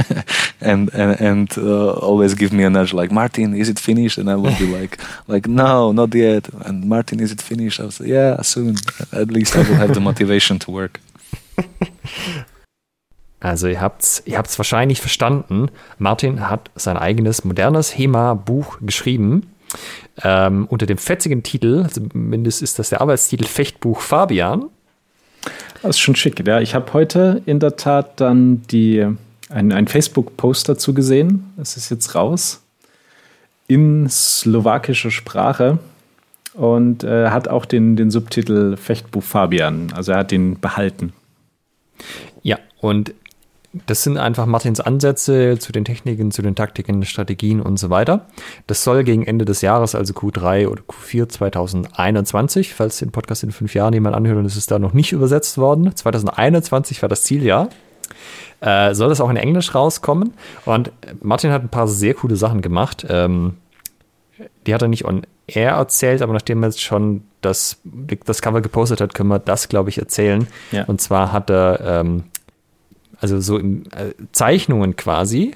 and 0.61 0.93
and 0.93 1.21
and 1.21 1.59
uh, 1.59 1.93
always 1.95 2.35
give 2.35 2.53
me 2.53 2.65
a 2.65 2.71
nudge, 2.71 2.93
like 2.93 3.11
Martin, 3.11 3.55
is 3.55 3.69
it 3.69 3.79
finished? 3.79 4.19
And 4.19 4.29
I 4.29 4.35
will 4.35 4.55
be 4.59 4.67
like, 4.67 4.99
like 5.27 5.49
no, 5.49 5.93
not 5.93 6.15
yet. 6.15 6.49
And 6.67 6.85
Martin, 6.85 7.21
is 7.21 7.33
it 7.33 7.41
finished? 7.41 7.81
I'll 7.81 7.91
say, 7.91 8.09
yeah, 8.09 8.43
soon. 8.43 8.77
At 9.13 9.31
least 9.31 9.57
I 9.57 9.61
will 9.61 9.77
have 9.77 9.95
the 9.95 10.01
motivation 10.01 10.59
to 10.59 10.71
work. 10.71 11.01
Also 13.45 13.69
ihr 13.69 13.81
habt's, 13.81 14.23
ihr 14.25 14.39
habt's 14.39 14.59
wahrscheinlich 14.59 15.03
verstanden. 15.03 15.71
Martin 15.99 16.49
hat 16.49 16.71
sein 16.77 16.97
eigenes 16.97 17.45
modernes 17.45 17.97
HEMA-Buch 17.97 18.79
geschrieben. 18.81 19.51
Ähm, 20.23 20.67
unter 20.71 20.87
dem 20.87 20.97
fetzigen 20.97 21.43
Titel, 21.43 21.87
zumindest 21.91 22.63
ist 22.63 22.79
das 22.79 22.89
der 22.89 23.03
Arbeitstitel 23.03 23.45
Fechtbuch 23.45 24.01
Fabian. 24.01 24.71
Das 25.83 25.97
ist 25.97 26.01
schon 26.01 26.16
schick. 26.16 26.47
Ja, 26.47 26.61
ich 26.61 26.75
habe 26.75 26.93
heute 26.93 27.43
in 27.47 27.61
der 27.61 27.77
Tat 27.77 28.21
dann 28.21 28.62
die, 28.71 29.07
ein, 29.51 29.73
ein 29.73 29.87
Facebook-Post 29.87 30.69
dazu 30.69 30.95
gesehen. 30.95 31.53
Es 31.61 31.77
ist 31.77 31.91
jetzt 31.91 32.15
raus. 32.15 32.62
In 33.66 34.09
slowakischer 34.09 35.11
Sprache. 35.11 35.79
Und 36.55 37.03
äh, 37.03 37.31
hat 37.31 37.49
auch 37.49 37.65
den, 37.65 37.97
den 37.97 38.11
Subtitel 38.11 38.77
Fechtbuch 38.77 39.23
Fabian. 39.23 39.93
Also 39.95 40.12
er 40.12 40.19
hat 40.19 40.31
den 40.31 40.61
behalten. 40.61 41.12
Ja, 42.43 42.59
und 42.81 43.12
das 43.87 44.05
sind 44.05 44.19
einfach 44.19 44.47
Martins 44.47 44.81
Ansätze 44.81 45.59
zu 45.59 45.73
den 45.73 45.85
Techniken, 45.85 46.31
zu 46.31 46.43
den 46.43 46.55
Taktiken, 46.55 47.05
Strategien 47.05 47.61
und 47.61 47.79
so 47.79 47.91
weiter. 47.91 48.27
Das 48.67 48.85
soll 48.85 49.03
gegen 49.05 49.27
Ende 49.27 49.45
des 49.45 49.63
Jahres, 49.63 49.95
also 49.95 50.15
Q3 50.15 50.69
oder 50.69 50.83
Q4 50.83 51.29
2021, 51.29 52.75
falls 52.75 52.99
den 52.99 53.11
Podcast 53.11 53.43
in 53.43 53.51
fünf 53.51 53.75
Jahren 53.75 53.93
jemand 53.93 54.15
anhört 54.15 54.39
und 54.39 54.45
es 54.45 54.57
ist 54.57 54.71
da 54.71 54.79
noch 54.79 54.93
nicht 54.93 55.13
übersetzt 55.13 55.59
worden, 55.59 55.95
2021 55.95 57.03
war 57.03 57.09
das 57.09 57.25
Zieljahr, 57.25 57.69
äh, 58.61 58.95
soll 58.95 59.09
das 59.09 59.21
auch 59.21 59.31
in 59.31 59.37
Englisch 59.37 59.75
rauskommen. 59.75 60.35
Und 60.65 60.93
Martin 61.21 61.51
hat 61.51 61.63
ein 61.63 61.69
paar 61.69 61.89
sehr 61.89 62.15
coole 62.15 62.37
Sachen 62.37 62.63
gemacht. 62.63 63.05
Ähm, 63.09 63.55
die 64.67 64.75
hat 64.75 64.83
er 64.83 64.89
nicht 64.89 65.05
on 65.05 65.23
air 65.47 65.73
erzählt, 65.73 66.23
aber 66.23 66.33
nachdem 66.33 66.63
er 66.63 66.69
jetzt 66.69 66.81
schon 66.81 67.23
das, 67.41 67.79
das 68.25 68.41
Cover 68.41 68.63
gepostet 68.63 69.01
hat, 69.01 69.15
können 69.15 69.29
wir 69.29 69.39
das, 69.39 69.69
glaube 69.69 69.91
ich, 69.91 69.99
erzählen. 69.99 70.47
Ja. 70.71 70.85
Und 70.85 71.01
zwar 71.01 71.33
hat 71.33 71.51
er 71.51 71.81
ähm, 72.01 72.25
also 73.20 73.41
so 73.41 73.59
im, 73.59 73.85
äh, 73.93 74.15
Zeichnungen 74.32 74.97
quasi, 74.97 75.53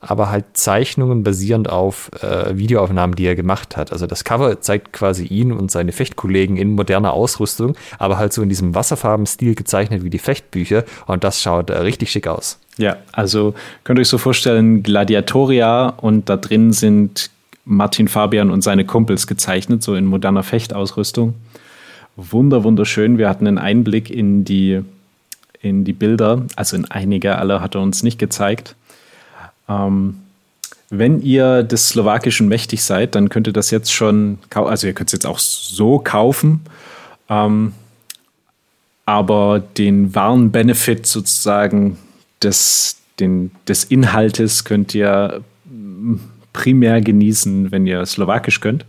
aber 0.00 0.30
halt 0.30 0.44
Zeichnungen 0.54 1.22
basierend 1.22 1.68
auf 1.68 2.10
äh, 2.22 2.56
Videoaufnahmen, 2.56 3.14
die 3.14 3.26
er 3.26 3.36
gemacht 3.36 3.76
hat. 3.76 3.92
Also 3.92 4.06
das 4.06 4.24
Cover 4.24 4.60
zeigt 4.60 4.92
quasi 4.92 5.26
ihn 5.26 5.52
und 5.52 5.70
seine 5.70 5.92
Fechtkollegen 5.92 6.56
in 6.56 6.72
moderner 6.72 7.12
Ausrüstung, 7.12 7.76
aber 7.98 8.16
halt 8.16 8.32
so 8.32 8.42
in 8.42 8.48
diesem 8.48 8.74
Wasserfarbenstil 8.74 9.54
gezeichnet 9.54 10.02
wie 10.02 10.10
die 10.10 10.18
Fechtbücher 10.18 10.84
und 11.06 11.22
das 11.22 11.42
schaut 11.42 11.70
äh, 11.70 11.78
richtig 11.78 12.10
schick 12.10 12.26
aus. 12.26 12.58
Ja, 12.78 12.96
also 13.12 13.54
könnt 13.84 13.98
ihr 13.98 14.02
euch 14.02 14.08
so 14.08 14.18
vorstellen, 14.18 14.82
Gladiatoria 14.82 15.90
und 15.90 16.30
da 16.30 16.38
drin 16.38 16.72
sind 16.72 17.30
Martin 17.66 18.08
Fabian 18.08 18.50
und 18.50 18.62
seine 18.62 18.86
Kumpels 18.86 19.26
gezeichnet, 19.26 19.82
so 19.82 19.94
in 19.94 20.06
moderner 20.06 20.42
Fechtausrüstung. 20.42 21.34
Wunder, 22.16 22.64
wunderschön. 22.64 23.18
Wir 23.18 23.28
hatten 23.28 23.46
einen 23.46 23.58
Einblick 23.58 24.10
in 24.10 24.44
die 24.44 24.80
in 25.60 25.84
die 25.84 25.92
Bilder, 25.92 26.46
also 26.56 26.76
in 26.76 26.90
einige, 26.90 27.36
alle 27.36 27.60
hat 27.60 27.74
er 27.74 27.82
uns 27.82 28.02
nicht 28.02 28.18
gezeigt. 28.18 28.74
Ähm, 29.68 30.20
wenn 30.88 31.22
ihr 31.22 31.62
des 31.62 31.88
Slowakischen 31.88 32.48
mächtig 32.48 32.82
seid, 32.82 33.14
dann 33.14 33.28
könnt 33.28 33.46
ihr 33.46 33.52
das 33.52 33.70
jetzt 33.70 33.92
schon, 33.92 34.38
also 34.52 34.86
ihr 34.86 34.92
könnt 34.92 35.10
es 35.10 35.12
jetzt 35.12 35.26
auch 35.26 35.38
so 35.38 35.98
kaufen, 36.00 36.62
ähm, 37.28 37.72
aber 39.06 39.60
den 39.60 40.14
wahren 40.14 40.50
Benefit 40.50 41.06
sozusagen 41.06 41.98
des, 42.42 42.96
den, 43.20 43.52
des 43.68 43.84
Inhaltes 43.84 44.64
könnt 44.64 44.94
ihr 44.94 45.42
mm, 45.64 46.16
primär 46.52 47.00
genießen, 47.00 47.70
wenn 47.70 47.86
ihr 47.86 48.04
Slowakisch 48.06 48.60
könnt. 48.60 48.84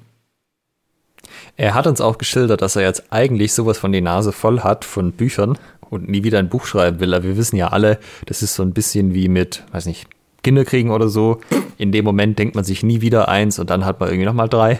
Er 1.57 1.75
hat 1.75 1.85
uns 1.85 2.01
auch 2.01 2.17
geschildert, 2.17 2.61
dass 2.61 2.75
er 2.75 2.83
jetzt 2.83 3.03
eigentlich 3.11 3.53
sowas 3.53 3.77
von 3.77 3.91
die 3.91 4.01
Nase 4.01 4.31
voll 4.31 4.61
hat 4.61 4.85
von 4.85 5.11
Büchern 5.11 5.57
und 5.91 6.09
nie 6.09 6.23
wieder 6.23 6.39
ein 6.39 6.49
Buch 6.49 6.65
schreiben 6.65 6.99
will. 6.99 7.13
Aber 7.13 7.25
wir 7.25 7.37
wissen 7.37 7.57
ja 7.57 7.67
alle, 7.67 7.99
das 8.25 8.41
ist 8.41 8.55
so 8.55 8.63
ein 8.63 8.73
bisschen 8.73 9.13
wie 9.13 9.27
mit, 9.27 9.63
weiß 9.73 9.85
nicht, 9.85 10.07
Kinder 10.41 10.65
kriegen 10.65 10.89
oder 10.89 11.09
so. 11.09 11.39
In 11.77 11.91
dem 11.91 12.05
Moment 12.05 12.39
denkt 12.39 12.55
man 12.55 12.63
sich 12.63 12.81
nie 12.81 13.01
wieder 13.01 13.29
eins 13.29 13.59
und 13.59 13.69
dann 13.69 13.85
hat 13.85 13.99
man 13.99 14.09
irgendwie 14.09 14.25
nochmal 14.25 14.49
drei. 14.49 14.79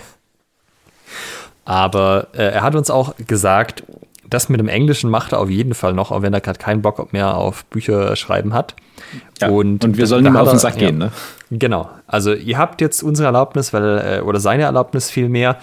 Aber 1.65 2.29
äh, 2.33 2.45
er 2.45 2.63
hat 2.63 2.75
uns 2.75 2.89
auch 2.89 3.13
gesagt, 3.27 3.83
das 4.27 4.47
mit 4.47 4.59
dem 4.59 4.69
Englischen 4.69 5.09
macht 5.09 5.33
er 5.33 5.39
auf 5.39 5.49
jeden 5.49 5.73
Fall 5.73 5.93
noch, 5.93 6.11
auch 6.11 6.21
wenn 6.21 6.33
er 6.33 6.39
gerade 6.39 6.57
keinen 6.57 6.81
Bock 6.81 7.11
mehr 7.11 7.35
auf 7.35 7.65
Bücher 7.65 8.15
schreiben 8.15 8.53
hat. 8.53 8.75
Ja, 9.41 9.49
und, 9.49 9.83
und 9.83 9.97
wir 9.97 10.07
sollen 10.07 10.25
ihm 10.25 10.37
auf 10.37 10.49
den 10.49 10.59
Sack 10.59 10.77
gehen, 10.77 10.97
ne? 10.97 11.11
Genau. 11.51 11.89
Also 12.07 12.33
ihr 12.33 12.57
habt 12.57 12.79
jetzt 12.79 13.03
unsere 13.03 13.25
Erlaubnis, 13.25 13.73
weil, 13.73 14.19
äh, 14.19 14.21
oder 14.21 14.39
seine 14.39 14.63
Erlaubnis 14.63 15.11
vielmehr, 15.11 15.57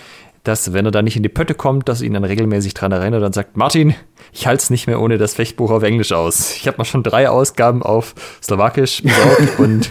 dass, 0.44 0.73
wenn 0.73 0.85
er 0.85 0.90
da 0.90 1.02
nicht 1.02 1.16
in 1.16 1.23
die 1.23 1.28
Pötte 1.28 1.55
kommt, 1.55 1.89
dass 1.89 2.02
ihn 2.02 2.15
dann 2.15 2.24
regelmäßig 2.24 2.74
dran 2.74 2.93
erinnert 2.93 3.23
und 3.23 3.35
sagt, 3.35 3.56
Martin, 3.56 3.94
ich 4.32 4.47
halte 4.47 4.62
es 4.62 4.70
nicht 4.70 4.86
mehr 4.86 5.01
ohne 5.01 5.19
das 5.19 5.35
Fechtbuch 5.35 5.70
auf 5.70 5.82
Englisch 5.82 6.12
aus. 6.12 6.55
Ich 6.55 6.66
habe 6.66 6.78
mal 6.78 6.85
schon 6.85 7.02
drei 7.02 7.28
Ausgaben 7.28 7.82
auf 7.82 8.15
Slowakisch 8.43 9.02
besorgt 9.02 9.59
und 9.59 9.90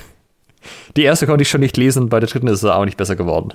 die 0.95 1.03
erste 1.03 1.28
konnte 1.28 1.44
ich 1.44 1.49
schon 1.49 1.61
nicht 1.61 1.78
lesen 1.78 2.03
und 2.03 2.10
bei 2.10 2.19
der 2.19 2.30
dritten 2.30 2.48
ist 2.48 2.64
es 2.64 2.69
auch 2.69 2.86
nicht 2.86 2.98
besser 2.98 3.15
geworden. 3.15 3.52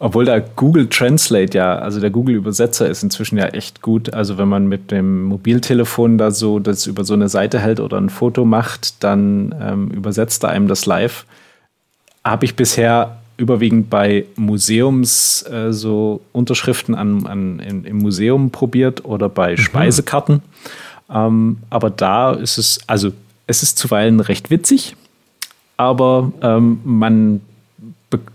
Obwohl 0.00 0.24
der 0.24 0.40
Google 0.40 0.88
Translate 0.88 1.56
ja, 1.56 1.76
also 1.76 2.00
der 2.00 2.10
Google 2.10 2.34
Übersetzer 2.34 2.88
ist 2.88 3.02
inzwischen 3.02 3.38
ja 3.38 3.46
echt 3.46 3.80
gut. 3.80 4.12
Also 4.12 4.36
wenn 4.36 4.48
man 4.48 4.66
mit 4.66 4.90
dem 4.90 5.22
Mobiltelefon 5.22 6.18
da 6.18 6.30
so 6.30 6.58
das 6.58 6.86
über 6.86 7.04
so 7.04 7.14
eine 7.14 7.28
Seite 7.28 7.60
hält 7.60 7.80
oder 7.80 7.96
ein 7.96 8.10
Foto 8.10 8.44
macht, 8.44 9.02
dann 9.02 9.54
ähm, 9.60 9.88
übersetzt 9.88 10.42
er 10.42 10.50
einem 10.50 10.68
das 10.68 10.84
live. 10.84 11.24
Habe 12.24 12.44
ich 12.44 12.56
bisher 12.56 13.18
überwiegend 13.36 13.90
bei 13.90 14.26
Museums 14.36 15.42
äh, 15.42 15.72
so 15.72 16.20
Unterschriften 16.32 16.94
an, 16.94 17.26
an, 17.26 17.58
in, 17.60 17.84
im 17.84 17.98
Museum 17.98 18.50
probiert 18.50 19.04
oder 19.04 19.28
bei 19.28 19.52
mhm. 19.52 19.56
Speisekarten. 19.58 20.42
Ähm, 21.10 21.58
aber 21.70 21.90
da 21.90 22.32
ist 22.32 22.58
es, 22.58 22.80
also 22.86 23.12
es 23.46 23.62
ist 23.62 23.78
zuweilen 23.78 24.20
recht 24.20 24.50
witzig, 24.50 24.96
aber 25.76 26.32
ähm, 26.40 26.80
man, 26.84 27.40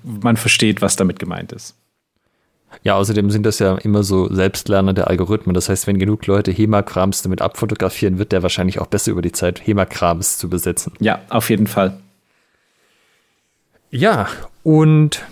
man 0.03 0.38
versteht, 0.38 0.81
was 0.81 0.95
damit 0.95 1.19
gemeint 1.19 1.51
ist. 1.51 1.76
Ja, 2.84 2.95
außerdem 2.95 3.31
sind 3.31 3.45
das 3.45 3.59
ja 3.59 3.76
immer 3.77 4.03
so 4.03 4.31
selbstlernende 4.31 5.07
Algorithmen. 5.07 5.53
Das 5.53 5.69
heißt, 5.69 5.88
wenn 5.88 5.97
genug 5.97 6.27
Leute 6.27 6.51
Hemakrams 6.51 7.23
damit 7.23 7.41
abfotografieren, 7.41 8.19
wird 8.19 8.31
der 8.31 8.43
wahrscheinlich 8.43 8.80
auch 8.80 8.88
besser 8.88 9.11
über 9.11 9.21
die 9.21 9.31
Zeit 9.31 9.65
Hemakrams 9.65 10.38
zu 10.38 10.49
besetzen. 10.49 10.93
Ja, 10.99 11.19
auf 11.30 11.49
jeden 11.49 11.67
Fall. 11.67 11.97
Ja, 13.91 14.27
und, 14.63 15.25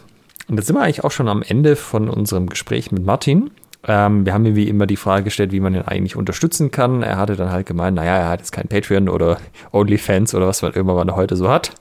und 0.48 0.56
jetzt 0.58 0.68
sind 0.68 0.76
wir 0.76 0.82
eigentlich 0.82 1.04
auch 1.04 1.12
schon 1.12 1.28
am 1.28 1.44
Ende 1.44 1.76
von 1.76 2.10
unserem 2.10 2.48
Gespräch 2.48 2.92
mit 2.92 3.06
Martin. 3.06 3.52
Ähm, 3.88 4.26
wir 4.26 4.34
haben 4.34 4.46
ihm 4.46 4.56
wie 4.56 4.68
immer 4.68 4.88
die 4.88 4.96
Frage 4.96 5.26
gestellt, 5.26 5.52
wie 5.52 5.60
man 5.60 5.76
ihn 5.76 5.84
eigentlich 5.84 6.16
unterstützen 6.16 6.72
kann. 6.72 7.04
Er 7.04 7.18
hatte 7.18 7.36
dann 7.36 7.52
halt 7.52 7.68
gemeint, 7.68 7.96
naja, 7.96 8.18
er 8.18 8.30
hat 8.30 8.40
jetzt 8.40 8.52
kein 8.52 8.68
Patreon 8.68 9.10
oder 9.10 9.38
OnlyFans 9.72 10.34
oder 10.34 10.48
was 10.48 10.62
man 10.62 10.74
irgendwann 10.74 11.16
heute 11.16 11.36
so 11.36 11.50
hat. 11.50 11.72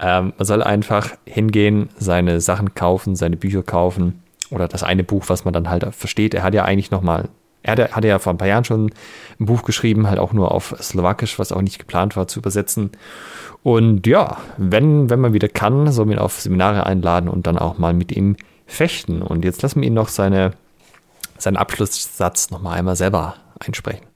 Ähm, 0.00 0.32
man 0.36 0.44
soll 0.44 0.62
einfach 0.62 1.10
hingehen, 1.24 1.88
seine 1.96 2.40
Sachen 2.40 2.74
kaufen, 2.74 3.14
seine 3.14 3.36
Bücher 3.36 3.62
kaufen 3.62 4.22
oder 4.50 4.66
das 4.66 4.82
eine 4.82 5.04
Buch, 5.04 5.24
was 5.28 5.44
man 5.44 5.54
dann 5.54 5.70
halt 5.70 5.86
versteht. 5.94 6.34
Er 6.34 6.42
hat 6.42 6.54
ja 6.54 6.64
eigentlich 6.64 6.90
nochmal, 6.90 7.28
er 7.64 7.90
hatte, 7.92 8.08
ja 8.08 8.18
vor 8.18 8.32
ein 8.32 8.38
paar 8.38 8.48
Jahren 8.48 8.64
schon 8.64 8.92
ein 9.40 9.46
Buch 9.46 9.62
geschrieben, 9.62 10.06
halt 10.06 10.18
auch 10.18 10.32
nur 10.32 10.52
auf 10.52 10.74
Slowakisch, 10.80 11.38
was 11.38 11.50
auch 11.50 11.62
nicht 11.62 11.78
geplant 11.78 12.14
war 12.14 12.28
zu 12.28 12.38
übersetzen. 12.38 12.90
Und 13.62 14.06
ja, 14.06 14.36
wenn, 14.58 15.08
wenn 15.08 15.20
man 15.20 15.32
wieder 15.32 15.48
kann, 15.48 15.90
soll 15.90 16.04
man 16.04 16.16
ihn 16.16 16.20
auf 16.20 16.40
Seminare 16.40 16.84
einladen 16.84 17.28
und 17.28 17.46
dann 17.46 17.58
auch 17.58 17.78
mal 17.78 17.94
mit 17.94 18.12
ihm 18.12 18.36
fechten. 18.66 19.22
Und 19.22 19.44
jetzt 19.44 19.62
lassen 19.62 19.80
wir 19.80 19.88
ihn 19.88 19.94
noch 19.94 20.08
seine, 20.08 20.52
seinen 21.38 21.56
Abschlusssatz 21.56 22.50
nochmal 22.50 22.78
einmal 22.78 22.96
selber 22.96 23.36
einsprechen. 23.58 24.06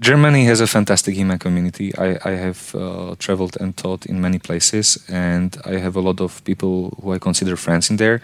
Germany 0.00 0.46
has 0.46 0.60
a 0.60 0.66
fantastic 0.66 1.16
HEMA 1.16 1.38
community. 1.38 1.92
I, 1.98 2.18
I 2.24 2.36
have 2.36 2.74
uh, 2.74 3.16
traveled 3.18 3.56
and 3.60 3.76
taught 3.76 4.06
in 4.06 4.20
many 4.20 4.38
places, 4.38 5.04
and 5.08 5.56
I 5.64 5.80
have 5.80 5.96
a 5.96 6.00
lot 6.00 6.20
of 6.20 6.42
people 6.44 6.96
who 7.02 7.12
I 7.12 7.18
consider 7.18 7.56
friends 7.56 7.90
in 7.90 7.96
there. 7.96 8.20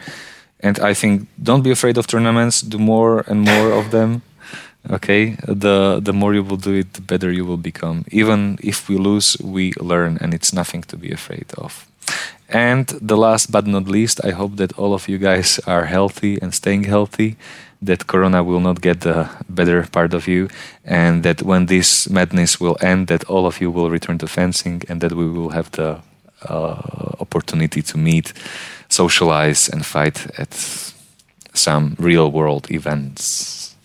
And 0.64 0.78
I 0.80 0.94
think 0.94 1.28
don't 1.36 1.62
be 1.62 1.70
afraid 1.70 1.98
of 1.98 2.06
tournaments, 2.06 2.62
do 2.62 2.78
more 2.78 3.22
and 3.28 3.40
more 3.42 3.72
of 3.72 3.90
them. 3.90 4.22
Okay, 4.90 5.38
the 5.48 5.98
the 6.04 6.12
more 6.12 6.34
you 6.34 6.44
will 6.44 6.60
do 6.60 6.74
it, 6.74 6.92
the 6.92 7.00
better 7.00 7.32
you 7.32 7.46
will 7.46 7.62
become. 7.62 8.04
Even 8.10 8.58
if 8.60 8.86
we 8.88 8.98
lose, 8.98 9.34
we 9.42 9.72
learn, 9.80 10.18
and 10.20 10.34
it's 10.34 10.52
nothing 10.52 10.84
to 10.88 10.96
be 10.98 11.10
afraid 11.10 11.46
of. 11.56 11.86
And 12.48 12.86
the 13.00 13.16
last 13.16 13.50
but 13.50 13.66
not 13.66 13.88
least, 13.88 14.20
I 14.24 14.32
hope 14.32 14.56
that 14.56 14.78
all 14.78 14.92
of 14.92 15.08
you 15.08 15.16
guys 15.18 15.58
are 15.66 15.86
healthy 15.86 16.38
and 16.42 16.52
staying 16.52 16.84
healthy, 16.84 17.36
that 17.80 18.06
Corona 18.06 18.42
will 18.42 18.60
not 18.60 18.80
get 18.82 19.00
the 19.00 19.28
better 19.48 19.86
part 19.90 20.14
of 20.14 20.28
you, 20.28 20.48
and 20.84 21.22
that 21.22 21.42
when 21.42 21.66
this 21.66 22.08
madness 22.10 22.60
will 22.60 22.76
end, 22.80 23.06
that 23.06 23.24
all 23.24 23.46
of 23.46 23.60
you 23.60 23.70
will 23.70 23.90
return 23.90 24.18
to 24.18 24.26
fencing, 24.26 24.82
and 24.88 25.00
that 25.00 25.12
we 25.12 25.26
will 25.26 25.50
have 25.50 25.70
the 25.70 25.96
uh, 26.48 26.76
opportunity 27.20 27.82
to 27.82 27.98
meet, 27.98 28.32
socialize, 28.94 29.70
and 29.72 29.84
fight 29.84 30.28
at 30.38 30.48
some 31.52 31.96
real 31.98 32.32
world 32.32 32.70
events. 32.70 33.76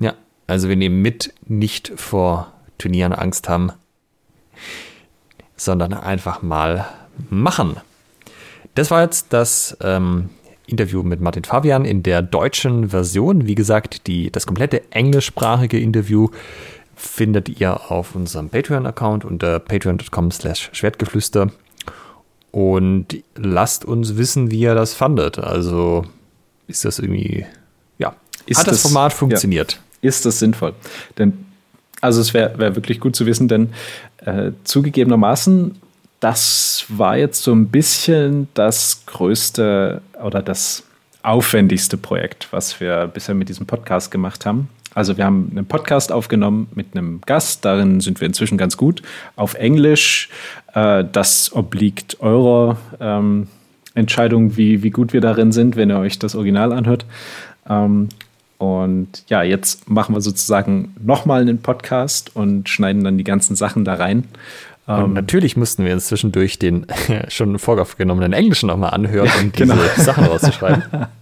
Ja, 0.00 0.14
also 0.46 0.68
wir 0.68 0.76
nehmen 0.76 1.02
mit, 1.02 1.32
nicht 1.46 1.92
vor 1.96 2.52
Turnieren 2.78 3.12
Angst 3.12 3.48
haben, 3.48 3.72
sondern 5.56 5.94
einfach 5.94 6.42
mal 6.42 6.86
machen. 7.30 7.76
Das 8.74 8.90
war 8.90 9.02
jetzt 9.02 9.32
das 9.32 9.76
ähm, 9.82 10.30
Interview 10.66 11.02
mit 11.02 11.20
Martin 11.20 11.44
Fabian 11.44 11.84
in 11.84 12.02
der 12.02 12.22
deutschen 12.22 12.88
Version. 12.88 13.46
Wie 13.46 13.54
gesagt, 13.54 14.06
die, 14.06 14.30
das 14.30 14.46
komplette 14.46 14.90
englischsprachige 14.90 15.78
Interview 15.78 16.28
findet 16.96 17.48
ihr 17.60 17.90
auf 17.90 18.14
unserem 18.14 18.48
Patreon-Account 18.48 19.24
unter 19.24 19.58
patreon.com 19.58 20.30
slash 20.30 20.70
Schwertgeflüster. 20.72 21.50
Und 22.52 23.16
lasst 23.34 23.84
uns 23.84 24.16
wissen, 24.16 24.50
wie 24.50 24.60
ihr 24.60 24.74
das 24.74 24.94
fandet. 24.94 25.38
Also 25.38 26.04
ist 26.68 26.84
das 26.84 26.98
irgendwie, 27.00 27.44
ja, 27.98 28.14
Ist 28.46 28.60
hat 28.60 28.66
das, 28.68 28.82
das- 28.82 28.92
Format 28.92 29.12
ja. 29.12 29.18
funktioniert? 29.18 29.80
ist 30.02 30.26
das 30.26 30.38
sinnvoll? 30.40 30.74
Denn, 31.18 31.46
also 32.00 32.20
es 32.20 32.34
wäre 32.34 32.58
wär 32.58 32.74
wirklich 32.76 32.98
gut 33.00 33.14
zu 33.16 33.24
wissen, 33.26 33.46
denn 33.48 33.72
äh, 34.18 34.50
zugegebenermaßen, 34.64 35.76
das 36.20 36.84
war 36.88 37.16
jetzt 37.16 37.42
so 37.42 37.52
ein 37.52 37.68
bisschen 37.68 38.48
das 38.54 39.02
größte 39.06 40.02
oder 40.22 40.42
das 40.42 40.82
aufwendigste 41.22 41.96
Projekt, 41.96 42.48
was 42.50 42.80
wir 42.80 43.06
bisher 43.06 43.34
mit 43.34 43.48
diesem 43.48 43.66
Podcast 43.66 44.10
gemacht 44.10 44.44
haben. 44.44 44.68
Also 44.94 45.16
wir 45.16 45.24
haben 45.24 45.48
einen 45.50 45.66
Podcast 45.66 46.12
aufgenommen 46.12 46.68
mit 46.74 46.88
einem 46.94 47.20
Gast, 47.24 47.64
darin 47.64 48.00
sind 48.00 48.20
wir 48.20 48.26
inzwischen 48.26 48.58
ganz 48.58 48.76
gut, 48.76 49.02
auf 49.36 49.54
Englisch. 49.54 50.28
Äh, 50.74 51.04
das 51.10 51.52
obliegt 51.54 52.20
eurer 52.20 52.76
ähm, 53.00 53.48
Entscheidung, 53.94 54.56
wie, 54.56 54.82
wie 54.82 54.90
gut 54.90 55.12
wir 55.12 55.20
darin 55.20 55.52
sind, 55.52 55.76
wenn 55.76 55.90
ihr 55.90 55.98
euch 55.98 56.18
das 56.18 56.34
Original 56.34 56.72
anhört. 56.72 57.06
Ähm, 57.68 58.08
und 58.58 59.24
ja, 59.28 59.42
jetzt 59.42 59.90
machen 59.90 60.14
wir 60.14 60.20
sozusagen 60.20 60.94
nochmal 61.02 61.40
einen 61.40 61.58
Podcast 61.58 62.34
und 62.36 62.68
schneiden 62.68 63.02
dann 63.02 63.18
die 63.18 63.24
ganzen 63.24 63.56
Sachen 63.56 63.84
da 63.84 63.94
rein. 63.94 64.28
Und 64.86 65.04
Ähm, 65.04 65.12
natürlich 65.14 65.56
mussten 65.56 65.84
wir 65.84 65.92
uns 65.92 66.06
zwischendurch 66.06 66.58
den 66.58 66.86
schon 67.28 67.58
vorgenommenen 67.58 68.32
Englischen 68.32 68.68
nochmal 68.68 68.90
anhören, 68.90 69.30
um 69.40 69.52
diese 69.56 69.72
genau. 69.72 69.82
Sachen 69.96 70.24
rauszuschreiben. 70.24 70.84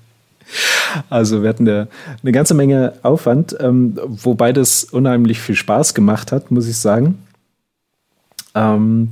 Also 1.09 1.43
wir 1.43 1.48
hatten 1.48 1.68
eine, 1.68 1.89
eine 2.22 2.32
ganze 2.32 2.55
Menge 2.55 2.94
Aufwand, 3.02 3.56
ähm, 3.60 3.98
wobei 4.05 4.52
das 4.52 4.85
unheimlich 4.85 5.40
viel 5.40 5.55
Spaß 5.55 5.94
gemacht 5.94 6.32
hat, 6.32 6.51
muss 6.51 6.66
ich 6.66 6.77
sagen. 6.77 7.18
Ähm, 8.55 9.10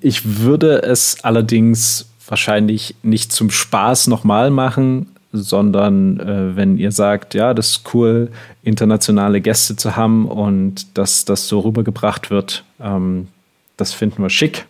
ich 0.00 0.40
würde 0.40 0.82
es 0.82 1.22
allerdings 1.22 2.06
wahrscheinlich 2.26 2.94
nicht 3.02 3.32
zum 3.32 3.50
Spaß 3.50 4.06
nochmal 4.06 4.50
machen, 4.50 5.08
sondern 5.32 6.20
äh, 6.20 6.56
wenn 6.56 6.78
ihr 6.78 6.92
sagt, 6.92 7.34
ja, 7.34 7.54
das 7.54 7.68
ist 7.70 7.94
cool, 7.94 8.30
internationale 8.62 9.40
Gäste 9.40 9.76
zu 9.76 9.96
haben 9.96 10.26
und 10.26 10.96
dass 10.96 11.24
das 11.24 11.48
so 11.48 11.60
rübergebracht 11.60 12.30
wird, 12.30 12.64
ähm, 12.80 13.28
das 13.76 13.92
finden 13.92 14.22
wir 14.22 14.30
schick, 14.30 14.66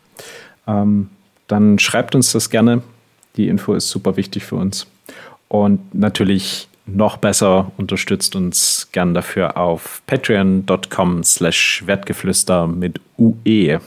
ähm, 0.66 1.10
dann 1.46 1.78
schreibt 1.78 2.14
uns 2.14 2.32
das 2.32 2.50
gerne. 2.50 2.82
Die 3.36 3.48
Info 3.48 3.74
ist 3.74 3.88
super 3.88 4.16
wichtig 4.16 4.44
für 4.44 4.56
uns. 4.56 4.86
Und 5.48 5.94
natürlich 5.94 6.68
noch 6.86 7.16
besser 7.18 7.72
unterstützt 7.76 8.34
uns 8.36 8.88
gern 8.92 9.12
dafür 9.14 9.56
auf 9.56 10.02
patreon.com 10.06 11.22
slash 11.24 11.82
wertgeflüster 11.86 12.66
mit 12.66 13.00
UE. 13.18 13.80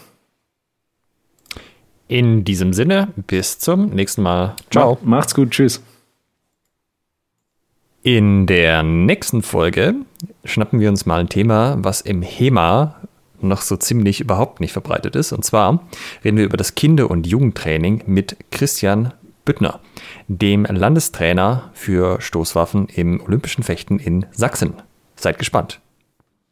In 2.08 2.44
diesem 2.44 2.74
Sinne, 2.74 3.08
bis 3.16 3.58
zum 3.60 3.90
nächsten 3.92 4.22
Mal. 4.22 4.56
Ciao. 4.70 4.98
Ma- 5.02 5.18
Macht's 5.18 5.34
gut, 5.34 5.52
tschüss. 5.52 5.82
In 8.04 8.48
der 8.48 8.84
nächsten 8.84 9.44
Folge 9.44 9.94
schnappen 10.44 10.80
wir 10.80 10.90
uns 10.90 11.06
mal 11.06 11.20
ein 11.20 11.30
Thema, 11.30 11.78
was 11.80 12.02
im 12.02 12.22
HEMA 12.24 12.96
noch 13.42 13.62
so 13.62 13.76
ziemlich 13.78 14.20
überhaupt 14.20 14.60
nicht 14.60 14.74
verbreitet 14.74 15.16
ist. 15.16 15.32
Und 15.32 15.46
zwar 15.46 15.88
reden 16.24 16.38
wir 16.38 16.46
über 16.46 16.58
das 16.58 16.76
Kinder- 16.76 17.10
und 17.10 17.26
Jugendtraining 17.28 18.04
mit 18.08 18.38
Christian 18.52 19.14
Büttner, 19.46 19.80
dem 20.28 20.66
Landestrainer 20.66 21.72
für 21.74 22.22
Stoßwaffen 22.22 22.88
im 22.88 23.22
Olympischen 23.22 23.64
Fechten 23.64 24.00
in 24.00 24.26
Sachsen. 24.32 24.74
Seid 25.16 25.40
gespannt. 25.40 25.82